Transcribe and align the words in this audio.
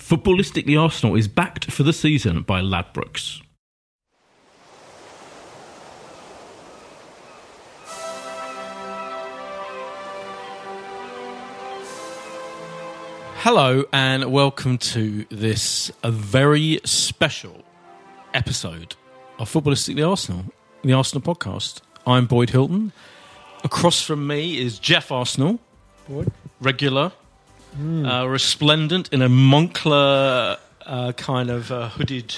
Footballistically 0.00 0.80
Arsenal 0.80 1.14
is 1.14 1.28
backed 1.28 1.70
for 1.70 1.82
the 1.82 1.92
season 1.92 2.42
by 2.42 2.60
Ladbrokes. 2.60 3.42
Hello 13.42 13.84
and 13.92 14.32
welcome 14.32 14.78
to 14.78 15.26
this 15.30 15.92
a 16.02 16.10
very 16.10 16.80
special 16.84 17.62
episode 18.34 18.96
of 19.38 19.50
Footballistically 19.52 20.08
Arsenal, 20.08 20.46
the 20.82 20.94
Arsenal 20.94 21.22
podcast. 21.22 21.82
I'm 22.06 22.26
Boyd 22.26 22.50
Hilton. 22.50 22.92
Across 23.64 24.02
from 24.02 24.26
me 24.26 24.58
is 24.58 24.78
Jeff 24.78 25.12
Arsenal, 25.12 25.60
regular, 26.60 27.12
uh, 27.78 28.26
resplendent 28.28 29.08
in 29.12 29.22
a 29.22 29.28
Moncler 29.28 30.58
uh, 30.86 31.12
kind 31.12 31.50
of 31.50 31.70
uh, 31.70 31.88
hooded 31.90 32.34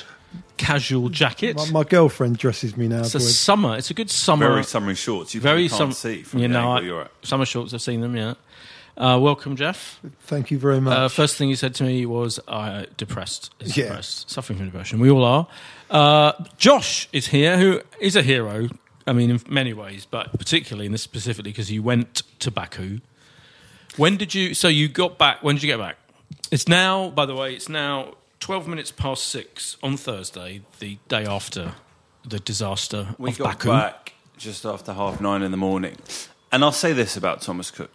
casual 0.56 1.08
jacket. 1.08 1.56
My, 1.56 1.70
my 1.70 1.84
girlfriend 1.84 2.38
dresses 2.38 2.76
me 2.76 2.88
now. 2.88 3.00
it's 3.00 3.14
a 3.14 3.18
Boyd. 3.18 3.28
summer. 3.28 3.76
It's 3.76 3.90
a 3.90 3.94
good 3.94 4.10
summer. 4.10 4.48
Very 4.48 4.64
summery 4.64 4.94
shorts. 4.94 5.34
You 5.34 5.40
very 5.40 5.68
can't 5.68 5.78
sum- 5.78 5.92
see 5.92 6.22
from 6.22 6.40
you 6.40 6.48
the 6.48 6.54
know, 6.54 6.60
angle 6.60 6.72
I- 6.72 6.80
you're 6.80 7.00
at. 7.02 7.10
summer 7.22 7.44
shorts. 7.44 7.72
I've 7.74 7.82
seen 7.82 8.00
them. 8.00 8.16
Yeah. 8.16 8.34
Uh, 8.94 9.18
welcome, 9.18 9.56
Jeff. 9.56 10.00
Thank 10.24 10.50
you 10.50 10.58
very 10.58 10.78
much. 10.80 10.96
Uh, 10.96 11.08
first 11.08 11.36
thing 11.36 11.48
he 11.48 11.54
said 11.56 11.74
to 11.76 11.84
me 11.84 12.04
was, 12.04 12.38
"I 12.46 12.86
depressed, 12.98 13.50
is 13.60 13.74
Yeah. 13.74 13.84
depressed, 13.86 14.30
suffering 14.30 14.58
from 14.58 14.66
depression. 14.66 15.00
We 15.00 15.10
all 15.10 15.24
are." 15.24 15.46
Uh, 15.90 16.32
Josh 16.58 17.08
is 17.10 17.28
here, 17.28 17.56
who 17.56 17.80
is 18.00 18.16
a 18.16 18.22
hero. 18.22 18.68
I 19.06 19.12
mean, 19.14 19.30
in 19.30 19.40
many 19.48 19.72
ways, 19.72 20.06
but 20.08 20.30
particularly 20.38 20.84
in 20.86 20.92
this 20.92 21.02
specifically 21.02 21.50
because 21.52 21.68
he 21.68 21.80
went 21.80 22.22
to 22.40 22.50
Baku. 22.50 23.00
When 23.96 24.16
did 24.16 24.34
you? 24.34 24.54
So 24.54 24.68
you 24.68 24.88
got 24.88 25.18
back. 25.18 25.42
When 25.42 25.56
did 25.56 25.62
you 25.62 25.68
get 25.68 25.78
back? 25.78 25.96
It's 26.50 26.68
now, 26.68 27.10
by 27.10 27.26
the 27.26 27.34
way, 27.34 27.54
it's 27.54 27.68
now 27.68 28.14
twelve 28.40 28.66
minutes 28.68 28.90
past 28.90 29.24
six 29.24 29.76
on 29.82 29.96
Thursday, 29.96 30.62
the 30.78 30.98
day 31.08 31.24
after 31.26 31.74
the 32.26 32.38
disaster 32.38 33.14
We 33.18 33.30
of 33.30 33.38
got 33.38 33.44
Baku. 33.58 33.68
back 33.70 34.12
just 34.36 34.64
after 34.64 34.92
half 34.92 35.20
nine 35.20 35.42
in 35.42 35.50
the 35.50 35.56
morning, 35.56 35.96
and 36.50 36.64
I'll 36.64 36.72
say 36.72 36.92
this 36.92 37.16
about 37.16 37.40
Thomas 37.42 37.70
Cook: 37.70 37.90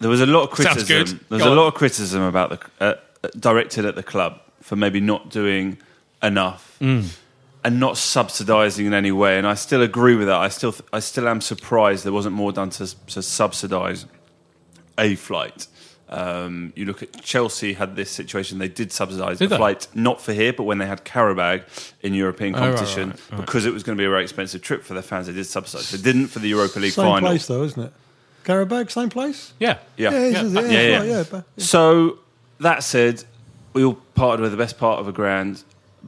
there 0.00 0.10
was 0.10 0.20
a 0.20 0.26
lot 0.26 0.44
of 0.44 0.50
criticism. 0.50 0.86
good. 0.86 1.08
There 1.28 1.36
was 1.36 1.42
Go 1.42 1.48
a 1.48 1.50
on. 1.52 1.56
lot 1.56 1.66
of 1.68 1.74
criticism 1.74 2.22
about 2.22 2.50
the 2.50 2.84
uh, 2.84 2.94
uh, 3.24 3.28
directed 3.38 3.84
at 3.84 3.94
the 3.94 4.02
club 4.02 4.40
for 4.60 4.76
maybe 4.76 5.00
not 5.00 5.30
doing 5.30 5.78
enough 6.22 6.76
Mm. 6.80 7.16
and 7.64 7.78
not 7.80 7.94
subsidising 7.94 8.86
in 8.86 8.94
any 8.94 9.12
way. 9.12 9.38
And 9.38 9.46
I 9.46 9.54
still 9.54 9.82
agree 9.82 10.14
with 10.16 10.26
that. 10.28 10.36
I 10.36 10.48
still, 10.48 10.74
I 10.92 11.00
still 11.00 11.28
am 11.28 11.40
surprised 11.40 12.04
there 12.04 12.12
wasn't 12.12 12.34
more 12.34 12.52
done 12.52 12.70
to, 12.70 12.94
to 13.08 13.22
subsidise 13.22 14.06
a 15.00 15.14
flight. 15.16 15.66
Um, 16.08 16.72
you 16.74 16.86
look 16.86 17.04
at 17.04 17.22
Chelsea 17.22 17.74
had 17.74 17.94
this 17.94 18.10
situation; 18.10 18.58
they 18.58 18.68
did 18.68 18.90
subsidise 18.90 19.38
the 19.38 19.46
they? 19.46 19.56
flight, 19.56 19.86
not 19.94 20.20
for 20.20 20.32
here, 20.32 20.52
but 20.52 20.64
when 20.64 20.78
they 20.78 20.86
had 20.86 21.04
Qarabag 21.04 21.62
in 22.02 22.14
European 22.14 22.54
Oh, 22.54 22.58
right, 22.58 22.66
competition, 22.74 23.10
right, 23.10 23.20
right. 23.32 23.40
because 23.40 23.64
it 23.64 23.72
was 23.72 23.84
going 23.84 23.96
to 23.96 24.00
be 24.00 24.06
a 24.06 24.10
very 24.10 24.24
expensive 24.24 24.60
trip 24.60 24.82
for 24.82 24.94
their 24.94 25.04
fans. 25.04 25.28
They 25.28 25.32
did 25.32 25.46
subsidise. 25.46 25.90
They 25.92 26.02
didn't 26.02 26.26
for 26.28 26.40
the 26.40 26.48
Europa 26.48 26.80
League 26.80 26.92
same 26.94 27.04
final. 27.04 27.28
place 27.28 27.46
though, 27.46 27.62
isn't 27.62 27.80
it? 27.82 27.92
Qarabag, 28.44 28.90
same 28.90 29.08
place. 29.10 29.52
Yeah, 29.60 29.78
Yeah, 29.96 30.10
Yeah, 30.10 30.18
yeah, 30.18 30.28
yeah, 30.28 30.60
yeah, 30.60 30.70
yeah. 30.80 30.98
right, 30.98 31.08
yeah, 31.08 31.24
but- 31.30 31.44
So 31.62 32.18
that 32.58 32.82
said, 32.82 33.22
we 33.72 33.84
all 33.84 33.98
parted 34.16 34.42
with 34.42 34.50
the 34.50 34.56
best 34.56 34.78
part 34.78 34.98
of 34.98 35.06
a 35.06 35.12
grand, 35.12 35.62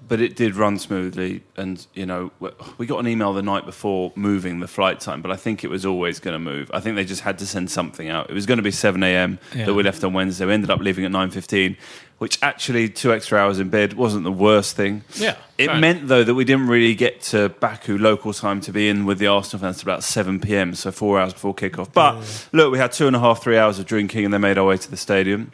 but 0.08 0.20
it 0.20 0.36
did 0.36 0.56
run 0.56 0.78
smoothly. 0.78 1.42
And 1.56 1.86
you 1.94 2.06
know, 2.06 2.30
we 2.78 2.86
got 2.86 2.98
an 2.98 3.08
email 3.08 3.32
the 3.32 3.42
night 3.42 3.64
before 3.64 4.12
moving 4.14 4.60
the 4.60 4.68
flight 4.68 5.00
time, 5.00 5.22
but 5.22 5.30
I 5.30 5.36
think 5.36 5.64
it 5.64 5.68
was 5.70 5.84
always 5.86 6.20
going 6.20 6.34
to 6.34 6.38
move. 6.38 6.70
I 6.74 6.80
think 6.80 6.96
they 6.96 7.04
just 7.04 7.22
had 7.22 7.38
to 7.38 7.46
send 7.46 7.70
something 7.70 8.08
out. 8.08 8.30
It 8.30 8.34
was 8.34 8.46
going 8.46 8.58
to 8.58 8.62
be 8.62 8.70
seven 8.70 9.02
a.m. 9.02 9.38
Yeah. 9.54 9.66
that 9.66 9.74
we 9.74 9.82
left 9.82 10.02
on 10.04 10.12
Wednesday. 10.12 10.46
We 10.46 10.52
ended 10.54 10.70
up 10.70 10.80
leaving 10.80 11.04
at 11.04 11.10
nine 11.10 11.30
fifteen, 11.30 11.76
which 12.18 12.38
actually 12.42 12.88
two 12.88 13.12
extra 13.12 13.38
hours 13.38 13.58
in 13.58 13.68
bed 13.68 13.94
wasn't 13.94 14.24
the 14.24 14.32
worst 14.32 14.76
thing. 14.76 15.02
Yeah, 15.14 15.36
It 15.58 15.66
fair 15.66 15.80
meant 15.80 16.08
though 16.08 16.24
that 16.24 16.34
we 16.34 16.44
didn't 16.44 16.68
really 16.68 16.94
get 16.94 17.20
to 17.22 17.48
Baku 17.48 17.98
local 17.98 18.32
time 18.32 18.60
to 18.62 18.72
be 18.72 18.88
in 18.88 19.04
with 19.06 19.18
the 19.18 19.26
Arsenal 19.26 19.60
fans 19.60 19.78
till 19.80 19.90
about 19.90 20.04
seven 20.04 20.40
pm, 20.40 20.74
so 20.74 20.90
four 20.92 21.18
hours 21.20 21.32
before 21.32 21.54
kickoff. 21.54 21.92
But 21.92 22.48
look, 22.52 22.72
we 22.72 22.78
had 22.78 22.92
two 22.92 23.06
and 23.06 23.16
a 23.16 23.20
half, 23.20 23.42
three 23.42 23.58
hours 23.58 23.78
of 23.78 23.86
drinking, 23.86 24.24
and 24.24 24.32
then 24.32 24.40
made 24.40 24.58
our 24.58 24.64
way 24.66 24.76
to 24.76 24.90
the 24.90 24.96
stadium. 24.96 25.52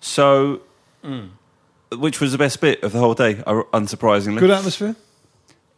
So, 0.00 0.60
mm. 1.04 1.30
Which 1.92 2.20
was 2.20 2.32
the 2.32 2.38
best 2.38 2.60
bit 2.60 2.82
of 2.82 2.92
the 2.92 2.98
whole 2.98 3.14
day, 3.14 3.42
uh, 3.46 3.62
unsurprisingly. 3.72 4.38
Good 4.38 4.50
atmosphere. 4.50 4.96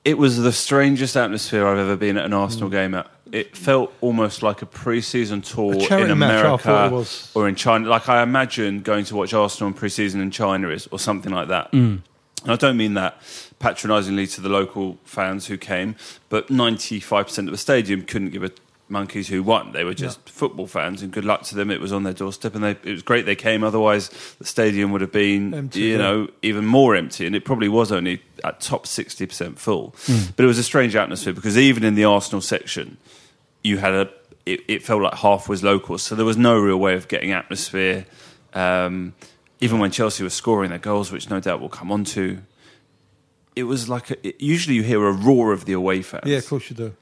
It 0.04 0.16
was 0.16 0.38
the 0.38 0.52
strangest 0.52 1.16
atmosphere 1.16 1.66
I've 1.66 1.78
ever 1.78 1.96
been 1.96 2.16
at 2.16 2.24
an 2.24 2.32
Arsenal 2.32 2.70
game 2.70 2.94
at. 2.94 3.10
It 3.30 3.54
felt 3.54 3.92
almost 4.00 4.42
like 4.42 4.62
a 4.62 4.66
pre-season 4.66 5.42
tour 5.42 5.74
A 5.74 5.98
in 5.98 6.10
America 6.10 6.56
thought 6.58 6.92
was. 6.92 7.30
or 7.34 7.46
in 7.46 7.56
China. 7.56 7.86
Like 7.88 8.08
I 8.08 8.22
imagine 8.22 8.80
going 8.80 9.04
to 9.06 9.16
watch 9.16 9.34
Arsenal 9.34 9.68
in 9.68 9.74
pre-season 9.74 10.22
in 10.22 10.30
China 10.30 10.70
is, 10.70 10.86
or 10.86 10.98
something 10.98 11.30
like 11.32 11.48
that. 11.48 11.70
And 11.74 12.02
I 12.46 12.56
don't 12.56 12.78
mean 12.78 12.94
that 12.94 13.20
patronisingly 13.58 14.28
to 14.28 14.40
the 14.40 14.48
local 14.48 14.96
fans 15.04 15.46
who 15.48 15.58
came, 15.58 15.96
but 16.30 16.46
95% 16.48 17.38
of 17.40 17.50
the 17.50 17.58
stadium 17.58 18.02
couldn't 18.02 18.30
give 18.30 18.44
a 18.44 18.50
monkeys 18.88 19.28
who 19.28 19.42
won. 19.42 19.72
They 19.72 19.84
were 19.84 19.94
just 19.94 20.28
football 20.28 20.66
fans, 20.66 21.02
and 21.02 21.12
good 21.12 21.24
luck 21.24 21.42
to 21.44 21.54
them. 21.54 21.70
It 21.70 21.80
was 21.80 21.92
on 21.92 22.02
their 22.04 22.12
doorstep, 22.12 22.54
and 22.54 22.64
they, 22.64 22.70
it 22.70 22.84
was 22.92 23.02
great 23.02 23.26
they 23.26 23.36
came. 23.36 23.62
Otherwise, 23.64 24.10
the 24.38 24.44
stadium 24.44 24.90
would 24.92 25.00
have 25.00 25.12
been, 25.12 25.52
Empty, 25.54 25.80
you 25.80 25.86
yeah. 25.92 25.96
know, 25.98 26.28
even 26.42 26.64
more 26.66 26.96
empty, 26.96 27.26
and 27.26 27.34
it 27.36 27.44
probably 27.44 27.68
was 27.68 27.92
only 27.92 28.22
at 28.44 28.60
top 28.60 28.86
60% 28.86 29.58
full. 29.58 29.94
But 30.36 30.44
it 30.44 30.46
was 30.46 30.58
a 30.58 30.62
strange 30.62 30.94
atmosphere 30.96 31.32
because 31.32 31.58
even 31.58 31.84
in 31.84 31.94
the 31.94 32.04
Arsenal 32.04 32.40
section, 32.40 32.96
you 33.62 33.78
had 33.78 33.92
a. 33.94 34.10
It, 34.46 34.60
it 34.66 34.82
felt 34.82 35.02
like 35.02 35.14
half 35.14 35.46
was 35.48 35.62
locals, 35.62 36.02
so 36.02 36.14
there 36.14 36.24
was 36.24 36.38
no 36.38 36.58
real 36.58 36.78
way 36.78 36.94
of 36.94 37.06
getting 37.08 37.32
atmosphere. 37.32 38.06
Um, 38.54 39.12
even 39.60 39.78
when 39.78 39.90
Chelsea 39.90 40.22
was 40.24 40.32
scoring 40.32 40.70
their 40.70 40.78
goals, 40.78 41.12
which 41.12 41.28
no 41.28 41.38
doubt 41.40 41.60
we'll 41.60 41.68
come 41.68 41.92
on 41.92 42.04
to, 42.04 42.38
it 43.54 43.64
was 43.64 43.88
like 43.90 44.10
a, 44.10 44.26
it- 44.26 44.40
usually 44.40 44.76
you 44.76 44.82
hear 44.82 45.04
a 45.06 45.12
roar 45.12 45.52
of 45.52 45.66
the 45.66 45.72
away 45.74 46.00
fans. 46.00 46.22
Yeah, 46.26 46.38
of 46.38 46.46
course 46.48 46.70
you 46.70 46.76
do. 46.76 46.94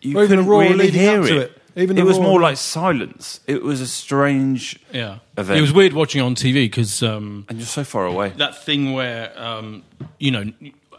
You 0.00 0.16
Or 0.18 0.24
even 0.24 0.28
couldn't 0.28 0.46
roar 0.46 0.62
really 0.62 0.90
hear 0.90 1.22
it. 1.22 1.30
it. 1.30 1.62
Even 1.78 1.98
it 1.98 2.04
was 2.06 2.18
more 2.18 2.40
like 2.40 2.56
silence. 2.56 3.40
It 3.46 3.62
was 3.62 3.80
a 3.82 3.86
strange, 3.86 4.78
Yeah, 4.92 5.18
Event. 5.36 5.58
it 5.58 5.60
was 5.60 5.72
weird 5.74 5.92
watching 5.92 6.22
on 6.22 6.34
TV 6.34 6.54
because 6.64 7.02
um, 7.02 7.44
and 7.50 7.58
you're 7.58 7.66
so 7.66 7.84
far 7.84 8.06
away. 8.06 8.30
that 8.38 8.64
thing 8.64 8.94
where 8.94 9.30
um, 9.38 9.82
you 10.18 10.30
know, 10.30 10.44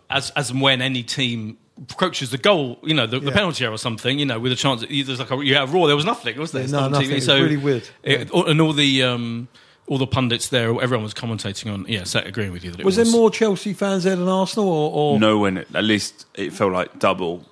as 0.09 0.29
as 0.35 0.51
and 0.51 0.61
when 0.61 0.81
any 0.83 1.01
team 1.01 1.57
approaches 1.91 2.29
the 2.29 2.37
goal, 2.37 2.77
you 2.83 2.93
know, 2.93 3.07
the, 3.07 3.19
the 3.19 3.31
penalty 3.31 3.63
area 3.63 3.73
or 3.73 3.77
something, 3.79 4.19
you 4.19 4.25
know, 4.25 4.39
with 4.39 4.51
a 4.51 4.55
chance. 4.55 4.85
There's 4.87 5.17
like 5.19 5.31
a 5.31 5.43
you 5.43 5.55
have 5.55 5.73
raw. 5.73 5.87
There 5.87 5.95
was 5.95 6.05
nothing, 6.05 6.37
was 6.37 6.51
there? 6.51 6.63
Yeah, 6.63 6.71
no, 6.71 6.79
on 6.81 6.91
nothing. 6.91 7.09
TV. 7.09 7.13
It's 7.17 7.25
So 7.25 7.39
really 7.41 7.57
weird. 7.57 7.89
it- 8.03 8.29
all- 8.29 8.45
and 8.47 8.61
all 8.61 8.73
the 8.73 9.01
um, 9.01 9.47
all 9.87 9.97
the 9.97 10.05
pundits 10.05 10.49
there, 10.49 10.69
everyone 10.79 11.01
was 11.03 11.15
commentating 11.15 11.73
on. 11.73 11.85
Yeah, 11.87 12.03
so 12.03 12.19
agreeing 12.19 12.51
with 12.51 12.63
you 12.63 12.69
that 12.71 12.79
it 12.81 12.85
Was 12.85 12.97
was, 12.97 13.11
there 13.11 13.19
more 13.19 13.31
Chelsea 13.31 13.73
fans 13.73 14.03
there 14.03 14.15
than 14.15 14.27
Arsenal, 14.27 14.67
or, 14.69 14.91
or 15.15 15.19
No, 15.19 15.39
when 15.39 15.57
it, 15.57 15.67
at 15.73 15.83
least 15.85 16.27
it 16.35 16.53
felt 16.53 16.71
like 16.73 16.99
double. 16.99 17.45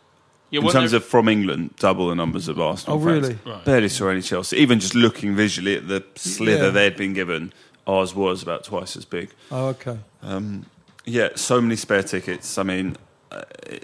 Yeah, 0.62 0.68
in 0.68 0.72
terms 0.74 0.92
there- 0.92 0.98
of 0.98 1.06
from 1.06 1.28
England, 1.30 1.76
double 1.80 2.08
the 2.10 2.16
numbers 2.16 2.48
of 2.48 2.60
Arsenal. 2.60 2.98
Oh, 2.98 3.06
fans. 3.06 3.22
really? 3.28 3.40
Right. 3.46 3.66
Barely 3.66 3.90
saw 3.90 4.10
any 4.10 4.22
Chelsea. 4.22 4.58
Even 4.58 4.80
just 4.80 4.96
looking 4.96 5.36
visually 5.36 5.76
at 5.76 5.88
the 5.88 6.04
slither 6.16 6.66
Yeah. 6.66 6.70
they'd 6.70 6.96
been 6.98 7.14
given, 7.14 7.54
ours 7.88 8.14
was 8.16 8.42
about 8.44 8.64
twice 8.64 8.96
as 8.98 9.06
big. 9.06 9.30
Oh, 9.52 9.68
okay. 9.68 9.98
Um, 10.24 10.66
yeah, 11.06 11.30
so 11.36 11.62
many 11.62 11.76
spare 11.76 12.04
tickets. 12.04 12.58
I 12.58 12.64
mean, 12.64 12.98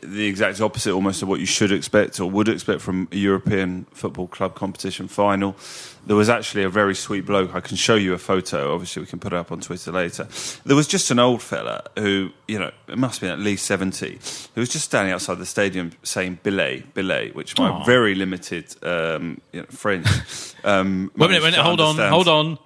the 0.03 0.25
exact 0.25 0.61
opposite 0.61 0.93
almost 0.93 1.21
of 1.21 1.27
what 1.27 1.39
you 1.39 1.45
should 1.45 1.71
expect 1.71 2.19
or 2.19 2.29
would 2.29 2.47
expect 2.47 2.81
from 2.81 3.07
a 3.11 3.15
European 3.15 3.85
football 3.91 4.27
club 4.27 4.55
competition 4.55 5.07
final. 5.07 5.55
There 6.05 6.15
was 6.15 6.29
actually 6.29 6.63
a 6.63 6.69
very 6.69 6.95
sweet 6.95 7.25
bloke. 7.25 7.53
I 7.53 7.59
can 7.61 7.77
show 7.77 7.95
you 7.95 8.13
a 8.13 8.17
photo. 8.17 8.73
Obviously, 8.73 9.01
we 9.01 9.07
can 9.07 9.19
put 9.19 9.33
it 9.33 9.35
up 9.37 9.51
on 9.51 9.61
Twitter 9.61 9.91
later. 9.91 10.27
There 10.65 10.75
was 10.75 10.87
just 10.87 11.11
an 11.11 11.19
old 11.19 11.41
fella 11.41 11.83
who, 11.97 12.31
you 12.47 12.59
know, 12.59 12.71
it 12.87 12.97
must 12.97 13.21
have 13.21 13.27
been 13.27 13.39
at 13.39 13.43
least 13.43 13.65
70, 13.65 14.19
who 14.55 14.61
was 14.61 14.69
just 14.69 14.85
standing 14.85 15.13
outside 15.13 15.37
the 15.37 15.45
stadium 15.45 15.91
saying 16.03 16.39
billet, 16.43 16.93
billet, 16.93 17.35
which 17.35 17.57
my 17.57 17.69
Aw. 17.69 17.83
very 17.83 18.15
limited 18.15 18.75
um, 18.83 19.41
you 19.51 19.61
know, 19.61 19.67
French. 19.69 20.07
Um, 20.63 21.09
Wait 21.17 21.25
a 21.25 21.29
minute, 21.29 21.41
wait 21.41 21.47
a 21.47 21.57
minute, 21.57 21.65
hold 21.65 21.81
on, 21.81 21.97
hold 21.97 22.27
on. 22.27 22.59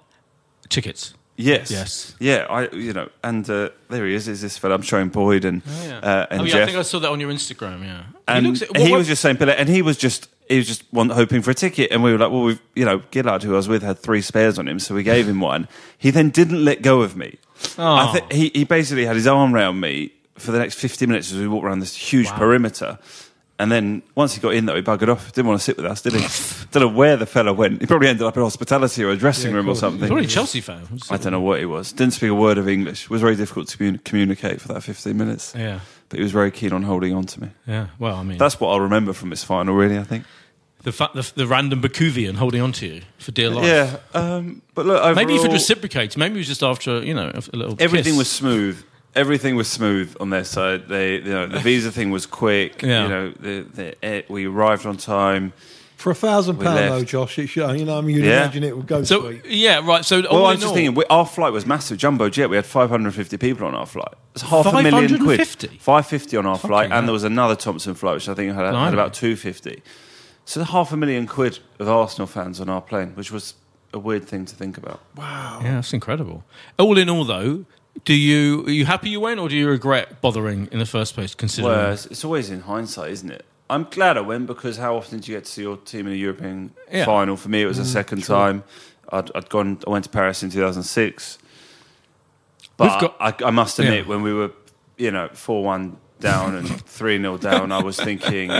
Tickets. 0.68 1.14
Yes. 1.36 1.70
Yes. 1.70 2.14
Yeah, 2.18 2.46
I 2.48 2.68
you 2.74 2.92
know, 2.92 3.08
and 3.22 3.48
uh, 3.50 3.68
there 3.90 4.06
he 4.06 4.14
is. 4.14 4.26
Is 4.26 4.40
this 4.40 4.56
fellow? 4.56 4.74
I'm 4.74 4.82
showing 4.82 5.08
Boyd 5.10 5.44
and 5.44 5.62
uh, 6.02 6.26
and 6.30 6.40
oh 6.40 6.44
yeah, 6.44 6.50
Jeff. 6.52 6.62
I 6.62 6.66
think 6.66 6.78
I 6.78 6.82
saw 6.82 6.98
that 7.00 7.10
on 7.10 7.20
your 7.20 7.30
Instagram. 7.30 7.84
Yeah, 7.84 8.04
and 8.26 8.46
he, 8.46 8.52
he, 8.52 8.58
looks, 8.58 8.70
what- 8.72 8.90
what- 8.90 8.98
was 8.98 9.06
just 9.06 9.22
saying, 9.22 9.36
and 9.40 9.68
he 9.68 9.82
was 9.82 9.96
just 9.98 10.28
he 10.48 10.56
was 10.56 10.66
just 10.66 10.84
want, 10.92 11.12
hoping 11.12 11.42
for 11.42 11.50
a 11.50 11.54
ticket, 11.54 11.90
and 11.92 12.02
we 12.02 12.12
were 12.12 12.18
like, 12.18 12.30
well, 12.30 12.42
we've 12.44 12.60
you 12.74 12.84
know, 12.84 13.02
Gillard, 13.12 13.42
who 13.42 13.52
I 13.52 13.56
was 13.56 13.68
with, 13.68 13.82
had 13.82 13.98
three 13.98 14.22
spares 14.22 14.58
on 14.58 14.66
him, 14.66 14.78
so 14.78 14.94
we 14.94 15.02
gave 15.02 15.28
him 15.28 15.40
one. 15.40 15.68
He 15.98 16.10
then 16.10 16.30
didn't 16.30 16.64
let 16.64 16.80
go 16.82 17.02
of 17.02 17.16
me. 17.16 17.38
I 17.78 18.08
Oh. 18.08 18.12
think 18.14 18.32
he 18.32 18.50
he 18.54 18.64
basically 18.64 19.04
had 19.04 19.16
his 19.16 19.26
arm 19.26 19.54
around 19.54 19.78
me 19.80 20.12
for 20.38 20.52
the 20.52 20.58
next 20.58 20.74
50 20.76 21.06
minutes 21.06 21.32
as 21.32 21.38
we 21.38 21.48
walked 21.48 21.64
around 21.66 21.80
this 21.80 21.94
huge 21.94 22.28
perimeter. 22.28 22.98
And 23.58 23.72
then 23.72 24.02
once 24.14 24.34
he 24.34 24.40
got 24.42 24.52
in, 24.52 24.66
though, 24.66 24.74
he 24.76 24.82
buggered 24.82 25.08
off. 25.08 25.32
Didn't 25.32 25.48
want 25.48 25.58
to 25.60 25.64
sit 25.64 25.78
with 25.78 25.86
us, 25.86 26.02
did 26.02 26.12
he? 26.12 26.20
Don't 26.72 26.82
know 26.82 26.94
where 26.94 27.16
the 27.16 27.24
fella 27.24 27.54
went. 27.54 27.80
He 27.80 27.86
probably 27.86 28.08
ended 28.08 28.26
up 28.26 28.36
in 28.36 28.42
hospitality 28.42 29.02
or 29.02 29.08
a 29.10 29.16
dressing 29.16 29.50
Yeah, 29.52 29.56
room 29.56 29.66
or 29.66 29.68
cool. 29.70 29.76
something. 29.76 30.06
Probably 30.08 30.26
a 30.26 30.28
Chelsea 30.28 30.60
fan. 30.60 30.86
I 31.08 31.16
don't 31.16 31.32
know 31.32 31.40
what 31.40 31.58
he 31.60 31.64
was. 31.64 31.90
Didn't 31.92 32.12
speak 32.12 32.28
a 32.30 32.34
word 32.34 32.58
of 32.58 32.68
English. 32.68 33.04
It 33.04 33.10
was 33.10 33.22
very 33.22 33.34
difficult 33.34 33.68
to 33.68 33.78
commun- 33.78 34.00
communicate 34.04 34.60
for 34.60 34.68
that 34.68 34.82
15 34.82 35.16
minutes. 35.16 35.54
Yeah, 35.56 35.80
But 36.10 36.18
he 36.18 36.22
was 36.22 36.32
very 36.32 36.50
keen 36.50 36.72
on 36.74 36.82
holding 36.82 37.14
on 37.14 37.24
to 37.24 37.40
me. 37.40 37.48
yeah. 37.66 37.86
Well, 37.98 38.16
I 38.16 38.22
mean, 38.24 38.36
That's 38.36 38.60
what 38.60 38.68
I'll 38.68 38.80
remember 38.80 39.14
from 39.14 39.30
this 39.30 39.42
final, 39.42 39.74
really, 39.74 39.96
I 39.98 40.02
think. 40.04 40.24
the, 40.82 40.92
fa- 40.92 41.10
the 41.14 41.32
the 41.34 41.46
random 41.46 41.80
Bakuvian 41.80 42.34
holding 42.34 42.60
on 42.60 42.72
to 42.72 42.86
you 42.86 43.02
for 43.16 43.32
dear 43.32 43.48
life. 43.48 43.64
Yeah. 43.64 43.96
Um, 44.12 44.60
but 44.74 44.84
look, 44.84 45.00
overall, 45.00 45.14
Maybe 45.14 45.34
if 45.34 45.44
it 45.46 45.50
reciprocated, 45.52 46.18
maybe 46.18 46.34
it 46.34 46.38
was 46.38 46.46
just 46.46 46.62
after 46.62 47.02
you 47.02 47.14
know 47.14 47.30
a, 47.34 47.38
a 47.54 47.56
little. 47.56 47.76
everything 47.78 48.12
kiss. 48.12 48.18
was 48.18 48.30
smooth. 48.30 48.84
Everything 49.16 49.56
was 49.56 49.68
smooth 49.68 50.14
on 50.20 50.30
their 50.30 50.44
side. 50.44 50.88
They, 50.88 51.14
you 51.16 51.22
know, 51.24 51.46
the 51.46 51.58
visa 51.60 51.90
thing 51.90 52.10
was 52.10 52.26
quick. 52.26 52.82
Yeah. 52.82 53.02
You 53.04 53.08
know, 53.08 53.30
the, 53.40 53.94
the, 54.02 54.24
we 54.28 54.46
arrived 54.46 54.86
on 54.86 54.96
time. 54.96 55.52
For 55.96 56.10
a 56.10 56.14
thousand 56.14 56.56
pound 56.56 56.78
pound 56.78 56.92
though, 56.92 57.04
Josh, 57.04 57.38
it 57.38 57.46
should, 57.46 57.78
you 57.80 57.86
know, 57.86 57.96
I 57.96 58.02
mean, 58.02 58.16
you'd 58.16 58.26
Yeah. 58.26 58.42
imagine 58.42 58.62
it 58.64 58.76
would 58.76 58.86
go 58.86 59.02
So 59.02 59.22
sweet. 59.22 59.46
yeah, 59.46 59.80
right. 59.82 60.04
So 60.04 60.20
Well, 60.30 60.44
I 60.44 60.50
in 60.50 60.56
was 60.56 60.56
just 60.56 60.66
all- 60.68 60.74
thinking, 60.74 60.94
we, 60.94 61.04
our 61.06 61.24
flight 61.24 61.52
was 61.54 61.64
massive, 61.64 61.96
jumbo 61.96 62.28
jet. 62.28 62.50
We 62.50 62.56
had 62.56 62.66
550 62.66 63.38
people 63.38 63.66
on 63.66 63.74
our 63.74 63.86
flight. 63.86 64.12
It's 64.34 64.42
half 64.42 64.66
a 64.66 64.72
million 64.82 65.08
quid. 65.24 65.38
550? 65.38 65.68
550 65.78 66.36
on 66.36 66.44
our 66.46 66.58
flight, 66.58 66.90
hell. 66.90 66.98
and 66.98 67.08
there 67.08 67.14
was 67.14 67.24
another 67.24 67.56
Thomson 67.56 67.94
flight, 67.94 68.14
which 68.16 68.28
I 68.28 68.34
think 68.34 68.54
had, 68.54 68.74
had 68.74 68.92
about 68.92 69.14
250. 69.14 69.82
So 70.44 70.62
half 70.62 70.92
a 70.92 70.96
million 70.98 71.26
quid 71.26 71.58
of 71.78 71.88
Arsenal 71.88 72.26
fans 72.26 72.60
on 72.60 72.68
our 72.68 72.82
plane, 72.82 73.12
which 73.14 73.32
was 73.32 73.54
a 73.94 73.98
weird 73.98 74.26
thing 74.28 74.44
to 74.44 74.54
think 74.54 74.76
about. 74.76 75.00
Wow. 75.16 75.60
Yeah, 75.62 75.76
that's 75.76 75.94
incredible. 75.94 76.44
All 76.78 76.98
in 76.98 77.08
all, 77.08 77.24
though, 77.24 77.64
do 78.04 78.14
you 78.14 78.64
are 78.66 78.70
you 78.70 78.84
happy 78.86 79.08
you 79.10 79.20
went, 79.20 79.40
or 79.40 79.48
do 79.48 79.56
you 79.56 79.68
regret 79.68 80.20
bothering 80.20 80.68
in 80.72 80.78
the 80.78 80.86
first 80.86 81.14
place? 81.14 81.34
Considering 81.34 81.74
Well, 81.76 81.92
it's, 81.92 82.06
it's 82.06 82.24
always 82.24 82.50
in 82.50 82.60
hindsight, 82.60 83.10
isn't 83.12 83.30
it? 83.30 83.44
I'm 83.68 83.84
glad 83.84 84.16
I 84.16 84.20
went 84.20 84.46
because 84.46 84.76
how 84.76 84.96
often 84.96 85.18
do 85.18 85.32
you 85.32 85.36
get 85.38 85.44
to 85.44 85.50
see 85.50 85.62
your 85.62 85.76
team 85.76 86.06
in 86.06 86.12
a 86.12 86.16
European 86.16 86.72
Yeah. 86.90 87.02
Mm, 87.02 87.06
final? 87.06 87.36
For 87.36 87.48
me, 87.48 87.62
it 87.62 87.66
was 87.66 87.78
the 87.78 87.84
second 87.84 88.22
time. 88.24 88.62
I'd, 89.10 89.30
I'd 89.34 89.48
gone. 89.48 89.78
I 89.86 89.90
went 89.90 90.04
to 90.04 90.10
Paris 90.10 90.42
in 90.42 90.50
2006. 90.50 91.38
But 92.76 93.00
We've 93.00 93.10
I, 93.18 93.34
I 93.46 93.50
must 93.50 93.78
admit, 93.78 94.04
Yeah. 94.04 94.08
when 94.08 94.22
we 94.22 94.32
were, 94.32 94.52
you 94.98 95.10
know, 95.10 95.28
four 95.32 95.64
one 95.64 95.96
down 96.20 96.54
and 96.54 96.68
three 96.86 97.18
0 97.18 97.38
down, 97.38 97.72
I 97.72 97.82
was 97.82 97.98
thinking 97.98 98.50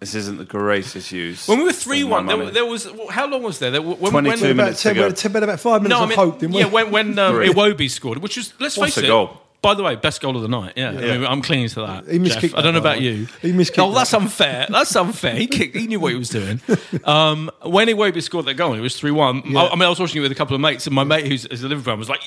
this 0.00 0.14
isn't 0.14 0.38
the 0.38 0.44
greatest 0.44 1.10
use. 1.12 1.48
when 1.48 1.58
we 1.58 1.64
were 1.64 1.72
three 1.72 2.04
one, 2.04 2.26
there, 2.26 2.50
there 2.50 2.64
was 2.66 2.88
how 3.10 3.26
long 3.26 3.42
was 3.42 3.58
there? 3.58 3.70
there 3.70 3.82
when, 3.82 3.96
22 4.12 4.12
when, 4.12 4.56
minutes 4.56 4.58
about, 4.60 4.76
ten, 4.82 4.92
ago. 4.92 5.00
minutes- 5.02 5.22
ten, 5.22 5.36
about 5.36 5.60
five 5.60 5.82
minutes 5.82 5.98
No, 5.98 6.00
I 6.00 6.02
of 6.04 6.08
mean, 6.10 6.18
hope, 6.18 6.38
didn't 6.38 6.54
we? 6.54 6.60
yeah, 6.60 6.66
when 6.66 6.90
when 6.90 7.18
um, 7.18 7.34
Three. 7.34 7.48
Iwobi 7.48 7.90
scored, 7.90 8.18
which 8.18 8.36
was 8.36 8.52
let's 8.60 8.76
What's 8.76 8.94
face 8.94 9.02
a 9.04 9.06
it. 9.06 9.08
goal? 9.08 9.40
By 9.60 9.74
the 9.74 9.82
way, 9.82 9.96
best 9.96 10.20
goal 10.20 10.36
of 10.36 10.42
the 10.42 10.48
night. 10.48 10.74
Yeah, 10.76 10.90
I 10.90 10.92
mean, 10.92 11.26
I'm 11.26 11.42
clinging 11.42 11.68
to 11.70 11.80
that. 11.80 12.06
He 12.06 12.20
miskicked 12.20 12.40
Jeff. 12.42 12.54
I 12.54 12.62
don't 12.62 12.74
know 12.74 12.80
about 12.80 13.00
you. 13.00 13.26
He 13.42 13.52
miskicked 13.52 13.82
Oh, 13.82 13.92
that's 13.92 14.14
unfair. 14.14 14.66
That's 14.68 14.94
unfair. 14.94 15.34
He 15.34 15.48
kicked. 15.48 15.74
He 15.74 15.88
knew 15.88 15.98
what 15.98 16.12
he 16.12 16.18
was 16.18 16.28
doing. 16.30 16.60
Um, 17.04 17.50
when 17.62 17.88
Iwobi 17.88 18.22
scored 18.22 18.46
that 18.46 18.54
goal, 18.54 18.74
it 18.74 18.80
was 18.80 18.98
three 18.98 19.10
one. 19.10 19.42
I, 19.56 19.68
I 19.68 19.74
mean, 19.74 19.82
I 19.82 19.88
was 19.88 20.00
watching 20.00 20.18
it 20.18 20.22
with 20.22 20.32
a 20.32 20.34
couple 20.34 20.54
of 20.54 20.60
mates, 20.60 20.86
and 20.86 20.94
my 20.94 21.04
mate, 21.04 21.26
who's, 21.26 21.44
who's 21.44 21.62
a 21.62 21.68
Liverpool 21.68 21.92
fan, 21.92 21.98
was 21.98 22.08
like, 22.08 22.20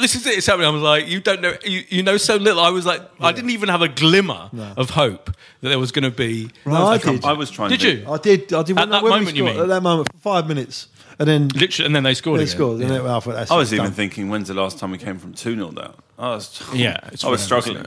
"This 0.00 0.14
is 0.14 0.26
it. 0.26 0.38
It's 0.38 0.46
happening." 0.46 0.66
I 0.66 0.70
was 0.70 0.82
like, 0.82 1.08
"You 1.08 1.20
don't 1.20 1.40
know. 1.40 1.54
You, 1.64 1.82
you 1.88 2.02
know 2.02 2.16
so 2.18 2.36
little." 2.36 2.60
I 2.60 2.70
was 2.70 2.86
like, 2.86 3.02
I 3.20 3.32
didn't 3.32 3.50
even 3.50 3.68
have 3.68 3.82
a 3.82 3.88
glimmer 3.88 4.50
of 4.76 4.90
hope 4.90 5.30
that 5.60 5.68
there 5.68 5.78
was 5.78 5.92
going 5.92 6.04
to 6.04 6.16
be. 6.16 6.50
No, 6.66 6.74
I 6.74 6.94
I, 6.94 6.98
did. 6.98 7.24
I 7.24 7.32
was 7.32 7.50
trying. 7.50 7.70
Did 7.70 7.80
to 7.80 7.96
you? 7.96 8.10
I 8.10 8.18
did. 8.18 8.52
I 8.52 8.62
did. 8.62 8.76
At 8.78 8.82
when, 8.82 8.90
that 8.90 9.02
when 9.02 9.12
we 9.12 9.18
moment, 9.18 9.36
you 9.36 9.44
mean? 9.44 9.60
At 9.60 9.68
that 9.68 9.82
moment, 9.82 10.08
for 10.12 10.18
five 10.18 10.46
minutes, 10.46 10.88
and 11.18 11.28
then 11.28 11.48
Literally, 11.48 11.86
and 11.86 11.94
then 11.96 12.02
they 12.04 12.14
scored. 12.14 12.38
they 12.40 12.44
again. 12.44 12.54
scored. 12.56 12.80
And 12.80 12.82
Yeah. 12.88 12.88
then, 12.96 13.04
well, 13.04 13.22
I 13.26 13.32
that's 13.32 13.50
I 13.50 13.56
was 13.56 13.72
it, 13.72 13.76
even 13.76 13.86
done. 13.86 13.94
thinking, 13.94 14.28
when's 14.28 14.48
the 14.48 14.54
last 14.54 14.78
time 14.78 14.90
we 14.92 14.98
came 14.98 15.18
from 15.18 15.32
two 15.34 15.54
0 15.56 15.70
down? 15.72 15.94
I 16.18 16.30
was. 16.30 16.62
Yeah, 16.74 16.98
it's 17.12 17.24
I 17.28 17.28
was 17.30 17.40
rare, 17.40 17.60
struggling. 17.60 17.86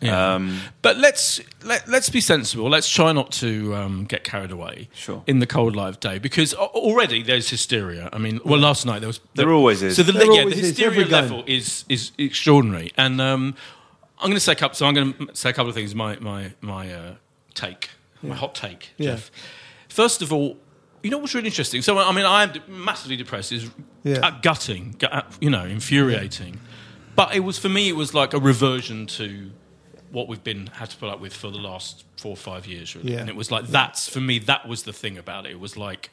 Yeah. 0.00 0.34
Um, 0.34 0.60
But 0.82 0.96
let's 0.98 1.40
let, 1.64 1.88
let's 1.88 2.10
be 2.10 2.20
sensible. 2.20 2.68
Let's 2.68 2.88
try 2.88 3.12
not 3.12 3.30
to 3.32 3.74
um, 3.76 4.04
get 4.04 4.24
carried 4.24 4.50
away 4.50 4.88
Sure. 4.94 5.22
in 5.26 5.38
the 5.38 5.46
cold 5.46 5.76
light 5.76 5.88
of 5.90 6.00
day 6.00 6.18
because 6.18 6.54
already 6.54 7.22
there's 7.22 7.48
hysteria. 7.50 8.08
I 8.12 8.18
mean, 8.18 8.40
well, 8.44 8.58
last 8.60 8.84
night 8.86 8.98
there 9.00 9.08
was 9.08 9.20
There 9.34 9.52
always 9.52 9.82
is. 9.82 9.96
So 9.96 10.02
the, 10.02 10.12
yeah, 10.12 10.18
the 10.18 10.26
always 10.40 10.58
is, 10.58 10.66
hysteria 10.76 11.06
level 11.06 11.44
is 11.46 11.84
is 11.88 12.10
extraordinary, 12.18 12.90
and 12.96 13.20
um, 13.20 13.54
I'm 14.18 14.26
going 14.30 14.34
to 14.34 14.40
say 14.40 14.52
a 14.52 14.56
couple. 14.56 14.74
So 14.76 14.86
I'm 14.86 14.94
going 14.94 15.12
to 15.14 15.36
say 15.36 15.50
a 15.50 15.52
couple 15.52 15.68
of 15.68 15.74
things. 15.76 15.94
My 15.94 16.16
my 16.20 16.52
my 16.60 16.92
uh, 16.92 17.14
take, 17.54 17.90
my 18.22 18.34
hot 18.34 18.54
take, 18.56 18.90
Yeah. 18.98 19.12
Jeff. 19.14 19.30
First 19.88 20.22
of 20.22 20.32
all. 20.32 20.56
You 21.02 21.10
know 21.10 21.18
what's 21.18 21.34
really 21.34 21.48
interesting? 21.48 21.82
So, 21.82 21.98
I 21.98 22.12
mean, 22.12 22.24
I 22.24 22.44
am 22.44 22.52
massively 22.68 23.16
depressed. 23.16 23.52
Is 23.52 23.70
Yeah. 24.04 24.38
gutting, 24.42 24.96
you 25.40 25.50
know, 25.50 25.64
infuriating. 25.64 26.60
But 27.14 27.34
it 27.34 27.40
was 27.40 27.58
for 27.58 27.68
me. 27.68 27.88
It 27.88 27.96
was 27.96 28.14
like 28.14 28.32
a 28.34 28.38
reversion 28.38 29.06
to 29.18 29.50
what 30.10 30.28
we've 30.28 30.44
been 30.44 30.66
had 30.68 30.90
to 30.90 30.96
put 30.96 31.08
up 31.08 31.20
with 31.20 31.34
for 31.34 31.50
the 31.50 31.58
last 31.58 32.04
four 32.16 32.32
or 32.32 32.36
five 32.36 32.66
years, 32.66 32.94
really. 32.94 33.12
Yeah. 33.14 33.20
And 33.20 33.28
it 33.28 33.36
was 33.36 33.50
like 33.50 33.66
that's 33.68 34.08
for 34.08 34.20
me. 34.20 34.38
That 34.38 34.68
was 34.68 34.84
the 34.84 34.92
thing 34.92 35.18
about 35.18 35.46
it. 35.46 35.52
It 35.52 35.60
was 35.60 35.76
like 35.76 36.10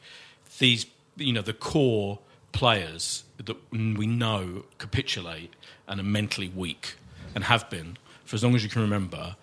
these, 0.58 0.86
you 1.16 1.32
know, 1.32 1.42
the 1.42 1.52
core 1.52 2.18
players 2.52 3.24
that 3.38 3.56
we 3.72 4.06
know 4.06 4.64
capitulate 4.78 5.54
and 5.86 6.00
are 6.00 6.04
mentally 6.04 6.48
weak 6.48 6.94
and 7.34 7.44
have 7.44 7.70
been 7.70 7.96
for 8.24 8.34
as 8.36 8.42
long 8.44 8.54
as 8.54 8.62
you 8.64 8.68
can 8.70 8.82
remember. 8.82 9.36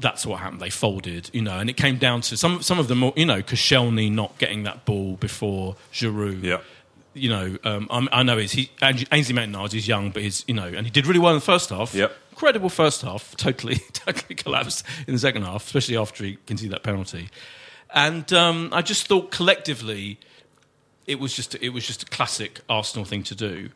That's 0.00 0.24
what 0.26 0.40
happened. 0.40 0.60
They 0.60 0.70
folded, 0.70 1.30
you 1.32 1.42
know, 1.42 1.58
and 1.58 1.68
it 1.68 1.76
came 1.76 1.98
down 1.98 2.22
to 2.22 2.36
some 2.36 2.62
some 2.62 2.78
of 2.78 2.88
them, 2.88 3.12
you 3.16 3.26
know, 3.26 3.42
Koscielny 3.42 4.10
not 4.10 4.38
getting 4.38 4.62
that 4.64 4.84
ball 4.84 5.16
before 5.16 5.76
Giroud 5.92 6.42
Yeah. 6.42 6.60
you 7.14 7.28
know, 7.28 7.56
um, 7.64 7.86
I'm, 7.90 8.08
I 8.12 8.22
know 8.22 8.36
he's 8.38 8.52
he, 8.52 8.70
Ainsley 8.82 9.06
Ainsley 9.12 9.34
Maitland 9.34 9.72
he's 9.72 9.86
young, 9.86 10.10
but 10.10 10.22
he's 10.22 10.44
you 10.48 10.54
know, 10.54 10.66
and 10.66 10.86
he 10.86 10.90
did 10.90 11.06
really 11.06 11.18
well 11.20 11.32
in 11.32 11.36
the 11.38 11.44
first 11.44 11.70
half. 11.70 11.94
Yep. 11.94 12.12
incredible 12.30 12.68
first 12.70 13.02
half. 13.02 13.36
Totally, 13.36 13.76
totally 13.92 14.34
collapsed 14.34 14.84
in 15.06 15.12
the 15.14 15.20
second 15.20 15.42
half, 15.42 15.66
especially 15.66 15.96
after 15.96 16.24
he 16.24 16.38
conceded 16.46 16.72
that 16.72 16.82
penalty. 16.82 17.28
And 17.92 18.32
um, 18.32 18.70
I 18.72 18.82
just 18.82 19.06
thought 19.08 19.30
collectively, 19.30 20.18
it 21.06 21.18
was 21.18 21.34
just 21.34 21.56
it 21.56 21.70
was 21.70 21.86
just 21.86 22.04
a 22.04 22.06
classic 22.06 22.60
Arsenal 22.68 23.04
thing 23.04 23.22
to 23.24 23.34
do. 23.34 23.70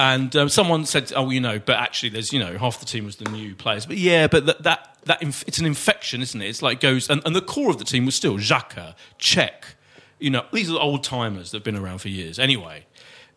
And 0.00 0.34
um, 0.36 0.48
someone 0.48 0.86
said, 0.86 1.12
"Oh, 1.16 1.28
you 1.30 1.40
know, 1.40 1.58
but 1.58 1.74
actually, 1.76 2.10
there's 2.10 2.32
you 2.32 2.38
know 2.38 2.56
half 2.56 2.78
the 2.78 2.86
team 2.86 3.04
was 3.04 3.16
the 3.16 3.28
new 3.30 3.56
players." 3.56 3.84
But 3.84 3.96
yeah, 3.96 4.28
but 4.28 4.46
that 4.46 4.62
that, 4.62 4.96
that 5.08 5.22
inf- 5.22 5.44
it's 5.46 5.58
an 5.58 5.66
infection, 5.66 6.22
isn't 6.22 6.40
it? 6.40 6.46
It's 6.46 6.62
like 6.62 6.80
goes, 6.80 7.10
and, 7.10 7.22
and 7.24 7.34
the 7.34 7.40
core 7.40 7.70
of 7.70 7.78
the 7.78 7.84
team 7.84 8.06
was 8.06 8.14
still 8.14 8.36
Xhaka, 8.36 8.94
Cech. 9.18 9.74
You 10.18 10.30
know, 10.30 10.44
these 10.52 10.68
are 10.70 10.74
the 10.74 10.80
old 10.80 11.02
timers 11.04 11.50
that 11.50 11.58
have 11.58 11.64
been 11.64 11.76
around 11.76 11.98
for 11.98 12.08
years. 12.08 12.38
Anyway, 12.38 12.86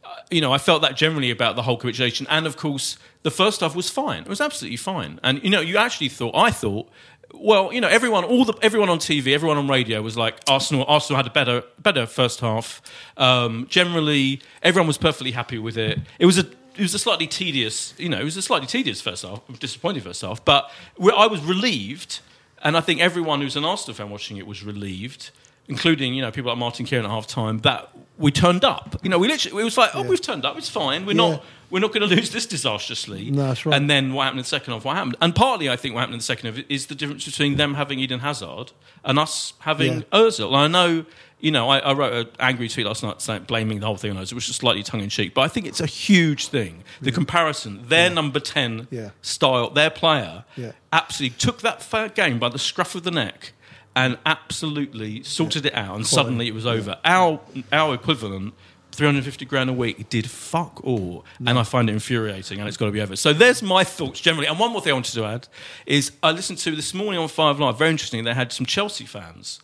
uh, 0.04 0.16
you 0.30 0.42
know, 0.42 0.52
I 0.52 0.58
felt 0.58 0.82
that 0.82 0.96
generally 0.96 1.32
about 1.32 1.56
the 1.56 1.64
whole 1.64 1.78
capitulation, 1.78 2.28
and 2.30 2.46
of 2.46 2.58
course, 2.58 2.98
the 3.24 3.32
first 3.32 3.62
half 3.62 3.76
was 3.76 3.90
fine. 3.90 4.24
It 4.24 4.28
was 4.28 4.42
absolutely 4.42 4.78
fine. 4.78 5.20
And 5.24 5.44
you 5.44 5.50
know, 5.50 5.62
you 5.62 5.78
actually 5.78 6.10
thought, 6.10 6.36
I 6.36 6.52
thought, 6.52 6.90
well, 7.34 7.72
you 7.72 7.80
know, 7.80 7.88
everyone, 7.88 8.24
all 8.26 8.46
the 8.46 8.54
everyone 8.62 8.90
on 8.90 9.00
TV, 9.00 9.34
everyone 9.34 9.58
on 9.58 9.68
radio 9.68 10.02
was 10.02 10.18
like, 10.18 10.40
Arsenal, 10.48 10.86
Arsenal 10.88 11.18
had 11.18 11.28
a 11.28 11.30
better, 11.30 11.64
better 11.80 12.06
first 12.06 12.42
half. 12.42 12.82
Um, 13.18 13.68
generally, 13.70 14.42
everyone 14.62 14.88
was 14.88 14.98
perfectly 14.98 15.32
happy 15.32 15.58
with 15.58 15.78
it. 15.78 16.00
It 16.20 16.26
was 16.26 16.38
a 16.38 16.46
it 16.78 16.82
was 16.82 16.94
a 16.94 17.00
slightly 17.00 17.28
tedious, 17.28 17.94
you 17.98 18.10
know, 18.10 18.20
it 18.20 18.24
was 18.24 18.38
a 18.38 18.42
slightly 18.42 18.68
tedious 18.68 19.02
first 19.02 19.24
half, 19.24 19.42
disappointing 19.60 20.02
first 20.04 20.22
half, 20.22 20.44
but 20.46 20.72
I 21.18 21.28
was 21.28 21.42
relieved 21.44 22.20
And 22.64 22.78
I 22.78 22.82
think 22.82 23.02
everyone 23.02 23.42
who's 23.42 23.56
an 23.56 23.66
Arsenal 23.66 23.96
fan 23.96 24.10
watching 24.12 24.38
it 24.38 24.46
was 24.46 24.64
relieved, 24.64 25.32
including 25.68 26.14
you 26.14 26.22
know 26.22 26.30
people 26.32 26.50
like 26.52 26.60
Martin 26.60 26.86
Keown 26.86 27.06
at 27.06 27.10
half 27.10 27.26
time, 27.26 27.58
that 27.62 27.90
we 28.20 28.30
turned 28.32 28.64
up. 28.64 28.98
You 29.04 29.10
know, 29.10 29.18
we 29.18 29.28
literally 29.28 29.62
it 29.62 29.66
was 29.66 29.78
like, 29.80 29.90
oh, 29.96 30.04
we've 30.04 30.22
turned 30.22 30.46
up. 30.46 30.58
It's 30.60 30.70
fine. 30.70 31.06
We're 31.08 31.14
Yeah. 31.14 31.30
not 31.32 31.44
we're 31.72 31.80
not 31.80 31.92
going 31.94 32.08
to 32.08 32.16
lose 32.16 32.30
this 32.30 32.46
disastrously. 32.46 33.32
No, 33.32 33.48
that's 33.48 33.66
right. 33.66 33.76
And 33.76 33.90
then 33.90 34.14
what 34.14 34.24
happened 34.26 34.40
in 34.42 34.44
the 34.44 34.50
second 34.58 34.74
half? 34.74 34.86
What 34.86 34.96
happened? 34.96 35.16
And 35.22 35.34
partly, 35.34 35.70
I 35.72 35.76
think 35.76 35.96
what 35.96 36.02
happened 36.02 36.16
in 36.16 36.20
the 36.20 36.24
second 36.34 36.54
half 36.54 36.64
is 36.70 36.86
the 36.86 36.94
difference 36.96 37.26
between 37.26 37.56
them 37.58 37.74
having 37.74 37.98
Eden 38.00 38.20
Hazard 38.20 38.74
and 39.04 39.18
us 39.18 39.54
having 39.60 39.94
Yeah. 40.00 40.20
Ozil. 40.22 40.48
And 40.54 40.58
I 40.58 40.68
know. 40.68 41.06
You 41.42 41.52
know, 41.52 41.70
I, 41.70 41.80
I 41.80 41.94
wrote 41.94 42.14
an 42.14 42.28
angry 42.40 42.70
tweet 42.70 42.86
last 42.86 43.02
night 43.04 43.22
saying, 43.22 43.44
blaming 43.44 43.80
the 43.80 43.88
whole 43.88 43.98
thing 43.98 44.12
on 44.12 44.18
Ozil, 44.18 44.22
which 44.22 44.34
was 44.34 44.46
just 44.46 44.60
slightly 44.60 44.84
tongue 44.84 45.02
in 45.02 45.10
cheek, 45.10 45.34
but 45.34 45.42
I 45.42 45.48
think 45.48 45.66
it's 45.66 45.82
a 45.82 45.88
huge 45.88 46.48
thing. 46.48 46.84
The 47.02 47.12
mm. 47.12 47.16
comparison, 47.16 47.82
their 47.88 48.10
number 48.10 48.40
10 48.40 48.88
Yeah. 48.92 49.10
style, 49.22 49.72
their 49.72 49.90
player, 49.90 50.46
Yeah. 50.56 50.74
absolutely 50.94 51.36
took 51.38 51.62
that 51.62 52.16
game 52.16 52.38
by 52.38 52.50
the 52.50 52.60
scruff 52.60 52.94
of 52.96 53.04
the 53.04 53.12
neck 53.12 53.54
and 53.96 54.18
absolutely 54.26 55.24
sorted 55.24 55.66
it 55.66 55.74
out, 55.76 55.96
and 55.96 56.08
suddenly 56.08 56.48
it 56.48 56.54
was 56.54 56.66
over. 56.66 56.98
Our 57.04 57.42
our 57.72 57.94
equivalent. 57.94 58.54
350 58.94 59.46
grand 59.46 59.70
a 59.70 59.74
week 59.74 60.10
did 60.10 60.30
fuck 60.30 60.82
all 60.84 61.24
and 61.46 61.58
I 61.58 61.64
find 61.64 61.90
it 61.90 61.94
infuriating 61.94 62.60
and 62.60 62.68
it's 62.68 62.76
got 62.76 62.88
to 62.88 62.92
be 62.92 63.00
over. 63.00 63.16
So 63.16 63.32
there's 63.32 63.64
my 63.64 63.86
thoughts 63.86 64.20
generally. 64.20 64.48
And 64.48 64.60
one 64.60 64.74
more 64.74 64.82
thing 64.82 64.92
I 64.92 64.96
wanted 64.96 65.14
to 65.14 65.24
add 65.24 65.48
is 65.86 66.12
I 66.22 66.32
listened 66.32 66.60
to 66.60 66.76
this 66.76 66.94
morning 66.94 67.18
on 67.22 67.30
Five 67.30 67.58
Live, 67.58 67.78
very 67.78 67.90
interesting, 67.90 68.26
they 68.26 68.34
had 68.34 68.52
some 68.52 68.66
Chelsea 68.66 69.06
fans 69.06 69.62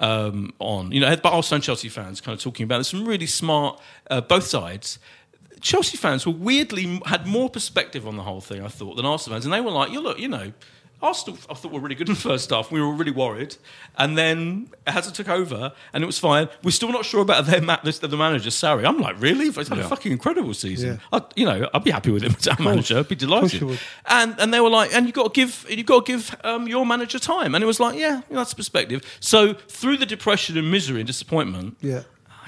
um, 0.00 0.52
on, 0.58 0.90
you 0.90 1.00
know, 1.00 1.14
but 1.16 1.32
also 1.32 1.58
Chelsea 1.58 1.88
fans 1.88 2.20
kind 2.20 2.36
of 2.36 2.42
talking 2.42 2.64
about 2.64 2.80
it. 2.80 2.84
Some 2.84 3.04
really 3.06 3.26
smart, 3.26 3.80
uh, 4.10 4.20
both 4.20 4.44
sides. 4.44 4.98
Chelsea 5.60 5.98
fans 5.98 6.26
were 6.26 6.32
weirdly 6.32 7.00
had 7.04 7.26
more 7.26 7.50
perspective 7.50 8.08
on 8.08 8.16
the 8.16 8.22
whole 8.22 8.40
thing, 8.40 8.64
I 8.64 8.68
thought, 8.68 8.96
than 8.96 9.04
Arsenal 9.04 9.36
fans, 9.36 9.44
and 9.44 9.52
they 9.52 9.60
were 9.60 9.70
like, 9.70 9.92
"You 9.92 10.00
look, 10.00 10.18
you 10.18 10.28
know, 10.28 10.52
Arsenal, 11.02 11.38
I 11.48 11.54
thought 11.54 11.72
we 11.72 11.78
were 11.78 11.82
really 11.84 11.94
good 11.94 12.08
in 12.08 12.14
the 12.14 12.20
first 12.20 12.50
half. 12.50 12.70
We 12.70 12.80
were 12.80 12.92
really 12.92 13.10
worried, 13.10 13.56
and 13.96 14.18
then 14.18 14.68
Hazard 14.86 15.14
took 15.14 15.28
over, 15.28 15.72
and 15.94 16.02
it 16.04 16.06
was 16.06 16.18
fine. 16.18 16.48
We're 16.62 16.72
still 16.72 16.92
not 16.92 17.04
sure 17.06 17.22
about 17.22 17.46
their 17.46 17.62
ma- 17.62 17.78
the 17.82 18.16
manager, 18.16 18.50
Sarri. 18.50 18.84
I'm 18.86 18.98
like, 18.98 19.20
really? 19.20 19.46
He's 19.50 19.68
had 19.68 19.78
a 19.78 19.88
fucking 19.88 20.12
incredible 20.12 20.52
season. 20.54 21.00
Yeah. 21.12 21.18
I, 21.18 21.22
you 21.36 21.46
know, 21.46 21.68
I'd 21.72 21.84
be 21.84 21.90
happy 21.90 22.10
with 22.10 22.22
him 22.22 22.34
as 22.38 22.46
our 22.48 22.60
manager. 22.60 22.98
I'd 22.98 23.08
be 23.08 23.14
delighted. 23.14 23.78
And 24.06 24.34
and 24.38 24.52
they 24.52 24.60
were 24.60 24.68
like, 24.70 24.94
and 24.94 25.06
you've 25.06 25.14
got 25.14 25.32
to 25.34 25.40
give 25.40 25.66
you've 25.70 25.86
got 25.86 26.04
to 26.04 26.12
give 26.12 26.36
um, 26.44 26.68
your 26.68 26.84
manager 26.84 27.18
time. 27.18 27.54
And 27.54 27.64
it 27.64 27.66
was 27.66 27.80
like, 27.80 27.98
yeah, 27.98 28.20
that's 28.30 28.52
perspective. 28.54 29.00
So 29.20 29.54
through 29.54 29.96
the 29.96 30.06
depression 30.06 30.58
and 30.58 30.70
misery 30.70 31.00
and 31.00 31.06
disappointment, 31.06 31.76
Yeah. 31.80 32.02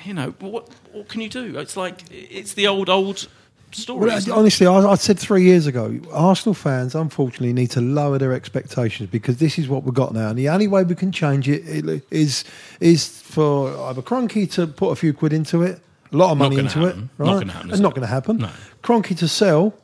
you 0.05 0.13
know, 0.15 0.35
what 0.41 0.69
what 0.93 1.09
can 1.09 1.21
you 1.23 1.29
do? 1.31 1.59
It's 1.59 1.77
like 1.77 2.03
it's 2.11 2.53
the 2.55 2.67
old 2.67 2.89
old 2.91 3.29
story. 3.75 4.07
Well, 4.07 4.21
honestly, 4.33 4.67
I, 4.67 4.79
I 4.79 4.95
said 4.97 5.19
three 5.19 5.43
years 5.45 5.67
ago, 5.67 5.99
Arsenal 6.13 6.55
fans 6.55 6.95
unfortunately 6.95 7.53
need 7.53 7.71
to 7.73 7.81
lower 7.81 8.19
their 8.19 8.33
expectations 8.33 9.09
because 9.11 9.39
this 9.39 9.59
is 9.59 9.69
what 9.69 9.85
we've 9.85 9.95
got 9.95 10.13
now, 10.15 10.29
and 10.29 10.39
the 10.39 10.49
only 10.49 10.69
way 10.69 10.85
we 10.85 10.95
can 10.95 11.13
change 11.13 11.49
it 11.49 11.63
is 12.11 12.45
is 12.81 13.09
for 13.23 13.75
either 13.89 14.03
Kroenke 14.03 14.51
to 14.53 14.67
put 14.67 14.91
a 14.91 14.97
few 14.97 15.13
quid 15.13 15.33
into 15.33 15.63
it, 15.63 15.81
a 16.13 16.17
lot 16.17 16.33
of 16.33 16.39
money 16.39 16.59
into 16.59 16.79
happen. 16.81 17.11
it, 17.19 17.19
Not 17.19 17.27
right? 17.33 17.39
gonna 17.41 17.53
happen, 17.53 17.71
It's 17.71 17.81
not 17.81 17.95
going 17.95 18.03
to 18.03 18.07
happen. 18.15 18.37
No. 18.39 18.51
Kroenke 18.83 19.17
to 19.19 19.29
sell. 19.29 19.75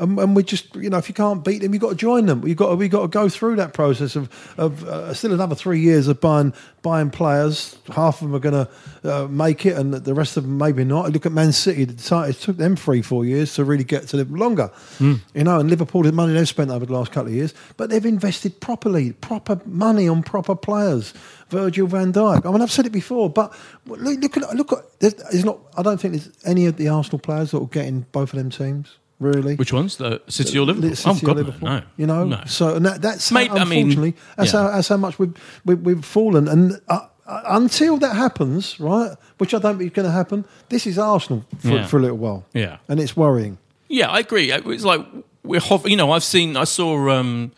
And, 0.00 0.18
and 0.18 0.34
we 0.34 0.42
just, 0.42 0.74
you 0.74 0.88
know, 0.88 0.96
if 0.96 1.08
you 1.08 1.14
can't 1.14 1.44
beat 1.44 1.60
them, 1.60 1.74
you've 1.74 1.82
got 1.82 1.90
to 1.90 1.94
join 1.94 2.24
them. 2.24 2.40
We've 2.40 2.56
got 2.56 2.70
to, 2.70 2.76
we've 2.76 2.90
got 2.90 3.02
to 3.02 3.08
go 3.08 3.28
through 3.28 3.56
that 3.56 3.74
process 3.74 4.16
of, 4.16 4.30
of 4.58 4.82
uh, 4.84 5.12
still 5.12 5.34
another 5.34 5.54
three 5.54 5.80
years 5.80 6.08
of 6.08 6.20
buying 6.20 6.54
buying 6.82 7.10
players. 7.10 7.76
Half 7.94 8.22
of 8.22 8.28
them 8.28 8.34
are 8.34 8.38
going 8.38 8.66
to 8.66 9.14
uh, 9.14 9.28
make 9.28 9.66
it, 9.66 9.76
and 9.76 9.92
the 9.92 10.14
rest 10.14 10.38
of 10.38 10.44
them 10.44 10.56
maybe 10.56 10.84
not. 10.84 11.12
Look 11.12 11.26
at 11.26 11.32
Man 11.32 11.52
City. 11.52 11.82
It 11.82 12.10
it 12.10 12.36
took 12.36 12.56
them 12.56 12.76
three, 12.76 13.02
four 13.02 13.24
years 13.26 13.54
to 13.54 13.64
really 13.64 13.84
get 13.84 14.08
to 14.08 14.16
them 14.16 14.34
longer. 14.34 14.68
Hmm. 14.98 15.16
You 15.34 15.44
know, 15.44 15.60
and 15.60 15.68
Liverpool, 15.68 16.02
the 16.02 16.12
money 16.12 16.32
they've 16.32 16.48
spent 16.48 16.70
over 16.70 16.86
the 16.86 16.94
last 16.94 17.12
couple 17.12 17.28
of 17.28 17.34
years, 17.34 17.52
but 17.76 17.90
they've 17.90 18.06
invested 18.06 18.58
properly, 18.60 19.12
proper 19.12 19.60
money 19.66 20.08
on 20.08 20.22
proper 20.22 20.56
players. 20.56 21.12
Virgil 21.50 21.88
van 21.88 22.12
Dijk. 22.12 22.46
I 22.46 22.50
mean, 22.50 22.62
I've 22.62 22.70
said 22.70 22.86
it 22.86 22.92
before, 22.92 23.28
but 23.28 23.52
look, 23.86 24.20
look 24.20 24.36
at 24.36 24.56
look 24.56 24.72
at. 24.72 25.00
There's, 25.00 25.14
there's 25.14 25.44
not. 25.44 25.58
I 25.76 25.82
don't 25.82 26.00
think 26.00 26.14
there's 26.14 26.30
any 26.46 26.66
of 26.66 26.76
the 26.76 26.88
Arsenal 26.88 27.18
players 27.18 27.50
that 27.50 27.58
will 27.58 27.66
get 27.66 27.86
in 27.86 28.06
both 28.12 28.32
of 28.32 28.38
them 28.38 28.48
teams. 28.50 28.96
Really, 29.20 29.54
Which 29.56 29.72
ones? 29.72 29.96
The 29.98 30.22
City 30.28 30.58
or 30.58 30.64
Liverpool? 30.64 30.96
City 30.96 31.08
oh 31.10 31.12
or 31.12 31.20
God, 31.20 31.36
no, 31.36 31.42
Liverpool, 31.42 31.68
no. 31.68 31.82
You 31.98 32.06
know, 32.06 32.24
no. 32.24 32.42
so 32.46 32.74
and 32.74 32.86
that, 32.86 33.02
that's 33.02 33.30
Mate, 33.30 33.50
how, 33.50 33.58
I 33.58 33.64
mean, 33.64 33.80
unfortunately 33.90 34.16
that's, 34.36 34.52
yeah. 34.54 34.62
how, 34.62 34.70
that's 34.70 34.88
how 34.88 34.96
much 34.96 35.18
we've 35.18 35.34
we've, 35.66 35.80
we've 35.80 36.04
fallen. 36.04 36.48
And 36.48 36.80
uh, 36.88 37.06
uh, 37.26 37.42
until 37.48 37.98
that 37.98 38.16
happens, 38.16 38.80
right, 38.80 39.14
which 39.36 39.52
I 39.52 39.58
don't 39.58 39.76
think 39.78 39.90
is 39.90 39.94
going 39.94 40.06
to 40.06 40.12
happen, 40.12 40.46
this 40.70 40.86
is 40.86 40.98
Arsenal 40.98 41.44
for, 41.58 41.68
Yeah. 41.68 41.86
for 41.86 41.98
a 41.98 42.00
little 42.00 42.16
while. 42.16 42.46
Yeah. 42.54 42.78
and 42.88 42.98
it's 42.98 43.14
worrying. 43.14 43.58
Yeah, 43.88 44.08
I 44.08 44.20
agree. 44.20 44.50
It's 44.52 44.84
like 44.84 45.06
we're 45.44 45.60
hov- 45.60 45.86
you 45.88 45.96
know 45.96 46.12
I've 46.12 46.24
seen 46.24 46.56
I 46.56 46.64
saw 46.64 47.10
um, 47.10 47.52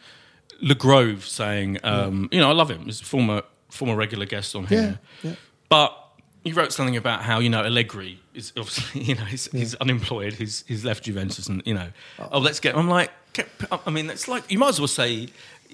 Legrove 0.63 1.23
saying 1.23 1.79
um, 1.85 2.29
you 2.33 2.41
know 2.41 2.51
I 2.51 2.55
love 2.55 2.71
him. 2.71 2.87
He's 2.87 3.01
a 3.01 3.05
former 3.05 3.43
former 3.71 3.95
regular 3.97 4.27
guest 4.27 4.57
on 4.57 4.67
here, 4.67 4.99
Yeah, 5.23 5.31
yeah. 5.31 5.37
but 5.69 5.97
he 6.45 6.53
wrote 6.53 6.73
something 6.73 6.97
about 6.97 7.23
how 7.23 7.39
you 7.41 7.49
know 7.51 7.63
Allegri 7.63 8.19
is 8.35 8.53
obviously 8.57 9.01
you 9.09 9.15
know 9.15 9.25
he's, 9.25 9.47
he's 9.53 9.75
unemployed. 9.77 10.35
He's 10.35 10.65
he's 10.69 10.85
left 10.85 11.05
Juventus 11.05 11.47
and 11.49 11.63
you 11.65 11.75
know 11.75 11.89
oh 12.33 12.39
let's 12.39 12.61
get. 12.61 12.77
I'm 12.77 12.89
like 12.89 13.11
get, 13.33 13.49
I 13.87 13.91
mean 13.91 14.11
it's 14.11 14.29
like 14.29 14.51
you 14.51 14.59
might 14.59 14.71
as 14.71 14.81
well 14.81 14.89
say. 14.89 15.29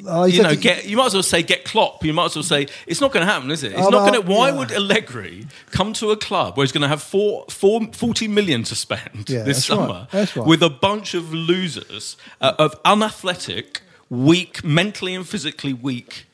Oh, 0.07 0.23
he's 0.23 0.37
you 0.37 0.45
know, 0.45 0.55
get 0.55 0.87
you 0.87 0.97
might 0.97 1.07
as 1.07 1.15
well 1.15 1.25
say 1.25 1.43
get 1.43 1.65
Klopp. 1.65 2.05
You 2.05 2.13
might 2.13 2.27
as 2.27 2.37
well 2.37 2.45
say 2.45 2.69
it's 2.87 3.01
not 3.01 3.13
going 3.13 3.27
to 3.27 3.33
happen, 3.33 3.51
is 3.51 3.65
it? 3.65 3.73
It's 3.73 3.81
Oh, 3.81 3.89
not 3.89 4.09
going 4.09 4.23
to. 4.23 4.29
Why 4.31 4.51
yeah. 4.51 4.57
would 4.59 4.71
Allegri 4.71 5.49
come 5.73 5.93
to 5.95 6.13
a 6.13 6.17
club 6.17 6.57
where 6.57 6.65
he's 6.65 6.71
going 6.71 6.83
to 6.83 6.89
have 6.89 7.03
four, 7.03 7.47
four, 7.51 7.81
40 7.93 8.29
million 8.29 8.63
to 8.63 8.77
spend 8.77 9.29
Yeah, 9.29 9.43
this 9.43 9.67
that's 9.67 9.71
right. 9.71 9.77
summer 9.77 10.07
right. 10.13 10.47
with 10.47 10.63
a 10.63 10.71
bunch 10.71 11.15
of 11.15 11.33
losers, 11.35 12.17
uh, 12.41 12.53
of 12.61 12.79
unathletic, 12.85 13.81
weak, 14.09 14.63
mentally 14.63 15.17
and 15.17 15.27
physically 15.29 15.73
weak 15.73 16.27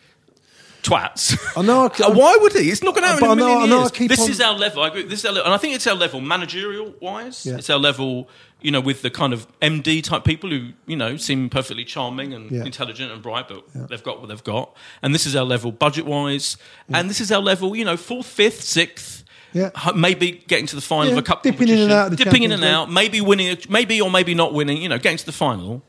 twats. 0.85 1.37
I 1.57 1.63
know, 1.63 1.87
I- 1.87 2.05
Uh, 2.05 2.11
Why 2.13 2.37
would 2.41 2.53
he? 2.53 2.71
It's 2.71 2.83
not 2.83 2.95
going 2.95 3.03
to 3.05 3.09
happen 3.09 3.27
But 3.27 3.33
in 3.33 3.39
a 3.41 3.45
I 3.45 3.47
know- 3.49 3.55
million 3.55 3.63
I 3.63 3.67
know 3.75 3.79
I 3.79 3.81
years. 3.83 3.91
keep 3.91 4.09
This 4.11 4.21
on- 4.21 4.31
is 4.31 4.41
our 4.41 4.55
level. 4.55 4.83
I 4.83 4.89
agree. 4.89 5.03
This 5.05 5.21
is 5.21 5.25
our 5.27 5.33
level, 5.33 5.47
and 5.47 5.55
I 5.55 5.59
think 5.59 5.75
it's 5.75 5.87
our 5.87 5.95
level 5.97 6.21
managerial 6.21 6.95
wise. 7.01 7.45
Yeah. 7.47 7.57
It's 7.57 7.71
our 7.71 7.79
level, 7.79 8.29
you 8.61 8.71
know, 8.71 8.81
with 8.81 9.03
the 9.03 9.11
kind 9.11 9.33
of 9.33 9.47
MD 9.61 10.03
type 10.03 10.25
people 10.25 10.51
who 10.51 10.71
you 10.87 10.97
know 10.97 11.17
seem 11.17 11.49
perfectly 11.51 11.85
charming 11.85 12.33
and 12.35 12.51
Yeah. 12.51 12.65
intelligent 12.65 13.11
and 13.13 13.23
bright, 13.23 13.49
but 13.49 13.65
they've 13.89 14.03
got 14.03 14.21
what 14.21 14.29
they've 14.29 14.45
got. 14.45 14.75
And 15.03 15.15
this 15.15 15.27
is 15.27 15.35
our 15.35 15.45
level 15.45 15.73
budget 15.73 16.07
wise, 16.07 16.57
and 16.93 17.09
this 17.11 17.21
is 17.21 17.33
our 17.33 17.41
level, 17.43 17.75
you 17.75 17.85
know, 17.85 17.97
fourth, 17.97 18.27
fifth, 18.27 18.63
sixth. 18.63 19.23
Yeah. 19.53 19.71
Maybe 19.95 20.43
getting 20.49 20.67
to 20.67 20.75
the 20.75 20.83
final 20.83 21.07
Yeah, 21.07 21.13
of 21.13 21.19
a 21.19 21.23
cup 21.23 21.45
dipping 21.45 21.69
in 21.69 21.79
and 21.79 21.89
competition, 21.89 21.93
out 21.93 22.07
of 22.13 22.19
the 22.19 22.25
dipping 22.25 22.43
in 22.43 22.51
and 22.51 22.65
out, 22.65 22.91
maybe 22.91 23.21
winning, 23.21 23.49
a, 23.53 23.57
maybe 23.69 24.01
or 24.01 24.11
maybe 24.11 24.35
not 24.35 24.53
winning. 24.53 24.83
You 24.83 24.89
know, 24.89 24.99
getting 24.99 25.17
to 25.19 25.25
the 25.27 25.31
final, 25.33 25.85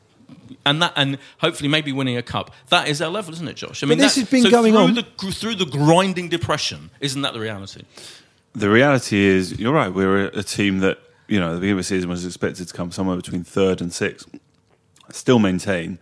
and 0.66 0.82
that, 0.82 0.94
and 0.96 1.18
hopefully 1.40 1.70
maybe 1.70 1.92
winning 1.92 2.18
a 2.18 2.22
cup. 2.22 2.52
That 2.70 2.88
is 2.88 3.02
our 3.02 3.10
level, 3.10 3.34
isn't 3.34 3.48
it, 3.48 3.56
Josh? 3.56 3.84
I 3.84 3.88
mean, 3.88 3.98
this 3.98 4.16
that- 4.16 4.22
has 4.22 4.30
been 4.30 4.44
so 4.44 4.50
going 4.52 4.74
through 4.74 4.82
on- 4.82 4.94
the, 4.96 5.32
through 5.32 5.56
the 5.56 5.66
grinding 5.66 6.30
depression. 6.30 6.90
Isn't 7.00 7.22
that 7.22 7.34
the 7.34 7.40
reality? 7.40 7.84
The 8.54 8.70
reality 8.70 9.18
is, 9.18 9.60
you're 9.60 9.74
right. 9.74 9.90
We're 9.94 10.28
a, 10.28 10.40
a 10.40 10.44
team 10.44 10.80
that, 10.80 11.00
you 11.28 11.40
know, 11.40 11.50
at 11.50 11.54
the 11.56 11.60
beginning 11.60 11.74
of 11.74 11.78
the 11.80 11.84
season 11.84 12.10
was 12.10 12.26
expected 12.26 12.68
to 12.68 12.74
come 12.74 12.92
somewhere 12.92 13.18
between 13.18 13.44
third 13.44 13.82
and 13.82 13.92
sixth. 13.92 14.28
I 15.08 15.12
still 15.14 15.40
maintain 15.40 16.00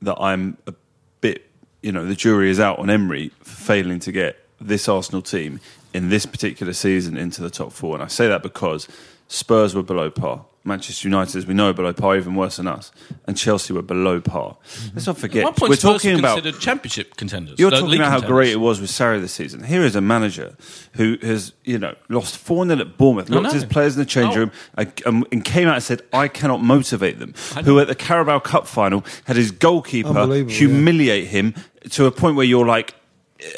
that 0.00 0.16
I'm 0.18 0.56
a 0.66 0.74
bit, 1.20 1.48
you 1.82 1.92
know, 1.92 2.06
the 2.06 2.14
jury 2.14 2.50
is 2.50 2.58
out 2.58 2.78
on 2.78 2.88
Emery 2.90 3.30
for 3.40 3.50
failing 3.50 4.00
to 4.00 4.12
get 4.12 4.38
this 4.60 4.88
Arsenal 4.88 5.22
team 5.22 5.60
in 5.92 6.08
this 6.08 6.24
particular 6.24 6.72
season 6.72 7.16
into 7.16 7.42
the 7.42 7.50
top 7.50 7.72
four. 7.72 7.94
And 7.94 8.02
I 8.02 8.06
say 8.06 8.28
that 8.28 8.42
because 8.42 8.88
Spurs 9.32 9.74
were 9.74 9.82
below 9.82 10.10
par. 10.10 10.44
Manchester 10.64 11.08
United, 11.08 11.34
as 11.36 11.44
we 11.46 11.54
know, 11.54 11.72
below 11.72 11.92
par, 11.92 12.16
even 12.16 12.36
worse 12.36 12.58
than 12.58 12.68
us. 12.68 12.92
And 13.26 13.36
Chelsea 13.36 13.72
were 13.72 13.82
below 13.82 14.20
par. 14.20 14.58
Let's 14.94 15.08
not 15.08 15.18
forget, 15.18 15.40
At 15.42 15.44
one 15.46 15.54
point, 15.54 15.70
we're 15.70 15.76
Spurs 15.76 15.94
talking 16.02 16.12
were 16.12 16.18
about 16.20 16.34
considered 16.36 16.60
championship 16.60 17.16
contenders. 17.16 17.58
you're 17.58 17.70
talking 17.70 17.88
league 17.88 18.00
about 18.00 18.22
how 18.22 18.28
great 18.28 18.50
it 18.50 18.60
was 18.60 18.80
with 18.80 18.90
Sarri 18.90 19.20
this 19.20 19.32
season. 19.32 19.64
Here 19.64 19.82
is 19.82 19.96
a 19.96 20.00
manager 20.00 20.54
who 20.92 21.16
has, 21.22 21.52
you 21.64 21.78
know, 21.78 21.96
lost 22.10 22.36
4 22.36 22.66
0 22.66 22.78
at 22.78 22.96
Bournemouth, 22.96 23.28
I 23.28 23.34
looked 23.34 23.42
know. 23.44 23.48
at 23.48 23.54
his 23.54 23.64
players 23.64 23.94
in 23.96 24.00
the 24.00 24.06
change 24.06 24.36
Oh. 24.36 24.40
room, 24.40 24.52
uh, 24.78 24.84
um, 25.06 25.24
and 25.32 25.44
came 25.44 25.66
out 25.66 25.74
and 25.76 25.82
said, 25.82 26.02
I 26.12 26.28
cannot 26.28 26.62
motivate 26.62 27.18
them. 27.18 27.34
Who 27.64 27.80
at 27.80 27.88
the 27.88 27.96
Carabao 27.96 28.38
Cup 28.40 28.68
final 28.68 29.02
had 29.24 29.34
his 29.36 29.50
goalkeeper 29.50 30.10
Unbelievable, 30.10 30.52
humiliate 30.52 31.26
him 31.28 31.54
to 31.90 32.04
a 32.06 32.12
point 32.12 32.36
where 32.36 32.46
you're 32.46 32.66
like, 32.66 32.94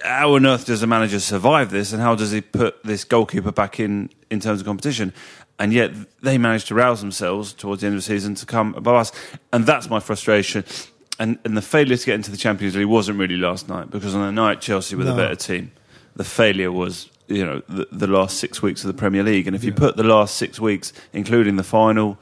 how 0.02 0.34
on 0.36 0.46
earth 0.46 0.64
does 0.64 0.82
a 0.82 0.86
manager 0.86 1.20
survive 1.20 1.70
this, 1.70 1.92
and 1.92 2.00
how 2.00 2.14
does 2.14 2.30
he 2.30 2.40
put 2.40 2.82
this 2.84 3.04
goalkeeper 3.04 3.52
back 3.52 3.78
in 3.78 4.08
in 4.30 4.40
terms 4.40 4.60
of 4.60 4.66
competition? 4.66 5.12
And 5.58 5.72
yet 5.72 5.92
they 6.20 6.36
managed 6.36 6.68
to 6.68 6.74
rouse 6.74 7.00
themselves 7.00 7.52
towards 7.52 7.80
the 7.80 7.86
end 7.86 7.94
of 7.94 7.98
the 7.98 8.06
season 8.06 8.34
to 8.36 8.46
come 8.46 8.74
above 8.74 8.96
us, 8.96 9.12
and 9.52 9.64
that's 9.64 9.88
my 9.88 10.00
frustration. 10.00 10.64
And, 11.18 11.38
and 11.44 11.56
the 11.56 11.62
failure 11.62 11.96
to 11.96 12.06
get 12.06 12.16
into 12.16 12.32
the 12.32 12.36
Champions 12.36 12.74
League 12.74 12.86
wasn't 12.86 13.18
really 13.20 13.36
last 13.36 13.68
night 13.68 13.88
because 13.88 14.16
on 14.16 14.22
the 14.22 14.32
night 14.32 14.60
Chelsea 14.60 14.96
were 14.96 15.04
the 15.04 15.14
better 15.14 15.36
team. 15.36 15.70
The 16.16 16.24
failure 16.24 16.72
was, 16.72 17.08
you 17.28 17.46
know, 17.46 17.62
the, 17.68 17.86
the 17.92 18.08
last 18.08 18.38
six 18.38 18.62
weeks 18.62 18.82
of 18.82 18.88
the 18.88 18.98
Premier 18.98 19.22
League, 19.22 19.46
and 19.46 19.54
if 19.54 19.62
you 19.62 19.72
put 19.72 19.96
the 19.96 20.02
last 20.02 20.36
six 20.36 20.58
weeks, 20.58 20.92
including 21.12 21.54
the 21.54 21.62
final, 21.62 22.18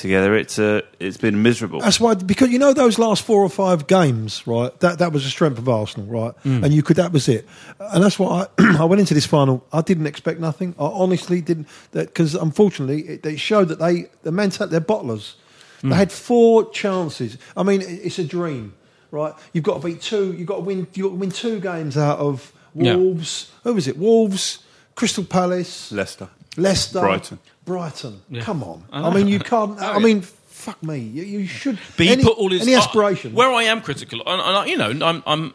together, 0.00 0.34
it's 0.36 0.58
uh, 0.58 0.80
it's 0.98 1.16
been 1.16 1.42
miserable. 1.42 1.80
That's 1.80 1.98
why 2.00 2.14
because 2.14 2.50
you 2.50 2.58
know 2.58 2.72
those 2.72 2.98
last 2.98 3.22
four 3.24 3.42
or 3.42 3.48
five 3.50 3.86
games, 3.86 4.46
right? 4.46 4.78
That 4.80 4.98
that 4.98 5.12
was 5.12 5.24
the 5.24 5.30
strength 5.30 5.58
of 5.58 5.68
Arsenal, 5.68 6.06
right? 6.06 6.32
Mm. 6.44 6.64
And 6.64 6.72
you 6.74 6.82
could 6.82 6.96
that 6.96 7.12
was 7.12 7.28
it. 7.28 7.46
And 7.78 8.02
that's 8.02 8.18
why 8.18 8.46
I, 8.58 8.76
I 8.80 8.84
went 8.84 9.00
into 9.00 9.14
this 9.14 9.26
final. 9.26 9.66
I 9.72 9.82
didn't 9.82 10.06
expect 10.06 10.40
nothing. 10.40 10.74
I 10.78 10.84
honestly 10.86 11.40
didn't. 11.40 11.68
Because 11.92 12.34
unfortunately, 12.34 13.02
it, 13.08 13.26
it 13.26 13.38
showed 13.40 13.68
that 13.68 13.78
they 13.78 14.06
the 14.22 14.32
mental 14.32 14.66
they're 14.66 14.80
bottlers. 14.80 15.34
Mm. 15.82 15.90
They 15.90 15.96
had 15.96 16.10
four 16.12 16.70
chances. 16.70 17.38
I 17.56 17.62
mean, 17.62 17.82
it- 17.82 18.00
it's 18.04 18.18
a 18.18 18.24
dream. 18.24 18.74
right? 19.10 19.32
You've 19.52 19.64
got 19.64 19.80
to 19.80 19.86
beat 19.88 20.00
two. 20.02 20.32
You've 20.32 20.48
got 20.48 20.56
to 20.56 20.62
win. 20.62 20.86
You've 20.94 21.04
got 21.06 21.10
to 21.14 21.20
win 21.20 21.30
two 21.30 21.60
games 21.60 21.96
out 21.96 22.18
of 22.18 22.52
Yeah. 22.74 22.96
Wolves. 22.96 23.50
Who 23.64 23.74
was 23.74 23.86
it? 23.88 23.96
Wolves, 23.96 24.58
Crystal 24.94 25.24
Palace, 25.24 25.90
Leicester. 25.92 26.28
Leicester, 26.56 27.00
Brighton. 27.00 27.38
Brighton. 27.68 28.22
Yeah. 28.30 28.42
Come 28.42 28.62
on. 28.62 28.84
I 28.90 29.08
I, 29.08 29.14
mean, 29.14 29.28
you 29.28 29.38
can't. 29.38 29.78
Oh, 29.80 29.92
I 29.92 29.98
mean, 29.98 30.22
fuck 30.22 30.82
me. 30.82 30.98
You, 30.98 31.22
you 31.22 31.46
should. 31.46 31.78
But 31.96 32.06
any, 32.06 32.24
put 32.24 32.38
all 32.38 32.50
his 32.50 32.62
any 32.62 32.74
uh, 32.74 33.30
where 33.30 33.50
I 33.50 33.64
am 33.64 33.82
critical, 33.82 34.20
and, 34.26 34.40
and 34.40 34.56
I, 34.56 34.64
you 34.66 34.76
know, 34.76 34.90
I'm, 35.06 35.22
I'm, 35.26 35.54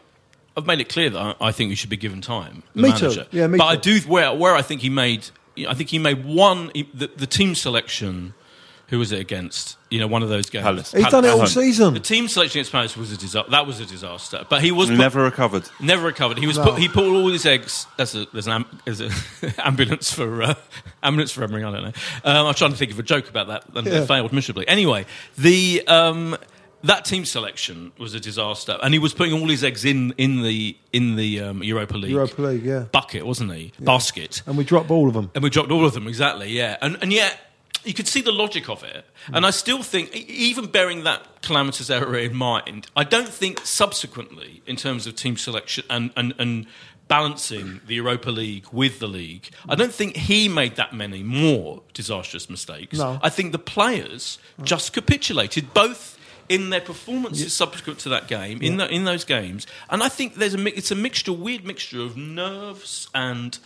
I've 0.56 0.66
made 0.66 0.80
it 0.80 0.88
clear 0.88 1.10
that 1.10 1.36
I, 1.40 1.52
think 1.52 1.70
he 1.70 1.74
should 1.74 1.90
be 1.90 1.96
given 1.96 2.20
time. 2.20 2.62
the 2.74 2.82
Me 2.82 2.92
too. 2.96 3.24
Yeah, 3.32 3.48
me 3.48 3.58
but 3.58 3.64
I 3.64 3.76
do 3.76 3.98
where 4.00 4.32
where 4.32 4.54
I 4.54 4.62
think 4.62 4.80
he 4.80 4.90
made. 4.90 5.26
I 5.68 5.74
think 5.74 5.90
he 5.90 5.98
made 5.98 6.24
one 6.24 6.70
the, 6.94 7.10
the 7.16 7.26
team 7.26 7.54
selection. 7.54 8.34
Who 8.88 8.98
was 8.98 9.12
it 9.12 9.18
against? 9.20 9.78
You 9.90 9.98
know, 9.98 10.06
one 10.06 10.22
of 10.22 10.28
those 10.28 10.50
games. 10.50 10.62
Palace. 10.64 10.92
He's 10.92 11.08
done 11.08 11.24
it 11.24 11.30
all 11.30 11.46
season. 11.46 11.94
The 11.94 12.00
team 12.00 12.28
selection 12.28 12.58
against 12.58 12.72
Palace 12.72 12.96
was 12.96 13.10
a 13.12 13.16
disaster. 13.16 13.50
That 13.50 13.66
was 13.66 13.80
a 13.80 13.86
disaster. 13.86 14.44
But 14.48 14.62
he 14.62 14.72
was 14.72 14.88
He 14.88 14.94
put- 14.94 15.00
never 15.00 15.22
recovered. 15.22 15.64
Never 15.80 16.06
recovered. 16.06 16.38
He 16.38 16.46
was 16.46 16.58
No. 16.58 16.64
put, 16.64 16.78
he 16.78 16.88
put 16.88 17.04
all 17.04 17.28
his 17.28 17.46
eggs. 17.46 17.86
That's 17.96 18.14
a 18.14 18.26
there's 18.32 18.46
an 18.46 18.52
am, 18.52 18.66
there's 18.84 19.00
a 19.00 19.10
ambulance 19.66 20.12
for 20.12 20.42
uh, 20.42 20.54
ambulance 21.02 21.32
for 21.32 21.44
Emery. 21.44 21.64
I 21.64 21.70
don't 21.72 21.82
know. 21.84 21.92
Um, 22.24 22.46
I'm 22.46 22.54
trying 22.54 22.72
to 22.72 22.76
think 22.76 22.90
of 22.92 22.98
a 22.98 23.02
joke 23.02 23.28
about 23.30 23.46
that, 23.48 23.64
and 23.74 23.86
Yeah. 23.86 24.02
it 24.02 24.06
failed 24.06 24.32
miserably. 24.32 24.68
Anyway, 24.68 25.06
the 25.38 25.82
um, 25.88 26.36
that 26.82 27.06
team 27.06 27.24
selection 27.24 27.92
was 27.98 28.12
a 28.12 28.20
disaster, 28.20 28.76
and 28.82 28.92
he 28.92 28.98
was 28.98 29.14
putting 29.14 29.32
all 29.32 29.48
his 29.48 29.64
eggs 29.64 29.86
in 29.86 30.12
in 30.18 30.42
the 30.42 30.76
in 30.92 31.16
the 31.16 31.40
um, 31.40 31.62
Europa 31.62 31.96
League 31.96 32.10
Europa 32.10 32.42
League, 32.42 32.64
yeah. 32.64 32.80
bucket, 32.92 33.24
wasn't 33.24 33.50
he? 33.54 33.72
Basket. 33.80 34.42
And 34.46 34.58
we 34.58 34.64
dropped 34.64 34.90
all 34.90 35.08
of 35.08 35.14
them. 35.14 35.30
And 35.34 35.42
we 35.42 35.48
dropped 35.48 35.70
all 35.70 35.86
of 35.86 35.94
them, 35.94 36.06
exactly, 36.06 36.50
yeah. 36.50 36.76
And, 36.82 36.98
and 37.00 37.10
yet, 37.12 37.38
you 37.84 37.94
could 37.94 38.08
see 38.08 38.20
the 38.20 38.32
logic 38.32 38.68
of 38.68 38.82
it. 38.82 39.04
And 39.32 39.44
I 39.46 39.50
still 39.50 39.82
think, 39.82 40.14
even 40.14 40.66
bearing 40.66 41.04
that 41.04 41.42
calamitous 41.42 41.90
error 41.90 42.16
in 42.16 42.34
mind, 42.34 42.88
I 42.96 43.04
don't 43.04 43.28
think 43.28 43.60
subsequently, 43.64 44.62
in 44.66 44.76
terms 44.76 45.06
of 45.06 45.14
team 45.14 45.36
selection 45.36 45.84
and, 45.90 46.10
and, 46.16 46.34
and 46.38 46.66
balancing 47.08 47.80
the 47.86 47.96
Europa 47.96 48.30
League 48.30 48.66
with 48.72 48.98
the 48.98 49.06
league, 49.06 49.50
I 49.68 49.74
don't 49.74 49.92
think 49.92 50.16
he 50.16 50.48
made 50.48 50.76
that 50.76 50.92
many 50.92 51.22
more 51.22 51.82
disastrous 51.92 52.48
mistakes. 52.48 52.98
No. 52.98 53.18
I 53.22 53.28
think 53.28 53.52
the 53.52 53.58
players 53.58 54.38
just 54.62 54.92
capitulated, 54.92 55.74
both 55.74 56.18
in 56.48 56.70
their 56.70 56.80
performances 56.80 57.54
subsequent 57.54 57.98
to 58.00 58.08
that 58.10 58.28
game, 58.28 58.60
in, 58.60 58.76
the, 58.76 58.86
in 58.88 59.04
those 59.04 59.24
games. 59.24 59.66
And 59.88 60.02
I 60.02 60.08
think 60.08 60.34
there's 60.34 60.54
a, 60.54 60.76
it's 60.76 60.90
a 60.90 60.94
mixture, 60.94 61.32
weird 61.32 61.64
mixture 61.64 62.02
of 62.02 62.16
nerves 62.16 63.08
and 63.14 63.58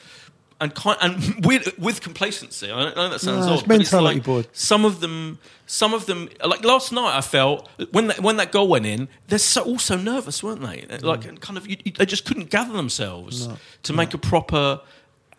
and 0.60 0.74
kind 0.74 0.98
and 1.00 1.44
with, 1.46 1.78
with 1.78 2.00
complacency. 2.00 2.70
I 2.70 2.92
know 2.94 3.08
that 3.10 3.20
sounds 3.20 3.46
No, 3.46 3.52
odd, 3.52 3.58
it's 3.58 3.68
but 3.68 3.80
it's 3.80 3.92
like 3.92 4.24
Boyd. 4.24 4.48
some 4.52 4.84
of 4.84 5.00
them, 5.00 5.38
some 5.66 5.94
of 5.94 6.06
them, 6.06 6.28
like 6.44 6.64
last 6.64 6.92
night, 6.92 7.16
I 7.16 7.20
felt 7.20 7.68
when 7.92 8.08
that, 8.08 8.20
when 8.20 8.36
that 8.38 8.50
goal 8.52 8.66
went 8.68 8.84
in, 8.86 9.08
they're 9.28 9.38
so, 9.38 9.62
all 9.62 9.78
so 9.78 9.96
nervous, 9.96 10.42
weren't 10.42 10.60
they? 10.62 10.84
Like 11.00 11.20
Mm. 11.20 11.40
kind 11.40 11.56
of, 11.56 11.68
you, 11.68 11.76
you- 11.84 11.92
they 11.92 12.06
just 12.06 12.24
couldn't 12.24 12.50
gather 12.50 12.72
themselves 12.72 13.48
to 13.84 13.92
make 13.92 14.14
a 14.14 14.18
proper 14.18 14.80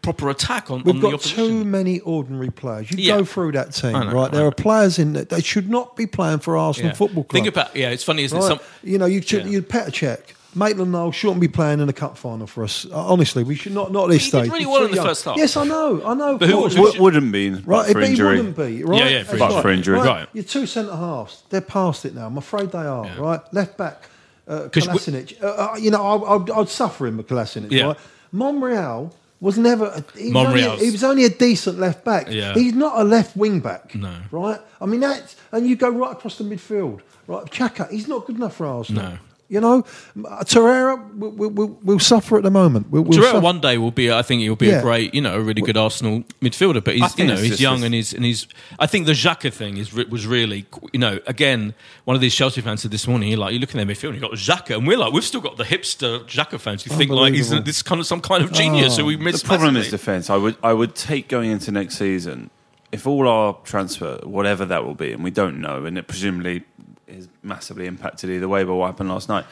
proper 0.01 0.29
attack 0.29 0.71
on, 0.71 0.81
We've 0.83 0.95
on 0.95 1.01
the 1.01 1.11
got 1.11 1.19
too 1.19 1.65
many 1.65 1.99
ordinary 1.99 2.49
players. 2.51 2.89
You 2.89 2.97
Yeah. 2.99 3.17
go 3.17 3.25
through 3.25 3.51
that 3.51 3.73
team, 3.73 3.91
know, 3.91 4.11
right? 4.13 4.31
There 4.31 4.45
are 4.45 4.51
players 4.51 4.97
in 4.97 5.11
that 5.11 5.27
they 5.27 5.41
should 5.41 5.69
not 5.69 5.97
be 5.97 6.07
playing 6.07 6.39
for 6.39 6.55
Arsenal 6.57 6.91
Yeah. 6.91 6.95
Football 6.95 7.25
Club. 7.25 7.33
Think 7.43 7.47
about 7.53 7.75
yeah, 7.75 7.89
it's 7.89 8.05
funny, 8.05 8.23
isn't 8.23 8.37
it? 8.37 8.41
Some, 8.43 8.59
you 8.81 8.97
know, 8.97 9.05
you 9.07 9.21
should, 9.21 9.43
Yeah. 9.43 9.51
you 9.51 9.61
Petr 9.61 9.89
Cech, 9.91 10.19
Maitland 10.55 10.91
Niles 10.91 11.13
shouldn't 11.15 11.39
be 11.41 11.47
playing 11.47 11.79
in 11.79 11.87
the 11.87 11.93
cup 11.93 12.17
final 12.17 12.47
for 12.47 12.63
us. 12.63 12.85
Uh, 12.91 12.95
honestly, 13.07 13.43
we 13.43 13.53
should 13.55 13.73
not 13.73 13.91
not 13.91 14.05
at 14.05 14.09
this 14.11 14.25
He 14.25 14.31
did 14.31 14.37
stage. 14.37 14.45
really 14.51 14.59
He's 14.59 14.67
well 14.67 14.83
in 14.85 14.89
the 14.91 14.95
young. 14.97 15.05
first 15.05 15.25
half. 15.25 15.37
Yes, 15.37 15.55
I 15.55 15.63
know, 15.63 16.01
I 16.05 16.13
know. 16.15 16.37
But 16.37 16.49
who 16.49 16.55
course. 16.55 16.75
was- 16.75 16.85
W- 16.93 17.01
wouldn't 17.03 17.31
be 17.31 17.49
Right, 17.51 17.63
but 17.65 17.87
for 17.91 17.99
be- 17.99 18.05
injury. 18.07 18.37
wouldn't 18.37 18.57
be, 18.57 18.83
right? 18.83 18.99
Yeah, 18.99 19.07
yeah, 19.09 19.23
for 19.23 19.37
That's 19.37 19.43
injury. 19.53 19.61
for 19.61 19.69
injury. 19.69 19.97
Right. 19.99 20.05
Right. 20.07 20.27
Your 20.33 20.43
two 20.43 20.65
centre 20.65 20.95
halves, 20.95 21.43
they're 21.49 21.61
past 21.61 22.05
it 22.05 22.15
now. 22.15 22.25
I'm 22.27 22.37
afraid 22.37 22.71
they 22.71 22.79
are, 22.79 23.05
Yeah. 23.05 23.19
right? 23.19 23.41
Left 23.53 23.77
back, 23.77 24.09
uh, 24.47 24.69
'Cause 24.69 24.87
we- 24.87 25.37
Uh, 25.41 25.45
uh, 25.45 25.75
you 25.79 25.91
know, 25.91 26.01
I, 26.03 26.35
I'd, 26.35 26.49
I'd 26.49 26.69
suffer 26.69 27.05
him 27.05 27.17
with 27.17 27.27
Kolasinac, 27.27 27.71
Yeah. 27.71 27.85
right? 27.85 27.97
Monreal 28.31 29.13
was 29.41 29.57
never. 29.57 29.85
A, 29.85 30.03
he, 30.19 30.31
was 30.33 30.45
only, 30.47 30.85
he 30.85 30.91
was 30.91 31.03
only 31.03 31.25
a 31.25 31.29
decent 31.29 31.79
left 31.79 32.03
back. 32.03 32.27
Yeah. 32.29 32.53
He's 32.55 32.73
not 32.73 32.99
a 32.99 33.03
left 33.03 33.37
wing 33.37 33.59
back. 33.59 33.93
No. 33.95 34.13
Right? 34.31 34.59
I 34.81 34.85
mean, 34.87 34.99
that's. 35.01 35.35
And 35.51 35.67
you 35.67 35.75
go 35.75 35.89
right 35.89 36.11
across 36.13 36.37
the 36.39 36.43
midfield. 36.43 37.01
Right? 37.27 37.45
Xhaka, 37.45 37.89
he's 37.91 38.07
not 38.07 38.25
good 38.25 38.37
enough 38.37 38.55
for 38.55 38.65
Arsenal. 38.65 39.03
No. 39.03 39.17
You 39.51 39.59
know, 39.59 39.79
uh, 39.79 40.43
Torreira 40.43 40.95
will 41.15 41.31
will 41.31 41.49
will 41.49 41.79
will 41.83 41.99
suffer 41.99 42.37
at 42.37 42.43
the 42.43 42.51
moment. 42.51 42.91
We'll, 42.91 43.01
we'll 43.01 43.17
Torreira 43.19 43.31
suffer. 43.31 43.39
one 43.39 43.59
day 43.59 43.79
will 43.79 43.89
be. 43.89 44.11
I 44.11 44.21
think 44.21 44.41
he'll 44.43 44.55
be 44.55 44.67
Yeah. 44.67 44.77
a 44.79 44.81
great, 44.83 45.15
you 45.15 45.21
know, 45.21 45.33
a 45.35 45.41
really 45.41 45.63
good 45.63 45.75
Arsenal 45.75 46.23
midfielder. 46.39 46.83
But 46.83 46.95
he's, 46.97 47.17
you 47.17 47.25
know, 47.25 47.35
he's 47.35 47.49
just 47.49 47.59
young 47.59 47.83
and 47.83 47.91
he's 47.93 48.13
and 48.13 48.23
he's. 48.23 48.47
I 48.77 48.85
think 48.85 49.07
the 49.07 49.13
Xhaka 49.13 49.51
thing 49.51 49.77
is 49.77 49.91
was 49.91 50.27
really, 50.27 50.67
you 50.93 50.99
know, 50.99 51.19
again, 51.25 51.73
one 52.05 52.13
of 52.13 52.21
these 52.21 52.35
Chelsea 52.35 52.61
fans 52.61 52.83
said 52.83 52.91
this 52.91 53.07
morning. 53.07 53.29
You're 53.29 53.39
like, 53.39 53.53
you 53.53 53.59
look 53.59 53.69
at 53.71 53.75
their 53.75 53.85
midfield, 53.87 54.09
and 54.09 54.15
you 54.15 54.21
got 54.21 54.33
Xhaka, 54.33 54.77
and 54.77 54.85
we're 54.85 54.99
like, 54.99 55.13
we've 55.13 55.23
still 55.23 55.41
got 55.41 55.57
the 55.57 55.63
hipster 55.63 56.23
Xhaka 56.25 56.59
fans 56.59 56.83
who 56.83 56.91
think 56.95 57.09
like 57.09 57.33
he's 57.33 57.47
Unbelievable. 57.47 57.65
this 57.65 57.81
kind 57.81 57.99
of 57.99 58.05
some 58.05 58.21
kind 58.21 58.43
of 58.43 58.51
genius 58.51 58.97
who 58.97 59.05
we 59.05 59.17
miss. 59.17 59.41
The 59.41 59.47
problem 59.47 59.75
is 59.77 59.89
defence. 59.89 60.29
I 60.29 60.37
would 60.37 60.57
I 60.61 60.73
would 60.73 60.93
take 60.93 61.27
going 61.27 61.49
into 61.49 61.71
next 61.71 61.97
season 61.97 62.51
if 62.91 63.05
all 63.07 63.27
our 63.27 63.55
transfer, 63.63 64.19
whatever 64.23 64.65
that 64.65 64.83
will 64.85 64.95
be, 64.95 65.11
and 65.11 65.23
we 65.23 65.31
don't 65.31 65.59
know, 65.59 65.85
and 65.85 65.97
it 65.97 66.07
presumably 66.07 66.63
is 67.09 67.27
massively 67.43 67.85
impacted 67.87 68.29
either 68.29 68.47
way 68.47 68.63
by 68.63 68.71
what 68.73 68.87
happened 68.87 69.09
last 69.09 69.29
night. 69.29 69.45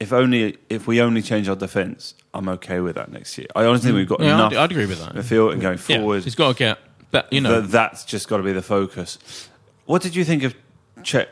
If 0.00 0.12
only 0.12 0.58
if 0.68 0.86
we 0.86 1.00
only 1.00 1.22
change 1.22 1.48
our 1.48 1.56
defence, 1.56 2.14
I'm 2.34 2.48
okay 2.48 2.80
with 2.80 2.96
that 2.96 3.12
next 3.12 3.38
year. 3.38 3.46
I 3.54 3.64
honestly 3.64 3.88
think 3.88 3.96
we've 3.96 4.08
got 4.08 4.18
Mm. 4.20 4.24
Yeah, 4.24 4.34
enough. 4.34 4.52
I'd, 4.52 4.58
I'd 4.58 4.70
agree 4.72 4.86
with 4.86 4.98
that. 5.04 5.14
midfield 5.14 5.52
and 5.52 5.62
going 5.62 5.78
Yeah, 5.88 5.96
forward. 5.98 6.24
he's 6.24 6.34
got 6.34 6.52
to 6.52 6.58
get 6.58 6.78
But 7.10 7.32
You 7.32 7.40
know, 7.40 7.60
that, 7.60 7.70
that's 7.70 8.04
just 8.04 8.28
got 8.28 8.38
to 8.38 8.42
be 8.42 8.52
the 8.52 8.62
focus. 8.62 9.48
What 9.86 10.02
did 10.02 10.16
you 10.16 10.24
think 10.24 10.42
of 10.42 10.54
Cech 11.00 11.26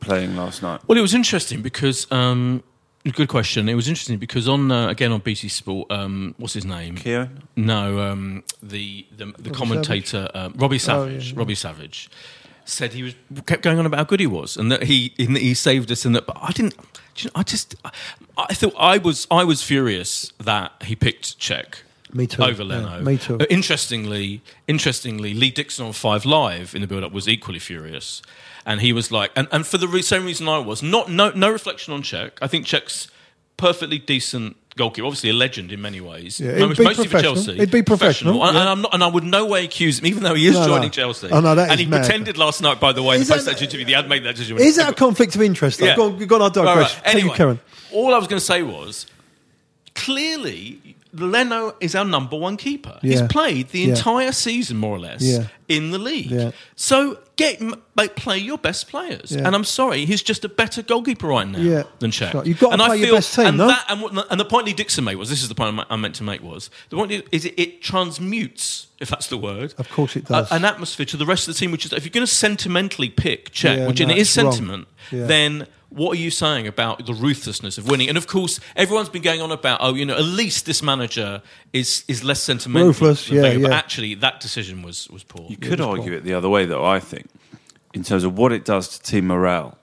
playing 0.00 0.36
last 0.36 0.62
night? 0.62 0.80
Well, 0.86 0.96
it 0.96 1.02
was 1.02 1.14
interesting 1.14 1.60
because 1.62 2.10
um, 2.12 2.62
good 3.12 3.28
question. 3.28 3.68
It 3.68 3.74
was 3.74 3.88
interesting 3.88 4.18
because 4.18 4.48
on 4.48 4.70
uh, 4.70 4.88
again 4.88 5.12
on 5.12 5.20
BT 5.20 5.48
Sport, 5.48 5.90
um, 5.90 6.34
what's 6.38 6.54
his 6.54 6.64
name? 6.64 6.96
Keogh? 6.96 7.28
No, 7.56 8.00
um, 8.00 8.44
the 8.62 9.06
the, 9.16 9.26
the 9.38 9.50
commentator 9.50 10.28
um, 10.34 10.54
Robbie 10.56 10.78
Savage. 10.78 11.34
Robbie 11.34 11.54
Savage 11.54 12.08
said 12.68 12.92
he 12.92 13.02
was 13.02 13.14
kept 13.46 13.62
going 13.62 13.78
on 13.78 13.86
about 13.86 13.98
how 13.98 14.04
good 14.04 14.20
he 14.20 14.26
was 14.26 14.56
and 14.56 14.70
that 14.72 14.84
he 14.84 15.14
that 15.18 15.40
he 15.42 15.54
saved 15.54 15.90
us 15.90 16.04
and 16.04 16.14
that. 16.14 16.26
But 16.26 16.36
I 16.40 16.52
didn't. 16.52 16.76
do 16.76 16.82
you 17.16 17.24
know, 17.26 17.32
I 17.36 17.42
just 17.42 17.74
I, 17.84 17.90
I 18.36 18.54
thought 18.54 18.74
I 18.78 18.98
was 18.98 19.26
I 19.30 19.44
was 19.44 19.62
furious 19.62 20.32
that 20.42 20.72
he 20.84 20.94
picked 20.96 21.38
Cech. 21.38 21.76
Me 22.12 22.26
too. 22.26 22.42
Over 22.42 22.62
Yeah, 22.62 22.68
Leno. 22.76 23.00
me 23.02 23.18
too. 23.18 23.38
Interestingly, 23.50 24.40
interestingly, 24.68 25.34
Lee 25.34 25.50
Dixon 25.50 25.86
on 25.86 25.92
Five 25.92 26.24
Live 26.24 26.74
in 26.74 26.80
the 26.80 26.86
build-up 26.86 27.12
was 27.12 27.28
equally 27.28 27.58
furious, 27.58 28.22
and 28.64 28.80
he 28.80 28.92
was 28.92 29.10
like, 29.10 29.32
and, 29.36 29.48
and 29.50 29.66
for 29.66 29.76
the 29.76 29.88
re- 29.88 30.02
same 30.02 30.24
reason 30.24 30.48
I 30.48 30.58
was, 30.58 30.82
not 30.82 31.10
no 31.10 31.30
no 31.30 31.50
reflection 31.50 31.92
on 31.92 32.02
Cech. 32.02 32.30
I 32.40 32.46
think 32.46 32.66
Cech's 32.66 33.08
perfectly 33.56 33.98
decent 33.98 34.56
goalkeeper, 34.76 35.06
obviously 35.06 35.30
a 35.30 35.32
legend 35.32 35.72
in 35.72 35.80
many 35.80 36.00
ways. 36.00 36.38
Yeah, 36.38 36.52
he'd 36.56 36.76
be 36.76 36.84
mostly 36.84 37.04
for 37.06 37.10
professional. 37.10 37.34
Chelsea. 37.34 37.56
He'd 37.56 37.70
be 37.70 37.82
professional, 37.82 38.44
and, 38.44 38.54
yeah. 38.54 38.60
and 38.60 38.68
I'm 38.68 38.82
not, 38.82 38.94
and 38.94 39.02
I 39.02 39.06
would 39.06 39.24
no 39.24 39.46
way 39.46 39.64
accuse 39.64 39.98
him, 39.98 40.06
even 40.06 40.22
though 40.22 40.34
he 40.34 40.46
is 40.46 40.54
No, 40.54 40.60
no. 40.62 40.66
joining 40.68 40.90
Chelsea. 40.90 41.28
Oh, 41.30 41.40
no, 41.40 41.54
that 41.54 41.70
and 41.70 41.80
he 41.80 41.86
mad. 41.86 42.04
pretended 42.04 42.36
last 42.38 42.60
night, 42.62 42.78
by 42.78 42.92
the 42.92 43.02
way, 43.02 43.16
in 43.16 43.22
Is 43.22 43.28
the 43.28 43.34
that- 43.34 43.38
post-match 43.44 43.62
interview, 43.62 43.86
he 43.86 43.92
had 43.92 44.08
made 44.08 44.24
that 44.24 44.36
decision. 44.36 44.58
Is 44.58 44.76
that 44.76 44.90
a 44.90 44.94
conflict 44.94 45.34
of 45.34 45.42
interest? 45.42 45.80
Though? 45.80 45.86
Yeah. 45.86 45.96
Go 45.96 46.04
on, 46.12 46.26
go 46.26 46.36
on, 46.36 46.42
I 46.42 46.48
digress. 46.50 46.76
Right, 46.76 47.04
right. 47.06 47.14
You, 47.14 47.20
Anyway, 47.20 47.36
Karen. 47.36 47.60
all 47.92 48.14
I 48.14 48.18
was 48.18 48.28
going 48.28 48.38
to 48.40 48.44
say 48.44 48.62
was 48.62 49.06
clearly 49.94 50.85
Leno 51.18 51.74
is 51.80 51.94
our 51.94 52.04
number 52.04 52.36
one 52.36 52.56
keeper. 52.56 52.98
He's 53.02 53.22
played 53.22 53.68
the 53.70 53.80
Yeah. 53.80 53.88
entire 53.94 54.32
season, 54.32 54.76
more 54.76 54.96
or 54.96 55.00
less, 55.00 55.22
Yeah. 55.22 55.46
in 55.68 55.90
the 55.90 55.98
league. 55.98 56.30
Yeah. 56.30 56.50
So 56.76 57.18
get 57.36 57.60
like, 57.96 58.16
play 58.16 58.38
your 58.38 58.58
best 58.58 58.88
players. 58.88 59.32
Yeah. 59.32 59.46
And 59.46 59.54
I'm 59.54 59.64
sorry, 59.64 60.04
he's 60.06 60.22
just 60.22 60.44
a 60.44 60.48
better 60.48 60.82
goalkeeper 60.82 61.26
right 61.26 61.46
now 61.48 61.58
Yeah. 61.58 61.82
than 61.98 62.10
Cech. 62.10 62.32
Sure. 62.32 62.44
You've 62.44 62.58
got 62.58 62.68
to 62.68 62.72
and 62.74 62.82
I 62.82 62.86
play 62.88 62.96
your 62.98 63.06
feel, 63.08 63.14
best 63.16 63.34
team, 63.34 63.46
and 63.46 63.56
no? 63.58 63.66
That, 63.68 63.84
and, 63.88 64.00
what, 64.02 64.26
and 64.30 64.40
the 64.40 64.44
point 64.44 64.66
Lee 64.66 64.72
Dixon 64.72 65.04
made 65.04 65.16
was 65.16 65.28
this 65.30 65.42
is 65.42 65.48
the 65.48 65.54
point 65.54 65.78
I 65.90 65.96
meant 65.96 66.14
to 66.16 66.22
make 66.22 66.42
was 66.42 66.70
the 66.90 66.96
point 66.96 67.12
is 67.32 67.44
it, 67.44 67.54
it 67.58 67.82
transmutes, 67.82 68.86
if 69.00 69.08
that's 69.10 69.26
the 69.28 69.38
word, 69.38 69.74
Of 69.78 69.88
course 69.90 70.16
it 70.16 70.24
a- 70.24 70.32
does. 70.32 70.52
an 70.52 70.64
atmosphere 70.64 71.06
to 71.06 71.16
the 71.16 71.26
rest 71.26 71.48
of 71.48 71.54
the 71.54 71.58
team. 71.58 71.70
Which 71.72 71.84
is 71.84 71.92
if 71.92 72.04
you're 72.04 72.10
going 72.10 72.26
to 72.26 72.32
sentimentally 72.32 73.08
pick 73.10 73.52
Cech, 73.52 73.76
Yeah, 73.76 73.86
which 73.86 74.00
no, 74.00 74.08
it 74.08 74.16
is 74.18 74.30
sentiment, 74.30 74.88
Yeah. 75.10 75.26
then 75.26 75.66
what 75.88 76.18
are 76.18 76.20
you 76.20 76.30
saying 76.30 76.66
about 76.66 77.06
the 77.06 77.14
ruthlessness 77.14 77.78
of 77.78 77.88
winning? 77.88 78.08
And 78.08 78.18
of 78.18 78.26
course, 78.26 78.60
everyone's 78.74 79.08
been 79.08 79.22
going 79.22 79.40
on 79.40 79.52
about, 79.52 79.78
oh, 79.82 79.94
you 79.94 80.04
know, 80.04 80.16
at 80.16 80.24
least 80.24 80.66
this 80.66 80.82
manager 80.82 81.42
is 81.72 82.04
is 82.08 82.24
less 82.24 82.40
sentimental. 82.42 82.88
Ruthless, 82.88 83.28
than 83.28 83.36
yeah, 83.36 83.42
Wenger. 83.42 83.68
But 83.68 83.72
actually, 83.72 84.14
that 84.16 84.40
decision 84.40 84.82
was 84.82 85.08
was 85.08 85.22
poor. 85.22 85.46
You 85.48 85.56
could 85.56 85.80
argue 85.80 86.12
it 86.12 86.24
the 86.24 86.34
other 86.34 86.48
way, 86.48 86.66
though, 86.66 86.84
I 86.84 87.00
think, 87.00 87.28
in 87.94 88.02
terms 88.02 88.24
of 88.24 88.36
what 88.36 88.52
it 88.52 88.64
does 88.64 88.98
to 88.98 89.02
team 89.02 89.28
morale 89.28 89.78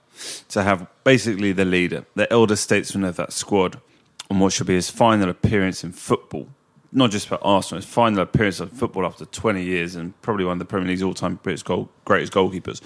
to 0.48 0.62
have 0.62 0.86
basically 1.02 1.52
the 1.52 1.64
leader, 1.64 2.04
the 2.14 2.30
elder 2.32 2.56
statesman 2.56 3.04
of 3.04 3.16
that 3.16 3.32
squad, 3.32 3.80
on 4.30 4.38
what 4.38 4.52
should 4.52 4.66
be 4.66 4.74
his 4.74 4.90
final 4.90 5.28
appearance 5.28 5.84
in 5.84 5.92
football, 5.92 6.48
not 6.92 7.10
just 7.10 7.28
for 7.28 7.38
Arsenal, 7.44 7.80
his 7.80 7.90
final 7.90 8.20
appearance 8.20 8.60
of 8.60 8.72
football 8.72 9.04
after 9.04 9.24
20 9.24 9.62
years 9.62 9.96
and 9.96 10.20
probably 10.22 10.44
one 10.44 10.52
of 10.52 10.58
the 10.60 10.64
Premier 10.64 10.88
League's 10.88 11.02
all-time 11.02 11.38
greatest, 11.42 11.64
goal, 11.64 11.90
greatest 12.04 12.32
goalkeepers, 12.32 12.80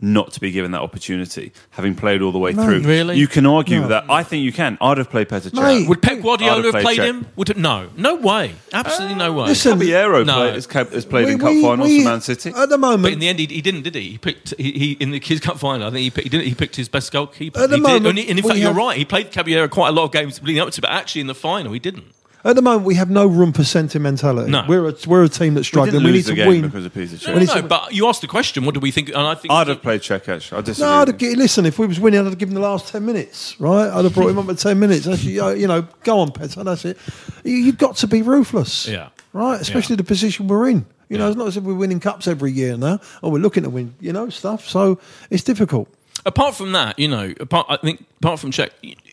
not 0.00 0.32
to 0.32 0.40
be 0.40 0.50
given 0.50 0.72
that 0.72 0.80
opportunity, 0.80 1.52
having 1.70 1.94
played 1.94 2.22
all 2.22 2.32
the 2.32 2.38
way 2.38 2.52
No. 2.52 2.64
through. 2.64 2.80
Really? 2.80 3.18
You 3.18 3.28
can 3.28 3.46
argue 3.46 3.80
No. 3.82 3.88
that. 3.88 4.04
I 4.10 4.22
think 4.24 4.42
you 4.44 4.52
can. 4.52 4.76
I'd 4.80 4.98
have 4.98 5.08
played 5.10 5.28
Petr 5.28 5.50
Cech. 5.50 5.86
Would 5.88 6.02
Pep 6.02 6.20
Guardiola 6.22 6.56
have 6.56 6.64
have 6.74 6.82
played 6.82 6.96
played 6.96 7.08
him? 7.08 7.26
Would 7.36 7.56
no, 7.56 7.88
no 7.96 8.16
way, 8.16 8.54
absolutely 8.72 9.16
no 9.16 9.32
way. 9.32 9.46
listen, 9.46 9.72
Caballero 9.78 10.24
No. 10.24 10.34
play, 10.34 10.52
has, 10.52 10.66
has 10.66 11.04
played 11.04 11.26
We- 11.26 11.32
in 11.32 11.38
cup 11.38 11.50
we- 11.50 11.62
finals 11.62 11.88
we- 11.88 11.98
for 12.02 12.08
Man 12.08 12.20
City. 12.20 12.52
At 12.56 12.68
the 12.68 12.78
moment, 12.78 13.02
But 13.02 13.12
in 13.12 13.18
the 13.20 13.28
end, 13.28 13.38
he, 13.38 13.46
he 13.46 13.60
didn't, 13.60 13.82
did 13.82 13.94
he? 13.94 14.10
He 14.12 14.18
picked 14.18 14.54
he, 14.58 14.72
he 14.72 14.92
in 14.98 15.10
the 15.12 15.20
Kids 15.20 15.40
Cup 15.40 15.58
final. 15.58 15.86
I 15.86 15.90
think 15.90 16.02
he 16.02 16.10
picked, 16.10 16.24
he 16.24 16.28
didn't. 16.30 16.46
He 16.46 16.54
picked 16.54 16.74
his 16.76 16.88
best 16.88 17.12
goalkeeper. 17.12 17.60
At 17.60 17.70
the 17.70 17.76
He 17.76 17.82
did. 17.82 17.88
moment, 17.88 18.06
and, 18.06 18.18
he- 18.18 18.28
and 18.28 18.38
in 18.38 18.44
we 18.44 18.48
fact, 18.48 18.58
you're 18.58 18.68
have- 18.68 18.76
right. 18.76 18.96
He 18.98 19.04
played 19.04 19.30
Caballero 19.30 19.68
quite 19.68 19.90
a 19.90 19.92
lot 19.92 20.04
of 20.04 20.12
games 20.12 20.40
leading 20.42 20.60
up 20.62 20.70
to, 20.70 20.78
it, 20.78 20.82
but 20.82 20.90
actually 20.90 21.20
in 21.20 21.26
the 21.28 21.34
final, 21.34 21.72
he 21.72 21.78
didn't. 21.78 22.06
At 22.44 22.56
the 22.56 22.62
moment, 22.62 22.84
we 22.84 22.96
have 22.96 23.08
no 23.08 23.26
room 23.26 23.52
for 23.52 23.62
sentimentality. 23.62 24.50
No. 24.50 24.64
we're 24.68 24.88
a, 24.88 24.94
we're 25.06 25.22
a 25.22 25.28
team 25.28 25.54
that's 25.54 25.72
we 25.72 25.82
didn't 25.82 25.90
struggling. 25.92 26.04
We, 26.04 26.10
lose 26.10 26.14
need 26.14 26.22
the 26.24 26.30
to 26.30 26.34
game 26.34 26.48
win. 26.48 26.62
because 26.62 26.86
of 26.86 26.92
Peter 26.92 27.16
Cech. 27.16 27.28
No, 27.28 27.38
need 27.38 27.48
no, 27.48 27.62
but 27.62 27.94
you 27.94 28.08
asked 28.08 28.20
the 28.20 28.26
question. 28.26 28.64
What 28.64 28.74
do 28.74 28.80
we 28.80 28.90
think? 28.90 29.08
And 29.10 29.18
I 29.18 29.34
think 29.36 29.52
I'd 29.52 29.68
have 29.68 29.80
played 29.80 30.00
Cech, 30.00 30.28
actually. 30.28 30.58
I 30.58 30.60
disagree. 30.62 30.88
No, 30.90 30.94
I'd 30.96 31.08
have, 31.08 31.22
you. 31.22 31.36
listen. 31.36 31.66
If 31.66 31.78
we 31.78 31.86
was 31.86 32.00
winning, 32.00 32.18
I'd 32.20 32.26
have 32.26 32.38
given 32.38 32.54
the 32.54 32.60
last 32.60 32.88
ten 32.88 33.06
minutes. 33.06 33.60
Right, 33.60 33.88
I'd 33.88 34.04
have 34.04 34.12
brought 34.14 34.30
him 34.30 34.38
up 34.38 34.48
at 34.48 34.58
ten 34.58 34.78
minutes. 34.80 35.06
Actually, 35.06 35.60
you 35.60 35.68
know, 35.68 35.86
go 36.02 36.18
on, 36.18 36.32
Petter. 36.32 36.64
That's 36.64 36.84
it. 36.84 36.98
You, 37.44 37.54
you've 37.54 37.78
got 37.78 37.96
to 37.96 38.08
be 38.08 38.22
ruthless. 38.22 38.88
Yeah. 38.88 39.10
Right, 39.32 39.60
especially 39.60 39.96
the 39.96 40.04
position 40.04 40.48
we're 40.48 40.68
in. 40.68 40.84
You 41.08 41.18
know, 41.18 41.28
it's 41.28 41.36
not 41.36 41.46
as 41.46 41.56
if 41.56 41.62
we're 41.64 41.74
winning 41.74 42.00
cups 42.00 42.26
every 42.26 42.50
year 42.52 42.76
now, 42.76 42.98
or 43.22 43.30
we're 43.30 43.38
looking 43.38 43.62
to 43.62 43.70
win. 43.70 43.94
You 44.00 44.12
know, 44.12 44.30
stuff. 44.30 44.68
So 44.68 44.98
it's 45.30 45.44
difficult. 45.44 45.88
apart 46.26 46.54
from 46.54 46.72
that, 46.72 46.98
you 46.98 47.08
know, 47.08 47.32
apart 47.40 47.66
I 47.68 47.76
think 47.76 48.04
apart 48.20 48.40
from 48.40 48.50
Cech, 48.50 48.70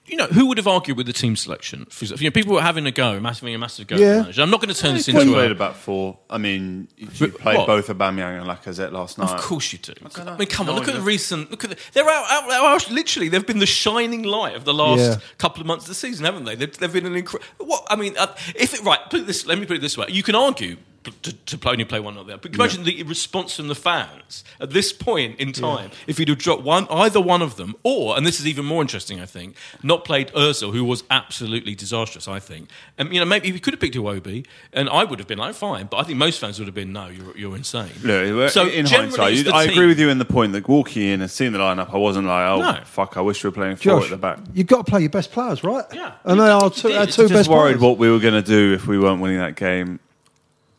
you, 0.10 0.18
know, 0.18 0.28
who 0.28 0.48
would 0.48 0.58
have 0.58 0.68
argued 0.68 0.98
with 0.98 1.06
the 1.08 1.14
team 1.14 1.36
selection? 1.36 1.86
For 1.90 2.04
example, 2.06 2.24
you 2.24 2.30
know, 2.30 2.34
people 2.34 2.54
were 2.54 2.62
having 2.62 2.86
a 2.86 2.92
go, 2.92 3.20
massive, 3.20 3.42
having 3.42 3.56
a 3.56 3.58
massive 3.60 3.88
go. 3.88 3.96
at 3.96 4.02
Yeah. 4.02 4.22
manager. 4.22 4.42
I'm 4.42 4.50
not 4.50 4.62
going 4.62 4.74
to 4.74 4.80
turn 4.80 4.96
this 4.96 5.06
He 5.06 5.12
into 5.12 5.32
played 5.34 5.50
a. 5.52 5.54
about 5.54 5.76
four. 5.76 6.18
I 6.30 6.38
mean, 6.38 6.88
you 6.98 7.08
played 7.30 7.58
what? 7.58 7.68
both 7.68 7.88
Aubameyang 7.88 8.42
and 8.42 8.48
Lacazette 8.50 8.92
last 8.92 9.18
night. 9.18 9.30
Of 9.32 9.42
course 9.42 9.72
you 9.74 9.80
do. 9.80 9.94
don't 9.94 10.28
I 10.28 10.38
mean, 10.38 10.48
come 10.48 10.68
on, 10.70 10.76
No 10.76 10.80
look 10.80 10.88
at 10.90 10.96
the 10.96 11.02
recent. 11.02 11.52
Look 11.52 11.64
at 11.64 11.70
the, 11.72 11.78
they're 11.94 12.10
out, 12.10 12.26
out, 12.30 12.52
out, 12.52 12.90
Literally, 12.92 13.30
they've 13.30 13.46
been 13.46 13.60
the 13.60 13.66
shining 13.66 14.24
light 14.24 14.56
of 14.56 14.66
the 14.66 14.74
last 14.74 15.00
Yeah. 15.00 15.18
couple 15.38 15.62
of 15.62 15.68
months 15.68 15.86
of 15.86 15.90
the 15.90 15.96
season, 15.96 16.26
haven't 16.26 16.46
they? 16.46 16.56
They've, 16.56 16.76
they've 16.78 16.92
been 16.94 17.06
an 17.06 17.16
incredible. 17.16 17.46
What 17.60 17.86
I 17.90 17.96
mean, 17.96 18.16
uh, 18.18 18.28
if 18.56 18.74
it 18.74 18.82
right, 18.84 19.00
put 19.10 19.28
this. 19.28 19.46
Let 19.46 19.60
me 19.60 19.66
put 19.66 19.78
it 19.78 19.82
this 19.82 19.98
way: 19.98 20.08
you 20.10 20.24
can 20.24 20.36
argue. 20.36 20.78
To, 21.04 21.32
to 21.34 21.58
play 21.58 21.72
only 21.72 21.86
play 21.86 22.02
one 22.02 22.18
or 22.18 22.26
the 22.26 22.34
other. 22.34 22.42
But 22.42 22.54
imagine 22.56 22.84
the 22.84 23.04
response 23.04 23.56
from 23.56 23.70
the 23.70 23.74
fans 23.76 24.44
at 24.60 24.72
this 24.72 24.92
point 24.92 25.40
in 25.40 25.54
time. 25.54 25.92
If 26.08 26.20
you'd 26.20 26.28
have 26.28 26.38
dropped 26.40 26.64
one, 26.64 26.88
either 26.92 27.22
one 27.22 27.42
of 27.42 27.56
them, 27.56 27.74
or 27.84 28.18
and 28.18 28.28
this 28.28 28.40
is 28.40 28.46
even 28.46 28.66
more 28.66 28.82
interesting, 28.82 29.20
I 29.22 29.26
think, 29.26 29.56
not 29.82 30.04
played 30.04 30.28
Özil, 30.34 30.74
who 30.74 30.84
was 30.84 31.04
absolutely 31.10 31.74
disastrous. 31.74 32.28
I 32.28 32.40
think, 32.40 32.70
and 32.98 33.14
you 33.14 33.20
know 33.22 33.26
maybe 33.26 33.50
we 33.52 33.60
could 33.62 33.74
have 33.74 33.80
picked 33.80 33.96
Iwobi, 33.96 34.46
and 34.74 34.90
I 34.90 35.06
would 35.06 35.20
have 35.20 35.28
been 35.28 35.38
like 35.40 35.56
fine. 35.56 35.86
But 35.88 35.98
I 35.98 36.04
think 36.04 36.18
most 36.18 36.38
fans 36.40 36.60
would 36.60 36.68
have 36.68 36.76
been 36.76 36.92
no, 36.92 37.08
you're 37.08 37.36
you're 37.38 37.56
insane. 37.56 37.92
Look, 38.04 38.52
So 38.52 38.68
in 38.68 38.86
hindsight, 38.86 39.36
you- 39.36 39.52
I 39.54 39.64
team. 39.68 39.72
agree 39.74 39.88
with 39.88 40.00
you 40.00 40.10
in 40.10 40.18
the 40.20 40.26
point 40.26 40.52
that 40.52 40.68
walking 40.68 41.04
in 41.04 41.22
and 41.22 41.32
seeing 41.32 41.54
the 41.54 41.60
lineup, 41.60 41.94
I 41.94 41.98
wasn't 41.98 42.28
like, 42.28 42.46
oh 42.50 42.60
No. 42.60 42.80
fuck, 42.84 43.16
I 43.16 43.22
wish 43.22 43.42
we 43.44 43.50
were 43.50 43.56
playing 43.56 43.78
four 43.78 44.02
Josh, 44.02 44.04
at 44.06 44.10
the 44.12 44.18
back. 44.18 44.40
you've 44.54 44.68
got 44.68 44.86
to 44.86 44.92
play 44.92 45.00
your 45.00 45.10
best 45.10 45.32
players, 45.32 45.64
right? 45.64 45.86
Yeah. 45.94 46.12
and 46.26 46.36
You 46.38 46.44
they 46.44 46.48
did- 46.50 46.64
are 46.64 46.70
two, 46.70 46.88
did. 46.90 46.98
our 46.98 47.06
Just 47.06 47.16
two 47.16 47.22
Just 47.24 47.34
best 47.34 47.50
worried 47.50 47.78
players. 47.78 47.82
what 47.82 47.98
we 47.98 48.12
were 48.12 48.20
going 48.20 48.34
to 48.34 48.42
do 48.44 48.74
if 48.74 48.86
we 48.86 49.00
weren't 49.00 49.22
winning 49.22 49.38
that 49.40 49.56
game. 49.56 50.02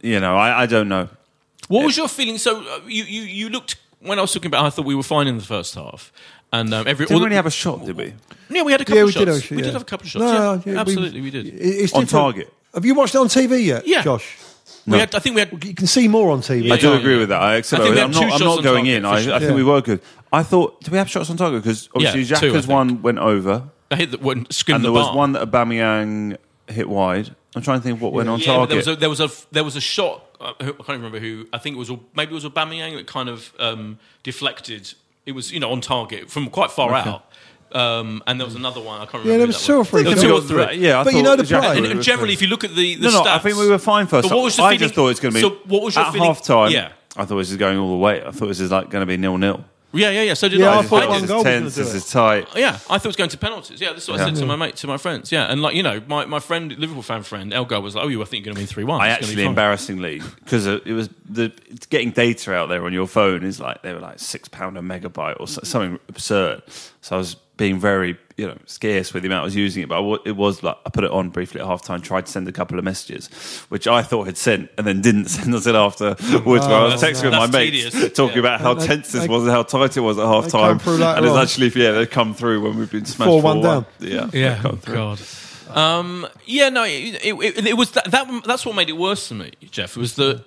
You 0.03 0.21
know, 0.21 0.37
I, 0.37 0.63
I 0.63 0.67
don't 0.67 0.89
know. 0.89 1.09
What 1.69 1.85
was 1.85 1.97
your 1.97 2.09
feeling? 2.09 2.39
So 2.39 2.61
uh, 2.63 2.81
you, 2.87 3.05
you 3.05 3.23
you 3.23 3.49
looked 3.49 3.77
when 4.01 4.19
I 4.19 4.23
was 4.23 4.33
talking 4.33 4.47
about. 4.49 4.65
I 4.65 4.71
thought 4.71 4.85
we 4.87 4.95
were 4.95 5.03
fine 5.03 5.27
in 5.29 5.37
the 5.37 5.45
first 5.45 5.75
half, 5.75 6.13
and 6.53 6.73
um, 6.75 6.87
every 6.87 7.07
Didn't 7.07 7.15
all 7.15 7.21
the- 7.21 7.27
really 7.27 7.37
have 7.37 7.47
a 7.47 7.51
shot, 7.51 7.85
did 7.85 7.97
we? 7.97 8.15
Yeah, 8.49 8.63
we 8.63 8.73
had 8.73 8.81
a 8.81 8.85
couple 8.85 8.97
yeah, 8.97 9.03
of 9.03 9.07
we 9.07 9.13
shots. 9.13 9.25
did 9.27 9.37
actually. 9.37 9.57
we 9.59 9.63
yeah. 9.63 9.67
did 9.69 9.73
have 9.75 9.83
a 9.83 9.85
couple 9.85 10.05
of 10.07 10.11
shots. 10.11 10.25
No, 10.25 10.33
yeah, 10.33 10.39
no, 10.67 10.73
yeah, 10.73 10.81
absolutely, 10.81 11.21
we 11.21 11.29
it- 11.29 11.31
did. 11.31 11.47
It's 11.47 11.93
On 11.93 12.01
different. 12.03 12.11
target. 12.11 12.53
Have 12.75 12.85
you 12.85 12.95
watched 12.95 13.15
it 13.15 13.19
on 13.19 13.29
TV 13.29 13.65
yet? 13.67 13.87
Yeah. 13.87 14.03
Josh. 14.03 14.37
We 14.87 14.99
had, 14.99 15.15
I 15.15 15.19
think 15.19 15.35
we 15.37 15.41
had. 15.43 15.65
You 15.65 15.75
can 15.75 15.87
see 15.87 16.09
more 16.09 16.31
on 16.31 16.41
TV. 16.41 16.71
I 16.73 16.77
do 16.79 16.89
Yeah. 16.91 16.99
agree 16.99 17.19
with 17.19 17.29
that. 17.29 17.41
I 17.43 17.57
accept 17.57 17.83
I 17.83 17.85
think 17.85 17.97
it. 17.97 17.99
we 17.99 18.03
I'm 18.03 18.13
had 18.13 18.15
two 18.15 18.21
not, 18.21 18.33
I'm 18.33 18.39
shots 18.39 18.45
not 18.45 18.59
on 18.59 18.65
going 18.65 18.85
target 18.87 18.95
in. 18.97 19.03
for 19.03 19.09
I, 19.09 19.23
sure. 19.23 19.35
I 19.35 19.39
think 19.39 19.51
Yeah. 19.51 19.57
we 19.57 19.65
were 19.65 19.81
good. 19.83 20.01
I 20.33 20.43
thought, 20.43 20.81
do 20.83 20.91
we 20.91 20.99
have 20.99 21.11
shots 21.11 21.29
on 21.31 21.37
target? 21.37 21.63
Because 21.63 21.89
obviously 21.95 22.23
Yeah, 22.23 22.37
two, 22.37 22.47
I 22.47 22.51
Xhaka's 22.51 22.67
think. 22.67 22.73
one 22.73 23.03
went 23.03 23.19
over, 23.19 23.65
I 23.91 23.97
hit 23.97 24.11
the 24.13 24.19
one 24.19 24.47
skimmed 24.51 24.77
and 24.77 24.85
the 24.85 24.89
there 24.89 24.93
was 24.93 25.07
bar. 25.09 25.17
one 25.17 25.33
that 25.33 25.49
Aubameyang 25.51 26.37
hit 26.69 26.89
wide. 26.89 27.35
I'm 27.55 27.63
trying 27.63 27.81
to 27.81 27.83
think 27.83 27.97
of 27.97 28.03
what 28.03 28.13
went 28.13 28.29
on 28.29 28.39
Yeah, 28.39 28.47
target. 28.47 28.69
there 28.69 28.77
was 28.77 28.89
a 28.89 28.97
there 28.97 29.11
was 29.11 29.21
a 29.21 29.31
there 29.53 29.65
was 29.65 29.77
a 29.77 29.81
shot. 29.81 30.25
uh, 30.41 30.53
I 30.59 30.65
can't 30.65 30.89
remember 30.89 31.19
who. 31.19 31.47
I 31.53 31.59
think 31.59 31.75
it 31.77 31.79
was 31.79 31.91
maybe 32.15 32.31
it 32.31 32.35
was 32.35 32.45
Aubameyang 32.45 32.97
that 32.97 33.07
kind 33.07 33.29
of 33.29 33.53
um, 33.59 33.99
deflected. 34.23 34.93
It 35.27 35.33
was 35.33 35.53
you 35.53 35.61
know 35.61 35.71
on 35.73 35.81
target 35.81 36.31
from 36.31 36.49
quite 36.51 36.71
far 36.71 36.95
out. 36.95 37.25
Um, 37.73 38.21
and 38.27 38.41
there 38.41 38.47
was 38.47 38.57
another 38.57 38.81
one. 38.81 38.97
I 39.01 39.05
can't 39.05 39.25
remember. 39.25 39.31
Yeah, 39.33 39.39
there 39.39 39.47
was 39.47 39.65
two 39.65 39.77
or 39.77 39.85
three. 39.85 40.03
There 40.03 40.13
was 40.15 40.23
two 40.23 40.33
or 40.35 40.41
think 40.41 40.71
three. 40.71 40.79
Yeah, 40.79 41.01
I 41.01 41.05
But 41.05 41.15
you 41.15 41.23
know 41.23 41.37
the 41.37 41.45
Xhaka. 41.45 41.77
And, 41.77 41.87
and 41.87 42.03
generally, 42.03 42.33
if 42.33 42.43
you 42.43 42.49
look 42.49 42.65
at 42.65 42.75
the, 42.75 42.97
the 42.97 43.03
no, 43.03 43.11
no, 43.11 43.23
stats, 43.23 43.27
I 43.27 43.39
think 43.39 43.57
we 43.59 43.69
were 43.69 43.79
fine 43.79 44.09
first. 44.09 44.29
But 44.29 44.35
what 44.37 44.45
was 44.45 44.57
the 44.57 44.63
I 44.65 44.71
feeling? 44.71 44.79
just 44.81 44.95
thought 44.95 45.07
it 45.07 45.09
was 45.09 45.21
going 45.21 45.35
to 45.35 45.37
be. 45.37 45.43
So 45.43 45.51
what 45.67 45.83
was 45.83 45.95
your 45.95 46.05
at 46.05 46.13
feeling? 46.13 46.27
half 46.27 46.43
time? 46.43 46.73
Yeah, 46.73 46.93
I 47.17 47.25
thought 47.27 47.37
this 47.39 47.51
was 47.51 47.57
going 47.59 47.79
all 47.79 47.91
the 47.91 47.97
way. 47.97 48.25
I 48.25 48.33
thought 48.33 48.47
this 48.47 48.61
was 48.61 48.73
like 48.73 48.91
going 48.91 49.03
to 49.03 49.07
be 49.07 49.17
nil 49.17 49.39
nil. 49.39 49.65
Yeah, 49.92 50.11
yeah, 50.11 50.22
yeah. 50.22 50.35
So 50.35 50.48
did 50.48 50.61
Yeah, 50.61 50.70
I. 50.70 50.79
I 50.79 50.81
This 50.83 50.90
thought 50.90 51.03
is 51.03 51.09
one 51.09 51.18
tense, 51.20 51.29
goal 51.29 51.37
was 51.38 51.44
gonna 51.44 51.61
This 51.64 51.74
do 51.74 51.83
it. 51.83 51.94
is 51.94 52.11
tight. 52.11 52.48
Oh, 52.55 52.59
yeah, 52.59 52.68
I 52.74 52.76
thought 52.76 53.05
it 53.05 53.09
was 53.09 53.16
going 53.16 53.31
to 53.31 53.38
penalties. 53.38 53.81
Yeah, 53.81 53.92
this 53.92 54.05
is 54.05 54.09
what 54.09 54.20
I 54.20 54.24
said 54.26 54.37
to 54.37 54.46
my 54.46 54.57
mate, 54.57 54.76
to 54.76 54.87
my 54.87 54.96
friends. 54.96 55.33
Yeah, 55.33 55.44
and 55.50 55.61
like 55.62 55.74
you 55.74 55.83
know, 55.83 56.00
my, 56.07 56.24
my 56.26 56.38
friend, 56.40 56.76
Liverpool 56.79 57.03
fan 57.03 57.22
friend 57.22 57.53
Elgar 57.53 57.81
was 57.81 57.94
like, 57.94 58.05
"Oh, 58.05 58.09
you, 58.09 58.20
I 58.22 58.24
think 58.24 58.44
you're 58.44 58.55
going 58.55 58.57
to 58.57 58.61
win 58.62 58.66
three 58.68 58.85
one." 58.85 59.00
I 59.00 59.09
actually 59.09 59.42
embarrassingly 59.44 60.20
because 60.44 60.66
uh, 60.66 60.81
it 60.85 60.92
was 60.92 61.09
the 61.29 61.53
it's 61.66 61.87
getting 61.87 62.11
data 62.11 62.55
out 62.55 62.68
there 62.68 62.85
on 62.85 62.92
your 62.92 63.07
phone 63.07 63.44
is 63.44 63.61
like 63.61 63.83
they 63.83 63.92
were 63.92 64.00
like 64.00 64.18
six 64.18 64.48
pound 64.48 64.76
a 64.79 64.81
megabyte 64.81 65.37
or 65.40 65.46
so- 65.48 65.62
something 65.64 65.98
absurd. 66.09 66.62
So 67.00 67.16
I 67.16 67.18
was 67.18 67.37
being 67.61 67.79
very 67.79 68.16
you 68.38 68.46
know 68.46 68.57
scarce 68.64 69.12
with 69.12 69.23
the 69.23 69.29
amount 69.29 69.42
I 69.42 69.44
was 69.44 69.55
using 69.55 69.83
it, 69.83 69.88
but 69.90 70.03
I 70.03 70.16
it 70.25 70.35
was 70.37 70.62
like 70.62 70.77
I 70.87 70.88
put 70.90 71.05
it 71.05 71.11
on 71.11 71.29
briefly 71.29 71.61
at 71.61 71.66
half 71.66 71.83
time, 71.83 72.01
tried 72.01 72.25
to 72.27 72.33
send 72.33 72.49
a 72.49 72.53
couple 72.53 72.79
of 72.79 72.85
messages, 72.85 73.29
which 73.68 73.87
I 73.87 74.03
thought 74.03 74.25
had 74.27 74.38
sent 74.38 74.70
and 74.79 74.87
then 74.87 75.03
didn't 75.03 75.27
send 75.37 75.55
until 75.55 75.77
afterwards. 75.77 76.20
where 76.46 76.61
I 76.62 76.85
was 76.85 77.03
texting 77.03 77.25
with 77.25 77.33
my 77.35 77.46
that's 77.46 77.53
mates 77.53 78.16
talking 78.16 78.37
Yeah. 78.37 78.40
about 78.40 78.61
how 78.62 78.75
They- 78.75 78.87
tense 78.87 79.12
this 79.12 79.23
they- 79.23 79.29
was 79.29 79.42
and 79.42 79.53
how 79.53 79.62
tight 79.62 79.96
it 79.96 80.01
was 80.01 80.18
at 80.18 80.25
half 80.25 80.44
they 80.44 80.51
time, 80.51 80.70
come 80.70 80.79
through 80.79 80.94
later 81.05 81.18
and 81.18 81.27
it's 81.27 81.37
actually 81.37 81.68
yeah 81.83 81.92
they 81.92 82.07
come 82.07 82.33
through 82.35 82.62
when 82.62 82.79
we've 82.79 82.90
been 82.90 83.05
smashed 83.05 83.31
4-1 83.31 83.42
4-1. 83.61 83.62
down. 83.62 83.87
Yeah, 84.01 84.31
Yeah, 84.33 84.55
they 84.55 84.61
come 84.62 84.79
through. 84.79 84.94
God. 84.94 85.20
Um, 85.73 86.27
yeah, 86.46 86.68
no, 86.70 86.83
it, 86.85 86.90
it, 87.23 87.35
it, 87.35 87.66
it 87.68 87.77
was 87.77 87.92
that, 87.92 88.11
that. 88.11 88.42
That's 88.44 88.66
what 88.66 88.75
made 88.75 88.88
it 88.88 88.96
worse 88.96 89.29
for 89.29 89.35
me, 89.35 89.53
Jeff. 89.70 89.96
It 89.96 90.01
was 90.01 90.14
the 90.16 90.42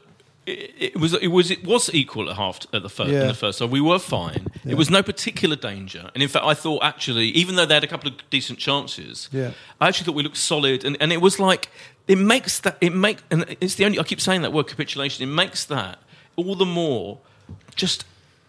it, 0.45 0.73
it 0.79 0.97
was 0.99 1.13
it 1.13 1.27
was 1.27 1.49
it 1.51 1.63
was 1.63 1.89
equal 1.93 2.29
at 2.29 2.35
half 2.35 2.59
at 2.73 2.81
the 2.83 2.89
first 2.89 3.11
Yeah. 3.11 3.21
in 3.21 3.27
the 3.27 3.33
first. 3.33 3.57
So 3.57 3.65
we 3.67 3.79
were 3.81 3.99
fine. 3.99 4.47
It 4.65 4.75
was 4.75 4.89
no 4.89 5.01
particular 5.03 5.55
danger, 5.55 6.09
and 6.13 6.21
in 6.23 6.29
fact, 6.29 6.45
I 6.45 6.53
thought 6.53 6.83
actually, 6.83 7.27
even 7.29 7.55
though 7.55 7.65
they 7.65 7.73
had 7.75 7.83
a 7.83 7.87
couple 7.87 8.09
of 8.11 8.15
decent 8.29 8.59
chances, 8.59 9.29
Yeah. 9.31 9.51
I 9.81 9.87
actually 9.87 10.05
thought 10.05 10.15
we 10.15 10.23
looked 10.23 10.37
solid, 10.37 10.83
and, 10.85 10.97
and 10.99 11.11
it 11.13 11.21
was 11.21 11.39
like 11.39 11.69
it 12.07 12.17
makes 12.17 12.59
that 12.61 12.77
it 12.81 12.93
make 12.93 13.19
and 13.31 13.45
it's 13.61 13.75
the 13.75 13.85
only 13.85 13.99
I 13.99 14.03
keep 14.03 14.19
saying 14.21 14.41
that 14.41 14.51
word 14.53 14.67
capitulation. 14.67 15.23
It 15.23 15.33
makes 15.33 15.65
that 15.65 15.99
all 16.35 16.55
the 16.55 16.65
more 16.65 17.19
just 17.75 18.05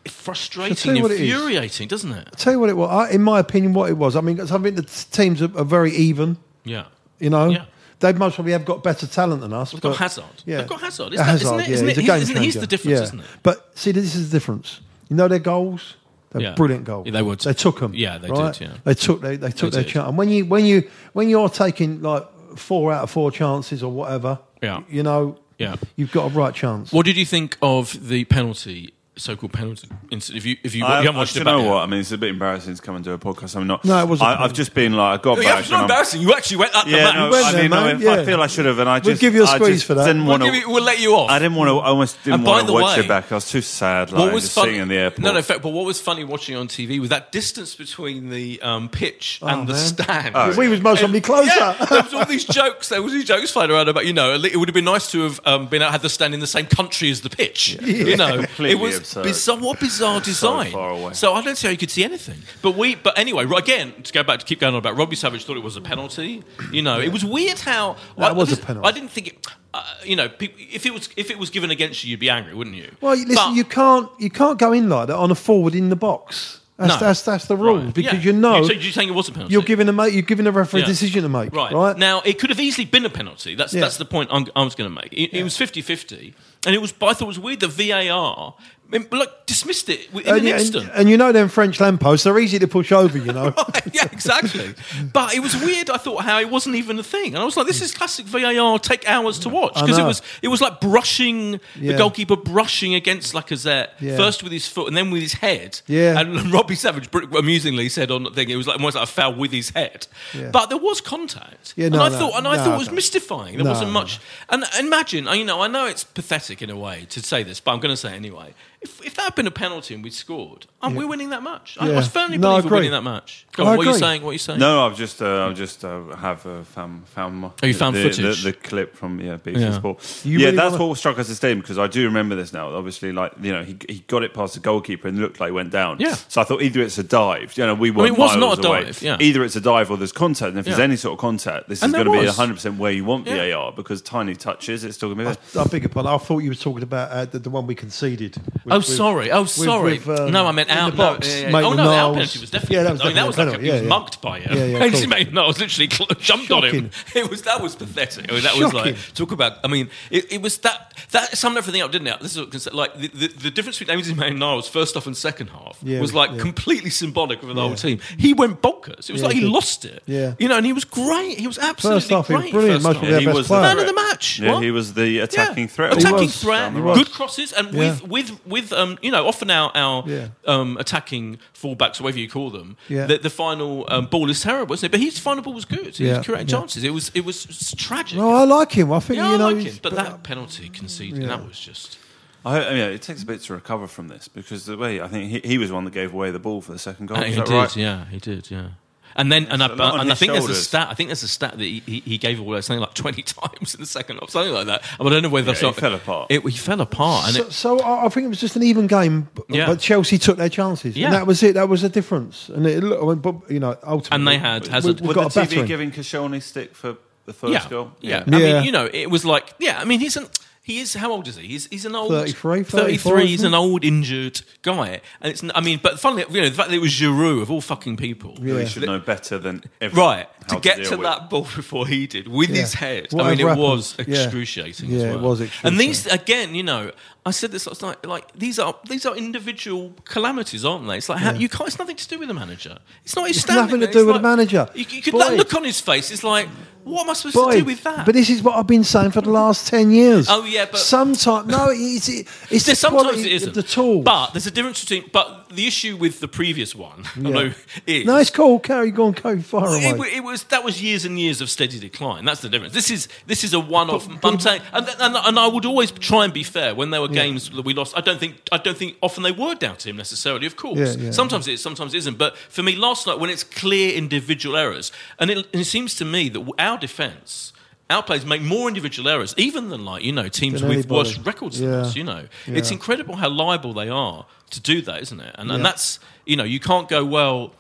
frustrating, 0.06 0.96
you 0.96 1.02
what 1.02 1.10
it 1.10 1.20
is. 1.20 1.30
infuriating, 1.30 1.88
doesn't 1.88 2.12
it? 2.12 2.26
I'll 2.26 2.36
tell 2.36 2.52
you 2.52 2.58
what 2.60 2.70
it 2.70 2.76
was. 2.76 2.90
I, 2.90 3.10
in 3.14 3.22
my 3.22 3.38
opinion, 3.38 3.72
what 3.72 3.90
it 3.90 3.94
was. 3.96 4.16
I 4.16 4.20
mean, 4.20 4.40
I 4.40 4.46
think 4.46 4.76
the 4.76 4.82
teams 4.82 5.40
are, 5.42 5.56
are 5.56 5.64
very 5.64 5.92
even. 5.92 6.36
Yeah. 6.64 6.86
You 7.18 7.30
know, 7.30 7.50
Yeah. 7.50 7.64
They 8.04 8.12
most 8.12 8.34
probably 8.34 8.52
have 8.52 8.64
got 8.64 8.82
better 8.82 9.06
talent 9.06 9.40
than 9.40 9.52
us. 9.52 9.72
We've 9.72 9.80
got 9.82 9.96
Hazard. 9.96 10.24
Yeah, 10.44 10.58
They've 10.58 10.68
got 10.68 10.80
Hazard. 10.80 11.12
Isn't 11.12 11.12
Yeah, 11.14 11.18
that- 11.24 11.30
Hazard, 11.30 11.46
isn't 11.46 11.60
it? 11.60 11.68
yeah, 11.68 11.74
Isn't 11.74 11.88
he's 11.88 11.98
it? 11.98 12.02
game 12.06 12.22
Isn't 12.22 12.36
he's 12.42 12.54
the 12.54 12.66
difference, 12.66 12.98
Yeah. 12.98 13.02
isn't 13.04 13.20
it? 13.20 13.26
But 13.42 13.70
see, 13.78 13.92
this 13.92 14.14
is 14.14 14.30
the 14.30 14.36
difference. 14.36 14.80
You 15.08 15.16
know 15.16 15.26
their 15.28 15.38
goals. 15.38 15.94
They're 16.30 16.42
Yeah. 16.42 16.54
brilliant 16.54 16.84
goals. 16.84 17.06
Yeah, 17.06 17.12
they 17.12 17.22
would. 17.22 17.40
They 17.40 17.54
took 17.54 17.80
them. 17.80 17.92
Yeah, 17.94 18.18
they 18.18 18.28
right? 18.28 18.52
did, 18.52 18.68
yeah. 18.68 18.74
they 18.84 18.94
took 18.94 19.20
they, 19.22 19.36
they 19.36 19.50
took 19.50 19.72
They 19.72 19.82
their 19.82 19.90
chance. 19.90 20.08
And 20.08 20.18
when 20.18 20.28
you 20.28 20.44
when 20.44 20.66
you 20.66 20.84
when 21.12 21.28
you're 21.28 21.48
taking 21.48 22.02
like 22.02 22.24
four 22.56 22.92
out 22.92 23.02
of 23.04 23.10
four 23.10 23.30
chances 23.30 23.82
or 23.82 23.90
whatever, 23.90 24.38
Yeah. 24.62 24.80
you 24.88 25.02
know, 25.02 25.38
Yeah. 25.58 25.76
you've 25.96 26.10
got 26.12 26.26
a 26.30 26.34
right 26.34 26.54
chance. 26.54 26.92
What 26.92 27.06
did 27.06 27.16
you 27.16 27.24
think 27.24 27.56
of 27.62 28.08
the 28.08 28.24
penalty, 28.24 28.92
so-called 29.16 29.52
penalty 29.52 29.88
incident? 30.10 30.36
If 30.38 30.46
you 30.46 30.56
if 30.62 30.74
you, 30.74 30.84
I, 30.84 31.00
you 31.00 31.06
haven't 31.06 31.16
I, 31.16 31.18
watched 31.20 31.34
do 31.34 31.40
it 31.40 31.42
you 31.42 31.44
know 31.52 31.60
yet. 31.62 31.70
what? 31.70 31.82
I 31.82 31.86
mean, 31.86 32.00
it's 32.00 32.12
a 32.12 32.18
bit 32.18 32.30
embarrassing 32.30 32.74
to 32.74 32.82
come 32.82 32.96
and 32.96 33.04
do 33.04 33.12
a 33.12 33.18
podcast. 33.18 33.56
I'm 33.56 33.66
not. 33.66 33.84
No, 33.84 33.98
it 34.02 34.08
wasn't. 34.08 34.28
I, 34.30 34.42
I've 34.44 34.52
just 34.52 34.74
been 34.74 34.92
like, 34.94 35.20
I 35.20 35.22
got 35.22 35.38
Yeah, 35.42 35.44
back. 35.52 35.60
it's 35.60 35.70
not 35.70 35.76
I'm- 35.76 35.84
embarrassing. 35.84 36.20
You 36.22 36.32
actually 36.34 36.56
went 36.58 36.74
at 36.76 36.84
the 36.84 36.90
Yeah, 36.90 37.04
man. 37.04 37.14
no, 37.16 37.30
went 37.30 37.44
I 37.46 37.52
there, 37.52 37.62
mean, 37.62 37.70
no, 37.70 37.80
man, 37.84 37.96
if 37.96 38.02
yeah. 38.02 38.12
I 38.12 38.24
feel 38.24 38.42
I 38.42 38.46
should 38.48 38.66
have, 38.66 38.78
and 38.78 38.88
I 38.88 38.98
just 38.98 39.06
We'll 39.08 39.16
give 39.18 39.34
you 39.34 39.44
a 39.44 39.46
I 39.46 39.56
squeeze 39.56 39.74
just 39.76 39.86
for 39.86 39.94
that. 39.94 40.06
Didn't 40.06 40.22
We'll, 40.22 40.30
want 40.38 40.42
give 40.44 40.52
to. 40.54 40.58
you- 40.60 40.70
we'll 40.70 40.82
let 40.84 41.00
you 41.00 41.14
off. 41.14 41.30
I 41.30 41.38
didn't 41.38 41.54
want 41.56 41.68
to. 41.68 41.78
I 41.78 41.86
almost 41.86 42.22
didn't 42.24 42.42
want 42.44 42.66
to 42.66 42.72
watch 42.72 42.96
way, 42.98 43.04
it 43.04 43.08
back. 43.08 43.30
I 43.30 43.34
was 43.36 43.48
too 43.48 43.60
sad. 43.60 44.10
Like, 44.10 44.20
what 44.20 44.32
was 44.32 44.42
just 44.44 44.54
funny? 44.54 44.68
sitting 44.68 44.82
in 44.82 44.88
the 44.88 44.96
airport. 44.96 45.20
No, 45.20 45.30
no. 45.32 45.38
In 45.38 45.44
fact, 45.44 45.62
but 45.62 45.70
what 45.70 45.84
was 45.84 46.00
funny 46.00 46.24
watching 46.24 46.56
on 46.56 46.66
TV 46.68 46.98
was 46.98 47.10
that 47.10 47.30
distance 47.30 47.74
between 47.74 48.30
the 48.30 48.60
um, 48.62 48.88
pitch 48.88 49.38
and 49.42 49.68
the 49.68 49.72
man. 49.74 49.82
stand. 49.82 50.32
Oh, 50.34 50.56
we 50.56 50.68
was 50.68 50.80
most 50.80 50.98
And- 51.02 51.12
probably 51.12 51.20
closer. 51.20 51.52
Yeah, 51.54 51.86
there 51.88 52.02
was 52.02 52.14
all 52.14 52.24
these 52.26 52.44
jokes. 52.44 52.88
There 52.88 53.02
was 53.02 53.12
these 53.12 53.24
jokes 53.26 53.50
flying 53.52 53.70
around 53.70 53.88
about 53.88 54.06
you 54.06 54.12
know 54.12 54.34
it 54.34 54.56
would 54.56 54.68
have 54.68 54.74
been 54.74 54.84
nice 54.84 55.10
to 55.12 55.22
have 55.22 55.40
um, 55.44 55.66
been 55.66 55.82
out 55.82 55.92
had 55.92 56.02
the 56.02 56.08
stand 56.08 56.34
in 56.34 56.40
the 56.40 56.46
same 56.46 56.66
country 56.66 57.10
as 57.10 57.20
the 57.20 57.30
pitch. 57.30 57.80
You 57.80 58.16
know, 58.16 58.44
it 58.58 58.78
was 58.78 59.03
absurd. 59.04 59.24
bizarre. 59.24 59.58
What 59.58 59.80
bizarre 59.80 60.20
design. 60.32 60.72
far 60.72 60.90
away. 60.90 61.12
So 61.12 61.34
I 61.34 61.42
don't 61.42 61.56
see 61.56 61.66
how 61.66 61.70
you 61.72 61.76
could 61.78 61.90
see 61.90 62.04
anything. 62.04 62.38
But 62.62 62.76
we. 62.76 62.94
But 62.94 63.18
anyway, 63.18 63.44
again 63.56 63.92
to 64.02 64.12
go 64.12 64.22
back 64.22 64.40
to 64.40 64.44
keep 64.46 64.60
going 64.60 64.74
on 64.74 64.78
about 64.78 64.96
Robbie 64.96 65.16
Savage 65.16 65.44
thought 65.44 65.56
it 65.56 65.62
was 65.62 65.76
a 65.76 65.80
penalty. 65.80 66.42
You 66.72 66.82
know, 66.82 67.00
it 67.00 67.12
was 67.12 67.24
weird 67.24 67.60
how 67.60 67.96
That 68.18 68.30
I, 68.30 68.32
was 68.32 68.52
a 68.52 68.56
penalty. 68.56 68.88
I 68.88 68.92
didn't 68.92 69.10
think 69.10 69.28
it. 69.28 69.46
Uh, 69.72 69.82
you 70.04 70.14
know, 70.14 70.28
peop 70.28 70.54
if 70.58 70.86
it 70.86 70.92
was 70.94 71.08
if 71.16 71.30
it 71.30 71.38
was 71.38 71.50
given 71.50 71.70
against 71.70 72.04
you, 72.04 72.10
you'd 72.10 72.20
be 72.20 72.30
angry, 72.30 72.54
wouldn't 72.54 72.76
you? 72.76 72.90
Well, 73.00 73.14
listen, 73.16 73.34
But- 73.34 73.54
you 73.54 73.64
can't 73.64 74.08
you 74.18 74.30
can't 74.30 74.58
go 74.58 74.72
in 74.72 74.88
like 74.88 75.08
that 75.08 75.16
on 75.16 75.30
a 75.30 75.34
forward 75.34 75.74
in 75.74 75.88
the 75.88 75.96
box. 75.96 76.60
That's 76.76 76.94
No. 77.00 77.06
that's 77.06 77.22
that's 77.22 77.44
the 77.46 77.56
rule 77.56 77.78
Right. 77.78 77.94
because 77.94 78.14
Yeah. 78.14 78.20
you 78.20 78.32
know 78.32 78.56
You, 78.58 78.64
so 78.66 78.72
you're 78.72 78.90
saying 78.92 79.08
it 79.08 79.14
was 79.14 79.28
a 79.28 79.32
penalty? 79.32 79.52
you're 79.52 79.62
giving 79.62 79.88
a 79.88 79.92
mate 79.92 80.12
you're 80.12 80.22
giving 80.22 80.46
a 80.48 80.50
referee 80.50 80.80
Yeah. 80.80 80.86
a 80.86 80.88
decision 80.88 81.22
to 81.22 81.28
make. 81.28 81.54
Right. 81.54 81.72
Right. 81.72 81.96
Now, 81.96 82.20
it 82.24 82.40
could 82.40 82.50
have 82.50 82.58
easily 82.58 82.84
been 82.84 83.04
a 83.04 83.10
penalty. 83.10 83.54
That's 83.54 83.72
Yeah. 83.74 83.80
that's 83.82 83.96
the 83.96 84.04
point 84.04 84.28
I'm, 84.32 84.46
I 84.56 84.64
was 84.64 84.74
going 84.74 84.92
to 84.92 84.94
make. 85.02 85.12
It, 85.12 85.32
it 85.36 85.44
was 85.44 85.56
50 85.56 85.82
50. 85.82 86.34
And 86.66 86.74
it 86.74 86.80
was, 86.80 86.92
I 86.92 87.12
thought 87.14 87.22
it 87.22 87.26
was 87.26 87.38
weird 87.38 87.60
the 87.60 87.68
VAR 87.68 88.54
I 88.83 88.83
mean, 88.83 88.83
like, 88.90 89.46
dismissed 89.46 89.88
it 89.88 90.08
in 90.12 90.18
and, 90.20 90.38
an 90.38 90.46
instant. 90.46 90.84
and, 90.88 90.92
and 91.00 91.10
you 91.10 91.16
know 91.16 91.32
them 91.32 91.48
French 91.48 91.80
lampposts, 91.80 92.24
they're 92.24 92.38
easy 92.38 92.58
to 92.58 92.68
push 92.68 92.92
over, 92.92 93.18
you 93.18 93.32
know. 93.32 93.52
yeah, 93.92 94.04
exactly. 94.12 94.74
But 95.12 95.34
it 95.34 95.40
was 95.40 95.54
weird. 95.60 95.90
I 95.90 95.96
thought 95.96 96.22
how 96.22 96.38
it 96.40 96.50
wasn't 96.50 96.76
even 96.76 96.98
a 96.98 97.02
thing, 97.02 97.34
and 97.34 97.38
I 97.38 97.44
was 97.44 97.56
like, 97.56 97.66
"This 97.66 97.80
is 97.82 97.92
classic 97.92 98.26
VAR. 98.26 98.78
Take 98.78 99.08
hours 99.08 99.38
to 99.40 99.48
watch 99.48 99.74
because 99.74 99.98
it 99.98 100.04
was 100.04 100.22
it 100.42 100.48
was 100.48 100.60
like 100.60 100.80
brushing 100.80 101.60
Yeah. 101.80 101.92
the 101.92 101.98
goalkeeper 101.98 102.36
brushing 102.36 102.94
against 102.94 103.34
Lacazette 103.34 103.88
Yeah. 104.00 104.16
first 104.16 104.42
with 104.42 104.52
his 104.52 104.68
foot 104.68 104.88
and 104.88 104.96
then 104.96 105.10
with 105.10 105.22
his 105.22 105.34
head. 105.34 105.80
Yeah. 105.86 106.18
And 106.20 106.52
Robbie 106.52 106.74
Savage 106.76 107.08
amusingly 107.36 107.88
said 107.88 108.10
on 108.10 108.24
the 108.24 108.30
thing 108.30 108.48
it 108.50 108.56
was 108.56 108.66
like 108.66 108.76
almost 108.76 108.96
like 108.96 109.04
a 109.04 109.10
foul 109.10 109.34
with 109.34 109.52
his 109.52 109.70
head. 109.70 110.06
Yeah. 110.32 110.50
But 110.50 110.68
there 110.68 110.78
was 110.78 111.00
contact. 111.00 111.74
Yeah, 111.76 111.86
and 111.86 111.96
I 111.96 112.08
no, 112.10 112.18
thought 112.18 112.38
and 112.38 112.46
I 112.48 112.56
no, 112.56 112.64
thought 112.64 112.74
it 112.74 112.78
was 112.78 112.88
no. 112.88 112.94
mystifying. 112.94 113.56
There 113.56 113.64
No, 113.64 113.70
wasn't 113.70 113.88
no. 113.90 114.00
much. 114.00 114.20
And 114.48 114.64
imagine, 114.78 115.26
you 115.32 115.44
know, 115.44 115.60
I 115.62 115.68
know 115.68 115.86
it's 115.86 116.04
pathetic 116.04 116.62
in 116.62 116.70
a 116.70 116.76
way 116.76 117.06
to 117.10 117.20
say 117.20 117.42
this, 117.42 117.60
but 117.60 117.72
I'm 117.72 117.80
going 117.80 117.92
to 117.92 117.96
say 117.96 118.12
it 118.12 118.16
anyway. 118.16 118.54
If, 118.84 119.04
if 119.06 119.14
that 119.14 119.22
had 119.22 119.34
been 119.34 119.46
a 119.46 119.50
penalty 119.50 119.94
and 119.94 120.04
we'd 120.04 120.12
scored, 120.12 120.66
um, 120.82 120.94
we're 120.94 121.06
winning 121.06 121.30
that 121.30 121.42
match. 121.42 121.78
I, 121.80 121.96
I 121.96 122.02
firmly 122.02 122.36
No, 122.36 122.50
I 122.50 122.56
believe 122.60 122.70
we're 122.70 122.76
winning 122.76 122.90
that 122.92 123.02
match. 123.02 123.46
Go 123.52 123.64
I 123.64 123.70
on, 123.70 123.76
what 123.78 123.86
are 123.86 123.90
you 123.92 123.96
saying? 123.98 124.22
What 124.22 124.30
are 124.30 124.32
you 124.34 124.38
saying? 124.38 124.60
No, 124.60 124.84
I've 124.86 124.94
just, 124.96 125.22
uh, 125.22 125.46
I've 125.46 125.56
just 125.56 125.82
uh, 125.84 126.14
have 126.16 126.44
uh, 126.46 126.62
found 126.64 127.08
found 127.08 127.36
my, 127.36 127.50
Oh, 127.62 127.66
you 127.66 127.72
found 127.72 127.96
the, 127.96 128.02
footage? 128.02 128.42
the, 128.42 128.50
the 128.50 128.52
clip 128.52 128.94
from 128.94 129.20
yeah, 129.20 129.38
BBC 129.38 129.60
Yeah. 129.60 129.72
Sport. 129.72 130.20
You 130.26 130.38
yeah, 130.38 130.44
really 130.46 130.56
that's 130.58 130.72
wanna- 130.72 130.86
what 130.88 130.98
struck 130.98 131.18
us 131.18 131.30
as 131.30 131.36
stadium 131.38 131.60
because 131.60 131.78
I 131.78 131.86
do 131.86 132.04
remember 132.04 132.34
this 132.34 132.52
now. 132.52 132.74
Obviously, 132.74 133.10
like 133.12 133.32
you 133.40 133.52
know, 133.52 133.64
he 133.64 133.76
he 133.88 134.00
got 134.06 134.22
it 134.22 134.34
past 134.34 134.52
the 134.54 134.60
goalkeeper 134.60 135.08
and 135.08 135.18
looked 135.18 135.40
like 135.40 135.48
it 135.48 135.52
went 135.52 135.70
down. 135.70 135.96
Yeah. 135.98 136.14
So 136.28 136.42
I 136.42 136.44
thought 136.44 136.60
either 136.60 136.82
it's 136.82 136.98
a 136.98 137.02
dive. 137.02 137.56
You 137.56 137.64
know, 137.64 137.74
we 137.74 137.90
were 137.90 138.06
it 138.06 138.18
was 138.18 138.36
not 138.36 138.58
a 138.58 138.62
dive, 138.62 139.00
yeah. 139.00 139.16
Either 139.18 139.42
it's 139.44 139.56
a 139.56 139.60
dive 139.62 139.90
or 139.90 139.96
there's 139.96 140.12
contact. 140.12 140.50
And 140.50 140.58
if 140.58 140.66
there's 140.66 140.78
any 140.78 140.96
sort 140.96 141.14
of 141.14 141.20
contact, 141.20 141.70
this 141.70 141.82
And 141.82 141.90
is 141.90 141.94
going 141.94 142.06
to 142.06 142.12
be 142.12 142.26
was. 142.26 142.36
100 142.36 142.54
percent 142.54 142.78
where 142.78 142.92
you 142.92 143.06
want 143.06 143.26
Yeah. 143.26 143.50
VAR 143.54 143.72
because 143.72 144.02
tiny 144.02 144.34
touches, 144.34 144.84
it's 144.84 144.96
still 144.98 145.14
going 145.14 145.24
to 145.26 145.30
be 145.32 145.38
there. 145.54 145.64
I 145.64 145.66
beg 145.68 145.82
your 145.82 145.88
pardon. 145.88 146.12
I 146.12 146.18
thought 146.18 146.40
you 146.40 146.50
were 146.50 146.54
talking 146.54 146.82
about 146.82 147.10
uh, 147.10 147.24
the, 147.24 147.38
the 147.38 147.50
one 147.50 147.66
we 147.66 147.74
conceded. 147.74 148.36
With- 148.78 148.86
Oh, 148.86 148.88
with- 148.90 148.96
sorry. 148.96 149.30
Oh, 149.30 149.44
sorry. 149.44 149.98
with, 149.98 150.08
um, 150.20 150.30
no, 150.32 150.46
I 150.46 150.52
meant 150.52 150.70
in 150.70 150.76
out. 150.76 150.96
box. 150.96 151.26
no, 151.28 151.34
yeah, 151.34 151.48
yeah. 151.48 151.56
Oh, 151.56 151.60
no, 151.60 151.68
our 151.68 151.74
Niles. 151.74 152.14
penalty 152.16 152.38
was 152.40 152.50
definitely. 152.50 152.76
Yeah, 152.76 152.82
that 152.84 152.92
was 152.92 153.00
I 153.00 153.04
mean, 153.06 153.14
that 153.16 153.26
was 153.26 153.38
like 153.38 153.46
definitely 153.48 153.66
he 153.68 153.72
was 153.72 153.80
a 153.80 153.84
penalty, 153.84 154.04
mugged 154.04 154.20
by 154.20 154.40
him. 154.40 154.56
Yeah, 154.58 154.64
yeah, 154.64 154.84
And 154.84 154.92
cool. 154.92 155.06
Maitland 155.08 155.34
Niles 155.34 155.58
literally 155.60 155.90
cl- 155.90 156.08
jumped 156.20 156.50
on 156.50 156.64
him. 156.64 156.90
Shocking. 156.90 156.90
It 157.24 157.30
was 157.30 157.42
that 157.42 157.62
was 157.62 157.76
pathetic. 157.76 158.30
I 158.30 158.34
mean, 158.34 158.42
that 158.42 158.56
was 158.56 158.72
like 158.74 158.96
Shocking. 158.96 159.14
talk 159.14 159.32
about. 159.32 159.58
I 159.64 159.68
mean, 159.68 159.88
it, 160.10 160.32
it 160.32 160.42
was 160.42 160.58
that 160.58 160.92
that 161.12 161.36
summed 161.36 161.56
everything 161.56 161.82
up, 161.82 161.92
didn't 161.92 162.08
it? 162.08 162.20
This 162.20 162.32
is 162.32 162.38
what 162.38 162.48
I 162.48 162.58
can 162.58 162.76
like 162.76 162.94
the, 162.98 163.08
the, 163.08 163.28
the 163.28 163.50
difference 163.50 163.78
between 163.78 163.96
Ainsley 163.96 164.14
Maitland 164.14 164.40
Niles 164.40 164.68
first 164.68 164.94
half 164.94 165.06
and 165.06 165.16
second 165.16 165.48
half 165.48 165.78
Yeah, 165.82 166.00
was 166.00 166.12
like 166.14 166.30
yeah. 166.32 166.38
completely 166.38 166.90
symbolic 166.90 167.42
of 167.42 167.48
the 167.48 167.60
whole 167.60 167.74
team. 167.74 168.00
He 168.18 168.34
went 168.34 168.60
bonkers. 168.62 169.08
It 169.08 169.12
was 169.12 169.20
Yeah, 169.22 169.26
like 169.28 169.34
he 169.34 169.40
he 169.40 169.46
did. 169.46 169.52
lost 169.52 169.84
it. 169.84 170.02
Yeah. 170.06 170.34
you 170.38 170.48
know, 170.48 170.56
and 170.56 170.66
he 170.66 170.72
was 170.72 170.84
great. 170.84 171.38
He 171.38 171.46
was 171.46 171.58
absolutely 171.58 172.00
First 172.00 172.10
half, 172.10 172.26
he 172.28 172.34
was 172.34 172.42
great. 172.42 172.52
brilliant. 172.52 172.82
first 172.82 172.84
Most 172.84 172.92
half. 172.94 173.00
probably 173.02 173.14
our 173.14 173.20
he 173.20 173.26
best 173.26 173.36
was 173.36 173.46
player. 173.46 173.60
Man 173.62 173.78
of 173.78 173.86
the 173.86 173.94
match. 173.94 174.38
Yeah, 174.40 174.52
What? 174.52 174.62
he 174.64 174.70
was 174.70 174.94
the 174.94 175.18
attacking 175.20 175.64
Yeah. 175.64 175.68
threat. 175.68 175.92
Attacking 175.98 176.18
was. 176.20 176.40
threat, 176.42 176.58
Down 176.60 176.74
the 176.74 176.82
right. 176.82 176.96
good 176.96 177.10
crosses, 177.12 177.52
and 177.52 177.72
Yeah. 177.72 177.78
with 177.78 178.02
with 178.08 178.46
with 178.46 178.63
um, 178.72 178.98
you 179.02 179.10
know, 179.10 179.26
often 179.26 179.50
our 179.50 179.70
our 179.74 180.04
Yeah. 180.06 180.28
um, 180.46 180.76
attacking 180.78 181.38
fullbacks, 181.54 182.00
whatever 182.00 182.18
you 182.18 182.28
call 182.28 182.50
them, 182.50 182.76
Yeah. 182.88 183.06
the, 183.06 183.18
the 183.18 183.30
final 183.30 183.84
um, 183.88 184.06
ball 184.06 184.30
is 184.30 184.40
terrible, 184.42 184.74
isn't 184.74 184.86
it? 184.86 184.90
But 184.90 185.00
his 185.00 185.18
final 185.18 185.42
ball 185.42 185.54
was 185.54 185.64
good. 185.64 185.96
He 185.96 186.06
Yeah, 186.06 186.18
was 186.18 186.26
creating 186.26 186.48
yeah. 186.48 186.58
chances. 186.58 186.84
It 186.84 186.90
was 186.92 187.10
it 187.14 187.24
was 187.24 187.74
tragic. 187.76 188.18
No, 188.18 188.32
I 188.34 188.44
like 188.44 188.72
him. 188.72 188.92
I 188.92 189.00
think 189.00 189.16
yeah, 189.18 189.32
you 189.32 189.38
know. 189.38 189.48
I 189.48 189.52
like 189.52 189.64
him, 189.64 189.78
but 189.82 189.94
that 189.94 190.22
penalty 190.22 190.68
conceded, 190.68 191.22
Yeah. 191.22 191.28
that 191.28 191.46
was 191.46 191.58
just. 191.58 191.98
I, 192.46 192.58
I 192.62 192.70
mean, 192.74 192.80
it 192.92 193.00
takes 193.00 193.22
a 193.22 193.26
bit 193.26 193.40
to 193.42 193.54
recover 193.54 193.86
from 193.86 194.08
this 194.08 194.28
because 194.28 194.66
the 194.66 194.76
way 194.76 195.00
I 195.00 195.08
think 195.08 195.30
he, 195.30 195.48
he 195.52 195.56
was 195.58 195.72
one 195.72 195.84
that 195.86 195.92
gave 195.94 196.12
away 196.12 196.30
the 196.30 196.38
ball 196.38 196.60
for 196.60 196.72
the 196.72 196.78
second 196.78 197.06
goal. 197.06 197.16
Uh, 197.16 197.22
he 197.22 197.34
that 197.36 197.46
did, 197.46 197.54
right? 197.54 197.74
yeah, 197.76 198.04
he 198.06 198.18
did, 198.18 198.50
yeah. 198.50 198.68
And 199.16 199.30
then, 199.30 199.46
and 199.46 199.62
I, 199.62 199.66
a 199.66 199.68
lot 199.68 199.80
on 199.94 200.00
and 200.00 200.08
I 200.10 200.12
his 200.12 200.18
think 200.18 200.32
there's 200.32 200.48
a 200.48 200.54
stat. 200.54 200.88
I 200.90 200.94
think 200.94 201.08
there's 201.08 201.22
a 201.22 201.28
stat 201.28 201.52
that 201.52 201.60
he, 201.64 201.80
he, 201.86 202.00
he 202.00 202.18
gave 202.18 202.40
away 202.40 202.60
something 202.62 202.80
like 202.80 202.94
twenty 202.94 203.22
times 203.22 203.74
in 203.74 203.80
the 203.80 203.86
second 203.86 204.18
half, 204.18 204.30
something 204.30 204.52
like 204.52 204.66
that. 204.66 204.82
But 204.98 205.06
I 205.06 205.10
don't 205.10 205.22
know 205.22 205.28
whether 205.28 205.46
Yeah, 205.46 205.52
that's 205.52 205.60
he 205.60 205.66
not- 205.66 205.76
fell 205.76 205.94
apart. 205.94 206.26
It, 206.30 206.42
he 206.42 206.56
fell 206.56 206.80
apart, 206.80 207.26
and 207.28 207.36
So, 207.36 207.42
it, 207.44 207.52
so 207.52 207.80
I 207.80 208.06
I 208.06 208.08
think 208.08 208.24
it 208.24 208.28
was 208.28 208.40
just 208.40 208.56
an 208.56 208.62
even 208.64 208.86
game, 208.86 209.28
b- 209.34 209.42
Yeah. 209.50 209.66
but 209.66 209.78
Chelsea 209.80 210.18
took 210.18 210.36
their 210.36 210.48
chances, 210.48 210.96
Yeah. 210.96 211.06
and 211.06 211.14
that 211.14 211.26
was 211.26 211.42
it. 211.42 211.54
That 211.54 211.68
was 211.68 211.82
the 211.82 211.88
difference, 211.88 212.48
and 212.48 212.66
it, 212.66 212.82
look, 212.82 213.22
but 213.22 213.36
you 213.50 213.60
know, 213.60 213.76
ultimately, 213.86 214.14
and 214.16 214.26
they 214.28 214.38
had 214.38 214.64
we- 214.64 214.68
Hazard. 214.70 215.00
we've 215.00 215.14
got 215.14 215.32
the 215.32 215.40
a 215.40 215.42
TV 215.44 215.48
battering. 215.50 215.66
giving 215.66 215.90
Koscielny 215.92 216.42
stick 216.42 216.74
for 216.74 216.96
the 217.26 217.32
first 217.32 217.52
yeah, 217.52 217.68
goal? 217.68 217.92
Yeah. 218.00 218.24
I 218.26 218.36
Yeah. 218.38 218.52
mean, 218.54 218.64
you 218.64 218.72
know, 218.72 218.88
it 218.92 219.10
was 219.10 219.24
like, 219.24 219.54
yeah, 219.58 219.78
I 219.80 219.84
mean, 219.84 220.00
he's 220.00 220.16
an. 220.16 220.26
He 220.66 220.78
is. 220.78 220.94
How 220.94 221.12
old 221.12 221.28
is 221.28 221.36
he? 221.36 221.46
He's, 221.46 221.66
he's 221.66 221.84
an 221.84 221.94
old 221.94 222.10
33, 222.10 222.62
33. 222.64 223.26
He's 223.26 223.42
an 223.42 223.52
old 223.52 223.84
injured 223.84 224.40
guy, 224.62 225.02
and 225.20 225.30
it's. 225.30 225.44
I 225.54 225.60
mean, 225.60 225.78
but 225.82 226.00
funnily, 226.00 226.24
you 226.30 226.40
know, 226.40 226.48
the 226.48 226.54
fact 226.54 226.70
that 226.70 226.74
it 226.74 226.80
was 226.80 226.90
Giroud 226.90 227.42
of 227.42 227.50
all 227.50 227.60
fucking 227.60 227.98
people, 227.98 228.34
We 228.40 228.64
should 228.64 228.84
know 228.86 228.98
better 228.98 229.36
than 229.36 229.62
everyone 229.82 230.08
right, 230.16 230.28
how 230.48 230.54
to 230.56 230.60
get 230.62 230.76
deal 230.78 230.86
to 230.92 230.96
with. 230.96 231.04
that 231.06 231.28
ball 231.28 231.42
before 231.54 231.86
he 231.86 232.06
did 232.06 232.28
with 232.28 232.48
Yeah. 232.48 232.62
his 232.62 232.72
head. 232.72 233.08
I 233.12 233.16
mean, 233.18 233.32
it 233.32 233.38
happened. 233.40 233.60
was 233.60 233.94
excruciating. 233.98 234.88
Yeah, 234.88 234.96
as 234.96 235.02
it 235.02 235.20
well. 235.20 235.30
was 235.30 235.40
And 235.62 235.78
these 235.78 236.06
again, 236.06 236.54
you 236.54 236.62
know, 236.62 236.92
I 237.26 237.30
said 237.30 237.52
this 237.52 237.66
last 237.66 237.82
night. 237.82 238.02
Like 238.06 238.32
these 238.32 238.58
are 238.58 238.74
these 238.88 239.04
are 239.04 239.14
individual 239.14 239.92
calamities, 240.06 240.64
aren't 240.64 240.86
they? 240.88 240.96
It's 240.96 241.10
like 241.10 241.18
how, 241.18 241.34
you 241.34 241.50
can't. 241.50 241.68
It's 241.68 241.78
nothing 241.78 241.96
to 241.96 242.08
do 242.08 242.18
with 242.18 242.28
the 242.28 242.34
manager. 242.34 242.78
It's 243.04 243.14
not 243.14 243.26
his 243.28 243.36
It's 243.36 243.44
standing 243.44 243.66
nothing 243.66 243.80
to 243.80 243.86
do 243.86 243.98
It's 243.98 244.06
with 244.06 244.14
like- 244.16 244.22
the 244.22 244.28
manager. 244.28 244.68
You, 244.74 244.86
you 244.88 245.02
could 245.02 245.12
Boy. 245.12 245.18
that 245.18 245.36
look 245.36 245.54
on 245.54 245.64
his 245.64 245.78
face. 245.80 246.10
It's 246.10 246.24
like, 246.24 246.48
what 246.84 247.04
am 247.04 247.10
I 247.10 247.12
supposed 247.14 247.52
to 247.52 247.58
do 247.58 247.64
with 247.64 247.82
that? 247.84 248.04
But 248.06 248.14
this 248.14 248.30
is 248.30 248.42
what 248.42 248.54
I've 248.56 248.66
been 248.66 248.84
saying 248.84 249.10
for 249.12 249.20
the 249.20 249.30
last 249.30 249.68
ten 249.68 249.90
years. 249.90 250.26
Oh, 250.30 250.44
yeah, 250.44 250.66
but- 250.70 250.78
sometimes 250.78 251.48
no, 251.48 251.68
it's 251.70 252.08
it's 252.08 252.66
the 252.66 252.74
sometimes 252.76 253.24
it 253.24 253.32
isn't. 253.32 253.54
the 253.54 253.62
tool. 253.62 254.02
But 254.02 254.32
there's 254.32 254.46
a 254.46 254.50
difference 254.50 254.80
between. 254.84 255.10
But 255.12 255.48
the 255.50 255.66
issue 255.66 255.96
with 255.96 256.20
the 256.20 256.26
previous 256.28 256.74
one, 256.74 257.04
I 257.16 257.20
know, 257.20 257.52
is 257.86 258.04
no, 258.06 258.16
it's 258.18 258.30
cool. 258.30 258.58
Carry 258.58 258.90
go 258.90 259.06
on, 259.06 259.14
far 259.40 259.66
away. 259.68 259.84
It, 260.10 260.16
it 260.16 260.24
was 260.24 260.44
that 260.44 260.64
was 260.64 260.82
years 260.82 261.04
and 261.04 261.18
years 261.18 261.40
of 261.40 261.48
steady 261.50 261.78
decline. 261.78 262.24
That's 262.24 262.40
the 262.40 262.48
difference. 262.48 262.74
This 262.74 262.90
is 262.90 263.08
this 263.26 263.44
is 263.44 263.54
a 263.54 263.60
one-off. 263.60 264.08
But- 264.08 264.20
but- 264.20 264.32
I'm 264.34 264.40
saying, 264.40 264.62
and, 264.72 264.88
and, 265.00 265.16
and 265.16 265.38
I 265.38 265.46
would 265.46 265.64
always 265.64 265.90
try 265.90 266.24
and 266.24 266.32
be 266.32 266.42
fair 266.42 266.74
when 266.74 266.90
there 266.90 267.00
were 267.00 267.08
games 267.08 267.50
that 267.50 267.64
we 267.64 267.72
lost. 267.74 267.96
I 267.96 268.00
don't 268.00 268.18
think 268.18 268.34
I 268.52 268.58
don't 268.58 268.76
think 268.76 268.96
often 269.00 269.22
they 269.22 269.32
were 269.32 269.54
down 269.54 269.76
to 269.78 269.90
him 269.90 269.96
necessarily. 269.96 270.46
Of 270.46 270.56
course, 270.56 270.78
Yeah, 270.96 271.04
yeah. 271.06 271.10
sometimes 271.12 271.46
it 271.48 271.52
is, 271.54 271.62
sometimes 271.62 271.94
it 271.94 271.98
isn't. 271.98 272.18
But 272.18 272.36
for 272.36 272.62
me, 272.62 272.76
last 272.76 273.06
night 273.06 273.18
when 273.20 273.30
it's 273.30 273.44
clear 273.44 273.94
individual 273.94 274.56
errors, 274.56 274.92
and 275.18 275.30
it, 275.30 275.38
and 275.52 275.62
it 275.62 275.66
seems 275.66 275.94
to 275.96 276.04
me 276.04 276.28
that 276.30 276.44
our 276.58 276.73
defence. 276.78 277.52
Our 277.90 278.02
players 278.02 278.24
make 278.24 278.40
more 278.40 278.68
individual 278.68 279.08
errors, 279.10 279.34
even 279.36 279.68
than 279.68 279.84
like 279.84 280.02
you 280.04 280.12
know 280.12 280.28
teams 280.28 280.60
Than 280.60 280.70
with 280.70 280.88
worse 280.88 281.08
anybody. 281.14 281.26
records 281.30 281.60
than 281.60 281.70
us. 281.72 281.94
You 281.96 282.04
know, 282.04 282.26
it's 282.46 282.70
incredible 282.70 283.16
how 283.16 283.28
liable 283.28 283.74
they 283.74 283.88
are 283.90 284.24
to 284.50 284.60
do 284.60 284.80
that, 284.82 285.02
isn't 285.02 285.20
it? 285.20 285.34
And, 285.38 285.50
and 285.50 285.64
that's 285.64 286.00
you 286.24 286.36
know 286.36 286.44
you 286.44 286.60
can't 286.60 286.88
go 286.88 287.04
well 287.04 287.52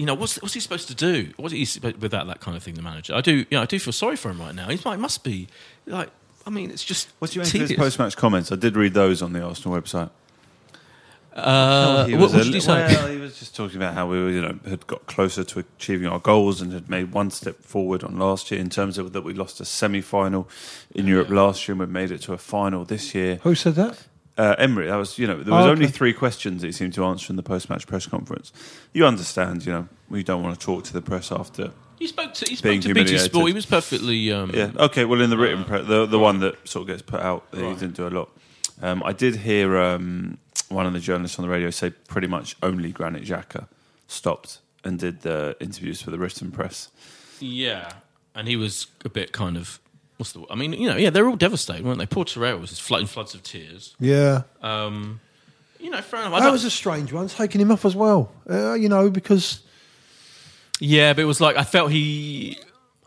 you 0.00 0.06
know, 0.06 0.14
what's 0.14 0.40
what's 0.40 0.54
he 0.54 0.60
supposed 0.60 0.88
to 0.88 0.94
do? 0.94 1.30
What's 1.36 1.52
he 1.52 1.66
supposed- 1.66 2.00
without 2.00 2.26
that 2.28 2.40
kind 2.40 2.56
of 2.56 2.62
thing? 2.62 2.72
The 2.72 2.80
manager, 2.80 3.14
I 3.14 3.20
do, 3.20 3.36
you 3.36 3.46
know, 3.52 3.60
I 3.60 3.66
do 3.66 3.78
feel 3.78 3.92
sorry 3.92 4.16
for 4.16 4.30
him 4.30 4.40
right 4.40 4.54
now. 4.54 4.66
He's 4.70 4.86
like, 4.86 4.98
must 4.98 5.22
be 5.22 5.46
like, 5.84 6.08
I 6.46 6.50
mean, 6.50 6.70
it's 6.70 6.82
just. 6.82 7.10
what's 7.18 7.34
do 7.34 7.40
you 7.40 7.42
make 7.42 7.48
of 7.54 7.60
his 7.60 7.68
tedious. 7.68 7.78
post-match 7.78 8.16
comments? 8.16 8.50
I 8.50 8.56
did 8.56 8.76
read 8.76 8.94
those 8.94 9.20
on 9.20 9.34
the 9.34 9.42
Arsenal 9.42 9.78
website. 9.78 10.08
Uh, 11.34 12.06
He 12.06 12.14
what, 12.14 12.22
was 12.22 12.32
what 12.32 12.40
a 12.42 12.44
did 12.44 12.54
he 12.54 12.60
say? 12.60 12.86
Well, 12.94 13.08
he 13.08 13.18
was 13.18 13.38
just 13.38 13.54
talking 13.54 13.76
about 13.76 13.94
how 13.94 14.08
we 14.08 14.18
were, 14.22 14.30
you 14.30 14.40
know, 14.40 14.58
had 14.68 14.86
got 14.86 15.06
closer 15.06 15.44
to 15.44 15.60
achieving 15.60 16.08
our 16.08 16.18
goals 16.18 16.60
and 16.60 16.72
had 16.72 16.90
made 16.90 17.12
one 17.12 17.30
step 17.30 17.62
forward 17.62 18.02
on 18.02 18.18
last 18.18 18.50
year 18.50 18.60
in 18.60 18.68
terms 18.70 18.98
of 18.98 19.12
that 19.12 19.22
we 19.22 19.32
lost 19.32 19.60
a 19.60 19.64
semi-final 19.64 20.48
in 20.94 21.06
Europe 21.06 21.30
last 21.30 21.66
year 21.68 21.74
and 21.74 21.80
we 21.80 21.86
made 21.86 22.10
it 22.10 22.22
to 22.22 22.32
a 22.32 22.38
final 22.38 22.84
this 22.84 23.14
year. 23.14 23.36
Who 23.42 23.54
said 23.54 23.76
that? 23.76 24.06
Uh, 24.36 24.54
Emery, 24.58 24.86
that 24.86 24.96
was, 24.96 25.18
you 25.18 25.26
know, 25.26 25.42
there 25.42 25.52
was 25.54 25.66
Oh, 25.66 25.70
only 25.70 25.86
three 25.86 26.12
questions 26.14 26.62
that 26.62 26.68
he 26.68 26.72
seemed 26.72 26.94
to 26.94 27.04
answer 27.04 27.30
in 27.30 27.36
the 27.36 27.42
post-match 27.42 27.86
press 27.86 28.06
conference. 28.06 28.52
You 28.92 29.04
understand, 29.06 29.66
you 29.66 29.72
know, 29.72 29.88
we 30.08 30.22
don't 30.22 30.42
want 30.42 30.58
to 30.58 30.64
talk 30.64 30.84
to 30.84 30.92
the 30.92 31.02
press 31.02 31.30
after. 31.30 31.72
He 31.98 32.06
spoke 32.06 32.32
to 32.34 32.46
he 32.48 32.56
Being 32.62 32.80
spoke 32.80 32.94
to 32.96 33.04
BT. 33.04 33.18
Sport. 33.18 33.48
He 33.48 33.52
was 33.52 33.66
perfectly. 33.66 34.32
Um, 34.32 34.50
Yeah, 34.54 34.70
okay. 34.78 35.04
Well, 35.04 35.20
in 35.20 35.28
the 35.28 35.36
written, 35.36 35.64
pre- 35.64 35.82
the 35.82 36.06
the 36.06 36.18
one 36.18 36.40
that 36.40 36.66
sort 36.66 36.82
of 36.84 36.86
gets 36.88 37.02
put 37.02 37.20
out, 37.20 37.44
he 37.52 37.60
didn't 37.60 37.92
do 37.94 38.06
a 38.06 38.08
lot. 38.08 38.30
Um, 38.82 39.02
I 39.04 39.12
did 39.12 39.36
hear 39.36 39.76
um, 39.78 40.38
one 40.68 40.86
of 40.86 40.92
the 40.92 41.00
journalists 41.00 41.38
on 41.38 41.44
the 41.44 41.50
radio 41.50 41.70
say 41.70 41.90
pretty 41.90 42.26
much 42.26 42.56
only 42.62 42.92
Granit 42.92 43.24
Xhaka 43.24 43.66
stopped 44.08 44.58
and 44.84 44.98
did 44.98 45.20
the 45.22 45.56
interviews 45.60 46.00
for 46.02 46.10
the 46.10 46.18
written 46.18 46.50
press. 46.50 46.88
yeah, 47.40 47.92
and 48.34 48.48
he 48.48 48.56
was 48.56 48.86
a 49.04 49.08
bit 49.08 49.32
kind 49.32 49.56
of. 49.56 49.78
What's 50.16 50.32
the? 50.32 50.44
I 50.50 50.54
mean, 50.54 50.72
you 50.74 50.88
know, 50.88 50.96
yeah, 50.96 51.10
they're 51.10 51.26
all 51.28 51.36
devastated, 51.36 51.84
weren't 51.84 51.98
they? 51.98 52.06
Poor 52.06 52.24
Torreira 52.24 52.60
was 52.60 52.70
just 52.70 52.82
flooding 52.82 53.06
floods 53.06 53.34
of 53.34 53.42
tears. 53.42 53.94
Yeah, 53.98 54.42
Um, 54.62 55.20
you 55.78 55.88
know, 55.90 56.00
fair 56.02 56.20
enough. 56.20 56.34
I 56.34 56.40
that 56.40 56.52
was 56.52 56.64
a 56.64 56.70
strange 56.70 57.10
one. 57.12 57.28
Taking 57.28 57.60
him 57.60 57.70
off 57.72 57.84
as 57.86 57.96
well. 57.96 58.30
Uh, 58.48 58.74
you 58.74 58.88
know, 58.90 59.08
because 59.10 59.60
yeah, 60.78 61.12
but 61.14 61.22
it 61.22 61.24
was 61.26 61.40
like 61.40 61.56
I 61.56 61.64
felt 61.64 61.90
he. 61.90 62.58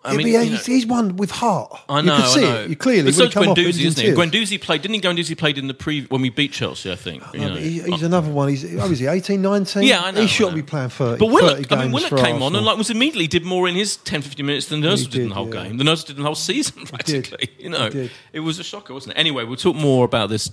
I 0.06 0.14
I 0.14 0.18
mean, 0.18 0.28
yeah, 0.28 0.42
you 0.42 0.50
know- 0.52 0.58
he's, 0.58 0.66
he's 0.66 0.86
one 0.86 1.16
with 1.16 1.32
heart. 1.32 1.80
I 1.88 2.02
know. 2.02 2.16
you 2.18 2.22
can 2.22 2.30
see 2.32 2.46
I 2.46 2.56
it. 2.58 2.70
You 2.70 2.76
clearly. 2.76 3.04
But 3.04 3.14
so 3.14 3.26
he 3.26 3.32
come 3.32 3.48
off, 3.50 3.58
he 3.58 3.66
was 3.66 3.78
Guendouzi, 3.78 3.82
in 3.82 3.88
isn't 3.88 4.04
it? 4.04 4.16
tears. 4.16 4.18
Guendouzi 4.18 4.62
played. 4.62 4.82
Didn't 4.82 4.96
he? 4.96 5.02
Guendouzi 5.02 5.38
played 5.38 5.58
in 5.58 5.68
the 5.68 5.74
pre 5.74 6.04
when 6.06 6.22
we 6.22 6.30
beat 6.30 6.52
Chelsea, 6.52 6.92
I 6.92 6.96
think. 6.96 7.24
Uh, 7.24 7.32
you 7.34 7.40
know. 7.40 7.56
he, 7.56 7.82
he's 7.82 8.04
another 8.04 8.30
one. 8.30 8.50
He's 8.50 8.62
he 8.64 9.08
18, 9.08 9.42
19? 9.42 9.84
Yeah, 9.84 10.02
I 10.02 10.12
know, 10.12 10.22
He 10.22 10.28
shouldn't 10.28 10.56
be 10.56 10.62
playing 10.64 10.90
30, 10.90 11.18
But 11.20 11.26
30 11.26 11.34
Willock, 11.34 11.58
games 11.70 11.72
I 11.72 11.88
mean, 11.88 12.08
for 12.10 12.18
came 12.18 12.42
on 12.44 12.56
and 12.56 12.66
like 12.66 12.78
was 12.78 12.90
immediately 12.90 13.28
did 13.28 13.46
more 13.46 13.68
in 13.68 13.76
his 13.76 13.96
10, 13.98 14.22
15 14.22 14.46
minutes 14.46 14.68
than 14.68 14.82
Nurse 14.82 15.02
He 15.02 15.08
did, 15.08 15.22
in 15.22 15.30
the 15.30 15.36
whole 15.36 15.54
yeah. 15.54 15.64
game. 15.64 15.78
The 15.78 15.84
Nurse 15.86 16.04
did 16.04 16.18
in 16.18 16.24
the 16.24 16.28
whole 16.28 16.36
season 16.36 16.80
did. 16.80 16.90
practically. 16.90 17.50
You 17.58 17.70
know, 17.70 17.90
did. 17.90 18.12
it 18.34 18.42
was 18.42 18.60
a 18.60 18.64
shocker, 18.64 18.94
wasn't 18.94 19.16
it? 19.16 19.20
Anyway, 19.20 19.46
we'll 19.46 19.56
talk 19.56 19.76
more 19.76 20.04
about 20.06 20.30
this 20.30 20.52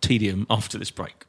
tedium 0.00 0.46
after 0.48 0.78
this 0.78 0.90
break. 0.90 1.24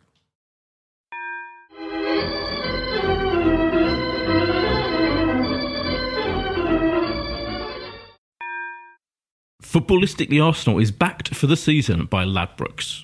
Footballistically 9.71 10.43
Arsenal 10.43 10.79
is 10.79 10.91
backed 10.91 11.35
for 11.35 11.47
the 11.47 11.57
season 11.57 12.05
by 12.05 12.23
Ladbrokes. 12.23 13.03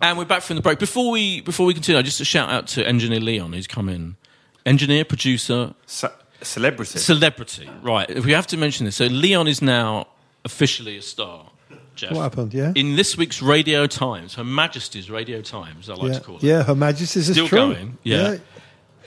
And 0.00 0.16
we're 0.16 0.24
back 0.24 0.42
from 0.42 0.56
the 0.56 0.62
break. 0.62 0.78
Before 0.78 1.10
we 1.10 1.40
before 1.42 1.66
we 1.66 1.74
continue, 1.74 2.02
just 2.02 2.20
a 2.20 2.24
shout 2.24 2.48
out 2.50 2.68
to 2.68 2.86
engineer 2.86 3.20
Leon 3.20 3.52
who's 3.52 3.66
come 3.66 3.88
in. 3.88 4.16
Engineer, 4.64 5.04
producer, 5.04 5.74
Ce- 5.86 6.04
celebrity. 6.40 6.98
celebrity. 6.98 7.68
Right. 7.82 8.08
If 8.08 8.24
we 8.24 8.32
have 8.32 8.46
to 8.48 8.56
mention 8.56 8.86
this. 8.86 8.96
So 8.96 9.06
Leon 9.06 9.48
is 9.48 9.60
now 9.60 10.06
officially 10.44 10.96
a 10.96 11.02
star. 11.02 11.50
Jeff. 11.94 12.12
What 12.12 12.22
happened? 12.22 12.54
Yeah. 12.54 12.72
In 12.76 12.94
this 12.96 13.16
week's 13.16 13.42
Radio 13.42 13.86
Times, 13.88 14.34
Her 14.36 14.44
Majesty's 14.44 15.10
Radio 15.10 15.42
Times, 15.42 15.90
I 15.90 15.94
like 15.94 16.12
yeah. 16.12 16.18
to 16.18 16.24
call 16.24 16.36
it. 16.36 16.42
yeah, 16.44 16.62
Her 16.62 16.76
Majesty's 16.76 17.28
is 17.28 17.34
Still 17.34 17.48
true. 17.48 17.58
going, 17.58 17.98
yeah. 18.04 18.36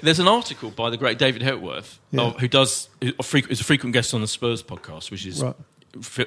There's 0.02 0.20
an 0.20 0.28
article 0.28 0.72
by 0.72 0.90
the 0.90 0.98
great 0.98 1.18
David 1.20 1.42
Hepworth, 1.42 2.00
Yeah. 2.12 2.22
of, 2.24 2.40
who 2.40 2.48
does 2.48 2.90
who 3.02 3.14
is 3.50 3.60
a 3.60 3.64
frequent 3.64 3.94
guest 3.94 4.14
on 4.14 4.22
the 4.22 4.28
Spurs 4.28 4.64
podcast, 4.64 5.12
which 5.12 5.26
is 5.26 5.42
Right. 5.44 5.56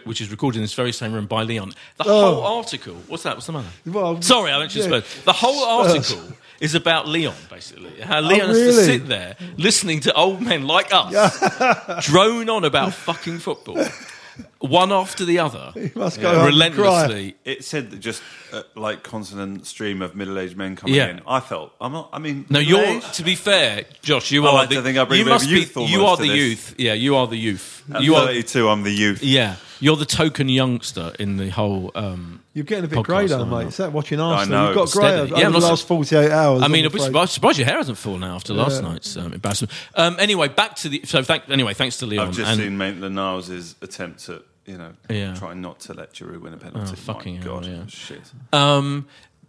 which 0.06 0.20
is 0.20 0.30
recorded 0.30 0.58
in 0.58 0.62
this 0.62 0.74
very 0.74 0.92
same 0.92 1.12
room 1.12 1.26
by 1.26 1.42
Leon. 1.42 1.74
The 1.96 2.04
Oh. 2.06 2.34
whole 2.34 2.56
article. 2.58 2.94
What's 3.08 3.22
that? 3.22 3.34
What's 3.37 3.46
the 3.46 3.52
matter? 3.52 3.68
Well, 3.87 4.20
Sorry, 4.22 4.52
I 4.52 4.58
mentioned 4.58 4.84
yeah. 4.90 5.00
Spurs. 5.00 5.24
The 5.24 5.32
whole 5.32 5.87
Spurs. 5.87 6.10
article 6.12 6.37
is 6.60 6.74
about 6.74 7.08
Leon, 7.08 7.34
basically. 7.50 8.00
How 8.00 8.18
oh, 8.18 8.22
Leon 8.22 8.48
has 8.50 8.58
to 8.58 8.68
Oh, 8.68 8.82
sit 8.84 9.08
there 9.08 9.37
listening 9.56 10.00
to 10.00 10.12
old 10.14 10.40
men 10.42 10.66
like 10.66 10.88
us 10.92 12.04
drone 12.06 12.48
on 12.50 12.64
about 12.64 12.92
fucking 12.94 13.38
football, 13.38 13.76
one 14.58 14.92
after 14.92 15.24
the 15.24 15.38
other, 15.38 15.72
must 15.94 16.20
go 16.20 16.28
home 16.30 16.38
and 16.38 16.46
relentlessly. 16.46 17.36
It 17.44 17.64
said 17.64 17.90
that 17.90 18.00
just 18.00 18.22
uh, 18.52 18.62
like 18.74 19.02
constant 19.02 19.66
stream 19.66 20.02
of 20.02 20.14
middle-aged 20.14 20.56
men 20.56 20.76
coming 20.76 20.94
Yeah. 20.96 21.08
in. 21.08 21.20
I 21.26 21.40
felt 21.40 21.72
I'm 21.80 21.92
not. 21.92 22.10
I 22.12 22.18
mean, 22.18 22.46
No, 22.48 22.58
you're. 22.58 22.78
middle-aged? 22.80 23.14
To 23.14 23.22
be 23.22 23.34
fair, 23.34 23.84
Josh, 24.02 24.30
you 24.30 24.44
I 24.46 24.48
are 24.50 24.54
like 24.54 24.68
the. 24.70 24.76
to 24.76 24.82
think 24.82 24.98
I 24.98 25.04
bring 25.04 25.20
you 25.20 25.24
a 25.24 25.26
bit 25.26 25.32
of 25.34 25.40
must 25.42 25.48
youth 25.50 25.74
be. 25.74 25.84
You 25.84 26.06
are 26.06 26.16
the 26.16 26.28
this. 26.28 26.36
youth. 26.36 26.74
Yeah, 26.78 26.92
you 26.94 27.16
are 27.16 27.26
the 27.26 27.36
youth. 27.38 27.82
At 27.92 28.02
you 28.02 28.14
are. 28.16 28.26
32, 28.26 28.68
I'm 28.68 28.82
the 28.82 28.90
youth. 28.92 29.22
Yeah, 29.22 29.56
you're 29.84 29.96
the 29.96 30.06
token 30.06 30.48
youngster 30.48 31.12
in 31.18 31.36
the 31.36 31.50
whole. 31.50 31.92
Um, 31.94 32.40
You're 32.54 32.64
getting 32.64 32.84
a 32.86 32.88
bit 32.88 32.98
podcast 33.00 33.04
grey 33.04 33.26
though, 33.26 33.38
line 33.38 33.50
mate. 33.50 33.56
up. 33.56 33.66
It's 33.68 33.76
that 33.76 33.92
watching 33.92 34.18
I 34.18 34.24
Arsenal. 34.38 34.58
know. 34.58 34.66
You've 34.68 34.74
got 34.76 34.88
Steady. 34.88 35.06
grey 35.06 35.20
over 35.20 35.36
Yeah, 35.40 35.46
I'm 35.46 35.52
the 35.52 35.58
not- 35.60 35.68
last 35.68 35.86
48 35.86 36.30
hours. 36.30 36.62
I 36.62 36.68
mean, 36.68 36.84
I'm 36.84 36.90
I'm 36.90 36.96
afraid. 36.96 37.04
surprised, 37.06 37.32
surprised 37.32 37.58
your 37.58 37.66
hair 37.68 37.76
hasn't 37.76 37.98
fallen 37.98 38.24
out 38.24 38.36
after 38.36 38.54
last 38.54 38.82
night's 38.82 39.16
um, 39.16 39.32
embarrassment. 39.34 39.72
Um, 39.94 40.16
anyway, 40.18 40.48
back 40.48 40.76
to 40.76 40.88
the. 40.88 41.02
So, 41.04 41.22
thank, 41.22 41.48
anyway, 41.50 41.74
thanks 41.74 41.98
to 41.98 42.06
Leon. 42.06 42.28
I've 42.28 42.34
just 42.34 42.50
and- 42.50 42.60
seen 42.60 42.78
Maitland 42.78 43.14
Niles' 43.14 43.74
attempt 43.82 44.28
at 44.30 44.42
you 44.66 44.78
know 44.78 44.92
Yeah. 45.10 45.34
trying 45.34 45.60
not 45.60 45.80
to 45.80 45.92
let 45.92 46.14
Giroud 46.14 46.40
win 46.40 46.54
a 46.54 46.56
penalty. 46.56 46.92
Oh, 46.92 46.96
fucking 46.96 47.40
My 47.40 47.44
hell, 47.44 47.54
God, 47.60 47.66
yeah. 47.66 47.82
shit. 47.88 48.22
Um, 48.54 49.06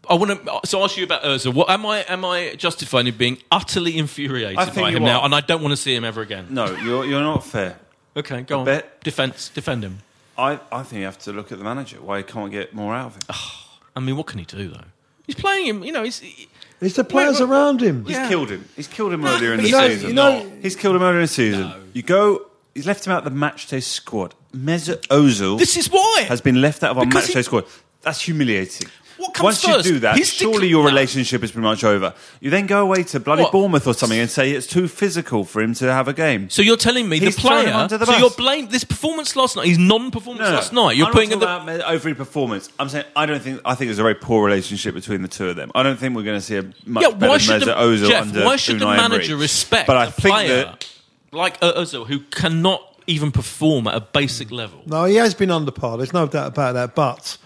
I 0.09 0.15
want 0.15 0.45
to 0.45 0.59
so 0.67 0.83
ask 0.83 0.97
you 0.97 1.03
about 1.05 1.23
Urza. 1.23 1.53
What 1.53 1.69
am 1.69 1.85
I? 1.85 2.01
Am 2.09 2.25
I 2.25 2.55
justified 2.57 3.07
in 3.07 3.15
being 3.15 3.37
utterly 3.51 3.97
infuriated 3.97 4.57
I 4.59 4.65
think 4.65 4.75
by 4.85 4.89
you 4.89 4.97
him 4.97 5.03
now, 5.03 5.19
are. 5.21 5.25
and 5.25 5.33
I 5.33 5.39
don't 5.41 5.61
want 5.61 5.71
to 5.71 5.77
see 5.77 5.95
him 5.95 6.03
ever 6.03 6.21
again? 6.21 6.47
No, 6.49 6.75
you're 6.75 7.05
you're 7.05 7.21
not 7.23 7.45
fair. 7.45 7.79
Okay, 8.17 8.41
go 8.41 8.59
on. 8.59 8.65
bet- 8.65 9.03
Defense, 9.03 9.49
defend 9.49 9.83
him. 9.83 9.99
I, 10.37 10.59
I 10.71 10.83
think 10.83 10.99
you 10.99 11.05
have 11.05 11.19
to 11.19 11.31
look 11.33 11.51
at 11.51 11.57
the 11.57 11.63
manager. 11.63 11.97
Why 12.01 12.17
he 12.17 12.23
can't 12.23 12.51
get 12.51 12.73
more 12.73 12.93
out 12.93 13.07
of 13.07 13.13
him? 13.15 13.21
Ah, 13.29 13.79
I 13.95 13.99
mean, 13.99 14.17
what 14.17 14.27
can 14.27 14.39
he 14.39 14.45
do 14.45 14.67
though? 14.69 14.81
He's 15.25 15.35
playing 15.35 15.65
him. 15.67 15.83
You 15.83 15.91
know, 15.91 16.03
he's. 16.03 16.19
he- 16.19 16.47
It's 16.81 16.95
the 16.95 17.03
players 17.03 17.39
Wait, 17.39 17.47
wait, 17.49 17.55
around 17.55 17.81
him. 17.81 18.05
He's 18.05 18.15
Yeah. 18.15 18.27
killed 18.27 18.49
him. 18.49 18.65
He's 18.75 18.87
killed 18.87 19.13
him 19.13 19.25
earlier 19.25 19.53
in 19.53 19.61
the 19.61 19.67
you 19.67 19.71
know- 19.71 19.87
season. 19.87 20.07
you 20.09 20.13
know- 20.13 20.51
he's 20.61 20.75
killed 20.75 20.95
him 20.97 21.01
earlier 21.03 21.19
in 21.19 21.21
the 21.23 21.27
season. 21.27 21.61
No. 21.61 21.75
You 21.93 22.01
go. 22.03 22.45
He's 22.73 22.85
left 22.85 23.07
him 23.07 23.13
out 23.13 23.19
of 23.19 23.23
the 23.23 23.29
match 23.39 23.67
day 23.67 23.79
squad. 23.79 24.35
Mesut 24.53 25.07
Ozil 25.07 25.57
This 25.57 25.77
is 25.77 25.89
why 25.89 26.25
has 26.27 26.41
been 26.41 26.61
left 26.61 26.83
out 26.83 26.91
of 26.91 26.97
our 26.97 27.05
Because 27.05 27.23
match 27.23 27.27
he- 27.29 27.33
day 27.33 27.41
squad. 27.41 27.65
That's 28.01 28.21
humiliating. 28.21 28.89
What 29.17 29.33
comes 29.33 29.43
Once 29.43 29.61
first? 29.63 29.85
you 29.87 29.93
do 29.93 29.99
that, 29.99 30.17
His 30.17 30.31
surely 30.33 30.67
decla- 30.67 30.69
your 30.71 30.83
No. 30.83 30.89
relationship 30.89 31.43
is 31.43 31.51
pretty 31.51 31.63
much 31.63 31.83
over. 31.83 32.13
You 32.41 32.49
then 32.49 32.65
go 32.67 32.81
away 32.81 33.03
to 33.03 33.19
bloody 33.19 33.43
What? 33.43 33.51
Bournemouth 33.53 33.87
or 33.87 33.93
something 33.93 34.19
and 34.19 34.29
say 34.29 34.51
it's 34.51 34.67
too 34.67 34.87
physical 34.87 35.45
for 35.45 35.61
him 35.61 35.73
to 35.75 35.91
have 35.91 36.07
a 36.07 36.13
game. 36.13 36.49
So 36.49 36.61
you're 36.61 36.75
telling 36.77 37.07
me 37.07 37.19
He's 37.19 37.35
the 37.35 37.41
thrown 37.41 37.57
him 37.59 37.63
player? 37.65 37.75
under 37.75 37.97
the 37.97 38.05
so 38.05 38.11
bus. 38.11 38.21
you're 38.21 38.29
blaming 38.31 38.69
this 38.69 38.83
performance 38.83 39.35
last 39.35 39.55
night. 39.55 39.67
His 39.67 39.77
non-performance 39.77 40.49
last 40.49 40.73
night. 40.73 40.97
You're 40.97 41.07
I'm 41.07 41.13
putting 41.13 41.29
not 41.29 41.33
in 41.35 41.39
the. 41.39 41.45
talking 41.45 41.69
about 41.75 41.93
over 41.93 42.15
performance. 42.15 42.69
I'm 42.79 42.89
saying 42.89 43.05
I 43.15 43.25
don't 43.25 43.41
think 43.41 43.61
I 43.65 43.75
think 43.75 43.87
there's 43.89 43.99
a 43.99 44.03
very 44.03 44.15
poor 44.15 44.43
relationship 44.45 44.93
between 44.95 45.21
the 45.21 45.27
two 45.27 45.47
of 45.49 45.55
them. 45.55 45.71
I 45.73 45.83
don't 45.83 45.97
think 45.97 46.15
we're 46.15 46.23
going 46.23 46.37
to 46.39 46.45
see 46.45 46.57
a 46.57 46.63
much 46.85 47.03
yeah, 47.03 47.11
better 47.11 47.29
why 47.31 47.37
should 47.37 47.61
Mesut 47.61 47.65
the, 47.65 47.75
Ozil 47.75 48.07
Jeff, 48.09 48.21
under 48.23 48.43
why 48.45 48.55
should 48.57 48.79
the 48.79 48.85
Unai 48.85 48.97
manager 48.97 49.31
Emery. 49.33 49.41
respect 49.41 49.87
But 49.87 49.97
I 49.97 50.05
a 50.05 50.11
think 50.11 50.33
player 50.35 50.63
that 50.65 50.87
like 51.31 51.59
Ozil 51.61 52.05
who 52.07 52.19
cannot 52.19 52.81
even 53.07 53.31
perform 53.31 53.87
at 53.87 53.95
a 53.95 54.01
basic 54.01 54.51
level? 54.51 54.81
No, 54.85 55.05
he 55.05 55.15
has 55.15 55.33
been 55.33 55.51
under 55.51 55.71
par. 55.71 55.97
There's 55.97 56.11
no 56.13 56.27
doubt 56.27 56.47
about 56.47 56.73
that. 56.73 56.95
But 56.95 57.37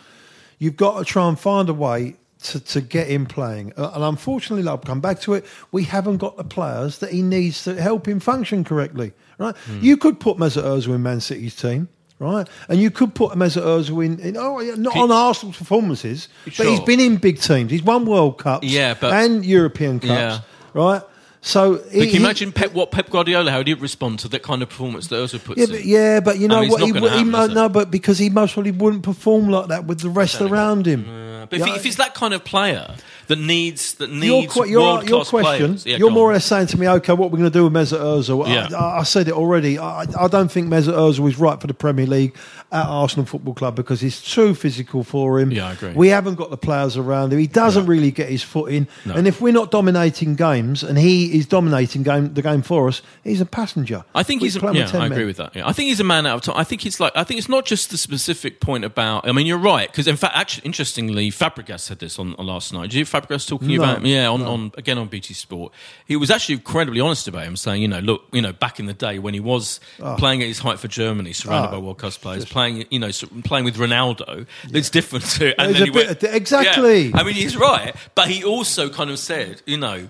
you've 0.60 0.78
got 0.78 1.00
to 1.00 1.06
try 1.06 1.28
and 1.28 1.40
find 1.40 1.68
a 1.70 1.74
way 1.74 2.16
to, 2.44 2.60
to 2.60 2.82
get 2.82 3.08
him 3.08 3.26
playing. 3.26 3.74
Uh, 3.76 3.92
and 3.96 4.04
unfortunately, 4.04 4.68
I'll 4.68 4.78
come 4.78 5.02
back 5.02 5.20
to 5.22 5.34
it. 5.34 5.46
We 5.72 5.84
haven't 5.84 6.18
got 6.18 6.38
the 6.38 6.44
players 6.44 7.00
that 7.00 7.12
he 7.12 7.22
needs 7.22 7.64
to 7.64 7.82
help 7.82 8.08
him 8.08 8.20
function 8.20 8.64
correctly. 8.64 9.14
Right? 9.38 9.56
Hmm. 9.58 9.80
You 9.82 9.98
could 9.98 10.20
put 10.20 10.38
Mesut 10.38 10.64
Ozil 10.64 10.96
in 10.96 11.04
Man 11.04 11.20
City's 11.20 11.56
team. 11.56 11.90
Right, 12.22 12.50
and 12.68 12.82
you 12.82 12.92
could 12.92 13.16
put 13.16 13.32
Mesut 13.32 13.62
Ozil 13.64 14.06
in, 14.06 14.20
in 14.20 14.36
oh, 14.36 14.60
not 14.76 14.98
on 14.98 15.10
Arsenal's 15.10 15.56
performances, 15.56 16.28
sure. 16.50 16.66
but 16.66 16.70
he's 16.70 16.82
been 16.82 17.00
in 17.00 17.16
big 17.16 17.40
teams. 17.40 17.72
He's 17.72 17.82
won 17.82 18.06
World 18.06 18.38
Cups, 18.38 18.68
Yeah, 18.68 18.94
but- 19.00 19.14
and 19.14 19.46
European 19.46 20.02
Cups, 20.02 20.10
Yeah. 20.12 20.40
right? 20.74 21.02
So 21.42 21.78
But 21.78 21.92
he, 21.92 22.06
can 22.08 22.16
you 22.16 22.20
imagine 22.20 22.52
Pep, 22.52 22.74
what 22.74 22.92
Pep 22.92 23.10
Guardiola 23.10 23.50
how 23.50 23.60
he'd 23.60 23.68
he 23.68 23.74
respond 23.74 24.20
to 24.20 24.28
that 24.30 24.44
kind 24.44 24.62
of 24.62 24.70
performance 24.70 25.08
that 25.08 25.16
Ozil 25.16 25.44
puts 25.44 25.58
Yeah, 25.60 25.66
in? 25.66 25.72
but, 25.72 25.86
yeah, 25.86 26.20
but 26.20 26.38
you 26.38 26.46
I 26.46 26.50
know 26.50 26.62
mean, 26.62 26.70
what? 26.70 26.82
He, 26.82 26.92
gonna 26.92 27.18
he 27.18 27.24
mo- 27.24 27.48
no, 27.48 27.70
but 27.70 27.90
because 27.90 28.18
he 28.18 28.30
most 28.30 28.54
probably 28.54 28.72
wouldn't 28.72 29.04
perform 29.04 29.50
like 29.50 29.68
that 29.70 29.86
with 29.86 30.02
the 30.02 30.10
rest 30.10 30.42
around 30.42 30.86
him. 30.86 31.06
But 31.50 31.60
if, 31.62 31.66
he, 31.66 31.72
if 31.72 31.84
he's 31.84 31.96
that 31.96 32.14
kind 32.14 32.34
of 32.34 32.44
player 32.44 32.94
that 33.30 33.38
needs 33.38 33.94
that 33.96 34.12
needs 34.12 34.56
your, 34.56 34.66
world 34.82 35.08
your 35.08 35.24
question, 35.24 35.78
yeah, 35.86 35.98
you're 35.98 36.10
more 36.10 36.32
or 36.32 36.34
less 36.34 36.46
saying 36.46 36.66
to 36.66 36.80
me, 36.80 36.88
okay, 36.90 37.14
what 37.14 37.30
we're 37.32 37.38
going 37.38 37.52
to 37.52 37.58
do 37.58 37.64
with 37.64 37.74
Mesut 37.74 38.00
Ozil? 38.00 38.46
I- 38.46 38.54
Yeah. 38.54 38.76
I, 38.76 39.00
I 39.00 39.04
said 39.04 39.28
it 39.28 39.34
already. 39.36 39.78
I, 39.78 40.02
I 40.20 40.28
don't 40.28 40.52
think 40.52 40.68
Mesut 40.68 40.94
Ozil 40.96 41.30
is 41.30 41.38
right 41.38 41.62
for 41.62 41.68
the 41.68 41.76
Premier 41.76 42.08
League 42.08 42.36
at 42.72 42.86
Arsenal 42.88 43.28
Football 43.28 43.54
Club 43.54 43.76
because 43.76 44.02
he's 44.02 44.20
too 44.20 44.56
physical 44.56 45.04
for 45.04 45.40
him. 45.40 45.52
Yeah, 45.52 45.68
I 45.68 45.74
agree. 45.74 45.94
We 45.94 46.08
haven't 46.08 46.36
got 46.36 46.50
the 46.50 46.58
players 46.58 46.98
around 46.98 47.32
him. 47.32 47.38
He 47.40 47.46
doesn't 47.48 47.86
really 47.86 48.10
get 48.10 48.30
his 48.30 48.42
foot 48.42 48.72
in. 48.72 48.88
No. 49.06 49.14
And 49.14 49.28
if 49.28 49.40
we're 49.42 49.54
not 49.54 49.70
dominating 49.70 50.36
games 50.36 50.82
and 50.84 50.98
he 50.98 51.38
is 51.38 51.46
dominating 51.46 52.02
game, 52.02 52.34
the 52.34 52.42
game 52.42 52.64
for 52.64 52.88
us, 52.88 53.04
he's 53.24 53.42
a 53.42 53.46
passenger. 53.46 54.04
I 54.16 54.24
think 54.24 54.42
he's. 54.42 54.56
A, 54.56 54.60
yeah, 54.74 54.90
I 54.92 55.06
agree 55.06 55.18
men. 55.18 55.26
with 55.28 55.38
that. 55.38 55.56
Yeah. 55.56 55.68
I 55.68 55.72
think 55.74 55.90
he's 55.90 56.00
a 56.00 56.04
man 56.04 56.26
out 56.26 56.38
of 56.38 56.42
time. 56.42 56.58
I 56.58 56.64
think 56.64 56.84
it's 56.86 57.00
like. 57.00 57.14
I 57.16 57.24
think 57.24 57.38
it's 57.38 57.50
not 57.50 57.66
just 57.66 57.92
the 57.92 57.98
specific 57.98 58.60
point 58.60 58.86
about. 58.86 59.28
I 59.28 59.32
mean, 59.34 59.46
you're 59.46 59.58
right 59.60 59.90
because 59.90 60.08
in 60.08 60.16
fact, 60.18 60.36
actually, 60.36 60.66
interestingly, 60.66 61.30
Fabregas 61.30 61.82
said 61.82 62.00
this 62.00 62.18
on, 62.18 62.34
on 62.36 62.48
last 62.48 62.74
night. 62.74 62.90
Did 62.90 62.96
you 62.96 63.06
Fabregas 63.28 63.48
talking 63.48 63.68
No, 63.70 63.76
about 63.84 63.98
him? 64.00 64.06
Yeah, 64.06 64.30
on, 64.30 64.42
on 64.44 64.72
again 64.78 64.98
on 64.98 65.08
BT 65.08 65.34
Sport. 65.34 65.74
He 66.06 66.16
was 66.16 66.32
actually 66.32 66.56
incredibly 66.56 67.00
honest 67.02 67.28
about 67.28 67.44
him, 67.44 67.56
saying, 67.56 67.82
you 67.82 67.88
know, 67.88 68.00
look, 68.00 68.24
you 68.32 68.42
know, 68.42 68.54
back 68.54 68.80
in 68.80 68.86
the 68.86 68.94
day 68.94 69.20
when 69.20 69.34
he 69.34 69.40
was 69.40 69.80
playing 70.18 70.42
at 70.42 70.48
his 70.48 70.60
height 70.60 70.80
for 70.80 70.88
Germany, 70.88 71.34
surrounded 71.34 71.70
Oh, 71.70 71.72
by 71.72 71.78
World 71.78 71.98
Class 71.98 72.18
players, 72.18 72.46
playing, 72.46 72.86
you 72.90 73.00
know, 73.00 73.10
playing 73.44 73.66
with 73.66 73.76
Ronaldo, 73.78 74.46
it's 74.72 74.90
different 74.90 75.26
to. 75.32 75.60
And 75.62 75.76
then 75.76 75.84
he 75.86 75.90
went, 75.92 76.10
of- 76.12 76.24
exactly. 76.34 77.08
Yeah. 77.08 77.18
I 77.18 77.24
mean, 77.24 77.36
he's 77.36 77.56
right, 77.58 77.96
but 78.16 78.28
he 78.30 78.44
also 78.44 78.90
kind 78.90 79.10
of 79.10 79.20
said, 79.20 79.62
you 79.66 79.78
know, 79.78 80.10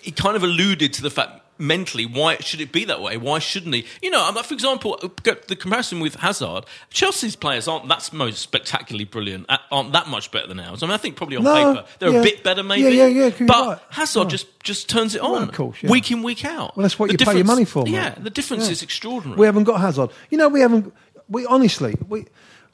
he 0.00 0.12
kind 0.12 0.36
of 0.36 0.42
alluded 0.42 0.92
to 0.94 1.02
the 1.02 1.10
fact 1.10 1.37
mentally 1.58 2.06
why 2.06 2.36
should 2.36 2.60
it 2.60 2.70
be 2.70 2.84
that 2.84 3.00
way 3.02 3.16
why 3.16 3.38
shouldn't 3.38 3.74
he 3.74 3.84
you 4.00 4.10
know 4.10 4.30
for 4.44 4.54
example 4.54 4.96
the 5.24 5.56
comparison 5.56 5.98
with 6.00 6.14
hazard 6.16 6.64
chelsea's 6.90 7.34
players 7.34 7.66
aren't 7.66 7.88
that 7.88 8.08
most 8.12 8.38
spectacularly 8.38 9.04
brilliant 9.04 9.44
aren't 9.70 9.92
that 9.92 10.06
much 10.06 10.30
better 10.30 10.46
than 10.46 10.60
ours 10.60 10.82
i 10.82 10.86
mean 10.86 10.94
i 10.94 10.96
think 10.96 11.16
probably 11.16 11.36
on 11.36 11.42
No, 11.42 11.74
paper 11.74 11.88
they're 11.98 12.10
yeah. 12.12 12.20
a 12.20 12.22
bit 12.22 12.44
better 12.44 12.62
maybe 12.62 12.82
Yeah, 12.82 13.06
yeah, 13.06 13.28
yeah, 13.28 13.46
but 13.46 13.66
right. 13.66 13.78
hazard 13.90 14.20
Right. 14.20 14.28
just 14.30 14.46
just 14.62 14.88
turns 14.88 15.14
it 15.14 15.20
on 15.20 15.32
Well, 15.32 15.42
of 15.42 15.52
course, 15.52 15.76
yeah. 15.82 15.90
week 15.90 16.10
in 16.10 16.22
week 16.22 16.44
out 16.44 16.76
Well, 16.76 16.82
that's 16.82 16.98
what 16.98 17.08
The 17.10 17.14
you 17.18 17.26
pay 17.26 17.36
your 17.36 17.44
money 17.44 17.64
for, 17.64 17.84
mate. 17.84 17.92
yeah 17.92 18.10
the 18.18 18.30
difference 18.30 18.66
Yeah. 18.66 18.72
is 18.72 18.82
extraordinary 18.82 19.38
We 19.38 19.46
haven't 19.46 19.64
got 19.64 19.80
Hazard. 19.80 20.10
You 20.30 20.38
know, 20.38 20.48
we 20.48 20.60
haven't. 20.60 20.92
We 21.28 21.44
honestly, 21.46 21.94
we 22.08 22.26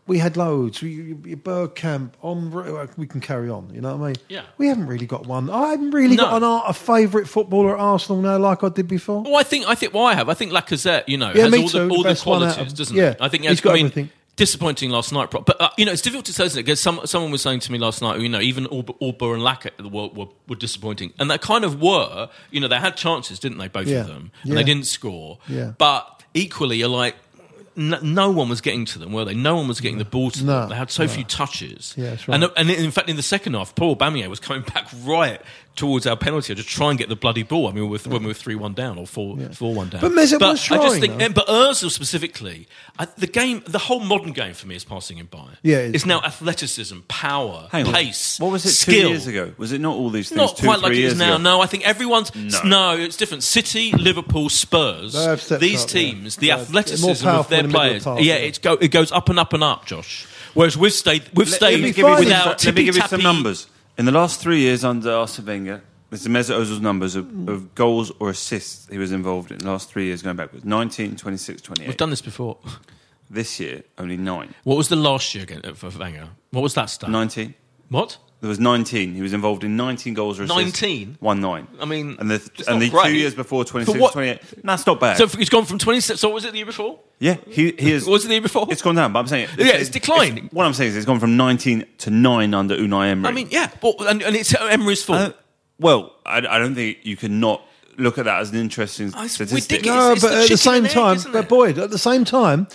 we 0.07 0.19
had 0.19 0.37
loads. 0.37 0.83
We, 0.83 1.14
we- 1.14 1.35
Bergkamp 1.37 2.12
on. 2.23 2.51
We 2.97 3.07
can 3.07 3.21
carry 3.21 3.49
on. 3.49 3.71
You 3.75 3.81
know 3.81 3.97
what 3.97 4.05
I 4.05 4.07
mean? 4.09 4.17
Yeah. 4.29 4.43
We 4.59 4.67
haven't 4.69 4.87
really 4.87 5.07
got 5.07 5.27
one. 5.27 5.49
I 5.51 5.69
haven't 5.71 5.90
really 5.93 6.17
No. 6.17 6.25
got 6.25 6.37
an, 6.38 6.45
art- 6.45 6.64
a 6.69 6.73
favourite 6.75 7.27
footballer 7.29 7.75
at 7.77 7.81
Arsenal 7.81 8.21
now, 8.23 8.38
like 8.38 8.62
I 8.64 8.69
did 8.69 8.88
before. 8.88 9.23
Well, 9.23 9.37
I 9.37 9.43
think 9.43 9.67
I 9.67 9.75
think 9.75 9.95
what 9.95 10.05
I 10.05 10.14
have. 10.14 10.29
I 10.29 10.35
think 10.35 10.53
Lacazette, 10.53 11.05
you 11.07 11.17
know, 11.17 11.33
Yeah, 11.35 11.45
has 11.45 11.55
all 11.55 11.69
too, 11.69 11.79
the 11.81 11.87
the 11.88 11.95
all 11.95 12.03
the 12.03 12.09
out 12.11 12.19
qualities, 12.19 12.73
of- 12.73 12.75
doesn't 12.77 12.97
yeah, 12.97 13.11
he? 13.12 13.17
I 13.21 13.29
think 13.29 13.43
he 13.45 13.49
he's 13.49 13.59
has, 13.59 13.61
got 13.62 13.71
I 13.71 13.75
mean, 13.77 13.87
everything. 13.87 14.11
Disappointing 14.37 14.90
last 14.90 15.12
night, 15.12 15.31
but 15.31 15.49
uh, 15.61 15.69
you 15.79 15.85
know 15.87 15.93
it's 15.93 16.03
difficult 16.03 16.25
to 16.27 16.33
say, 16.33 16.47
isn't 16.47 16.59
it? 16.59 16.64
Because 16.64 16.81
some, 16.81 17.01
someone 17.05 17.31
was 17.31 17.40
saying 17.40 17.61
to 17.61 17.71
me 17.71 17.79
last 17.79 18.03
night, 18.03 18.19
you 18.19 18.29
know, 18.29 18.40
even 18.40 18.64
Auba, 18.67 19.33
and 19.33 19.43
Lacazette 19.43 19.93
were, 19.93 20.09
were, 20.09 20.27
were 20.49 20.57
disappointing, 20.57 21.12
and 21.21 21.31
they 21.31 21.38
kind 21.38 21.64
of 21.64 21.81
were. 21.81 22.29
You 22.51 22.59
know, 22.61 22.67
they 22.67 22.81
had 22.81 22.97
chances, 22.97 23.38
didn't 23.38 23.59
they? 23.59 23.69
Both 23.69 23.87
Yeah, 23.87 24.01
of 24.01 24.09
them, 24.09 24.33
and 24.43 24.51
yeah. 24.51 24.55
they 24.57 24.64
didn't 24.64 24.87
score. 24.88 25.38
Yeah. 25.47 25.75
But 25.79 26.25
equally, 26.35 26.79
you're 26.79 26.88
like. 26.88 27.14
No, 27.77 27.99
no 28.01 28.31
one 28.31 28.49
was 28.49 28.61
getting 28.61 28.85
to 28.87 28.99
them, 28.99 29.13
were 29.13 29.25
they? 29.25 29.35
No 29.35 29.57
one 29.57 29.67
was 29.67 29.81
getting 29.81 29.99
the 29.99 30.05
ball 30.05 30.31
to 30.31 30.45
No, 30.45 30.61
them. 30.61 30.69
They 30.71 30.75
had 30.77 30.91
so 30.91 31.09
few 31.09 31.25
touches. 31.25 31.95
Yeah, 31.97 32.11
right. 32.11 32.29
And, 32.29 32.45
uh, 32.45 32.51
and 32.57 32.71
in 32.71 32.91
fact, 32.93 33.09
in 33.09 33.17
the 33.17 33.23
second 33.23 33.55
half, 33.55 33.75
Paul 33.75 33.97
Bamier 33.97 34.29
was 34.29 34.39
coming 34.41 34.63
back 34.75 34.89
right, 35.05 35.41
towards 35.77 36.07
our 36.07 36.17
penalty 36.17 36.53
area 36.53 36.63
to 36.63 36.69
try 36.69 36.91
and 36.91 36.99
get 36.99 37.09
the 37.09 37.17
bloody 37.17 37.43
ball. 37.43 37.67
I 37.69 37.73
mean, 37.73 37.89
with, 37.89 38.07
when 38.07 38.23
we 38.23 38.29
were 38.29 38.35
three 38.35 38.55
one 38.55 38.75
down 38.75 38.97
or 38.99 39.07
four 39.07 39.37
four 39.53 39.75
one 39.75 39.89
down. 39.89 40.01
But 40.01 40.13
Mesut 40.13 40.41
was 40.41 40.43
I 40.43 40.53
just 40.55 40.67
trying, 40.67 41.01
think, 41.01 41.19
though. 41.19 41.25
and- 41.25 41.35
but 41.35 41.47
Özil 41.49 41.91
specifically, 41.91 42.68
I, 42.99 43.07
the 43.18 43.27
game, 43.27 43.62
the 43.66 43.79
whole 43.79 44.01
modern 44.01 44.33
game 44.33 44.55
for 44.55 44.66
me 44.68 44.77
is 44.77 44.85
passing 44.85 45.16
him 45.18 45.27
by. 45.31 45.45
Yeah, 45.62 45.79
it 45.79 45.87
is. 45.87 45.95
it's 45.95 46.07
now 46.07 46.20
athleticism, 46.22 46.99
power, 47.09 47.68
Hang 47.72 47.87
on. 47.89 47.93
pace. 47.93 48.39
What 48.39 48.53
was 48.53 48.64
it 48.64 48.70
skill. 48.70 49.03
two 49.03 49.09
years 49.09 49.27
ago? 49.27 49.53
Was 49.59 49.72
it 49.72 49.81
not 49.81 49.97
all 49.97 50.11
these 50.11 50.29
things? 50.29 50.37
Not 50.37 50.57
two, 50.57 50.66
quite 50.66 50.77
three 50.79 50.83
like 50.89 50.93
it 50.93 50.99
years 51.01 51.12
is 51.14 51.18
now. 51.18 51.35
ago? 51.35 51.43
No, 51.43 51.61
I 51.61 51.66
think 51.66 51.87
everyone's 51.87 52.35
No. 52.35 52.62
no. 52.64 52.97
It's 52.97 53.16
different. 53.16 53.43
City, 53.43 53.93
Liverpool, 53.93 54.49
Spurs. 54.49 55.12
They 55.14 55.25
have 55.25 55.43
stepped 55.43 55.61
These 55.61 55.85
up, 55.85 55.89
yeah. 55.95 56.01
teams, 56.01 56.37
the 56.37 56.47
Yeah, 56.49 56.57
athleticism 56.59 57.27
of 57.29 57.49
their 57.49 57.61
in 57.61 57.66
of 57.66 57.72
players. 57.72 58.05
the 58.05 58.11
park, 58.11 58.20
yeah, 58.22 58.35
yeah. 58.35 58.41
it's 58.41 58.59
go, 58.59 58.75
it 58.75 58.89
goes 58.93 59.11
up 59.12 59.29
and 59.29 59.39
up 59.39 59.53
and 59.53 59.64
up, 59.64 59.87
Josh. 59.87 60.27
Whereas 60.55 60.77
we've 60.77 60.93
stayed, 60.93 61.25
we've 61.35 61.49
Let- 61.49 61.57
stayed 61.57 61.72
let 61.72 61.83
me 61.83 61.89
give 61.93 61.99
you 61.99 62.14
some- 62.14 62.18
without 62.25 62.64
let 62.64 62.75
me 62.77 62.85
give 62.85 62.95
you 62.97 63.03
some 63.03 63.22
numbers. 63.22 63.66
In 63.97 64.07
the 64.07 64.12
last 64.12 64.40
three 64.40 64.59
years 64.59 64.84
under 64.84 65.12
Arsene 65.12 65.47
Wenger, 65.47 65.82
Mr. 66.11 66.28
Mesut 66.28 66.57
Ozil's 66.59 66.80
numbers 66.80 67.14
of, 67.14 67.49
of 67.49 67.74
goals 67.74 68.11
or 68.18 68.30
assists 68.30 68.88
he 68.88 68.99
was 68.99 69.12
involved 69.12 69.53
in 69.53 69.59
the 69.59 69.70
last 69.70 69.88
three 69.88 70.07
years 70.07 70.20
going 70.22 70.36
backwards. 70.36 70.64
19, 70.64 71.16
26, 71.16 71.62
28. 71.62 71.88
We've 71.88 71.97
done 71.97 72.11
this 72.11 72.22
before. 72.22 72.59
This 73.30 73.59
year, 73.59 73.82
only 73.99 74.16
nine. 74.16 74.55
What 74.64 74.76
was 74.76 74.88
the 74.88 74.97
last 74.97 75.34
year 75.34 75.45
again 75.45 75.61
uh, 75.64 75.74
for 75.74 75.90
Wenger? 75.90 76.28
What 76.51 76.62
was 76.62 76.74
that 76.74 76.90
stat? 76.90 77.09
19. 77.09 77.55
What? 77.88 78.18
There 78.45 78.51
was 78.51 78.61
19. 78.61 79.14
He 79.14 79.22
was 79.22 79.32
involved 79.32 79.64
in 79.64 79.74
19 79.74 80.12
goals 80.12 80.38
or 80.38 80.42
assists. 80.42 80.82
19? 80.82 81.16
One 81.20 81.40
nine. 81.40 81.66
I 81.80 81.86
mean, 81.86 82.18
and 82.20 82.30
the, 82.30 82.34
it's 82.34 82.68
and 82.68 82.76
not 82.76 82.80
the 82.80 82.90
great. 82.90 83.07
two 83.07 83.16
years 83.16 83.34
before 83.34 83.64
26, 83.64 83.99
what- 83.99 84.12
28. 84.12 84.38
That's 84.62 84.86
not 84.86 85.01
bad. 85.01 85.16
So 85.16 85.26
he's 85.28 85.49
gone 85.49 85.64
from 85.64 85.78
26. 85.78 86.20
So 86.20 86.28
what 86.28 86.34
was 86.34 86.45
it 86.45 86.51
the 86.51 86.59
year 86.59 86.66
before? 86.66 86.99
yeah, 87.18 87.36
he, 87.49 87.72
he 87.78 87.92
is. 87.92 88.05
was 88.05 88.26
it 88.26 88.28
the 88.28 88.34
year 88.34 88.42
before? 88.42 88.66
It's 88.68 88.82
gone 88.82 88.97
down, 88.97 89.14
but 89.14 89.20
I'm 89.20 89.28
saying. 89.28 89.49
Yeah, 89.57 89.76
it's 89.76 89.88
declining. 89.88 90.51
what 90.53 90.66
I'm 90.66 90.74
saying 90.74 90.90
is 90.90 90.97
it's 90.99 91.07
gone 91.07 91.20
from 91.20 91.38
19 91.38 91.86
to 91.97 92.11
9 92.11 92.53
under 92.53 92.76
Unai 92.76 93.12
Emery. 93.12 93.30
I 93.30 93.32
mean, 93.32 93.49
yeah, 93.51 93.70
but, 93.80 93.99
and, 94.03 94.22
and 94.22 94.36
it's 94.36 94.55
Emery's 94.55 95.03
fault. 95.03 95.18
Uh, 95.18 95.32
well, 95.78 96.14
I, 96.26 96.36
I 96.36 96.59
don't 96.59 96.74
think 96.74 96.99
you 97.03 97.16
can 97.16 97.40
not 97.40 97.62
look 97.97 98.18
at 98.18 98.26
that 98.26 98.40
as 98.40 98.51
an 98.51 98.59
interesting 98.59 99.07
it's 99.07 99.32
statistic. 99.32 99.70
ridiculous. 99.70 100.05
No, 100.05 100.12
it's 100.12 100.22
but 100.22 100.30
the 100.32 100.42
at 100.42 100.49
the 100.51 100.57
same 100.59 100.84
egg, 100.84 100.90
time, 100.90 101.16
but 101.32 101.45
it? 101.45 101.49
Boyd, 101.49 101.78
at 101.78 101.88
the 101.88 101.97
same 101.97 102.26
time, 102.26 102.66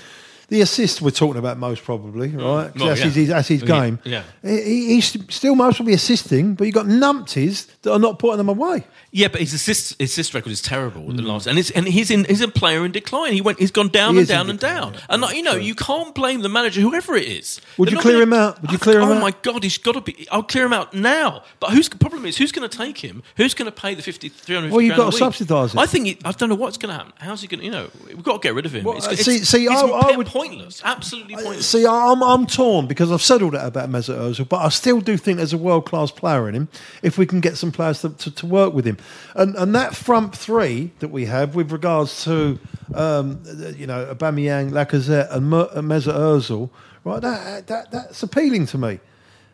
the 0.49 0.61
assist 0.61 1.01
we're 1.01 1.11
talking 1.11 1.37
about 1.37 1.57
most 1.57 1.83
probably, 1.83 2.29
right? 2.29 2.33
Mm. 2.73 2.79
Well, 2.79 2.87
that's, 2.89 2.99
yeah. 3.01 3.09
his, 3.09 3.27
that's 3.29 3.47
his 3.47 3.63
game. 3.63 3.99
yeah. 4.03 4.23
He, 4.43 4.95
he's 4.95 5.15
still 5.33 5.55
mostly 5.55 5.93
assisting, 5.93 6.55
but 6.55 6.65
you've 6.65 6.73
got 6.75 6.85
numpties 6.87 7.67
that 7.83 7.91
are 7.93 7.99
not 7.99 8.19
putting 8.19 8.37
them 8.37 8.49
away. 8.49 8.83
Yeah, 9.11 9.27
but 9.29 9.41
his 9.41 9.53
assist 9.53 9.99
assist 10.01 10.33
record 10.33 10.51
is 10.51 10.61
terrible. 10.61 11.11
The 11.11 11.21
last, 11.23 11.47
and 11.47 11.57
it's 11.57 11.71
and 11.71 11.87
he's 11.87 12.11
in 12.11 12.25
he's 12.25 12.41
a 12.41 12.47
player 12.47 12.85
in 12.85 12.91
decline. 12.91 13.33
He 13.33 13.41
went 13.41 13.59
he's 13.59 13.71
gone 13.71 13.87
down 13.89 14.13
He 14.13 14.19
and 14.19 14.27
down 14.27 14.49
and 14.49 14.59
down. 14.59 14.93
yeah. 14.93 14.99
And 15.09 15.21
like, 15.21 15.35
you 15.35 15.41
know, 15.41 15.55
you 15.55 15.73
can't 15.73 16.13
blame 16.13 16.41
the 16.41 16.49
manager, 16.49 16.81
whoever 16.81 17.15
it 17.15 17.27
is. 17.27 17.59
Would 17.77 17.87
They're 17.89 17.95
you 17.95 18.01
clear 18.01 18.13
gonna- 18.15 18.23
him 18.23 18.33
out? 18.33 18.61
Would 18.61 18.71
you 18.71 18.77
clear 18.77 18.99
him 19.01 19.09
oh 19.09 19.13
out? 19.13 19.21
my 19.21 19.33
god, 19.41 19.63
he's 19.63 19.77
got 19.79 19.93
to 19.93 20.01
be. 20.01 20.27
I'll 20.31 20.43
clear 20.43 20.65
him 20.65 20.73
out 20.73 20.93
now. 20.93 21.43
But 21.59 21.71
who's 21.71 21.89
the 21.89 21.97
problem 21.97 22.25
is 22.25 22.37
who's 22.37 22.51
going 22.51 22.69
to 22.69 22.77
take 22.77 22.99
him? 22.99 23.23
Who's 23.37 23.53
going 23.55 23.65
to 23.65 23.71
pay 23.71 23.95
the 23.95 24.01
50, 24.03 24.29
350 24.29 24.71
Well, 24.75 24.81
you've 24.81 24.95
got 24.97 25.11
to 25.11 25.17
subsidise 25.17 25.73
him. 25.73 25.79
I 25.79 25.85
think 25.87 26.07
it, 26.07 26.17
I 26.25 26.31
don't 26.31 26.49
know 26.49 26.55
what's 26.55 26.77
going 26.77 26.89
to 26.89 26.97
happen. 26.97 27.13
How's 27.17 27.41
he 27.41 27.47
going 27.47 27.59
to? 27.61 27.65
You 27.65 27.71
know, 27.71 27.87
we've 28.07 28.23
got 28.23 28.41
to 28.41 28.47
get 28.47 28.53
rid 28.53 28.65
of 28.67 28.73
him. 28.75 28.83
Well, 28.83 28.97
it's, 28.97 29.07
uh, 29.07 29.11
it's, 29.11 29.23
see- 29.25 29.39
see, 29.39 29.67
I- 29.67 29.73
I 29.73 30.15
would- 30.15 30.27
pointless. 30.39 30.81
Absolutely 30.83 31.35
pointless. 31.35 31.67
See, 31.67 31.85
I'm, 31.85 32.23
I'm 32.23 32.45
torn 32.45 32.87
because 32.87 33.11
I've 33.11 33.21
said 33.21 33.41
all 33.41 33.51
that 33.51 33.65
about 33.65 33.89
Mesut 33.89 34.17
Ozil, 34.17 34.47
but 34.47 34.57
I 34.57 34.69
still 34.69 35.01
do 35.01 35.17
think 35.17 35.37
there's 35.37 35.53
a 35.53 35.57
world 35.57 35.85
class 35.85 36.11
player 36.11 36.47
in 36.47 36.55
him 36.55 36.67
if 37.03 37.17
we 37.17 37.25
can 37.25 37.39
get 37.39 37.57
some 37.57 37.71
players 37.71 38.01
to, 38.01 38.09
to, 38.09 38.31
to 38.31 38.45
work 38.45 38.73
with 38.73 38.85
him. 38.85 38.97
And 39.35 39.55
and 39.55 39.75
that 39.75 39.95
front 39.95 40.35
three 40.35 40.91
that 40.99 41.09
we 41.09 41.25
have 41.25 41.55
with 41.55 41.71
regards 41.71 42.23
to 42.25 42.59
um, 42.93 43.41
you 43.77 43.87
know 43.87 44.13
Aubameyang, 44.13 44.71
Lacazette, 44.71 45.31
and 45.31 45.51
Mesut 45.51 46.15
Ozil, 46.15 46.69
right? 47.03 47.21
That, 47.21 47.67
that 47.67 47.91
that's 47.91 48.23
appealing 48.23 48.65
to 48.67 48.77
me. 48.77 48.99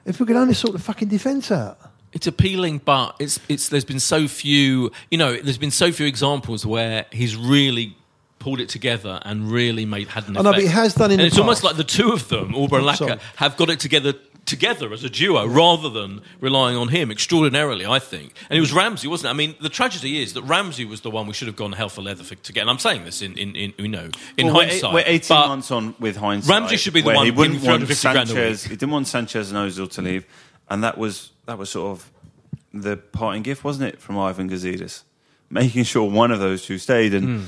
If 0.06 0.20
we 0.20 0.26
could 0.26 0.36
only 0.36 0.54
sort 0.54 0.74
the 0.74 0.80
fucking 0.80 1.08
defence 1.08 1.52
out. 1.52 1.80
It's 2.14 2.28
appealing, 2.28 2.78
but 2.86 3.18
it's 3.20 3.42
it's. 3.50 3.68
There's 3.68 3.84
been 3.84 4.00
so 4.00 4.30
few. 4.30 4.90
You 5.12 5.18
know, 5.18 5.36
there's 5.36 5.58
been 5.58 5.70
so 5.70 5.92
few 5.92 6.06
examples 6.06 6.66
where 6.66 7.08
he's 7.12 7.36
really 7.36 7.98
pulled 8.40 8.60
it 8.60 8.70
together 8.70 9.20
and 9.24 9.52
really 9.52 9.86
made 9.86 10.08
had 10.08 10.28
an 10.28 10.38
oh, 10.38 10.40
I 10.40 10.42
effect. 10.42 10.44
know, 10.44 10.52
but 10.52 10.62
he 10.62 10.68
has 10.68 10.94
done 10.94 11.12
in 11.12 11.20
and 11.20 11.22
the 11.22 11.28
it's 11.28 11.38
almost 11.38 11.64
like 11.64 11.78
the 11.78 11.84
two 11.84 12.12
of 12.12 12.28
them, 12.28 12.54
Aubrey 12.56 12.80
and 12.80 12.88
oh, 12.90 12.94
Sorry. 12.94 13.12
Laka, 13.14 13.20
have 13.38 13.58
got 13.58 13.70
it 13.70 13.80
together 13.80 14.14
together 14.46 14.94
as 14.94 15.04
a 15.04 15.10
duo 15.10 15.46
rather 15.46 15.90
than 15.90 16.22
relying 16.40 16.78
on 16.78 16.90
him 16.90 17.12
extraordinarily. 17.12 17.86
I 17.86 18.00
think, 18.00 18.34
and 18.50 18.58
it 18.58 18.60
was 18.60 18.74
Ramsey, 18.74 19.08
wasn't 19.08 19.28
it? 19.28 19.30
I 19.32 19.34
mean, 19.34 19.56
the 19.60 19.70
tragedy 19.70 20.22
is 20.22 20.34
that 20.34 20.44
Ramsey 20.44 20.86
was 20.86 21.02
the 21.02 21.10
one 21.10 21.28
we 21.28 21.34
should 21.34 21.48
have 21.48 21.56
gone 21.56 21.72
hell 21.74 21.90
for 21.90 22.02
leather 22.02 22.24
for, 22.24 22.36
to 22.36 22.54
get. 22.54 22.62
And 22.62 22.70
I'm 22.70 22.80
saying 22.80 23.06
this 23.06 23.22
in, 23.22 23.38
in, 23.38 23.56
in 23.56 23.74
you 23.78 23.88
know 23.88 24.10
in 24.38 24.48
Well, 24.48 24.56
we're- 24.56 24.68
hindsight. 24.70 24.94
We're 24.94 25.04
18 25.06 25.36
but 25.36 25.48
months 25.48 25.72
on 25.72 25.96
with 26.00 26.18
hindsight. 26.18 26.60
Ramsey 26.60 26.78
should 26.78 26.94
be 26.94 27.02
the 27.02 27.14
one 27.14 27.26
He 27.26 27.32
wouldn't 27.32 27.62
giving 27.62 27.70
want 27.70 27.88
350 27.88 28.12
grand 28.12 28.30
a 28.30 28.34
Sanchez. 28.34 28.64
He 28.64 28.76
didn't 28.76 28.92
want 28.92 29.08
Sanchez 29.08 29.52
and 29.52 29.58
Ozil 29.60 29.90
to 29.92 30.02
leave, 30.02 30.26
and 30.70 30.84
that 30.84 30.98
was 30.98 31.32
that 31.46 31.58
was 31.58 31.70
sort 31.70 31.92
of 31.92 32.12
the 32.74 32.98
parting 32.98 33.42
gift, 33.44 33.64
wasn't 33.64 33.94
it, 33.94 34.02
from 34.02 34.18
Ivan 34.18 34.50
Gazidis, 34.50 35.04
making 35.50 35.84
sure 35.86 36.10
one 36.10 36.32
of 36.32 36.40
those 36.40 36.66
two 36.66 36.78
stayed. 36.78 37.14
And 37.14 37.40
hmm. 37.42 37.46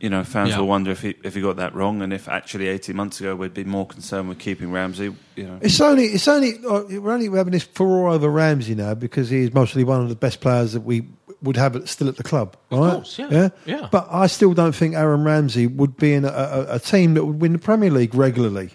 You 0.00 0.08
know, 0.08 0.22
fans 0.24 0.50
Yeah. 0.50 0.58
will 0.60 0.68
wonder 0.68 0.90
if 0.90 1.02
he 1.02 1.14
if 1.24 1.34
he 1.34 1.40
got 1.40 1.56
that 1.56 1.74
wrong, 1.74 2.02
and 2.02 2.12
if 2.12 2.28
actually 2.28 2.68
18 2.68 2.94
months 2.94 3.20
ago 3.20 3.34
we'd 3.34 3.54
be 3.54 3.64
more 3.64 3.86
concerned 3.86 4.28
with 4.28 4.38
keeping 4.38 4.70
Ramsey. 4.70 5.14
You 5.36 5.44
know, 5.44 5.58
It's 5.60 5.80
only, 5.80 6.04
it's 6.06 6.28
only, 6.28 6.54
uh, 6.68 6.82
we're 7.00 7.12
only 7.12 7.28
having 7.36 7.52
this 7.52 7.64
furore 7.64 8.08
over 8.10 8.28
Ramsey 8.28 8.74
now 8.74 8.94
because 8.94 9.28
he's 9.30 9.52
mostly 9.52 9.84
one 9.84 10.00
of 10.00 10.08
the 10.08 10.14
best 10.16 10.40
players 10.40 10.72
that 10.72 10.82
we 10.82 11.06
would 11.42 11.56
have 11.56 11.88
still 11.88 12.08
at 12.08 12.16
the 12.16 12.22
club. 12.24 12.56
Of 12.70 12.78
right? 12.78 12.92
course, 12.94 13.18
yeah, 13.18 13.48
yeah. 13.64 13.88
But 13.90 14.08
I 14.10 14.26
still 14.26 14.54
don't 14.54 14.74
think 14.74 14.94
Aaron 14.96 15.22
Ramsey 15.24 15.66
would 15.66 15.96
be 15.96 16.12
in 16.14 16.24
a, 16.24 16.28
a, 16.28 16.74
a 16.76 16.78
team 16.80 17.14
that 17.14 17.24
would 17.24 17.40
win 17.40 17.52
the 17.52 17.58
Premier 17.60 17.90
League 17.90 18.14
regularly. 18.14 18.70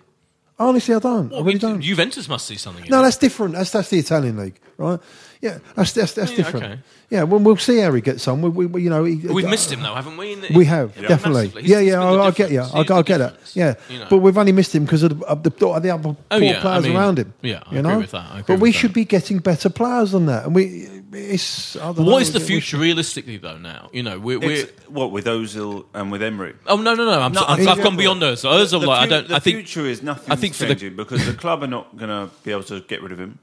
Honestly, 0.60 0.94
I 0.96 1.00
don't. 1.00 1.34
I 1.34 1.40
really 1.40 1.58
don't. 1.58 1.82
Juventus 1.82 2.30
must 2.30 2.46
see 2.46 2.56
something. 2.56 2.86
in 2.86 2.92
no, 2.92 3.00
it. 3.00 3.04
that's 3.04 3.18
different. 3.18 3.56
That's 3.56 3.72
that's 3.72 3.90
the 3.90 3.98
Italian 4.00 4.38
league, 4.38 4.60
right? 4.78 5.00
Yeah, 5.44 5.58
that's 5.76 5.92
that's, 5.92 6.14
that's 6.14 6.32
Yeah, 6.32 6.38
different. 6.38 6.66
okay. 6.66 6.80
Yeah, 7.10 7.24
well, 7.24 7.40
we'll 7.42 7.58
see 7.58 7.80
how 7.80 7.92
he 7.94 8.00
gets 8.02 8.28
on. 8.30 8.42
We, 8.42 8.50
we, 8.50 8.66
we- 8.66 8.82
you 8.84 8.90
know, 8.90 9.04
he, 9.04 9.16
We've 9.18 9.46
uh, 9.46 9.50
missed 9.50 9.70
him 9.72 9.82
though, 9.82 9.94
haven't 9.94 10.16
we? 10.16 10.34
in 10.34 10.42
the- 10.42 10.54
We 10.56 10.64
have 10.66 10.96
Yeah. 10.98 11.10
definitely. 11.10 11.50
He's- 11.50 11.66
Yeah, 11.66 11.80
yeah. 11.80 12.00
been 12.00 12.18
the 12.18 12.24
I, 12.24 12.28
I 12.28 12.32
get 12.32 12.52
you. 12.52 12.62
I, 12.62 12.64
He's 12.64 12.74
I 12.92 12.98
the 12.98 13.04
get 13.04 13.22
it. 13.22 13.34
Yeah, 13.54 13.74
you 13.90 14.00
know. 14.00 14.08
but 14.10 14.18
we've 14.20 14.38
only 14.38 14.54
missed 14.54 14.74
him 14.74 14.86
because 14.86 15.04
of 15.04 15.20
the, 15.20 15.26
of 15.26 15.44
the, 15.44 15.50
the 15.52 15.68
other 15.70 15.98
poor 16.00 16.18
Oh, 16.32 16.38
yeah, 16.38 16.58
I 16.58 16.62
players 16.62 16.84
mean, 16.86 16.96
around 16.96 17.20
him. 17.20 17.34
yeah, 17.42 17.62
I 17.68 17.74
you 17.74 17.80
agree 17.80 17.92
know? 17.92 17.98
with 18.00 18.12
that, 18.12 18.32
agree 18.32 18.44
but 18.48 18.60
we 18.62 18.70
with 18.70 18.76
should 18.76 18.92
that. 18.92 18.96
be 18.96 19.06
getting 19.06 19.40
better 19.40 19.70
players 19.70 20.12
than 20.14 20.26
that. 20.28 20.46
And 20.46 20.56
we, 20.56 20.88
it's. 21.12 21.76
I 21.76 21.80
don't 21.92 22.00
know, 22.00 22.12
What 22.14 22.22
is 22.22 22.32
the 22.32 22.40
we- 22.40 22.44
we 22.46 22.48
future 22.48 22.78
realistically 22.78 23.38
though? 23.38 23.58
Now 23.58 23.90
you 23.94 24.02
know 24.02 24.18
we're. 24.20 24.40
we're 24.40 24.66
what 24.88 25.12
with 25.12 25.26
Ozil 25.26 25.86
and 25.94 26.10
with 26.12 26.24
Emery. 26.24 26.56
oh 26.68 26.78
no 26.78 26.96
no 26.96 27.04
no! 27.06 27.20
I'm 27.20 27.34
No, 27.34 27.42
so, 27.42 27.46
I 27.48 27.54
I've, 27.56 27.68
I've 27.68 27.84
gone 27.84 27.98
beyond 27.98 28.22
those. 28.22 28.44
Ozil, 28.44 28.88
I 28.90 29.06
don't. 29.08 29.28
The 29.28 29.36
I 29.36 29.40
think 29.40 29.58
future 29.58 29.86
is 29.86 30.02
nothing. 30.02 30.32
I 30.32 30.36
think 30.38 30.54
for 30.56 30.66
the 30.66 30.74
changing 30.76 30.96
because 30.96 31.26
the 31.26 31.34
club 31.34 31.64
are 31.64 31.68
not 31.68 31.96
going 31.98 32.10
to 32.10 32.34
be 32.44 32.52
able 32.52 32.64
to 32.64 32.80
get 32.82 33.04
rid 33.04 33.12
of 33.12 33.20
him. 33.20 33.40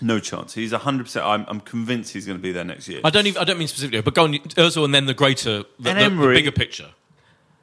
No 0.00 0.18
chance. 0.18 0.52
He's 0.54 0.72
hundred 0.72 1.04
percent. 1.04 1.24
I'm, 1.24 1.44
I'm 1.48 1.60
convinced 1.60 2.12
he's 2.12 2.26
going 2.26 2.38
to 2.38 2.42
be 2.42 2.52
there 2.52 2.64
next 2.64 2.86
year. 2.88 3.00
I 3.04 3.10
don't 3.10 3.26
even. 3.26 3.40
I 3.40 3.44
don't 3.44 3.58
mean 3.58 3.68
specifically, 3.68 4.00
but 4.02 4.14
going 4.14 4.34
on 4.34 4.40
Ozil 4.40 4.84
and 4.84 4.94
then 4.94 5.06
the 5.06 5.14
greater, 5.14 5.64
the, 5.78 5.90
And 5.90 5.98
the- 5.98 6.00
the 6.00 6.00
Emery- 6.04 6.34
bigger 6.34 6.52
picture. 6.52 6.90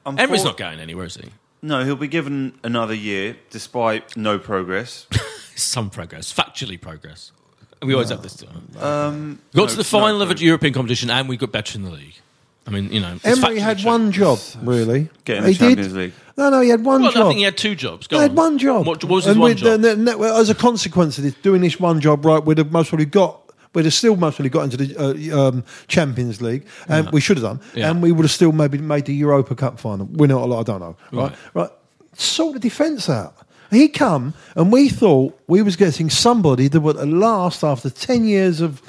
I'm 0.06 0.18
Emery's 0.18 0.44
not 0.44 0.56
going 0.56 0.80
anywhere, 0.80 1.06
is 1.06 1.16
he? 1.16 1.28
No, 1.62 1.82
he'll 1.84 1.96
be 1.96 2.08
given 2.08 2.58
another 2.62 2.92
year 2.94 3.36
despite 3.50 4.16
no 4.16 4.38
progress. 4.38 5.06
Some 5.56 5.88
progress, 5.88 6.32
factually 6.32 6.78
progress. 6.78 7.32
We 7.80 7.92
always 7.94 8.10
have 8.10 8.22
this. 8.22 8.42
Um, 8.78 9.38
we 9.52 9.58
got 9.58 9.62
no, 9.62 9.66
to 9.68 9.76
the 9.76 9.78
no 9.80 9.84
final 9.84 10.22
of 10.22 10.30
a. 10.30 10.36
European 10.36 10.74
competition, 10.74 11.10
and 11.10 11.28
we 11.28 11.36
got 11.36 11.52
better 11.52 11.78
in 11.78 11.84
the 11.84 11.90
league. 11.90 12.16
I 12.66 12.70
mean, 12.70 12.90
you 12.90 13.00
know, 13.00 13.18
Emery 13.24 13.58
had 13.58 13.78
true. 13.80 13.90
one 13.90 14.10
job, 14.10 14.38
really. 14.62 15.10
Getting 15.24 15.44
he 15.44 15.52
the 15.52 15.58
Champions 15.58 15.92
did. 15.92 15.98
League. 15.98 16.12
No, 16.38 16.48
no, 16.50 16.60
he 16.60 16.70
had 16.70 16.82
one 16.84 17.02
Well, 17.02 17.12
job. 17.12 17.26
I 17.26 17.28
think 17.28 17.38
he 17.38 17.44
had 17.44 17.58
two 17.58 17.74
jobs. 17.74 18.06
Go 18.06 18.16
He 18.16 18.22
had 18.22 18.34
one 18.34 18.56
job. 18.58 18.86
What, 18.86 19.04
what 19.04 19.10
was 19.16 19.24
his 19.24 19.32
and 19.32 19.40
one 19.40 19.50
with- 19.50 19.58
job? 19.58 19.72
and- 19.74 19.84
and- 19.84 20.08
and 20.08 20.22
as 20.24 20.48
a 20.48 20.54
consequence 20.54 21.18
of 21.18 21.24
this, 21.24 21.34
doing 21.42 21.60
this 21.60 21.78
one 21.78 22.00
job 22.00 22.24
right, 22.24 22.42
we'd 22.44 22.58
have 22.58 22.72
most 22.72 22.88
probably 22.88 23.04
got. 23.06 23.40
We'd 23.74 23.84
have 23.86 23.92
still 23.94 24.16
most 24.16 24.36
probably 24.36 24.50
got 24.50 24.62
into 24.62 24.76
the 24.78 25.32
uh, 25.34 25.48
um, 25.48 25.64
Champions 25.88 26.40
League, 26.40 26.64
and 26.88 27.10
we 27.10 27.20
should 27.20 27.36
have 27.36 27.44
done, 27.44 27.60
Yeah. 27.74 27.90
and 27.90 28.00
we 28.00 28.12
would 28.12 28.22
have 28.24 28.30
still 28.30 28.52
maybe 28.52 28.78
made 28.78 29.04
the 29.06 29.14
Europa 29.14 29.54
Cup 29.56 29.78
final. 29.80 30.06
we 30.06 30.16
Win 30.16 30.30
it, 30.30 30.34
lot. 30.34 30.60
I 30.60 30.62
don't 30.62 30.80
know. 30.80 30.96
Right, 31.12 31.30
Right. 31.30 31.32
right. 31.54 31.70
Sort 32.16 32.54
the 32.54 32.60
defence 32.60 33.10
out. 33.10 33.34
He 33.72 33.88
come, 33.88 34.32
and 34.54 34.70
we 34.72 34.88
thought 34.88 35.36
we 35.48 35.60
was 35.60 35.74
getting 35.76 36.08
somebody 36.08 36.68
that 36.68 36.80
would 36.80 36.96
at 36.96 37.08
last, 37.08 37.64
after 37.64 37.90
ten 37.90 38.24
years 38.24 38.60
of 38.60 38.80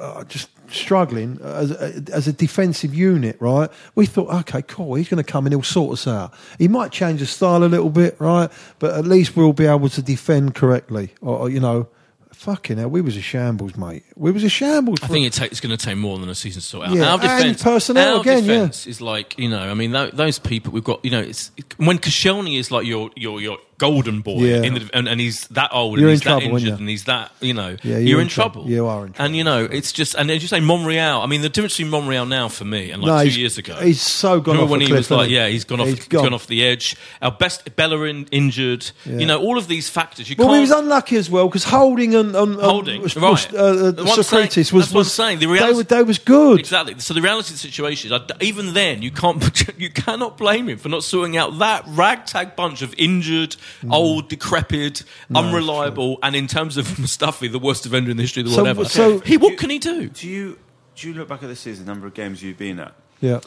uh, 0.00 0.22
just 0.24 0.48
struggling 0.70 1.40
as 1.42 1.70
a, 1.70 2.02
as 2.12 2.28
a 2.28 2.32
defensive 2.32 2.94
unit, 2.94 3.36
right? 3.40 3.70
We 3.94 4.06
thought, 4.06 4.32
okay, 4.40 4.62
cool, 4.62 4.94
he's 4.94 5.08
going 5.08 5.22
to 5.22 5.30
come 5.32 5.46
and 5.46 5.52
he'll 5.52 5.62
sort 5.62 5.94
us 5.94 6.06
out. 6.06 6.32
He 6.58 6.68
might 6.68 6.92
change 6.92 7.20
his 7.20 7.30
style 7.30 7.64
a 7.64 7.66
little 7.66 7.90
bit, 7.90 8.16
right? 8.18 8.50
But 8.78 8.94
at 8.96 9.06
least 9.06 9.36
we'll 9.36 9.52
be 9.52 9.66
able 9.66 9.88
to 9.90 10.02
defend 10.02 10.54
correctly, 10.54 11.14
or, 11.20 11.38
or, 11.38 11.50
you 11.50 11.60
know. 11.60 11.88
Fucking 12.32 12.78
hell, 12.78 12.88
we 12.88 13.00
was 13.00 13.16
a 13.16 13.20
shambles, 13.20 13.76
mate. 13.76 14.04
We 14.14 14.30
was 14.30 14.44
a 14.44 14.48
shambles. 14.48 15.00
I 15.02 15.08
think 15.08 15.26
it 15.26 15.32
take, 15.32 15.50
it's 15.50 15.60
going 15.60 15.76
to 15.76 15.84
take 15.84 15.96
more 15.96 16.20
than 16.20 16.28
a 16.28 16.36
season 16.36 16.62
to 16.62 16.66
sort 16.68 16.86
out. 16.86 16.94
Yeah, 16.94 17.08
our 17.08 17.14
and 17.14 17.22
defense, 17.22 17.62
personnel 17.64 18.14
our 18.14 18.20
again, 18.20 18.44
yeah. 18.44 18.52
defense 18.52 18.86
is 18.86 19.00
like 19.00 19.36
you 19.40 19.48
know. 19.48 19.58
I 19.58 19.74
mean, 19.74 19.90
tho- 19.90 20.12
those 20.12 20.38
people 20.38 20.72
we've 20.72 20.84
got. 20.84 21.04
You 21.04 21.10
know, 21.10 21.20
it's 21.20 21.50
when 21.78 21.98
Koscielny 21.98 22.56
is 22.56 22.70
like 22.70 22.86
your 22.86 23.10
your 23.16 23.40
your 23.40 23.58
golden 23.78 24.20
boy, 24.20 24.40
Yeah. 24.44 24.62
in 24.62 24.74
the, 24.74 24.90
and, 24.92 25.08
and 25.08 25.20
he's 25.20 25.46
that 25.48 25.70
old, 25.72 25.98
You're 25.98 26.08
and 26.08 26.16
he's 26.18 26.20
in 26.26 26.32
that 26.32 26.40
trouble, 26.40 26.56
injured, 26.58 26.78
and 26.80 26.88
he's 26.88 27.04
that, 27.04 27.32
you 27.40 27.54
know, 27.54 27.76
Yeah, 27.82 27.98
you're, 27.98 28.00
you're 28.00 28.18
in, 28.20 28.24
in 28.26 28.28
trouble. 28.28 28.62
trouble. 28.62 28.70
You 28.70 28.86
are 28.86 29.06
in 29.06 29.14
And 29.18 29.36
you 29.36 29.44
know, 29.44 29.64
it's 29.64 29.92
just, 29.92 30.14
and 30.14 30.30
as 30.30 30.42
you 30.42 30.48
say, 30.48 30.60
Monreal. 30.60 31.20
I 31.22 31.26
mean, 31.26 31.42
the 31.42 31.48
difference 31.48 31.76
between 31.76 31.90
Monreal 31.92 32.26
now 32.26 32.48
for 32.48 32.64
me 32.64 32.90
and 32.90 33.02
like 33.02 33.24
No, 33.26 33.30
two 33.32 33.40
years 33.40 33.56
ago. 33.58 33.74
he's 33.76 34.02
so 34.02 34.40
gone 34.40 34.56
Remember 34.56 34.64
off 34.64 34.70
when 34.70 34.80
he 34.80 34.86
cliff, 34.88 34.98
was 34.98 35.10
like, 35.10 35.28
he? 35.28 35.36
yeah, 35.36 35.48
he's 35.48 35.64
gone 35.64 35.80
off, 35.80 35.86
He's 35.88 36.06
gone. 36.08 36.24
gone. 36.24 36.34
off 36.34 36.46
the 36.46 36.64
edge. 36.64 36.96
Our 37.22 37.30
best 37.30 37.74
Bellerin 37.76 38.26
injured. 38.30 38.90
Yeah. 39.06 39.18
You 39.18 39.26
know, 39.26 39.40
all 39.40 39.56
of 39.58 39.68
these 39.68 39.88
factors. 39.88 40.28
You 40.28 40.36
Well, 40.38 40.54
he 40.54 40.60
was 40.60 40.70
unlucky 40.70 41.16
as 41.16 41.30
well 41.30 41.46
because 41.46 41.64
Holding 41.64 42.14
and, 42.14 42.34
Holding, 42.34 43.00
was, 43.02 43.16
right. 43.16 43.54
uh, 43.54 43.56
uh. 43.56 43.92
Sokratis 43.92 44.72
was, 44.72 44.86
That's 44.86 44.90
what 44.90 44.90
I'm 44.90 44.96
was 44.98 45.12
saying. 45.12 45.38
The 45.38 45.46
they, 45.46 45.52
reality- 45.52 45.76
were, 45.76 45.82
they 45.84 46.02
was 46.02 46.18
good. 46.18 46.58
Exactly. 46.58 46.98
So 46.98 47.14
the 47.14 47.22
reality 47.22 47.48
of 47.48 47.52
the 47.54 47.58
situation 47.58 48.12
is, 48.12 48.20
even 48.40 48.74
then, 48.74 49.02
you 49.02 49.10
can't, 49.10 49.38
you 49.78 49.90
cannot 49.90 50.36
blame 50.36 50.68
him 50.68 50.78
for 50.78 50.88
not 50.88 51.04
sorting 51.04 51.36
out 51.36 51.58
that 51.60 51.84
ragtag 51.88 52.56
bunch 52.56 52.82
of 52.82 52.94
injured, 52.98 53.56
Mm. 53.82 53.92
old, 53.92 54.28
decrepit, 54.28 55.04
unreliable, 55.34 56.18
and 56.22 56.34
in 56.36 56.46
terms 56.46 56.76
of 56.76 56.86
Mustafi, 56.98 57.50
the 57.50 57.58
worst 57.58 57.82
defender 57.84 58.10
in 58.10 58.16
the 58.16 58.22
history 58.22 58.42
of 58.42 58.48
the 58.48 58.54
So- 58.54 58.62
world 58.64 58.78
ever. 58.78 58.84
so- 58.88 59.18
he, 59.20 59.36
what 59.36 59.58
can 59.58 59.70
he 59.70 59.78
do? 59.78 60.08
Do 60.08 60.28
you 60.28 60.58
do 60.96 61.08
you 61.08 61.14
look 61.14 61.28
back 61.28 61.42
at 61.44 61.48
this 61.48 61.60
season, 61.60 61.84
the 61.86 61.92
number 61.92 62.08
of 62.08 62.14
games 62.14 62.42
you've 62.42 62.58
been 62.58 62.80
at, 62.80 62.92
Yeah. 63.20 63.38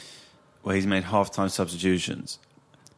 where 0.64 0.74
he's 0.76 0.88
made 0.88 1.04
half-time 1.04 1.50
substitutions, 1.50 2.40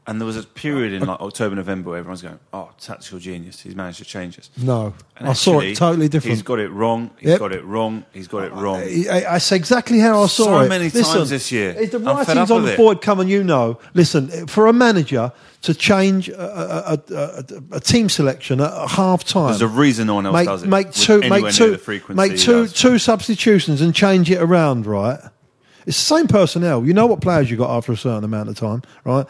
and 0.05 0.19
there 0.19 0.25
was 0.25 0.35
a 0.35 0.43
period 0.43 0.91
in 0.93 1.05
like 1.05 1.19
October, 1.21 1.55
November 1.55 1.91
where 1.91 1.99
everyone's 1.99 2.21
going, 2.21 2.39
"Oh, 2.51 2.69
tactical 2.79 3.19
genius! 3.19 3.61
He's 3.61 3.75
managed 3.75 3.99
to 3.99 4.05
change 4.05 4.37
us." 4.37 4.49
No, 4.57 4.93
And 5.17 5.29
I 5.29 5.33
saw 5.33 5.59
it 5.59 5.75
totally 5.75 6.09
different. 6.09 6.35
He's 6.35 6.43
got 6.43 6.59
it 6.59 6.69
wrong. 6.69 7.11
He's 7.19 7.29
Yep. 7.29 7.39
got 7.39 7.51
it 7.53 7.63
wrong. 7.63 8.03
He's 8.11 8.27
got 8.27 8.43
it 8.43 8.53
wrong. 8.53 8.81
I, 8.81 9.05
I, 9.09 9.35
I 9.35 9.37
say 9.37 9.55
exactly 9.55 9.99
how 9.99 10.23
I 10.23 10.27
saw 10.27 10.59
it. 10.59 10.63
So 10.63 10.69
many 10.69 10.85
listen, 10.85 11.03
times 11.03 11.29
this 11.29 11.51
year. 11.51 11.75
If 11.79 11.91
the 11.91 11.99
writing's 11.99 12.37
up 12.37 12.51
on 12.51 12.65
the 12.65 12.75
board, 12.75 13.01
come 13.01 13.21
and 13.21 13.29
you 13.29 13.43
know. 13.43 13.79
Listen, 13.93 14.47
for 14.47 14.67
a 14.67 14.73
manager 14.73 15.31
to 15.61 15.73
change 15.73 16.27
a, 16.27 16.93
a, 16.93 17.15
a, 17.15 17.43
a, 17.77 17.79
team 17.79 18.09
selection 18.09 18.59
at 18.59 18.89
half 18.89 19.23
time, 19.23 19.47
There's 19.47 19.61
a 19.61 19.67
reason 19.67 20.07
no 20.07 20.15
one 20.15 20.25
else 20.25 20.33
make, 20.33 20.45
does 20.45 20.63
it. 20.63 20.67
make 20.67 20.91
two, 20.91 21.21
make 21.21 21.53
two, 21.53 21.71
the 21.71 21.77
frequency 21.77 22.17
make 22.17 22.37
two, 22.37 22.67
two 22.67 22.99
substitutions 22.99 23.79
and 23.79 23.95
change 23.95 24.29
it 24.29 24.41
around. 24.41 24.85
Right, 24.85 25.17
it's 25.87 25.97
the 25.97 26.15
same 26.15 26.27
personnel. 26.27 26.85
You 26.85 26.93
know 26.93 27.05
what 27.05 27.21
players 27.21 27.49
you 27.49 27.55
got 27.55 27.69
after 27.69 27.93
a 27.93 27.97
certain 27.97 28.25
amount 28.25 28.49
of 28.49 28.57
time, 28.57 28.81
right? 29.05 29.25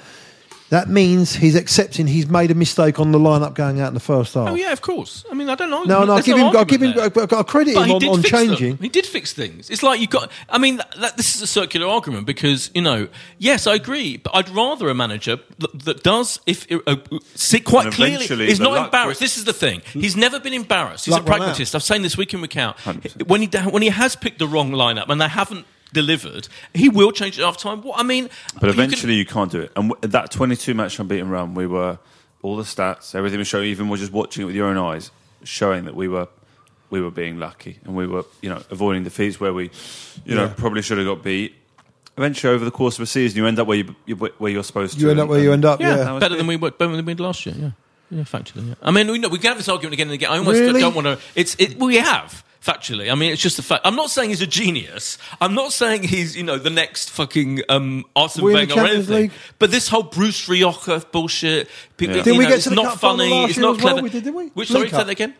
That 0.74 0.90
means 0.90 1.36
he's 1.36 1.54
accepting 1.54 2.08
he's 2.08 2.28
made 2.28 2.50
a 2.50 2.56
mistake 2.56 3.00
on 3.00 3.12
the 3.12 3.20
lineup 3.20 3.54
going 3.54 3.80
out 3.80 3.90
in 3.90 3.94
the 3.94 4.00
first 4.00 4.34
half. 4.34 4.50
Oh 4.50 4.56
yeah, 4.56 4.72
of 4.72 4.82
course. 4.82 5.24
I 5.30 5.36
mean, 5.36 5.48
I 5.48 5.54
don't 5.54 5.70
know. 5.70 5.84
No, 5.84 6.04
no, 6.04 6.14
I 6.14 6.16
There's 6.16 6.26
give 6.26 6.38
him, 6.38 6.46
I 6.46 6.48
argument 6.48 6.70
give 6.70 6.82
him, 6.82 6.94
there. 6.96 7.38
I, 7.38 7.40
I 7.42 7.44
credit 7.44 7.76
But 7.76 7.88
him 7.88 7.96
on, 7.98 8.04
on 8.08 8.22
fix 8.24 8.32
them. 8.32 8.48
changing. 8.48 8.78
He 8.78 8.90
did 8.90 9.06
fix 9.06 9.34
things. 9.34 9.70
It's 9.70 9.84
like 9.84 10.02
you 10.02 10.08
got. 10.08 10.32
I 10.50 10.58
mean, 10.58 10.78
that, 10.78 10.96
that, 11.00 11.18
this 11.18 11.36
is 11.36 11.44
a 11.44 11.48
circular 11.48 11.86
argument 11.88 12.26
because 12.26 12.72
you 12.74 12.82
know. 12.82 13.08
Yes, 13.38 13.68
I 13.68 13.76
agree, 13.76 14.18
but 14.18 14.34
I'd 14.36 14.50
rather 14.50 14.90
a 14.90 14.96
manager 14.96 15.38
that, 15.60 15.80
that 15.86 16.02
does, 16.02 16.40
if 16.48 16.66
uh, 16.72 16.96
see 17.36 17.60
quite 17.60 17.94
clearly, 17.94 18.16
eventually 18.16 18.48
is 18.48 18.60
not 18.60 18.86
embarrassed. 18.86 19.22
will- 19.22 19.26
This 19.26 19.38
is 19.38 19.46
the 19.46 19.54
thing. 19.54 19.84
He's 19.86 20.16
never 20.18 20.40
been 20.40 20.54
embarrassed. 20.54 21.06
He's 21.06 21.16
a 21.16 21.22
pragmatist. 21.22 21.76
I've 21.76 21.84
saying 21.84 22.02
this 22.02 22.18
week 22.18 22.34
in 22.34 22.42
week 22.42 22.58
out. 22.58 22.78
100%. 22.80 23.28
When 23.28 23.42
he 23.44 23.48
when 23.70 23.84
he 23.84 23.90
has 23.90 24.16
picked 24.16 24.40
the 24.40 24.48
wrong 24.48 24.72
lineup 24.72 25.10
and 25.10 25.22
they 25.22 25.28
haven't 25.28 25.68
delivered, 25.94 26.48
he 26.74 26.90
will 26.90 27.12
change 27.12 27.40
it 27.40 27.44
after 27.44 27.64
time. 27.64 27.82
What 27.82 28.00
I 28.00 28.04
mean, 28.04 28.30
But 28.56 28.68
you 28.68 28.74
can- 28.74 28.84
eventually 28.84 29.14
you 29.16 29.26
can't 29.26 29.52
do 29.52 29.62
it. 29.62 29.72
And 29.76 29.90
w- 29.92 30.10
that 30.12 30.32
22 30.32 30.74
match 30.74 31.00
unbeaten 31.00 31.30
run, 31.30 31.54
we 31.54 31.68
were 31.68 32.00
all 32.42 32.58
the 32.58 32.64
stats, 32.64 33.16
everything 33.16 33.40
was 33.40 33.48
showing. 33.48 33.68
Even 33.70 33.88
was 33.90 34.00
just 34.02 34.12
watching 34.12 34.44
it 34.44 34.46
with 34.48 34.56
your 34.56 34.68
own 34.68 34.78
eyes, 34.78 35.12
showing 35.44 35.86
that 35.86 35.96
we 35.96 36.08
were 36.08 36.28
we 36.90 37.02
were 37.02 37.10
being 37.12 37.40
lucky 37.40 37.80
and 37.86 37.96
we 37.96 38.06
were 38.06 38.24
you 38.42 38.50
know 38.50 38.62
avoiding 38.70 39.04
defeats 39.04 39.40
where 39.40 39.54
we 39.54 39.72
you 40.26 40.36
know 40.36 40.44
Yeah. 40.46 40.54
probably 40.56 40.82
should 40.82 40.98
have 40.98 41.08
got 41.08 41.24
beat. 41.24 41.56
Eventually, 42.18 42.54
over 42.54 42.64
the 42.64 42.70
course 42.72 42.98
of 43.00 43.02
a 43.02 43.06
season, 43.08 43.38
you 43.38 43.48
end 43.48 43.58
up 43.58 43.66
where 43.66 43.78
you, 43.78 43.96
you 44.06 44.16
where 44.16 44.52
you're 44.52 44.64
supposed 44.64 44.94
to. 44.96 45.00
You 45.00 45.10
end 45.10 45.20
up 45.20 45.28
where 45.30 45.40
you 45.40 45.52
end 45.52 45.66
up. 45.66 45.80
yeah, 45.82 45.98
Yeah, 46.14 46.20
better 46.20 46.36
than 46.36 46.46
we 46.46 46.56
were 46.58 46.70
better 46.70 46.96
than 46.96 47.04
we 47.06 47.14
did 47.16 47.20
last 47.24 47.44
year. 47.48 47.56
Yeah, 47.58 47.72
yeah, 48.12 48.24
factually. 48.24 48.68
Yeah. 48.70 48.76
I 48.84 48.92
mean, 48.92 49.08
we 49.10 49.18
know 49.18 49.30
we 49.30 49.40
can 49.40 49.48
have 49.48 49.58
this 49.58 49.68
argument 49.70 49.94
again 49.94 50.08
and 50.10 50.14
again. 50.14 50.30
I 50.30 50.38
almost 50.38 50.60
Really? 50.60 50.80
don't 50.82 50.94
want 50.94 51.08
to. 51.08 51.18
It's 51.34 51.56
it. 51.58 51.80
We 51.80 51.96
have 51.96 52.44
factually. 52.64 53.12
I 53.12 53.16
mean, 53.16 53.32
it's 53.34 53.42
just 53.42 53.60
a 53.60 53.64
fact. 53.64 53.82
I'm 53.86 53.96
not 53.96 54.10
saying 54.10 54.30
he's 54.30 54.42
a 54.42 54.48
genius. 54.48 55.18
I'm 55.42 55.54
not 55.54 55.74
saying 55.74 56.04
he's 56.04 56.36
you 56.36 56.44
know 56.44 56.58
the 56.58 56.70
next 56.70 57.10
fucking 57.10 57.62
um, 57.70 58.06
Arsene 58.16 58.44
Win 58.46 58.54
the 58.54 58.60
Wenger 58.60 58.74
or 58.74 58.76
Champions 58.78 59.10
anything. 59.10 59.22
League. 59.30 59.32
But 59.60 59.72
this 59.72 59.88
whole 59.88 60.04
Bruce 60.04 60.48
Rioch 60.48 61.12
bullshit. 61.12 61.68
People, 61.98 62.16
Yeah. 62.18 62.24
Did 62.24 62.34
you 62.34 62.38
we 62.40 62.44
know, 62.46 62.50
get 62.50 62.56
it's 62.56 62.64
to 62.66 62.70
the 62.72 62.76
not 62.76 62.86
cup 62.92 63.00
final 63.00 63.18
funny. 63.18 63.32
last 63.32 63.50
It's 63.50 63.58
year 63.58 63.66
not 63.68 63.78
as 63.78 63.84
well? 63.84 64.02
We 64.02 64.10
did, 64.10 64.24
didn't 64.24 64.36
we? 64.36 64.48
Which 64.50 64.70
League 64.70 64.78
sorry, 64.78 64.88
say 64.90 64.92
Cup. 64.98 65.06
that 65.08 65.12
again. 65.12 65.36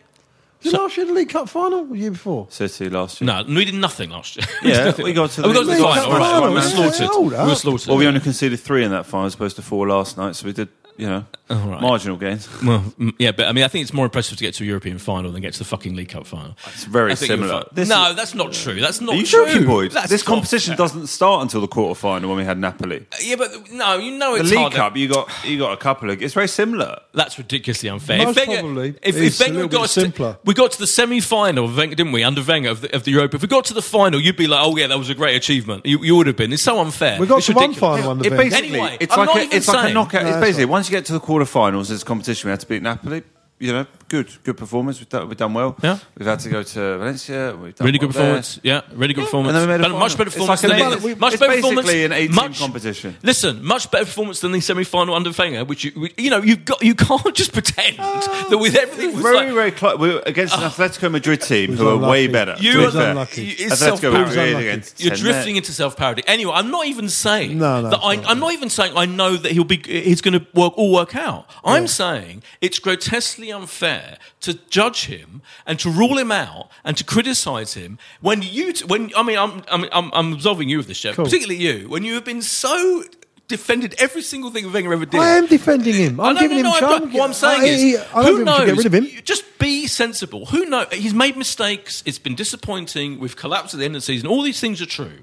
Was 0.62 0.72
it 0.72 0.80
last 0.80 0.96
year 0.96 1.06
the 1.06 1.12
League 1.12 1.28
Cup 1.28 1.48
final? 1.48 1.84
The 1.84 1.98
year 1.98 2.10
before? 2.10 2.46
City 2.50 2.88
last 2.88 3.20
year. 3.20 3.26
No, 3.26 3.44
we 3.46 3.64
did 3.66 3.74
nothing 3.74 4.10
last 4.10 4.36
year. 4.36 4.46
Yeah, 4.62 4.94
we 5.02 5.12
got 5.12 5.30
to 5.32 5.44
Oh, 5.44 5.48
we 5.48 5.54
got 5.54 5.60
to 5.60 5.66
the 5.66 5.72
League 5.72 5.82
final. 5.82 5.94
Cup 6.04 6.12
all 6.12 6.18
right, 6.18 6.30
final, 6.32 6.48
we 6.48 6.54
were 6.54 6.62
slaughtered. 6.92 7.10
We 7.20 7.36
were 7.50 7.54
slaughtered. 7.54 7.88
Well, 7.88 7.96
we 7.98 8.06
only 8.06 8.20
conceded 8.20 8.60
three 8.60 8.82
in 8.84 8.90
that 8.92 9.04
final 9.06 9.26
as 9.26 9.34
opposed 9.34 9.56
to 9.56 9.62
four 9.62 9.86
last 9.88 10.16
night, 10.16 10.36
so 10.36 10.46
we 10.46 10.52
did 10.52 10.68
you 10.96 11.06
know 11.06 11.26
Oh, 11.50 11.68
right. 11.68 11.80
marginal 11.82 12.16
gains. 12.16 12.48
Well, 12.62 12.82
yeah, 13.18 13.32
but 13.32 13.46
I 13.46 13.52
mean, 13.52 13.64
I 13.64 13.68
think 13.68 13.82
it's 13.82 13.92
more 13.92 14.06
impressive 14.06 14.38
to 14.38 14.44
get 14.44 14.54
to 14.54 14.64
a 14.64 14.66
European 14.66 14.96
final 14.98 15.30
than 15.30 15.42
get 15.42 15.52
to 15.52 15.58
the 15.58 15.64
fucking 15.66 15.94
League 15.94 16.08
Cup 16.08 16.26
final. 16.26 16.56
It's 16.72 16.84
very 16.84 17.12
I 17.12 17.14
similar. 17.16 17.64
This 17.72 17.88
no, 17.88 18.10
is- 18.10 18.16
that's 18.16 18.34
not 18.34 18.52
true. 18.54 18.80
That's 18.80 19.00
not 19.02 19.14
Are 19.14 19.18
you 19.18 19.26
true. 19.26 19.44
joking, 19.46 19.66
Boyd? 19.66 19.90
That's 19.92 20.08
this 20.08 20.22
not 20.26 20.34
competition 20.34 20.70
fair. 20.72 20.78
doesn't 20.78 21.08
start 21.08 21.42
until 21.42 21.60
the 21.60 21.68
quarter 21.68 21.94
final 21.98 22.30
when 22.30 22.38
we 22.38 22.44
had 22.44 22.58
Napoli. 22.58 23.00
Uh, 23.12 23.16
yeah, 23.22 23.36
but 23.36 23.70
no, 23.70 23.98
you 23.98 24.16
know 24.16 24.38
The 24.38 24.44
League 24.44 24.58
harder. 24.58 24.76
Cup, 24.76 24.96
you 24.96 25.06
got 25.08 25.28
you 25.44 25.58
got 25.58 25.72
a 25.74 25.76
couple 25.76 26.08
of. 26.08 26.22
It's 26.22 26.32
very 26.32 26.48
similar. 26.48 26.98
That's 27.12 27.36
ridiculously 27.36 27.90
unfair. 27.90 28.24
Most 28.24 28.38
if 28.38 28.46
Wenger, 28.48 28.60
probably. 28.62 28.88
if, 29.02 29.16
It's 29.16 29.38
if 29.38 29.40
Wenger 29.46 29.54
little 29.54 29.68
got 29.68 29.76
bit 29.78 29.84
us 29.84 29.94
to- 29.94 30.00
simpler. 30.00 30.38
we 30.46 30.54
got 30.54 30.72
to 30.72 30.78
the 30.78 30.86
semi-final, 30.86 31.68
didn't 31.76 32.12
we? 32.12 32.24
Under 32.24 32.42
Wenger 32.42 32.70
of 32.70 32.80
the, 32.80 32.96
of 32.96 33.04
the 33.04 33.10
Europa. 33.10 33.36
If 33.36 33.42
we 33.42 33.48
got 33.48 33.66
to 33.66 33.74
the 33.74 33.82
final, 33.82 34.18
you'd 34.18 34.36
be 34.36 34.46
like, 34.46 34.60
"Oh 34.66 34.76
yeah, 34.76 34.86
that 34.86 34.98
was 34.98 35.10
a 35.10 35.14
great 35.14 35.36
achievement." 35.36 35.84
You, 35.84 36.02
you 36.02 36.16
would 36.16 36.26
have 36.26 36.36
been. 36.36 36.52
It's 36.54 36.62
so 36.62 36.80
unfair. 36.80 37.20
We 37.20 37.26
got 37.26 37.38
It's 37.38 37.46
to 37.48 37.52
one 37.52 37.68
ridiculous. 37.68 37.98
final 37.98 38.10
under 38.12 38.26
It 38.26 38.30
basically, 38.36 38.68
Anyway, 38.80 38.96
it's 38.98 39.12
I'm 39.16 39.26
like 39.26 39.52
a, 39.52 39.56
it's 39.56 39.68
like 39.68 39.90
a 39.90 39.92
knockout. 39.94 40.26
It's 40.26 40.38
basically 40.38 40.64
once 40.64 40.88
you 40.88 40.96
get 40.96 41.04
to 41.06 41.12
the 41.12 41.20
quarterfinals, 41.34 41.88
there's 41.88 42.04
competition. 42.04 42.48
We 42.48 42.50
had 42.52 42.60
to 42.60 42.66
beat 42.66 42.82
Napoli. 42.82 43.22
You 43.58 43.72
know, 43.72 43.86
good, 44.08 44.28
good 44.44 44.56
performance. 44.56 44.98
We've 45.00 45.08
done, 45.08 45.28
we've 45.28 45.36
done 45.36 45.54
well. 45.54 45.76
Yeah. 45.82 45.98
we've 46.16 46.26
had 46.26 46.40
to 46.40 46.48
go 46.48 46.62
to 46.62 46.98
Valencia. 46.98 47.56
We've 47.60 47.74
done 47.74 47.86
Really 47.86 47.98
well 47.98 48.08
good 48.08 48.14
there. 48.14 48.22
performance. 48.22 48.60
Yeah, 48.62 48.80
really 48.94 49.14
good 49.14 49.24
performance. 49.24 49.54
And 49.54 49.56
then 49.56 49.68
we 49.68 49.72
made 49.74 49.80
a 49.80 49.88
Better- 49.88 49.98
much 49.98 50.12
final. 50.12 50.18
better 50.18 50.28
It's 50.28 50.34
performance 50.36 50.62
like 50.62 50.78
than 50.78 50.92
an 50.92 51.00
the, 51.14 51.16
much 51.16 51.32
it's 51.34 51.40
better 51.40 51.52
basically 51.52 51.74
performance. 51.76 52.04
an 52.04 52.12
eight-team 52.12 52.34
much, 52.34 52.58
competition. 52.58 53.16
Listen, 53.22 53.64
much 53.64 53.90
better 53.90 54.04
performance 54.04 54.40
than 54.40 54.52
the 54.52 54.60
semi-final 54.60 55.14
under 55.14 55.30
Wenger, 55.30 55.64
which 55.64 55.84
you, 55.84 55.90
which- 55.92 56.14
you 56.18 56.30
know 56.30 56.42
you 56.42 56.56
got 56.56 56.82
you 56.82 56.94
can't 56.94 57.34
just 57.34 57.52
pretend 57.52 57.96
ah. 57.98 58.46
that 58.50 58.58
with 58.58 58.74
everything 58.76 59.12
was 59.14 59.22
Very, 59.22 59.36
like, 59.36 59.54
very 59.54 59.70
close. 59.70 59.98
We 59.98 60.08
were 60.14 60.22
against 60.26 60.54
an 60.56 60.64
ah. 60.64 60.70
Atletico 60.70 61.10
Madrid 61.10 61.40
team 61.40 61.76
who 61.76 61.88
are 61.88 61.96
way 61.96 62.26
better. 62.26 62.56
You 62.60 62.82
are 62.84 62.88
unlucky. 63.10 63.44
You- 63.44 63.54
it's 63.58 63.74
Atletico 63.82 64.00
self-parody. 64.00 64.18
Madrid 64.24 64.48
unlucky. 64.48 64.68
against 64.68 65.02
You're 65.04 65.16
drifting 65.16 65.56
into 65.56 65.72
self-parody. 65.72 66.22
Anyway, 66.26 66.52
I'm 66.54 66.70
not 66.70 66.86
even 66.86 67.08
saying 67.08 67.58
No, 67.58 67.80
no, 67.82 67.90
that 67.90 68.00
I, 68.02 68.22
I'm 68.30 68.38
not 68.40 68.52
even 68.52 68.70
saying 68.70 68.92
I 68.96 69.06
know 69.06 69.36
that 69.36 69.52
he'll 69.52 69.64
be. 69.64 69.78
He's 69.84 70.20
going 70.20 70.38
to 70.38 70.46
work 70.54 70.72
all 70.76 70.92
work 70.92 71.14
out. 71.16 71.46
I'm 71.64 71.86
saying 71.86 72.42
it's 72.60 72.78
grotesquely 72.78 73.52
unfair 73.52 73.93
to 74.40 74.54
judge 74.70 75.06
him 75.06 75.42
and 75.66 75.78
to 75.80 75.90
rule 75.90 76.18
him 76.18 76.32
out 76.32 76.70
and 76.84 76.96
to 76.96 77.04
criticise 77.04 77.74
him 77.74 77.98
when 78.20 78.42
you. 78.42 78.72
T- 78.72 78.84
when 78.86 79.10
I 79.16 79.22
mean, 79.22 79.38
I'm 79.38 79.62
I'm 79.70 79.84
I'm, 79.92 80.10
I'm 80.12 80.32
absolving 80.34 80.68
you 80.68 80.78
of 80.78 80.86
this, 80.86 80.96
Chef. 80.96 81.16
Cool. 81.16 81.24
Particularly 81.24 81.60
you, 81.62 81.88
when 81.88 82.04
you 82.04 82.14
have 82.14 82.24
been 82.24 82.42
so 82.42 83.04
defended 83.46 83.94
every 83.98 84.22
single 84.22 84.50
thing 84.50 84.72
Wenger 84.72 84.92
ever 84.92 85.04
did. 85.04 85.20
I 85.20 85.36
am 85.36 85.46
defending 85.46 85.94
him. 85.94 86.18
I'm 86.20 86.36
I 86.36 86.40
giving 86.40 86.62
no, 86.62 86.72
him 86.74 86.80
no, 86.80 86.88
chance. 86.98 87.04
but 87.04 87.18
What 87.18 87.26
I'm 87.26 87.34
saying 87.34 87.60
I, 87.60 87.64
is, 87.66 88.00
I 88.14 88.22
don't 88.22 88.36
who 88.38 88.44
knows? 88.44 88.66
get 88.66 88.76
rid 88.78 88.86
of 88.86 88.94
him. 88.94 89.06
Just 89.24 89.58
be 89.58 89.86
sensible. 89.86 90.46
Who 90.46 90.64
knows? 90.64 90.86
He's 90.92 91.14
made 91.14 91.36
mistakes. 91.36 92.02
It's 92.06 92.18
been 92.18 92.34
disappointing. 92.34 93.18
We've 93.20 93.36
collapsed 93.36 93.74
at 93.74 93.80
the 93.80 93.84
end 93.84 93.96
of 93.96 94.00
the 94.02 94.06
season. 94.06 94.28
All 94.28 94.42
these 94.42 94.60
things 94.60 94.80
are 94.80 94.86
true. 94.86 95.18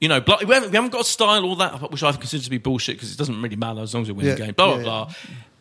You 0.00 0.08
know, 0.08 0.22
we, 0.26 0.54
haven't, 0.54 0.70
we 0.70 0.76
haven't 0.76 0.90
got 0.90 1.00
a 1.02 1.04
style, 1.04 1.44
all 1.44 1.56
that, 1.56 1.90
which 1.90 2.02
I 2.02 2.12
consider 2.12 2.42
to 2.44 2.50
be 2.50 2.58
bullshit 2.58 2.96
because 2.96 3.12
it 3.12 3.18
doesn't 3.18 3.40
really 3.40 3.56
matter 3.56 3.80
as 3.80 3.94
long 3.94 4.02
as 4.02 4.08
we 4.08 4.14
win 4.14 4.26
Yeah, 4.26 4.34
the 4.34 4.44
game. 4.44 4.54
Blah 4.54 4.66
blah 4.66 4.76
yeah, 4.76 4.82
blah. 4.82 5.14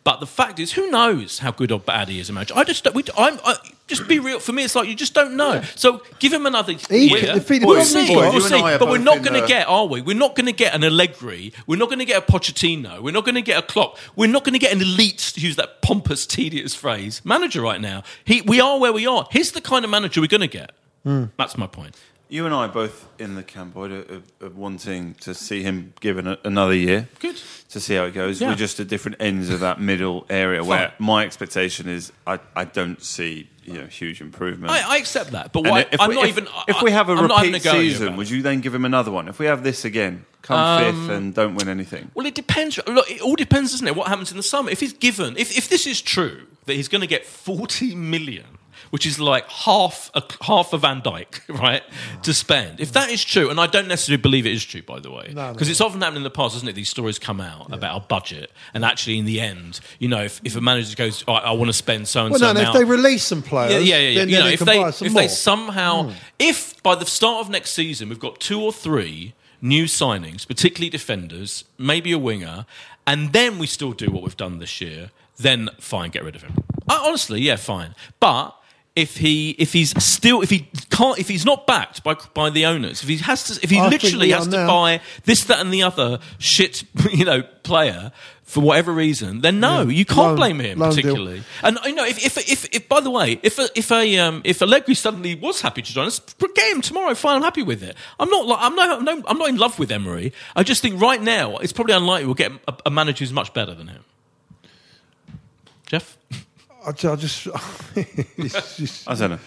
But 0.04 0.20
the 0.20 0.28
fact 0.28 0.60
is, 0.60 0.74
who 0.74 0.91
knows 0.91 1.39
how 1.39 1.51
good 1.51 1.72
or 1.72 1.80
bad 1.80 2.10
he 2.10 2.20
is 2.20 2.30
a 2.30 2.34
manager? 2.34 2.54
I 2.58 2.66
just, 2.66 2.84
don't- 2.84 2.93
we, 2.93 3.04
I'm, 3.18 3.39
I, 3.45 3.56
just 3.88 4.06
be 4.06 4.20
real. 4.20 4.39
For 4.39 4.51
me, 4.51 4.64
it's 4.66 4.76
like 4.76 4.89
you 4.89 4.95
just 4.95 5.14
don't 5.14 5.38
know. 5.38 5.62
So 5.76 6.04
give 6.20 6.34
him 6.34 6.45
another 6.45 6.74
He 6.74 7.08
year. 7.10 7.20
can- 7.22 7.38
if 7.38 7.47
he- 7.47 7.60
we'll 7.60 7.78
Boyd, 7.78 7.86
see. 7.88 8.08
Boyd, 8.14 8.34
We'll 8.34 8.41
see. 8.41 8.60
But 8.62 8.89
we're 8.89 8.97
not 8.97 9.22
going 9.24 9.36
to 9.36 9.41
the- 9.41 9.47
get, 9.47 9.66
are 9.70 9.86
we? 9.86 10.01
We're 10.01 10.18
not 10.18 10.36
going 10.36 10.47
to 10.47 10.51
get 10.51 10.76
an 10.76 10.84
Allegri. 10.84 11.54
We're 11.68 11.78
not 11.80 11.88
going 11.88 11.99
to 11.99 12.06
get 12.06 12.22
a 12.22 12.32
Pochettino. 12.32 13.01
We're 13.01 13.12
not 13.14 13.24
going 13.24 13.36
to 13.36 13.41
get 13.41 13.58
a 13.64 13.66
Klopp. 13.66 13.97
We're 14.18 14.28
not 14.28 14.43
going 14.43 14.54
to 14.54 14.60
get 14.60 14.74
an 14.74 14.82
elite, 14.82 15.20
to 15.36 15.39
use 15.39 15.56
that 15.56 15.82
pompous, 15.82 16.26
tedious 16.26 16.76
phrase, 16.76 17.22
manager 17.24 17.62
right 17.62 17.80
now. 17.80 18.04
He, 18.26 18.41
we 18.41 18.60
are 18.60 18.80
where 18.80 18.91
we 18.91 19.08
are. 19.08 19.28
He's 19.32 19.54
the 19.54 19.62
kind 19.62 19.86
of 19.86 19.91
manager 19.91 20.20
we're 20.20 20.28
going 20.28 20.41
to 20.41 20.47
get. 20.47 20.74
Hmm. 21.04 21.26
That's 21.38 21.58
my 21.58 21.68
point. 21.68 21.95
You 22.34 22.48
and 22.48 22.56
I 22.56 22.66
both 22.66 23.08
in 23.20 23.36
the 23.36 23.44
camp 23.44 23.76
Boyd, 23.76 23.92
of, 23.92 24.24
of, 24.42 24.58
wanting 24.58 25.14
to 25.22 25.36
see 25.36 25.62
him 25.62 25.94
given 26.00 26.26
a, 26.26 26.40
another 26.44 26.74
year. 26.74 27.08
Good. 27.20 27.40
To 27.70 27.80
see 27.80 27.94
how 27.94 28.06
it 28.06 28.16
goes. 28.16 28.42
Yeah. 28.42 28.48
We're 28.48 28.56
just 28.56 28.80
at 28.80 28.88
different 28.88 29.18
ends 29.20 29.52
of 29.52 29.60
that 29.60 29.80
middle 29.80 30.26
area 30.32 30.64
where 30.64 30.94
my 30.98 31.24
expectation 31.26 31.88
is 31.88 32.12
I, 32.26 32.40
I 32.56 32.66
don't 32.66 33.04
see 33.04 33.50
you 33.66 33.74
know 33.74 33.86
huge 33.86 34.20
improvement. 34.20 34.72
I, 34.72 34.96
I 34.96 34.98
accept 34.98 35.34
that, 35.34 35.54
but 35.54 35.64
why, 35.64 35.82
if 35.92 36.02
I'm 36.02 36.10
we, 36.10 36.16
not 36.16 36.24
if, 36.24 36.30
even. 36.32 36.48
if 36.68 36.82
we 36.82 36.90
have 36.90 37.10
a 37.10 37.14
I'm 37.14 37.28
repeat 37.28 37.64
go 37.64 37.70
at 37.70 37.76
you 37.78 37.92
season, 37.92 38.18
would 38.18 38.32
you 38.32 38.42
then 38.42 38.62
give 38.62 38.74
him 38.74 38.86
another 38.86 39.12
one? 39.12 39.28
If 39.28 39.38
we 39.38 39.46
have 39.46 39.64
this 39.64 39.86
again, 39.86 40.26
come 40.42 40.58
Um, 40.58 40.84
fifth 40.84 41.16
and 41.16 41.36
don't 41.36 41.54
win 41.54 41.70
anything. 41.70 42.10
Well, 42.16 42.26
it 42.26 42.34
depends. 42.34 42.80
Look, 42.88 43.12
it 43.12 43.22
all 43.22 43.36
depends, 43.36 43.74
doesn't 43.74 43.88
it? 43.88 43.96
What 43.96 44.08
happens 44.08 44.32
in 44.32 44.38
the 44.38 44.44
summer? 44.44 44.72
If 44.72 44.80
he's 44.80 44.94
given, 44.94 45.38
if, 45.38 45.56
if 45.56 45.70
this 45.70 45.86
is 45.86 46.02
true 46.02 46.48
that 46.66 46.74
he's 46.74 46.88
going 46.88 47.02
to 47.02 47.08
get 47.08 47.28
40 47.28 47.94
million, 47.94 48.58
which 48.94 49.08
is 49.08 49.20
like 49.20 49.50
half 49.50 50.12
a 50.14 50.22
half 50.41 50.72
a 50.72 50.78
Van 50.78 51.02
Dijk, 51.02 51.41
right, 51.60 51.82
to 52.22 52.32
spend. 52.32 52.80
If 52.80 52.91
that 52.91 53.10
is 53.10 53.24
true, 53.26 53.50
and 53.50 53.60
I 53.60 53.66
don't 53.66 53.88
necessarily 53.88 54.22
believe 54.22 54.46
it 54.46 54.52
is 54.52 54.64
true, 54.64 54.84
by 54.84 55.00
the 55.00 55.10
way, 55.10 55.32
No, 55.34 55.48
no, 55.48 55.54
because 55.54 55.68
no. 55.68 55.72
it's 55.72 55.82
often 55.82 56.00
happened 56.00 56.18
in 56.18 56.24
the 56.24 56.30
past, 56.30 56.56
isn't 56.58 56.70
it? 56.70 56.74
These 56.74 56.89
stories 56.89 57.18
come 57.18 57.41
out 57.41 57.74
about 57.74 57.96
our 57.96 58.02
budget, 58.02 58.52
and 58.72 58.86
actually, 58.86 59.18
in 59.18 59.26
the 59.26 59.41
end, 59.41 59.80
you 59.98 60.08
know, 60.08 60.22
if, 60.22 60.39
if 60.44 60.56
a 60.56 60.62
manager 60.62 60.96
goes, 60.96 61.24
"Oh, 61.28 61.34
I, 61.34 61.39
I 61.39 61.52
want 61.54 61.70
to 61.70 61.74
spend 61.74 62.08
so 62.08 62.22
and 62.22 62.34
Well, 62.34 62.39
so 62.39 62.54
no, 62.54 62.62
no, 62.62 62.70
if 62.70 62.76
they 62.76 62.84
release 62.84 63.24
some 63.24 63.41
players, 63.41 63.72
yeah, 63.72 63.80
yeah, 63.80 63.98
yeah. 63.98 64.10
yeah. 64.10 64.20
then, 64.20 64.30
you 64.30 64.36
then 64.36 64.46
know, 64.46 64.52
if 64.52 64.60
they 64.60 64.84
if 65.08 65.12
more. 65.12 65.22
they 65.24 65.28
somehow, 65.28 66.04
hmm. 66.04 66.12
if 66.38 66.84
by 66.84 66.94
the 66.94 67.08
start 67.08 67.44
of 67.44 67.50
next 67.50 67.72
season 67.72 68.10
we've 68.10 68.20
got 68.20 68.39
two 68.39 68.62
or 68.62 68.72
three 68.72 69.34
new 69.60 69.86
signings, 69.86 70.48
particularly 70.48 70.91
defenders, 70.91 71.64
maybe 71.80 72.12
a 72.12 72.20
winger, 72.20 72.68
and 73.08 73.34
then 73.34 73.58
we 73.58 73.66
still 73.66 73.94
do 73.94 74.12
what 74.12 74.22
we've 74.22 74.38
done 74.38 74.60
this 74.60 74.80
year, 74.82 75.10
then 75.38 75.72
fine, 75.80 76.12
get 76.12 76.24
rid 76.24 76.36
of 76.36 76.44
him. 76.44 76.54
Honestly, 76.88 77.41
yeah, 77.41 77.56
fine. 77.56 77.96
But 78.20 78.56
if 78.96 79.18
he 79.18 79.52
if 79.52 79.74
he's 79.74 79.91
still 80.04 80.41
if 80.41 80.50
he 80.50 80.70
can't 80.91 81.18
if 81.20 81.28
he's 81.28 81.46
not 81.46 81.66
backed 81.66 82.04
by 82.04 82.16
by 82.34 82.50
the 82.50 82.66
owners, 82.66 83.02
if 83.02 83.10
he 83.10 83.18
has 83.18 83.44
to 83.46 83.60
if 83.64 83.70
he 83.70 83.80
I 83.80 83.88
literally 83.88 84.30
has 84.30 84.46
to 84.46 84.52
now. 84.52 84.68
buy 84.68 85.02
this 85.26 85.46
that 85.46 85.60
and 85.60 85.74
the 85.74 85.84
other 85.84 86.20
shit 86.38 86.84
you 87.12 87.26
know 87.26 87.41
player 87.64 88.12
for 88.44 88.60
whatever 88.62 88.91
reason, 88.91 89.41
then 89.41 89.60
no, 89.60 89.84
you 89.88 90.06
can't 90.06 90.18
Loan- 90.20 90.36
blame 90.36 90.60
him 90.60 90.78
loan 90.78 90.89
deal. 90.94 91.02
particularly. 91.02 91.44
And 91.64 91.80
you 91.86 91.96
know, 91.96 92.06
if, 92.06 92.24
if, 92.24 92.38
if, 92.38 92.66
if 92.76 92.88
by 92.88 93.00
the 93.00 93.10
way, 93.10 93.39
if 93.41 93.58
a, 93.58 93.68
if 93.74 93.91
a 93.91 94.20
um, 94.20 94.41
if 94.44 94.62
Allegri 94.62 94.94
suddenly 94.94 95.34
was 95.34 95.62
happy 95.62 95.82
to 95.82 95.91
join 95.91 96.06
us, 96.06 96.20
get 96.20 96.72
him 96.76 96.82
tomorrow. 96.82 97.16
Fine, 97.16 97.38
I'm 97.38 97.41
happy 97.41 97.64
with 97.64 97.82
it. 97.82 97.96
I'm 98.20 98.30
not 98.30 98.46
like 98.46 98.60
I'm 98.62 98.76
not 98.76 99.02
no, 99.02 99.24
I'm 99.26 99.38
not 99.39 99.50
in 99.50 99.58
love 99.58 99.80
with 99.80 99.91
Emery. 99.91 100.34
I 100.56 100.62
just 100.62 100.84
think 100.84 101.02
right 101.02 101.22
now 101.22 101.58
it's 101.58 101.74
probably 101.74 101.96
unlikely 101.96 102.26
we'll 102.26 102.36
get 102.36 102.52
a, 102.68 102.76
a 102.86 102.91
manager 102.91 103.20
who's 103.24 103.34
much 103.34 103.54
better 103.56 103.74
than 103.74 103.88
him. 103.88 104.04
Jeff, 105.88 106.18
I 106.86 106.92
ju- 106.92 107.12
I 107.12 107.16
just, 107.16 107.48
it's, 107.96 108.78
just 108.78 109.10
I 109.10 109.16
don't 109.16 109.32
know. 109.32 109.40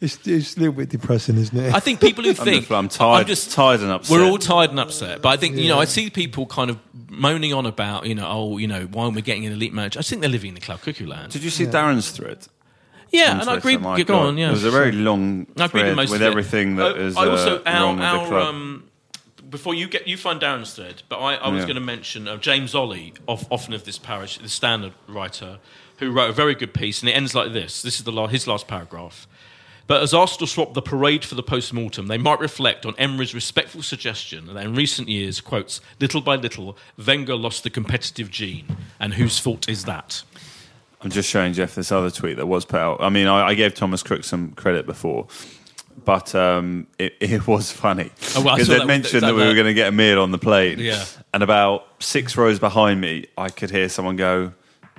it's, 0.00 0.18
it's 0.26 0.56
a 0.56 0.60
little 0.60 0.74
bit 0.74 0.88
depressing, 0.90 1.36
isn't 1.36 1.56
it? 1.58 1.74
I 1.74 1.80
think 1.80 2.00
people 2.00 2.24
who 2.24 2.34
think 2.34 2.70
I'm 2.70 2.88
tired. 2.88 3.20
I'm 3.22 3.26
just 3.26 3.52
tired 3.52 3.80
and 3.80 3.90
upset. 3.90 4.10
We're 4.16 4.24
all 4.24 4.38
tired 4.38 4.70
and 4.70 4.80
upset, 4.80 5.22
but 5.22 5.28
I 5.30 5.36
think 5.36 5.56
you 5.56 5.68
know 5.68 5.78
I 5.78 5.84
see 5.86 6.10
people 6.10 6.46
kind 6.46 6.70
of 6.70 6.78
moaning 7.08 7.52
on 7.54 7.66
about 7.66 8.06
you 8.06 8.14
know 8.14 8.26
oh 8.28 8.58
you 8.58 8.66
know 8.66 8.86
why 8.92 9.04
aren't 9.04 9.14
we 9.16 9.22
getting 9.22 9.46
an 9.46 9.52
elite 9.52 9.72
manager? 9.72 9.98
I 9.98 10.02
think 10.02 10.20
they're 10.20 10.30
living 10.30 10.48
in 10.50 10.54
the 10.54 10.60
cloud 10.60 10.82
cuckoo 10.82 11.06
land. 11.06 11.32
Did 11.32 11.42
you 11.44 11.50
see 11.50 11.66
Darren's 11.66 12.10
thread? 12.10 12.46
yeah, 13.10 13.40
and 13.40 13.48
I 13.48 13.56
agree. 13.56 13.76
My 13.76 13.96
Go 13.98 14.04
God. 14.14 14.26
on, 14.26 14.38
yeah. 14.38 14.48
It 14.48 14.52
was 14.52 14.64
a 14.64 14.70
very 14.72 14.92
long 14.92 15.46
I 15.56 15.62
with 15.64 15.70
thread 15.72 15.96
with 16.10 16.22
everything 16.22 16.76
that 16.76 16.96
Uh, 16.96 17.00
is 17.00 17.16
I 17.16 17.28
also 17.28 17.58
uh, 17.58 17.62
our, 17.66 17.84
wrong 17.86 17.96
with 17.98 18.22
the 18.22 18.26
club. 18.28 18.42
um, 18.54 18.84
before 19.48 19.72
you 19.74 19.86
get 19.88 20.08
you 20.08 20.16
find 20.16 20.40
Darren's 20.40 20.74
thread, 20.74 21.02
but 21.08 21.18
I, 21.20 21.34
I 21.36 21.48
was 21.48 21.60
Yeah. 21.60 21.66
going 21.66 21.74
to 21.76 21.80
mention 21.80 22.26
uh, 22.26 22.36
James 22.38 22.74
Olley, 22.74 23.14
of, 23.28 23.46
often 23.50 23.72
of 23.72 23.84
this 23.84 23.98
parish, 23.98 24.38
the 24.38 24.48
Standard 24.48 24.94
writer, 25.06 25.58
who 25.98 26.10
wrote 26.10 26.30
a 26.30 26.32
very 26.32 26.54
good 26.54 26.74
piece, 26.74 27.00
and 27.00 27.08
it 27.08 27.12
ends 27.12 27.34
like 27.34 27.52
this. 27.52 27.82
This 27.82 27.98
is 27.98 28.04
the 28.04 28.12
la- 28.12 28.26
his 28.26 28.46
last 28.46 28.66
paragraph. 28.68 29.26
But 29.86 30.02
as 30.02 30.14
Arsenal 30.14 30.46
swap 30.46 30.72
the 30.72 30.80
parade 30.80 31.26
for 31.26 31.34
the 31.34 31.42
post-mortem, 31.42 32.06
they 32.06 32.16
might 32.16 32.40
reflect 32.40 32.86
on 32.86 32.94
Emery's 32.96 33.34
respectful 33.34 33.82
suggestion 33.82 34.46
that 34.46 34.64
in 34.64 34.74
recent 34.74 35.08
years, 35.10 35.42
quotes, 35.42 35.82
little 36.00 36.22
by 36.22 36.36
little, 36.36 36.76
Wenger 36.96 37.36
lost 37.36 37.64
the 37.64 37.70
competitive 37.70 38.30
gene. 38.30 38.64
And 38.98 39.12
whose 39.14 39.38
fault 39.38 39.68
is 39.68 39.84
that? 39.84 40.22
I'm 41.02 41.10
just 41.10 41.28
showing 41.28 41.52
Jeff 41.52 41.74
this 41.74 41.92
other 41.92 42.10
tweet 42.10 42.38
that 42.38 42.46
was 42.46 42.64
put 42.64 42.80
out. 42.80 43.02
I 43.02 43.10
mean, 43.10 43.26
I, 43.26 43.48
I 43.48 43.54
gave 43.54 43.74
Thomas 43.74 44.02
Crook 44.02 44.24
some 44.24 44.52
credit 44.52 44.86
before, 44.86 45.26
but 46.02 46.34
um, 46.34 46.86
it, 46.98 47.14
it 47.20 47.46
was 47.46 47.70
funny 47.70 48.10
Oh, 48.34 48.40
well, 48.40 48.54
I 48.54 48.56
because 48.56 48.68
they 48.68 48.78
that- 48.78 48.86
mentioned 48.86 49.22
that- 49.22 49.26
that, 49.28 49.34
we 49.34 49.44
were 49.46 49.52
going 49.54 49.66
to 49.66 49.74
get 49.74 49.88
a 49.88 49.92
meal 49.92 50.22
on 50.22 50.30
the 50.30 50.38
plane. 50.38 50.78
Yeah. 50.78 51.04
And 51.34 51.42
about 51.42 51.86
six 52.02 52.38
rows 52.38 52.58
behind 52.58 53.02
me, 53.02 53.26
I 53.36 53.50
could 53.50 53.70
hear 53.70 53.90
someone 53.90 54.16
go. 54.16 54.54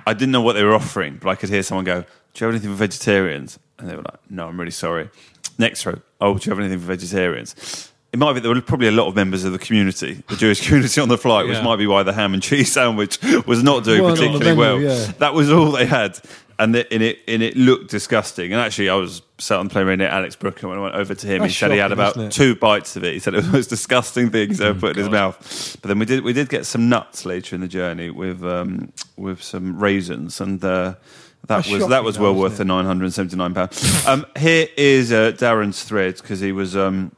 I 0.06 0.12
didn't 0.14 0.32
know 0.32 0.40
what 0.40 0.52
they 0.54 0.62
were 0.64 0.74
offering, 0.74 1.18
but 1.20 1.28
I 1.28 1.34
could 1.34 1.48
hear 1.50 1.62
someone 1.62 1.84
go, 1.84 2.02
"Do 2.02 2.06
you 2.38 2.46
have 2.46 2.54
anything 2.54 2.70
for 2.70 2.76
vegetarians?" 2.76 3.58
And 3.78 3.88
they 3.88 3.96
were 3.96 4.02
like, 4.02 4.20
"No, 4.30 4.46
I'm 4.48 4.58
really 4.58 4.70
sorry." 4.70 5.10
Next 5.58 5.84
row, 5.86 5.98
"Oh, 6.20 6.38
do 6.38 6.44
you 6.48 6.50
have 6.54 6.60
anything 6.60 6.78
for 6.78 6.86
vegetarians?" 6.86 7.90
It 8.12 8.18
might 8.18 8.32
be 8.34 8.40
there 8.40 8.54
were 8.54 8.60
probably 8.62 8.86
a 8.88 8.92
lot 8.92 9.08
of 9.08 9.16
members 9.16 9.44
of 9.44 9.52
the 9.52 9.58
community, 9.58 10.22
the 10.28 10.36
Jewish 10.36 10.60
community 10.66 11.00
on 11.00 11.08
the 11.08 11.18
flight, 11.18 11.46
which 11.46 11.56
Yeah. 11.56 11.64
might 11.64 11.76
be 11.76 11.86
why 11.86 12.02
the 12.02 12.12
ham 12.12 12.34
and 12.34 12.42
cheese 12.42 12.72
sandwich 12.78 13.18
was 13.46 13.62
not 13.62 13.84
doing 13.84 14.02
Weren't 14.02 14.18
on 14.20 14.32
the 14.32 14.38
particularly 14.38 14.56
menu, 14.78 14.86
well. 14.88 14.98
yeah. 14.98 15.12
That 15.18 15.34
was 15.34 15.50
all 15.50 15.72
they 15.72 15.86
had, 15.86 16.18
and 16.58 16.74
it, 16.74 16.88
and 16.90 17.02
it 17.02 17.18
and 17.28 17.42
it 17.42 17.56
looked 17.56 17.90
disgusting. 17.90 18.52
And 18.52 18.60
actually, 18.60 18.88
I 18.88 18.94
was 18.94 19.22
sat 19.38 19.58
on 19.58 19.68
the 19.68 19.72
plane 19.72 19.86
right 19.86 19.98
near 19.98 20.08
Alex 20.08 20.36
Brooker 20.36 20.68
when 20.68 20.78
I 20.78 20.80
went 20.80 20.94
over 20.94 21.14
to 21.14 21.26
him. 21.26 21.40
That's 21.40 21.52
he 21.52 21.58
said 21.58 21.72
he 21.72 21.78
had 21.78 21.92
about 21.92 22.32
two 22.32 22.54
bites 22.54 22.96
of 22.96 23.04
it. 23.04 23.14
He 23.14 23.20
said 23.20 23.34
it 23.34 23.38
was 23.38 23.46
the 23.46 23.52
most 23.52 23.68
disgusting 23.68 24.30
thing 24.30 24.48
he's 24.48 24.60
ever 24.60 24.78
put 24.78 24.96
in 24.96 25.02
his 25.02 25.10
mouth. 25.10 25.76
But 25.82 25.88
then 25.88 25.98
we 25.98 26.06
did 26.06 26.24
we 26.24 26.32
did 26.32 26.48
get 26.48 26.66
some 26.66 26.88
nuts 26.88 27.24
later 27.24 27.54
in 27.54 27.60
the 27.60 27.68
journey 27.68 28.10
with 28.10 28.44
um, 28.44 28.92
with 29.16 29.42
some 29.42 29.78
raisins, 29.78 30.40
and 30.40 30.62
uh, 30.64 30.94
that 30.98 30.98
That's 31.46 31.68
was 31.68 31.88
that 31.88 32.04
was 32.04 32.18
well 32.18 32.34
worth 32.34 32.54
it? 32.54 32.58
the 32.58 32.64
nine 32.64 32.84
hundred 32.84 33.04
and 33.04 33.14
seventy 33.14 33.36
nine 33.36 33.54
pounds. 33.54 34.06
um, 34.06 34.24
here 34.38 34.68
is 34.76 35.12
uh, 35.12 35.32
Darren's 35.32 35.82
thread 35.84 36.16
because 36.16 36.40
he 36.40 36.52
was. 36.52 36.76
Um, 36.76 37.12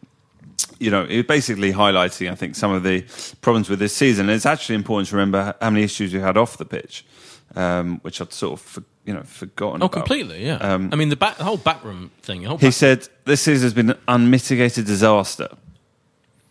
you 0.80 0.90
know, 0.92 1.04
it 1.08 1.26
basically 1.26 1.72
highlighting, 1.72 2.30
I 2.30 2.36
think, 2.36 2.54
some 2.54 2.70
of 2.72 2.84
the 2.84 3.04
problems 3.40 3.68
with 3.68 3.80
this 3.80 3.94
season. 3.94 4.28
And 4.28 4.36
it's 4.36 4.46
actually 4.46 4.76
important 4.76 5.08
to 5.08 5.16
remember 5.16 5.54
how 5.60 5.70
many 5.70 5.82
issues 5.84 6.14
we 6.14 6.20
had 6.20 6.36
off 6.36 6.56
the 6.56 6.64
pitch, 6.64 7.04
um, 7.56 7.98
which 8.02 8.20
I'd 8.20 8.32
sort 8.32 8.60
of, 8.60 8.84
you 9.08 9.14
know, 9.14 9.22
forgotten. 9.22 9.82
Oh, 9.82 9.86
about. 9.86 9.92
completely, 9.92 10.44
yeah. 10.44 10.56
Um, 10.56 10.90
I 10.92 10.96
mean, 10.96 11.08
the, 11.08 11.16
back, 11.16 11.38
the 11.38 11.44
whole 11.44 11.56
backroom 11.56 12.10
thing. 12.22 12.44
Whole 12.44 12.58
He 12.58 12.66
back- 12.66 12.74
said, 12.74 13.08
This 13.24 13.40
season 13.40 13.64
has 13.64 13.74
been 13.74 13.90
an 13.90 13.98
unmitigated 14.06 14.84
disaster. 14.86 15.48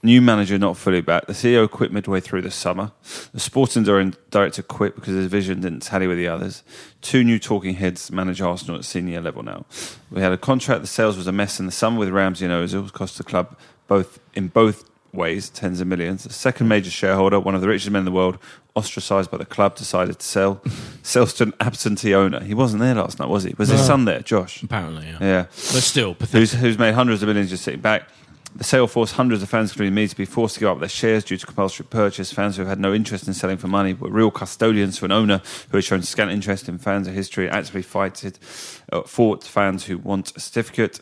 New 0.04 0.22
manager 0.22 0.58
not 0.58 0.78
fully 0.78 1.02
back. 1.02 1.26
The 1.28 1.34
CEO 1.34 1.70
quit 1.70 1.92
midway 1.92 2.20
through 2.20 2.42
the 2.44 2.52
summer. 2.52 2.92
The 3.34 3.40
sporting 3.40 3.84
dir- 3.84 4.12
director 4.32 4.62
quit 4.64 4.96
because 4.96 5.14
his 5.16 5.28
vision 5.28 5.62
didn't 5.62 5.82
tally 5.82 6.08
with 6.08 6.18
the 6.18 6.28
others. 6.28 6.64
Two 7.02 7.24
new 7.24 7.40
talking 7.40 7.76
heads 7.76 8.12
manage 8.12 8.42
Arsenal 8.42 8.78
at 8.78 8.86
senior 8.86 9.22
level 9.22 9.44
now. 9.44 9.66
We 10.12 10.22
had 10.22 10.32
a 10.32 10.38
contract. 10.38 10.82
The 10.82 10.88
sales 10.88 11.18
was 11.18 11.28
a 11.28 11.32
mess 11.32 11.60
in 11.60 11.66
the 11.68 11.72
summer 11.72 12.00
with 12.00 12.10
Ramsey 12.10 12.46
and 12.46 12.54
Ozil. 12.54 12.92
Cost 12.92 13.18
the 13.18 13.24
club 13.24 13.58
both 13.88 14.20
in 14.34 14.48
both 14.50 14.84
ways 15.14 15.50
tens 15.50 15.82
of 15.82 15.88
millions. 15.88 16.24
The 16.24 16.34
second 16.34 16.68
major 16.68 16.90
shareholder, 16.92 17.40
one 17.40 17.56
of 17.56 17.62
the 17.62 17.68
richest 17.68 17.92
men 17.92 18.02
in 18.02 18.06
the 18.06 18.12
world, 18.12 18.38
ostracised 18.76 19.32
by 19.32 19.38
the 19.38 19.46
club, 19.46 19.76
decided 19.76 20.20
to 20.20 20.26
sell. 20.26 20.62
Sells 21.04 21.34
to 21.36 21.44
an 21.44 21.54
absentee 21.60 22.14
owner. 22.14 22.44
He 22.44 22.54
wasn't 22.54 22.82
there 22.82 22.94
last 22.96 23.20
night, 23.20 23.30
was 23.30 23.44
he? 23.44 23.56
Was 23.58 23.70
his 23.70 23.86
son 23.86 24.06
there, 24.06 24.20
Josh? 24.22 24.62
Apparently, 24.64 25.08
yeah. 25.08 25.18
Yeah 25.20 25.44
But 25.44 25.82
still, 25.84 26.14
pathetic. 26.16 26.40
who's, 26.40 26.52
who's 26.54 26.78
made 26.78 26.94
hundreds 26.94 27.24
of 27.24 27.28
millions 27.28 27.50
just 27.50 27.64
sitting 27.64 27.82
back. 27.82 28.10
The 28.56 28.64
sale 28.64 28.88
forced 28.88 29.14
hundreds 29.16 29.44
of 29.44 29.50
fans, 29.50 29.72
including 29.72 29.94
me, 29.94 30.08
to 30.08 30.16
be 30.16 30.26
forced 30.26 30.56
to 30.56 30.60
give 30.62 30.70
up 30.70 30.80
their 30.80 30.90
shares 30.90 31.24
due 31.24 31.38
to 31.38 31.46
compulsory 31.46 31.86
purchase. 31.86 32.32
Fans 32.32 32.58
who 32.58 32.66
had 32.66 32.80
no 32.80 32.92
interest 32.94 33.28
in 33.28 33.34
selling 33.36 33.58
for 33.58 33.68
money 33.68 33.94
were 33.94 34.10
real 34.10 34.32
custodians 34.32 34.98
for 34.98 35.06
an 35.06 35.12
owner 35.12 35.42
who 35.70 35.78
had 35.78 35.84
shown 35.84 36.02
scant 36.02 36.32
interest 36.32 36.68
in 36.68 36.78
fans 36.80 37.08
of 37.08 37.14
history, 37.14 37.48
actively 37.50 37.84
fighted, 37.84 38.40
uh, 38.92 39.04
fought 39.04 39.44
fans 39.44 39.86
who 39.86 39.98
want 40.00 40.36
a 40.36 40.40
certificate. 40.40 41.02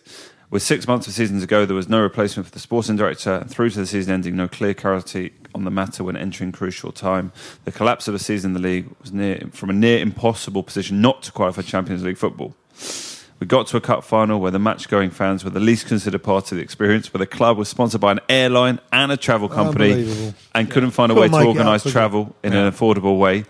With 0.56 0.64
six 0.64 0.88
months 0.88 1.06
of 1.06 1.12
season 1.12 1.42
to 1.42 1.48
go, 1.48 1.66
there 1.66 1.76
was 1.76 1.90
no 1.90 2.00
replacement 2.00 2.48
for 2.48 2.54
the 2.54 2.62
sporting 2.62 2.96
director, 2.96 3.40
and 3.42 3.52
through 3.52 3.72
to 3.72 3.80
the 3.80 3.86
season 3.86 4.14
ending, 4.14 4.38
no 4.38 4.48
clear 4.48 4.74
clarity 4.74 5.34
on 5.54 5.66
the 5.66 5.70
matter 5.70 6.02
when 6.02 6.16
entering 6.16 6.54
crucial 6.54 6.94
time. 6.94 7.34
The 7.66 7.74
collapse 7.74 8.08
of 8.08 8.16
a 8.16 8.20
season 8.20 8.52
in 8.52 8.62
the 8.62 8.66
league 8.66 8.90
was 9.02 9.12
near, 9.12 9.50
from 9.52 9.70
a 9.70 9.74
near 9.74 10.00
impossible 10.00 10.64
position 10.64 11.02
not 11.02 11.24
to 11.24 11.34
qualify 11.34 11.62
for 11.62 11.68
Champions 11.68 12.06
League 12.06 12.18
football. 12.18 12.56
We 13.42 13.48
got 13.48 13.68
to 13.68 13.76
a 13.76 13.82
cup 13.82 14.06
final 14.06 14.40
where 14.40 14.50
the 14.50 14.60
match 14.60 14.88
going 14.88 15.10
fans 15.10 15.44
were 15.44 15.50
the 15.50 15.60
least 15.60 15.88
considered 15.88 16.24
part 16.24 16.50
of 16.54 16.58
the 16.58 16.64
experience, 16.64 17.14
where 17.14 17.20
the 17.20 17.28
club 17.28 17.58
was 17.58 17.68
sponsored 17.68 18.00
by 18.00 18.14
an 18.14 18.22
airline 18.30 18.80
and 18.94 19.12
a 19.12 19.18
travel 19.18 19.50
company 19.50 20.34
and 20.54 20.72
couldn't 20.72 20.92
find 20.92 21.12
a 21.12 21.16
way 21.16 21.28
to 21.28 21.32
make 21.34 21.42
it 21.42 21.44
up, 21.44 21.48
organise 21.48 21.84
travel 21.84 22.34
in 22.46 22.54
an 22.54 22.72
affordable 22.72 23.20
way, 23.20 23.44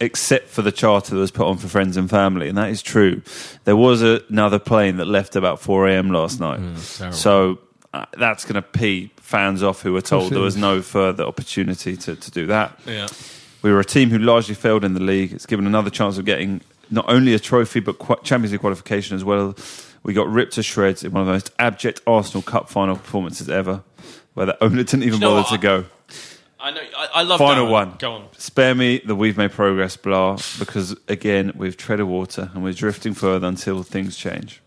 except 0.00 0.48
for 0.48 0.62
the 0.62 0.72
charter 0.72 1.14
that 1.14 1.20
was 1.20 1.30
put 1.30 1.46
on 1.46 1.58
for 1.58 1.68
friends 1.68 1.96
and 1.96 2.08
family. 2.08 2.48
And 2.48 2.56
that 2.58 2.70
is 2.70 2.82
true. 2.82 3.22
There 3.64 3.76
was 3.76 4.02
a, 4.02 4.22
another 4.30 4.58
plane 4.58 4.96
that 4.96 5.04
left 5.04 5.36
about 5.36 5.60
4 5.60 5.88
a.m. 5.88 6.10
last 6.10 6.40
night. 6.40 6.60
terrible. 6.96 7.16
so 7.16 7.58
uh, 7.92 8.06
that's 8.18 8.44
going 8.44 8.54
to 8.54 8.62
pee 8.62 9.10
fans 9.16 9.62
off 9.62 9.82
who 9.82 9.92
were 9.92 10.00
told 10.00 10.32
there 10.32 10.40
was 10.40 10.56
no 10.56 10.80
further 10.82 11.24
opportunity 11.24 11.96
to, 11.96 12.16
to 12.16 12.30
do 12.30 12.46
that. 12.46 12.78
yeah. 12.86 13.08
We 13.62 13.70
were 13.70 13.80
a 13.80 13.84
team 13.84 14.08
who 14.08 14.18
largely 14.18 14.54
failed 14.54 14.84
in 14.84 14.94
the 14.94 15.02
league. 15.02 15.32
It's 15.34 15.44
given 15.44 15.66
another 15.66 15.90
chance 15.90 16.16
of 16.16 16.24
getting 16.24 16.62
not 16.90 17.04
only 17.10 17.34
a 17.34 17.38
trophy 17.38 17.80
but 17.80 17.98
qu- 17.98 18.16
Champions 18.22 18.52
League 18.52 18.60
qualification 18.62 19.14
as 19.16 19.22
well. 19.22 19.54
We 20.02 20.14
got 20.14 20.28
ripped 20.28 20.54
to 20.54 20.62
shreds 20.62 21.04
in 21.04 21.12
one 21.12 21.20
of 21.20 21.26
the 21.26 21.34
most 21.34 21.50
abject 21.58 22.00
Arsenal 22.06 22.42
Cup 22.42 22.70
final 22.70 22.96
performances 22.96 23.50
ever, 23.50 23.82
where 24.32 24.46
the 24.46 24.64
owner 24.64 24.82
didn't 24.82 25.02
even 25.02 25.14
you 25.14 25.20
know 25.20 25.30
bother 25.34 25.42
what? 25.42 25.50
to 25.50 25.58
go. 25.58 25.84
I 26.62 26.70
know. 26.70 26.80
I, 26.96 27.08
I 27.14 27.22
love 27.22 27.38
Final 27.38 27.66
one. 27.70 27.94
Go 27.98 28.12
on. 28.12 28.28
Spare 28.36 28.74
me 28.74 28.98
the 29.04 29.14
we've 29.14 29.36
made 29.36 29.52
progress 29.52 29.96
blah 29.96 30.38
because 30.58 30.96
again 31.08 31.52
we've 31.56 31.76
treaded 31.76 32.06
water 32.06 32.50
and 32.54 32.62
we're 32.62 32.72
drifting 32.72 33.14
further 33.14 33.46
until 33.46 33.82
things 33.82 34.16
change. 34.16 34.60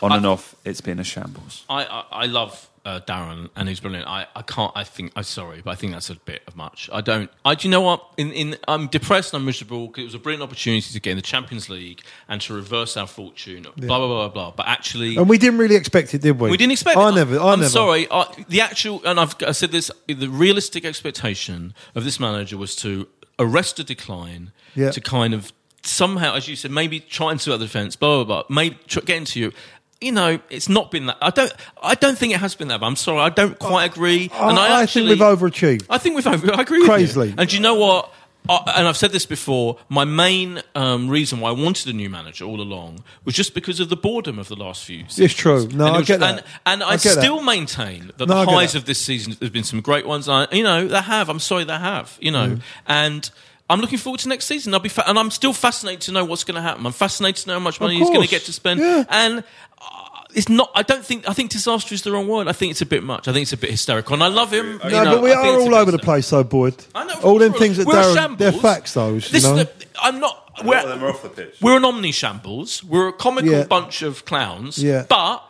On 0.00 0.12
and 0.12 0.24
off, 0.24 0.54
it's 0.64 0.80
been 0.80 0.98
a 0.98 1.04
shambles. 1.04 1.64
I, 1.68 1.84
I, 1.84 2.04
I 2.12 2.26
love 2.26 2.68
uh, 2.86 3.00
Darren, 3.00 3.50
and 3.56 3.68
he's 3.68 3.80
brilliant. 3.80 4.06
I, 4.08 4.26
I 4.34 4.42
can't. 4.42 4.72
I 4.74 4.84
think. 4.84 5.12
I'm 5.16 5.24
sorry, 5.24 5.60
but 5.62 5.72
I 5.72 5.74
think 5.74 5.92
that's 5.92 6.08
a 6.08 6.14
bit 6.14 6.42
of 6.46 6.56
much. 6.56 6.88
I 6.92 7.00
don't. 7.00 7.28
I 7.44 7.54
do 7.56 7.66
you 7.68 7.72
know 7.72 7.80
what? 7.82 8.00
In, 8.16 8.30
in 8.32 8.56
I'm 8.68 8.86
depressed. 8.86 9.34
and 9.34 9.40
I'm 9.40 9.44
miserable 9.44 9.88
because 9.88 10.02
it 10.02 10.04
was 10.06 10.14
a 10.14 10.18
brilliant 10.20 10.42
opportunity 10.44 10.92
to 10.92 11.00
get 11.00 11.10
in 11.10 11.16
the 11.16 11.22
Champions 11.22 11.68
League 11.68 12.02
and 12.28 12.40
to 12.42 12.54
reverse 12.54 12.96
our 12.96 13.06
fortune. 13.08 13.62
Blah 13.76 13.98
blah 13.98 14.06
blah 14.06 14.28
blah. 14.28 14.50
But 14.52 14.68
actually, 14.68 15.16
And 15.16 15.28
we 15.28 15.36
didn't 15.36 15.58
really 15.58 15.74
expect 15.76 16.14
it, 16.14 16.22
did 16.22 16.38
we? 16.40 16.48
we 16.48 16.56
didn't 16.56 16.72
expect. 16.72 16.96
I 16.96 17.08
it. 17.10 17.14
never. 17.16 17.38
I 17.40 17.52
I'm 17.52 17.60
never. 17.60 17.68
sorry. 17.70 18.06
I, 18.10 18.32
the 18.48 18.60
actual, 18.60 19.02
and 19.04 19.18
I've 19.20 19.34
I 19.46 19.52
said 19.52 19.72
this. 19.72 19.90
The 20.06 20.28
realistic 20.28 20.84
expectation 20.84 21.74
of 21.96 22.04
this 22.04 22.18
manager 22.20 22.56
was 22.56 22.76
to 22.76 23.08
arrest 23.38 23.78
a 23.80 23.84
decline, 23.84 24.52
Yeah. 24.74 24.92
to 24.92 25.00
kind 25.00 25.34
of 25.34 25.52
somehow, 25.82 26.34
as 26.34 26.48
you 26.48 26.56
said, 26.56 26.70
maybe 26.70 26.98
try 27.00 27.30
and 27.30 27.40
sort 27.40 27.54
out 27.54 27.58
the 27.60 27.66
defence, 27.66 27.94
blah 27.96 28.24
blah 28.24 28.42
blah, 28.42 28.54
maybe 28.54 28.76
tr- 28.88 29.00
get 29.00 29.16
into 29.18 29.38
you. 29.40 29.52
You 30.00 30.12
know, 30.12 30.38
it's 30.50 30.68
not 30.68 30.90
been 30.90 31.06
that. 31.06 31.16
I 31.22 31.30
don't. 31.30 31.52
I 31.82 31.94
don't 31.94 32.16
think 32.18 32.34
it 32.34 32.40
has 32.40 32.54
been 32.54 32.68
that. 32.68 32.80
Bad. 32.80 32.86
I'm 32.86 32.96
sorry. 32.96 33.20
I 33.20 33.30
don't 33.30 33.58
quite 33.58 33.84
agree. 33.90 34.30
and 34.34 34.58
I, 34.58 34.78
I, 34.78 34.82
actually, 34.82 35.08
think 35.08 35.20
we've 35.20 35.38
overachieved. 35.38 35.86
I 35.88 35.98
think 35.98 36.16
we've 36.16 36.26
over. 36.26 36.52
I 36.54 36.60
agree 36.62 36.78
with 36.80 36.88
Crazily. 36.88 37.34
And 37.36 37.48
do 37.48 37.56
you 37.56 37.62
know 37.62 37.74
what? 37.76 38.12
Uh, 38.48 38.62
and 38.76 38.86
I've 38.86 38.96
said 38.96 39.10
this 39.10 39.26
before. 39.26 39.76
My 39.88 40.04
main 40.04 40.62
um, 40.76 41.08
reason 41.08 41.40
why 41.40 41.48
I 41.48 41.52
wanted 41.52 41.88
a 41.88 41.92
new 41.92 42.08
manager 42.08 42.44
all 42.44 42.60
along 42.60 43.02
was 43.24 43.34
just 43.34 43.54
because 43.54 43.80
of 43.80 43.88
the 43.88 43.96
boredom 43.96 44.38
of 44.38 44.46
the 44.46 44.54
last 44.54 44.84
few. 44.84 45.00
Seasons. 45.08 45.18
It's 45.18 45.34
true. 45.34 45.66
No, 45.68 45.86
And 45.86 45.94
I 45.96 45.98
was- 45.98 46.06
get 46.06 46.20
that. 46.20 46.30
And, 46.38 46.44
and 46.64 46.82
I, 46.84 46.90
I 46.90 46.92
get 46.92 47.02
that. 47.16 47.22
still 47.22 47.42
maintain 47.42 48.12
that 48.18 48.28
No, 48.28 48.44
the 48.44 48.50
highs 48.52 48.74
that. 48.74 48.78
of 48.80 48.84
this 48.84 49.00
season 49.00 49.34
there's 49.40 49.50
been 49.50 49.64
some 49.64 49.80
great 49.80 50.06
ones. 50.06 50.28
I, 50.28 50.46
you 50.52 50.62
know, 50.62 50.86
they 50.86 51.00
have. 51.00 51.28
I'm 51.28 51.40
sorry, 51.40 51.64
they 51.64 51.76
have. 51.76 52.16
You 52.20 52.30
Mm. 52.30 52.34
know, 52.34 52.58
and. 52.86 53.30
I'm 53.68 53.80
looking 53.80 53.98
forward 53.98 54.20
to 54.20 54.28
next 54.28 54.46
season. 54.46 54.72
I'll 54.74 54.80
be, 54.80 54.88
fa- 54.88 55.08
and 55.08 55.18
I'm 55.18 55.30
still 55.30 55.52
fascinated 55.52 56.02
to 56.02 56.12
know 56.12 56.24
what's 56.24 56.44
going 56.44 56.54
to 56.54 56.60
happen. 56.62 56.86
I'm 56.86 56.92
fascinated 56.92 57.42
to 57.44 57.48
know 57.48 57.54
how 57.54 57.60
much 57.60 57.80
money 57.80 57.96
he's 57.96 58.08
going 58.08 58.22
to 58.22 58.28
get 58.28 58.42
to 58.42 58.52
spend. 58.52 58.78
Yeah. 58.80 59.04
And 59.08 59.38
uh, 59.82 60.08
it's 60.34 60.48
not. 60.48 60.70
I 60.74 60.82
don't 60.82 61.04
think. 61.04 61.28
I 61.28 61.32
think 61.32 61.50
disaster 61.50 61.92
is 61.94 62.02
the 62.02 62.12
wrong 62.12 62.28
word. 62.28 62.46
I 62.46 62.52
think 62.52 62.70
it's 62.70 62.82
a 62.82 62.86
bit 62.86 63.02
much. 63.02 63.26
I 63.26 63.32
think 63.32 63.42
it's 63.42 63.52
a 63.52 63.56
bit 63.56 63.70
hysterical. 63.70 64.14
And 64.14 64.22
I 64.22 64.28
love 64.28 64.52
him. 64.52 64.80
you 64.84 64.90
No, 64.90 65.04
know, 65.04 65.14
but 65.16 65.22
we 65.22 65.32
I 65.32 65.48
are 65.48 65.60
all 65.60 65.74
over 65.74 65.90
the 65.90 65.98
place, 65.98 66.30
though, 66.30 66.44
Boyd. 66.44 66.76
I 66.94 67.04
know. 67.04 67.20
All 67.22 67.38
them 67.38 67.52
we're- 67.52 67.58
things 67.58 67.78
that 67.78 67.86
Darren, 67.88 68.38
they're 68.38 68.52
shambles. 68.52 68.62
facts, 68.62 68.94
those. 68.94 69.24
You 69.26 69.32
This 69.32 69.44
is 69.44 69.50
know? 69.50 69.56
the, 69.56 69.70
I'm 70.00 70.20
not. 70.20 70.42
We're, 70.64 70.76
lot 70.76 70.86
them 70.86 71.02
off 71.04 71.22
the 71.22 71.28
pitch. 71.28 71.56
we're 71.60 71.76
an 71.76 71.84
omni 71.84 72.12
shambles. 72.12 72.82
We're 72.84 73.08
a 73.08 73.12
comical 73.12 73.50
Yeah. 73.50 73.64
bunch 73.64 74.02
of 74.02 74.24
clowns. 74.24 74.78
Yeah. 74.82 75.04
But 75.08 75.42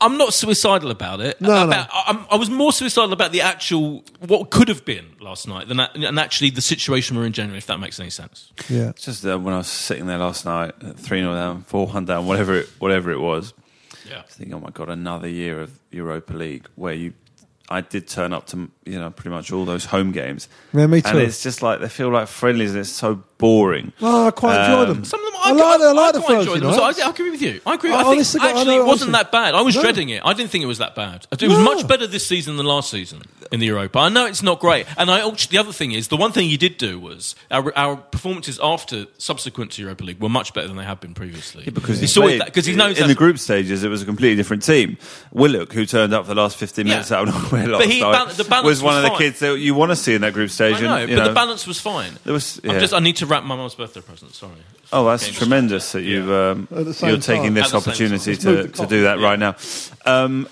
I'm 0.00 0.18
not 0.18 0.34
suicidal 0.34 0.90
about 0.90 1.20
it. 1.20 1.40
No, 1.40 1.66
no. 1.66 1.86
I'm, 1.90 2.26
I 2.30 2.36
was 2.36 2.50
more 2.50 2.72
suicidal 2.72 3.12
about 3.12 3.32
the 3.32 3.40
actual 3.40 4.04
what 4.26 4.50
could 4.50 4.68
have 4.68 4.84
been 4.84 5.06
last 5.20 5.48
night 5.48 5.68
than 5.68 5.78
that, 5.78 5.94
and 5.94 6.18
actually 6.18 6.50
the 6.50 6.60
situation 6.60 7.16
we're 7.16 7.26
in 7.26 7.32
generally. 7.32 7.58
If 7.58 7.66
that 7.66 7.78
makes 7.80 7.98
any 7.98 8.10
sense. 8.10 8.52
yeah. 8.68 8.90
It's 8.90 9.04
Just 9.04 9.24
uh, 9.24 9.38
when 9.38 9.54
I 9.54 9.58
was 9.58 9.68
sitting 9.68 10.06
there 10.06 10.18
last 10.18 10.44
night, 10.44 10.74
three 10.96 11.20
0 11.20 11.34
down, 11.34 11.62
four 11.62 11.86
one 11.86 12.04
down, 12.04 12.26
whatever 12.26 12.54
it, 12.54 12.68
whatever 12.78 13.10
it 13.10 13.20
was. 13.20 13.54
Yeah. 14.08 14.18
I 14.18 14.22
was 14.22 14.30
thinking, 14.32 14.54
oh 14.54 14.60
my 14.60 14.70
god, 14.70 14.88
another 14.88 15.28
year 15.28 15.60
of 15.60 15.78
Europa 15.90 16.32
League 16.32 16.66
where 16.74 16.94
you. 16.94 17.14
I 17.68 17.80
did 17.80 18.06
turn 18.06 18.32
up 18.32 18.46
to 18.48 18.70
you 18.84 19.00
know 19.00 19.10
pretty 19.10 19.30
much 19.30 19.50
all 19.50 19.64
those 19.64 19.86
home 19.86 20.12
games. 20.12 20.48
Yeah, 20.72 20.86
me 20.86 21.02
too. 21.02 21.08
And 21.08 21.18
it's 21.18 21.42
just 21.42 21.62
like 21.62 21.80
they 21.80 21.88
feel 21.88 22.10
like 22.10 22.28
friendlies, 22.28 22.70
and 22.70 22.78
it's 22.78 22.90
so 22.90 23.24
boring. 23.38 23.92
Oh, 24.00 24.26
I 24.28 24.30
quite 24.30 24.64
enjoy 24.64 24.82
Um, 24.82 24.88
them. 24.88 25.04
Some 25.04 25.20
of 25.20 25.32
them 25.32 25.40
I 25.44 25.48
I, 25.50 25.52
like, 25.52 25.80
I 25.80 25.92
like 25.92 26.12
the 26.14 26.20
quite 26.20 26.28
Thursday 26.36 26.52
enjoyed 26.54 26.62
them. 26.62 26.74
So 26.74 26.82
I. 26.82 27.06
I 27.06 27.10
agree 27.10 27.30
with 27.30 27.42
you. 27.42 27.60
I 27.66 27.74
agree. 27.74 27.90
I 27.92 27.94
I, 27.94 27.98
think 27.98 28.14
honestly- 28.14 28.40
I 28.40 28.48
actually 28.50 28.64
know- 28.76 28.82
it 28.82 28.86
wasn't 28.86 29.10
honestly- 29.10 29.12
that 29.12 29.32
bad. 29.32 29.54
I 29.54 29.60
was 29.60 29.76
No. 29.76 29.82
dreading 29.82 30.08
it. 30.08 30.22
I 30.24 30.32
didn't 30.32 30.50
think 30.50 30.64
it 30.64 30.66
was 30.66 30.78
that 30.78 30.94
bad. 30.94 31.26
It 31.30 31.42
was 31.42 31.58
No. 31.58 31.64
much 31.64 31.86
better 31.86 32.06
this 32.06 32.26
season 32.26 32.56
than 32.56 32.66
last 32.66 32.90
season 32.90 33.22
in 33.52 33.60
the 33.60 33.66
Europa. 33.66 33.98
I 34.00 34.08
know 34.08 34.26
it's 34.26 34.42
not 34.42 34.58
great. 34.58 34.86
And 34.96 35.10
I 35.10 35.20
the 35.50 35.58
other 35.58 35.72
thing 35.72 35.92
is 35.92 36.08
the 36.08 36.16
one 36.16 36.32
thing 36.32 36.48
you 36.48 36.58
did 36.58 36.78
do 36.78 36.98
was 36.98 37.34
our, 37.50 37.72
our 37.76 37.96
performances 37.96 38.58
after 38.62 39.06
subsequent 39.18 39.72
to 39.72 39.82
Europa 39.82 40.02
League 40.04 40.20
were 40.20 40.28
much 40.28 40.52
better 40.54 40.66
than 40.66 40.76
they 40.76 40.84
have 40.84 41.00
been 41.00 41.14
previously. 41.14 41.64
Because 41.70 41.96
he 41.98 42.02
he 42.02 42.06
saw 42.06 42.22
played- 42.22 42.40
it 42.40 42.46
because 42.46 42.66
he 42.66 42.74
knows 42.74 42.90
in 42.90 42.94
that's- 42.94 43.08
the 43.08 43.14
group 43.14 43.38
stages 43.38 43.84
it 43.84 43.88
was 43.88 44.02
a 44.02 44.06
completely 44.06 44.36
different 44.36 44.62
team. 44.64 44.96
Willock, 45.32 45.72
who 45.72 45.84
turned 45.86 46.12
up 46.14 46.24
for 46.26 46.34
the 46.34 46.40
last 46.40 46.56
fifteen 46.56 46.86
minutes 46.88 47.10
Yeah. 47.10 47.18
minutes 47.22 47.34
out 47.34 47.42
of 47.44 47.52
nowhere 47.52 47.68
last 47.68 47.80
But 47.84 47.90
he- 47.92 48.00
night, 48.00 48.12
bal- 48.12 48.26
the 48.34 48.44
balance 48.44 48.66
was 48.66 48.82
one 48.82 48.94
was 48.96 49.04
of 49.04 49.10
the 49.12 49.18
kids 49.18 49.38
that 49.40 49.58
you 49.58 49.74
want 49.74 49.90
to 49.92 49.96
see 49.96 50.14
in 50.14 50.22
that 50.22 50.32
group 50.32 50.50
stage. 50.50 50.76
I 50.76 50.80
know, 50.80 50.96
and, 50.96 51.10
but 51.10 51.18
you 51.18 51.28
the 51.28 51.34
balance 51.34 51.66
was 51.66 51.78
fine. 51.80 52.12
There 52.24 52.32
was- 52.32 52.60
I'm 52.64 52.70
yeah. 52.70 52.78
just, 52.80 52.94
I 52.94 52.98
need 53.00 53.16
to 53.16 53.25
wrap 53.26 53.44
my 53.44 53.56
mum's 53.56 53.74
birthday 53.74 54.00
present. 54.00 54.34
Sorry. 54.34 54.52
Oh, 54.92 55.04
that's 55.06 55.24
Getting 55.24 55.38
tremendous 55.38 55.92
that 55.92 56.02
you 56.02 56.32
um, 56.32 56.68
At 56.74 56.84
the 56.84 56.94
same 56.94 57.10
you're 57.10 57.18
taking 57.18 57.44
time. 57.44 57.54
this 57.54 57.66
At 57.66 57.72
the 57.72 57.80
same 57.80 57.90
opportunity 57.90 58.36
time. 58.36 58.54
Let's 58.54 58.66
move 58.66 58.72
to, 58.74 58.82
to 58.82 58.86
do 58.88 59.02
that 59.02 59.18
Yeah. 59.18 59.24
right 59.24 59.38
now. 59.38 59.56
Um, 60.04 60.48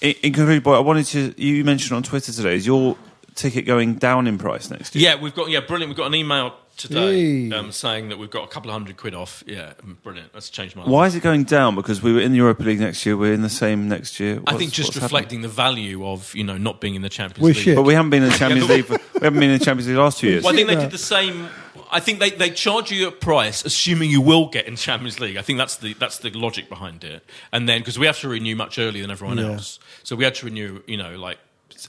in, 0.00 0.14
in 0.22 0.32
conclusion, 0.32 0.62
boy, 0.62 0.74
I 0.76 0.80
wanted 0.80 1.06
to. 1.06 1.34
You 1.42 1.64
mentioned 1.64 1.96
on 1.96 2.02
Twitter 2.02 2.32
today 2.32 2.54
is 2.54 2.66
your 2.66 2.96
ticket 3.34 3.66
going 3.66 3.94
down 3.94 4.26
in 4.26 4.38
price 4.38 4.70
next 4.70 4.94
year? 4.94 5.10
Yeah, 5.10 5.20
we've 5.20 5.34
got 5.34 5.48
yeah, 5.50 5.60
brilliant. 5.60 5.90
We've 5.90 5.96
got 5.96 6.06
an 6.06 6.14
email 6.14 6.54
today 6.76 7.50
um, 7.50 7.72
saying 7.72 8.08
that 8.10 8.18
we've 8.18 8.30
got 8.30 8.44
a 8.44 8.46
couple 8.46 8.70
of 8.70 8.74
hundred 8.74 8.96
quid 8.96 9.12
off. 9.14 9.42
Yeah, 9.46 9.72
brilliant. 10.04 10.32
That's 10.32 10.48
changed 10.50 10.76
my 10.76 10.82
life. 10.82 10.90
Why 10.90 11.06
is 11.06 11.16
it 11.16 11.22
going 11.24 11.42
down? 11.44 11.74
Because 11.74 12.00
we 12.00 12.12
were 12.12 12.20
in 12.20 12.30
the 12.30 12.36
Europa 12.38 12.62
League 12.62 12.78
next 12.78 13.04
year. 13.04 13.16
We're 13.16 13.32
in 13.32 13.42
the 13.42 13.48
same 13.48 13.88
next 13.88 14.20
year. 14.20 14.40
I 14.46 14.56
think 14.56 14.70
just 14.72 14.90
what's 14.90 15.02
reflecting 15.02 15.40
the 15.40 15.48
value 15.48 16.06
of 16.06 16.32
you 16.36 16.44
know 16.44 16.56
not 16.56 16.80
being 16.80 16.94
in 16.94 17.02
the 17.02 17.08
Champions 17.08 17.42
We're 17.42 17.48
League. 17.48 17.56
shit. 17.56 17.76
But 17.76 17.82
we 17.82 17.94
haven't 17.94 18.10
been 18.10 18.22
in 18.22 18.28
the 18.30 18.38
Champions 18.38 18.68
League. 18.70 18.84
For, 18.84 18.92
we 19.14 19.20
haven't 19.24 19.40
been 19.40 19.50
in 19.50 19.58
the 19.58 19.64
Champions 19.64 19.88
League 19.88 19.96
last 19.96 20.18
two 20.18 20.28
years. 20.28 20.44
Well, 20.44 20.52
I 20.52 20.56
think 20.56 20.68
they 20.68 20.76
did 20.76 20.92
the 20.92 20.98
same. 20.98 21.48
I 21.90 22.00
think 22.00 22.18
they, 22.20 22.30
they 22.30 22.50
charge 22.50 22.90
you 22.90 23.08
a 23.08 23.10
price, 23.12 23.64
assuming 23.64 24.10
you 24.10 24.20
will 24.20 24.46
get 24.48 24.66
in 24.66 24.76
Champions 24.76 25.18
League. 25.20 25.36
I 25.36 25.42
think 25.42 25.58
that's 25.58 25.76
the 25.76 25.94
that's 25.94 26.18
the 26.18 26.30
logic 26.30 26.68
behind 26.68 27.04
it. 27.04 27.24
And 27.52 27.68
then 27.68 27.80
because 27.80 27.98
we 27.98 28.06
have 28.06 28.18
to 28.20 28.28
renew 28.28 28.56
much 28.56 28.78
earlier 28.78 29.02
than 29.02 29.10
everyone 29.10 29.38
Yeah. 29.38 29.52
else, 29.52 29.78
so 30.02 30.16
we 30.16 30.24
had 30.24 30.34
to 30.36 30.46
renew, 30.46 30.82
you 30.86 30.96
know, 30.96 31.16
like 31.16 31.38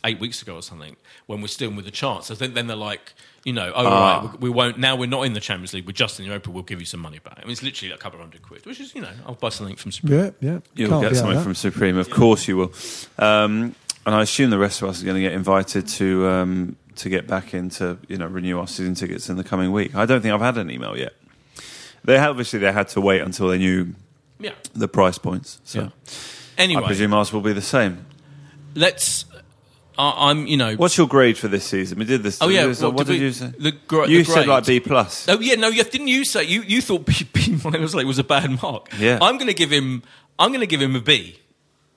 eight 0.03 0.19
weeks 0.19 0.41
ago 0.41 0.55
or 0.55 0.61
something, 0.61 0.95
when 1.25 1.41
we're 1.41 1.47
still 1.47 1.71
with 1.71 1.87
a 1.87 1.91
chance. 1.91 2.29
I 2.29 2.35
think 2.35 2.53
then 2.53 2.67
they're 2.67 2.75
like, 2.77 3.13
you 3.43 3.53
know, 3.53 3.71
oh 3.75 3.87
Ah. 3.87 4.19
right, 4.21 4.39
we, 4.41 4.49
we 4.49 4.55
won't. 4.55 4.77
Now 4.77 4.95
we're 4.95 5.07
not 5.09 5.23
in 5.23 5.33
the 5.33 5.39
Champions 5.39 5.73
League. 5.73 5.87
We're 5.87 5.93
just 5.93 6.19
in 6.19 6.25
the 6.25 6.29
Europa. 6.29 6.51
We'll 6.51 6.63
give 6.63 6.79
you 6.79 6.85
some 6.85 6.99
money 6.99 7.19
back. 7.19 7.37
I 7.37 7.41
mean, 7.43 7.51
it's 7.51 7.63
literally 7.63 7.93
a 7.93 7.97
couple 7.97 8.19
of 8.19 8.25
hundred 8.25 8.43
quid, 8.43 8.65
which 8.65 8.79
is 8.79 8.93
you 8.93 9.01
know, 9.01 9.11
I'll 9.25 9.35
buy 9.35 9.49
something 9.49 9.75
from 9.77 9.91
Supreme. 9.91 10.19
Yeah, 10.19 10.29
yeah. 10.41 10.59
You'll 10.75 10.89
Can't 10.89 11.01
get 11.03 11.15
something 11.15 11.37
of 11.37 11.43
from. 11.43 11.55
Supreme, 11.55 11.97
of 11.97 12.09
course 12.09 12.47
you 12.47 12.57
will. 12.57 12.73
Um, 13.17 13.75
and 14.05 14.15
I 14.15 14.21
assume 14.21 14.49
the 14.49 14.57
rest 14.57 14.81
of 14.81 14.89
us 14.89 15.01
are 15.01 15.05
going 15.05 15.15
to 15.15 15.21
get 15.21 15.33
invited 15.33 15.87
to 15.87 16.27
um, 16.27 16.75
to 16.97 17.09
get 17.09 17.27
back 17.27 17.53
into 17.53 17.97
you 18.07 18.17
know 18.17 18.27
renew 18.27 18.59
our 18.59 18.67
season 18.67 18.95
tickets 18.95 19.29
in 19.29 19.37
the 19.37 19.43
coming 19.43 19.71
week. 19.71 19.95
I 19.95 20.05
don't 20.05 20.21
think 20.21 20.33
I've 20.33 20.41
had 20.41 20.57
an 20.57 20.69
email 20.71 20.97
yet. 20.97 21.13
They 22.03 22.17
obviously 22.17 22.59
they 22.59 22.71
had 22.71 22.87
to 22.89 23.01
wait 23.01 23.21
until 23.21 23.47
they 23.49 23.57
knew 23.57 23.93
Yeah. 24.39 24.53
the 24.73 24.87
price 24.87 25.17
points. 25.17 25.59
So 25.65 25.79
Yeah. 25.81 25.89
Anyway, 26.57 26.83
I 26.83 26.85
presume 26.87 27.13
ours 27.13 27.31
will 27.33 27.41
be 27.41 27.53
the 27.53 27.61
same. 27.61 28.05
let's. 28.75 29.25
Uh, 29.97 30.13
I'm, 30.15 30.47
you 30.47 30.55
know. 30.55 30.75
What's 30.75 30.97
your 30.97 31.07
grade 31.07 31.37
for 31.37 31.49
this 31.49 31.65
season? 31.65 31.99
We 31.99 32.05
did 32.05 32.23
this. 32.23 32.41
Oh 32.41 32.47
yeah, 32.47 32.65
well, 32.79 32.93
what 32.93 33.05
did, 33.05 33.19
we- 33.19 33.25
you 33.25 33.31
say? 33.33 33.51
The, 33.59 33.73
gr- 33.85 34.05
you 34.05 34.23
the 34.23 34.31
said 34.31 34.47
like. 34.47 34.65
B 34.65 34.79
plus. 34.79 35.27
Oh 35.27 35.39
yeah, 35.41 35.55
no, 35.55 35.67
you, 35.67 35.83
didn't 35.83 36.07
you 36.07 36.23
say 36.23 36.45
you, 36.45 36.61
you 36.61 36.79
thought 36.81 37.05
B, 37.05 37.13
B 37.33 37.57
minus 37.65 37.93
like 37.93 38.05
was 38.05 38.17
a 38.17 38.23
bad 38.23 38.61
mark? 38.61 38.87
Yeah. 38.97 39.19
I'm 39.21 39.35
going 39.35 39.47
to 39.47 39.53
give 39.53 39.69
him. 39.71 40.03
I'm 40.37 40.49
going 40.51 40.61
to 40.61 40.67
give 40.67 40.81
him 40.81 40.95
a 40.95 41.01
B. 41.01 41.37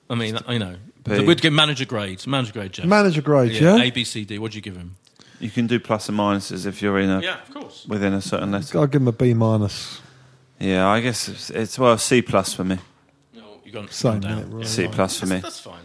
I 0.09 0.15
mean, 0.15 0.37
you 0.49 0.59
know, 0.59 0.75
B. 1.03 1.25
we'd 1.25 1.41
give 1.41 1.53
manager 1.53 1.85
grades. 1.85 2.27
Manager 2.27 2.53
grade, 2.53 2.73
Jeff. 2.73 2.85
Manager 2.85 3.21
grades, 3.21 3.59
yeah? 3.59 3.77
A, 3.81 3.89
B, 3.89 4.03
C, 4.03 4.25
D. 4.25 4.37
What 4.39 4.51
do 4.51 4.57
you 4.57 4.61
give 4.61 4.75
him? 4.75 4.95
You 5.39 5.49
can 5.49 5.67
do 5.67 5.79
plus 5.79 6.07
and 6.09 6.17
minuses 6.17 6.65
if 6.65 6.81
you're 6.81 6.99
in 6.99 7.09
a 7.09 7.21
Yeah, 7.21 7.41
of 7.41 7.53
course. 7.53 7.85
within 7.87 8.13
a 8.13 8.21
certain 8.21 8.51
letter. 8.51 8.77
I'll 8.79 8.87
give 8.87 9.01
him 9.01 9.07
a 9.07 9.11
B 9.11 9.33
minus. 9.33 10.01
Yeah, 10.59 10.87
I 10.87 11.01
guess 11.01 11.27
it's, 11.27 11.49
it's 11.49 11.79
well 11.79 11.97
C 11.97 12.21
plus 12.21 12.53
for 12.53 12.63
me. 12.63 12.77
No, 13.33 13.41
you're 13.65 13.73
going 13.73 13.87
Same, 13.89 14.19
down. 14.21 14.43
innit, 14.43 14.53
right. 14.53 14.67
C 14.67 14.87
plus 14.87 15.19
for 15.19 15.25
me. 15.25 15.39
That's 15.39 15.59
fine. 15.59 15.81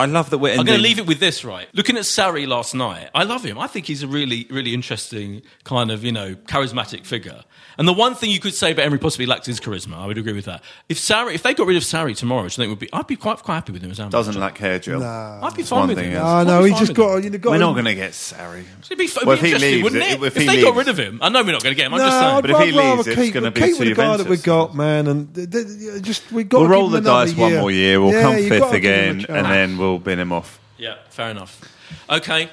You 0.00 0.06
know. 0.06 0.12
I 0.12 0.20
love 0.20 0.30
that 0.30 0.38
we're 0.38 0.50
I'm 0.58 0.64
going 0.66 0.78
to 0.78 0.82
leave 0.82 0.98
it 0.98 1.06
with 1.06 1.20
this, 1.20 1.44
right? 1.44 1.68
Looking 1.74 1.96
at 1.96 2.02
Sarri 2.04 2.46
last 2.46 2.74
night, 2.74 3.10
I 3.14 3.24
love 3.24 3.44
him. 3.44 3.58
I 3.58 3.66
think 3.66 3.86
he's 3.86 4.02
a 4.02 4.08
really, 4.08 4.46
really 4.50 4.74
interesting 4.74 5.42
kind 5.64 5.90
of, 5.90 6.04
you 6.04 6.12
know, 6.12 6.34
charismatic 6.34 7.06
figure. 7.06 7.42
And 7.78 7.88
the 7.88 7.92
one 7.94 8.14
thing 8.14 8.30
you 8.30 8.40
could 8.40 8.52
say 8.52 8.72
about 8.72 8.84
Emery 8.84 8.98
possibly 8.98 9.24
lacks 9.24 9.48
is 9.48 9.58
charisma. 9.58 9.94
I 9.96 10.06
would 10.06 10.18
agree 10.18 10.34
with 10.34 10.44
that. 10.44 10.62
If 10.90 10.98
Sarri, 10.98 11.34
if 11.34 11.42
they 11.42 11.54
got 11.54 11.66
rid 11.66 11.78
of 11.78 11.82
Sarri 11.82 12.14
tomorrow, 12.14 12.42
which 12.44 12.58
I 12.58 12.62
think 12.62 12.70
would 12.70 12.78
be, 12.78 12.92
I'd 12.92 13.06
be 13.06 13.16
quite, 13.16 13.38
quite 13.38 13.54
happy 13.54 13.72
with 13.72 13.80
him 13.82 13.90
as 13.90 13.98
our 14.00 14.10
Doesn't 14.10 14.38
lack 14.38 14.58
hair 14.58 14.78
gel. 14.78 15.02
I'd 15.02 15.54
be 15.54 15.62
It's 15.62 15.70
fine 15.70 15.88
with 15.88 15.96
thing 15.96 16.10
him. 16.10 16.16
else. 16.18 16.26
I'd 16.28 16.46
no, 16.46 16.62
be 16.64 16.70
he's 16.70 16.78
just 16.78 16.94
got, 16.94 17.16
him. 17.18 17.24
you 17.24 17.30
know, 17.30 17.38
got 17.38 17.50
We're 17.50 17.54
him- 17.56 17.60
not 17.62 17.72
going 17.72 17.84
to 17.86 17.94
get 17.94 18.10
Sarri. 18.12 18.64
It'd 18.84 18.98
be, 18.98 19.04
it'd 19.04 19.16
Well, 19.24 19.26
be 19.26 19.32
if 19.32 19.40
he 19.40 19.46
interesting, 19.46 19.70
leaves, 19.72 19.82
wouldn't 19.84 20.02
it- 20.02 20.10
it? 20.10 20.22
if 20.26 20.36
If, 20.36 20.42
he 20.42 20.48
they 20.48 20.62
got 20.62 20.76
rid 20.76 20.88
of 20.88 20.98
him, 20.98 21.20
I 21.22 21.28
know 21.30 21.42
we're 21.42 21.52
not 21.52 21.62
going 21.62 21.74
to 21.74 21.76
get 21.76 21.86
him. 21.86 21.94
I'm 21.94 22.00
No, 22.00 22.06
just 22.06 22.18
saying. 22.20 22.34
I'd 22.36 22.40
But 22.42 22.50
if 22.50 22.58
he 22.58 22.78
rather 22.78 22.96
leaves, 22.96 23.06
it's 23.06 23.16
keep, 23.20 23.34
gonna 23.34 23.50
be 23.50 23.60
keep 23.62 23.78
with 23.78 23.88
the 23.88 23.94
guy 23.94 24.16
that 24.18 24.26
we 24.26 24.36
Juventus. 24.36 24.42
got, 24.44 24.74
man, 24.74 25.06
and 25.06 25.34
th- 25.34 25.50
th- 25.50 26.02
just 26.02 26.30
we 26.32 26.44
got. 26.44 26.58
We'll 26.58 26.68
to 26.68 26.72
roll 26.72 26.82
give 26.90 26.92
the 26.92 26.98
him 26.98 27.04
dice 27.04 27.34
one 27.34 27.54
more 27.56 27.70
year. 27.70 28.00
We'll 28.00 28.20
come 28.20 28.34
fifth 28.34 28.58
gotta 28.60 28.80
give 28.80 28.92
him 28.92 29.20
a 29.20 29.22
again, 29.22 29.26
and 29.36 29.46
then 29.46 29.78
we'll 29.78 29.89
bin 29.98 30.18
him 30.18 30.32
off. 30.32 30.58
Yeah, 30.78 30.96
fair 31.10 31.30
enough. 31.30 31.60
Okay, 32.08 32.48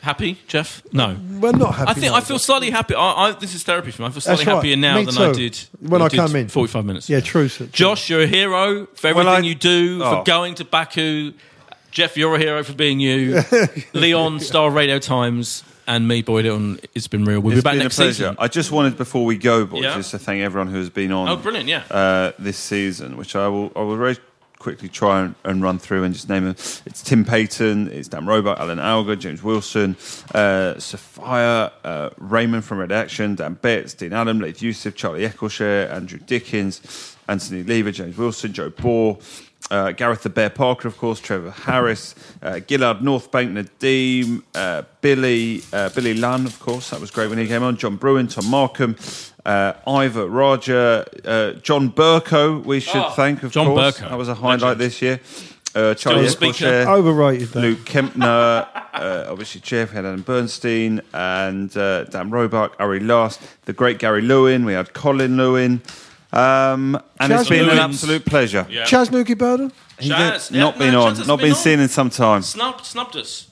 happy, 0.00 0.38
Jeff? 0.48 0.82
No. 0.92 1.16
We're 1.40 1.52
not 1.52 1.74
happy. 1.74 1.90
I 1.90 1.94
think 1.94 2.06
no, 2.12 2.14
I 2.16 2.20
feel 2.20 2.36
but- 2.36 2.42
slightly 2.42 2.70
happy. 2.70 2.94
I, 2.94 3.00
I, 3.28 3.32
this 3.32 3.54
is 3.54 3.62
therapy 3.62 3.90
for 3.92 4.02
me. 4.02 4.08
I 4.08 4.10
feel 4.10 4.20
slightly 4.20 4.44
right. 4.44 4.54
happier 4.56 4.76
now 4.76 4.96
Me 4.96 5.04
than 5.04 5.14
too. 5.14 5.22
I 5.24 5.32
did 5.32 5.58
When 5.80 6.02
I 6.02 6.08
did 6.08 6.16
come 6.16 6.36
in. 6.36 6.48
45 6.48 6.84
minutes. 6.84 7.08
Yeah, 7.08 7.18
ago. 7.18 7.26
true. 7.26 7.48
sir. 7.48 7.66
Josh, 7.72 8.10
you're 8.10 8.22
a 8.22 8.26
hero 8.26 8.86
for 8.94 9.06
everything 9.06 9.28
I- 9.28 9.38
you 9.40 9.54
do, 9.54 10.00
Oh. 10.02 10.18
for 10.18 10.24
going 10.24 10.54
to 10.56 10.64
Baku. 10.64 11.32
Jeff, 11.90 12.16
you're 12.16 12.34
a 12.34 12.38
hero 12.38 12.62
for 12.64 12.72
being 12.72 13.00
you. 13.00 13.42
Leon, 13.92 14.40
Star 14.40 14.70
Radio 14.70 14.98
Times, 14.98 15.62
and 15.86 16.08
me, 16.08 16.22
Boyd 16.22 16.46
Hilton. 16.46 16.80
It's 16.94 17.06
been 17.06 17.24
real. 17.26 17.40
We'll 17.40 17.52
It's 17.52 17.60
be 17.60 17.64
back 17.64 17.72
been 17.74 17.80
next 17.82 17.96
a 17.98 18.02
pleasure. 18.02 18.12
season. 18.14 18.36
I 18.38 18.48
just 18.48 18.72
wanted 18.72 18.96
before 18.96 19.26
we 19.26 19.36
go, 19.36 19.66
boys, 19.66 19.82
Yeah. 19.82 19.94
just 19.96 20.12
to 20.12 20.18
thank 20.18 20.40
everyone 20.42 20.68
who 20.68 20.78
has 20.78 20.88
been 20.88 21.12
on. 21.12 21.28
Oh, 21.28 21.36
brilliant, 21.36 21.68
yeah. 21.68 21.82
Uh, 21.90 22.32
this 22.38 22.56
season, 22.56 23.16
which 23.18 23.36
I 23.36 23.46
will, 23.48 23.70
I 23.76 23.80
will 23.80 23.96
very 23.96 24.16
quickly 24.62 24.88
try 24.88 25.22
and, 25.22 25.34
and 25.44 25.60
run 25.60 25.78
through 25.78 26.04
and 26.04 26.14
just 26.14 26.28
name 26.28 26.44
them. 26.44 26.54
It's 26.86 27.02
Tim 27.02 27.24
Payton, 27.24 27.90
it's 27.90 28.08
Dan 28.08 28.26
Roebuck, 28.26 28.58
Alan 28.60 28.78
Alger, 28.78 29.16
James 29.16 29.42
Wilson, 29.42 29.96
uh, 30.34 30.78
Sophia, 30.78 31.72
uh, 31.84 32.10
Raymond 32.16 32.64
from 32.64 32.78
Redaction, 32.78 33.34
Dan 33.34 33.54
Betts, 33.54 33.92
Dean 33.94 34.12
Adam, 34.12 34.38
Leith 34.38 34.62
Youssef, 34.62 34.94
Charlie 34.94 35.26
Eccleshare, 35.26 35.90
Andrew 35.90 36.20
Dickens, 36.20 37.16
Anthony 37.28 37.64
Lever, 37.64 37.90
James 37.90 38.16
Wilson, 38.16 38.52
Joe 38.52 38.70
Bohr. 38.70 39.20
Uh, 39.70 39.92
Gareth 39.92 40.22
the 40.22 40.28
Bear 40.28 40.50
Parker, 40.50 40.88
of 40.88 40.98
course, 40.98 41.18
Trevor 41.20 41.52
Harris, 41.52 42.14
uh, 42.42 42.60
Gillard 42.68 42.98
Northbank, 42.98 43.52
Nadeem, 43.52 44.42
uh, 44.54 44.82
Billy, 45.00 45.62
uh, 45.72 45.88
Billy 45.90 46.14
Lunn, 46.14 46.44
of 46.46 46.58
course, 46.58 46.90
that 46.90 47.00
was 47.00 47.10
great 47.10 47.30
when 47.30 47.38
he 47.38 47.46
came 47.46 47.62
on. 47.62 47.76
John 47.76 47.96
Bruin, 47.96 48.26
Tom 48.26 48.48
Markham, 48.50 48.96
uh, 49.44 49.72
Ivor 49.86 50.26
Roger, 50.28 51.04
uh, 51.24 51.52
John 51.62 51.90
Burko, 51.90 52.64
we 52.64 52.80
should 52.80 52.96
Oh, 53.02 53.10
thank, 53.10 53.42
of 53.42 53.52
John 53.52 53.66
course. 53.66 53.98
Burko. 53.98 54.08
That 54.10 54.18
was 54.18 54.28
a 54.28 54.34
highlight 54.34 54.60
Legend. 54.62 54.80
this 54.80 55.02
year. 55.02 55.20
Uh, 55.74 55.94
Charlie 55.94 56.28
Still 56.28 56.50
a. 56.50 56.52
Eccleshare, 56.52 56.86
Overrated. 56.86 57.48
That. 57.48 57.60
Luke 57.60 57.78
Kempner, 57.80 58.66
uh, 58.92 59.26
obviously 59.30 59.62
Jeff, 59.62 59.90
we 59.90 59.96
had 59.96 60.04
Adam 60.04 60.20
Bernstein, 60.22 61.00
and 61.14 61.74
uh, 61.76 62.04
Dan 62.04 62.30
Roebuck, 62.30 62.76
Ari 62.78 63.00
Last, 63.00 63.40
the 63.64 63.72
great 63.72 63.98
Gary 63.98 64.20
Lewin, 64.22 64.64
we 64.66 64.74
had 64.74 64.92
Colin 64.92 65.36
Lewin. 65.38 65.80
Um, 66.32 67.00
and 67.20 67.32
it's 67.32 67.48
been 67.48 67.68
an 67.68 67.78
absolute 67.78 68.24
pleasure. 68.24 68.66
Yeah. 68.70 68.84
Chaz 68.84 69.08
Nuki 69.10 69.36
Burden? 69.36 69.72
Chaz, 69.98 70.50
been- 70.50 70.60
not 70.60 70.74
yeah, 70.74 70.78
been 70.78 70.92
no, 70.92 71.00
Chaz 71.00 71.02
on, 71.04 71.08
hasn't 71.10 71.28
not 71.28 71.36
been 71.38 71.44
been 71.46 71.52
on. 71.52 71.58
seen 71.58 71.80
in 71.80 71.88
some 71.88 72.10
time. 72.10 72.42
Snubbed, 72.42 72.84
snubbed 72.84 73.16
us. 73.16 73.48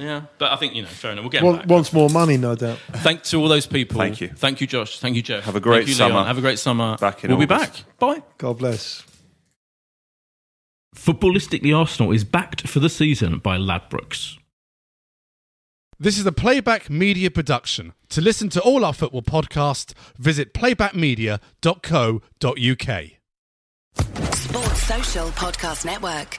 Yeah, 0.00 0.22
but 0.38 0.52
I 0.52 0.56
think 0.56 0.74
you 0.74 0.82
know, 0.82 0.88
fair 0.88 1.12
enough. 1.12 1.22
We'll 1.24 1.30
get 1.30 1.40
him 1.42 1.46
Want, 1.46 1.60
back. 1.62 1.70
wants 1.70 1.92
more 1.92 2.08
money, 2.10 2.36
no 2.36 2.54
doubt. 2.54 2.78
Thank 2.92 3.22
to 3.24 3.36
all 3.36 3.48
those 3.48 3.66
people. 3.66 3.98
Thank 3.98 4.20
you. 4.20 4.28
Thank 4.28 4.60
you, 4.60 4.66
Josh. 4.66 4.98
Thank 4.98 5.16
you, 5.16 5.22
Jeff. 5.22 5.44
Have 5.44 5.56
a 5.56 5.60
great 5.60 5.86
Thank 5.86 5.98
you, 5.98 6.04
Leon. 6.04 6.10
summer. 6.12 6.26
Have 6.26 6.38
a 6.38 6.40
great 6.40 6.58
summer. 6.58 6.96
Back 6.98 7.24
in 7.24 7.30
We'll 7.30 7.38
be 7.38 7.46
back. 7.46 7.72
Bye. 7.98 8.22
God 8.38 8.58
bless. 8.58 9.04
Footballistically 10.96 11.76
Arsenal 11.76 12.12
is 12.12 12.24
backed 12.24 12.66
for 12.66 12.80
the 12.80 12.88
season 12.90 13.38
by 13.38 13.56
Ladbrokes. 13.56 14.36
This 15.98 16.18
is 16.18 16.24
a 16.26 16.32
Playback 16.32 16.88
Media 16.90 17.30
production. 17.30 17.92
To 18.08 18.20
listen 18.22 18.48
to 18.50 18.60
all 18.62 18.84
our 18.84 18.92
football 18.94 19.22
podcasts, 19.22 19.92
visit 20.18 20.52
playbackmedia.co.uk. 20.54 23.04
Sports 24.34 24.82
Social 24.82 25.26
Podcast 25.28 25.84
Network. 25.84 26.38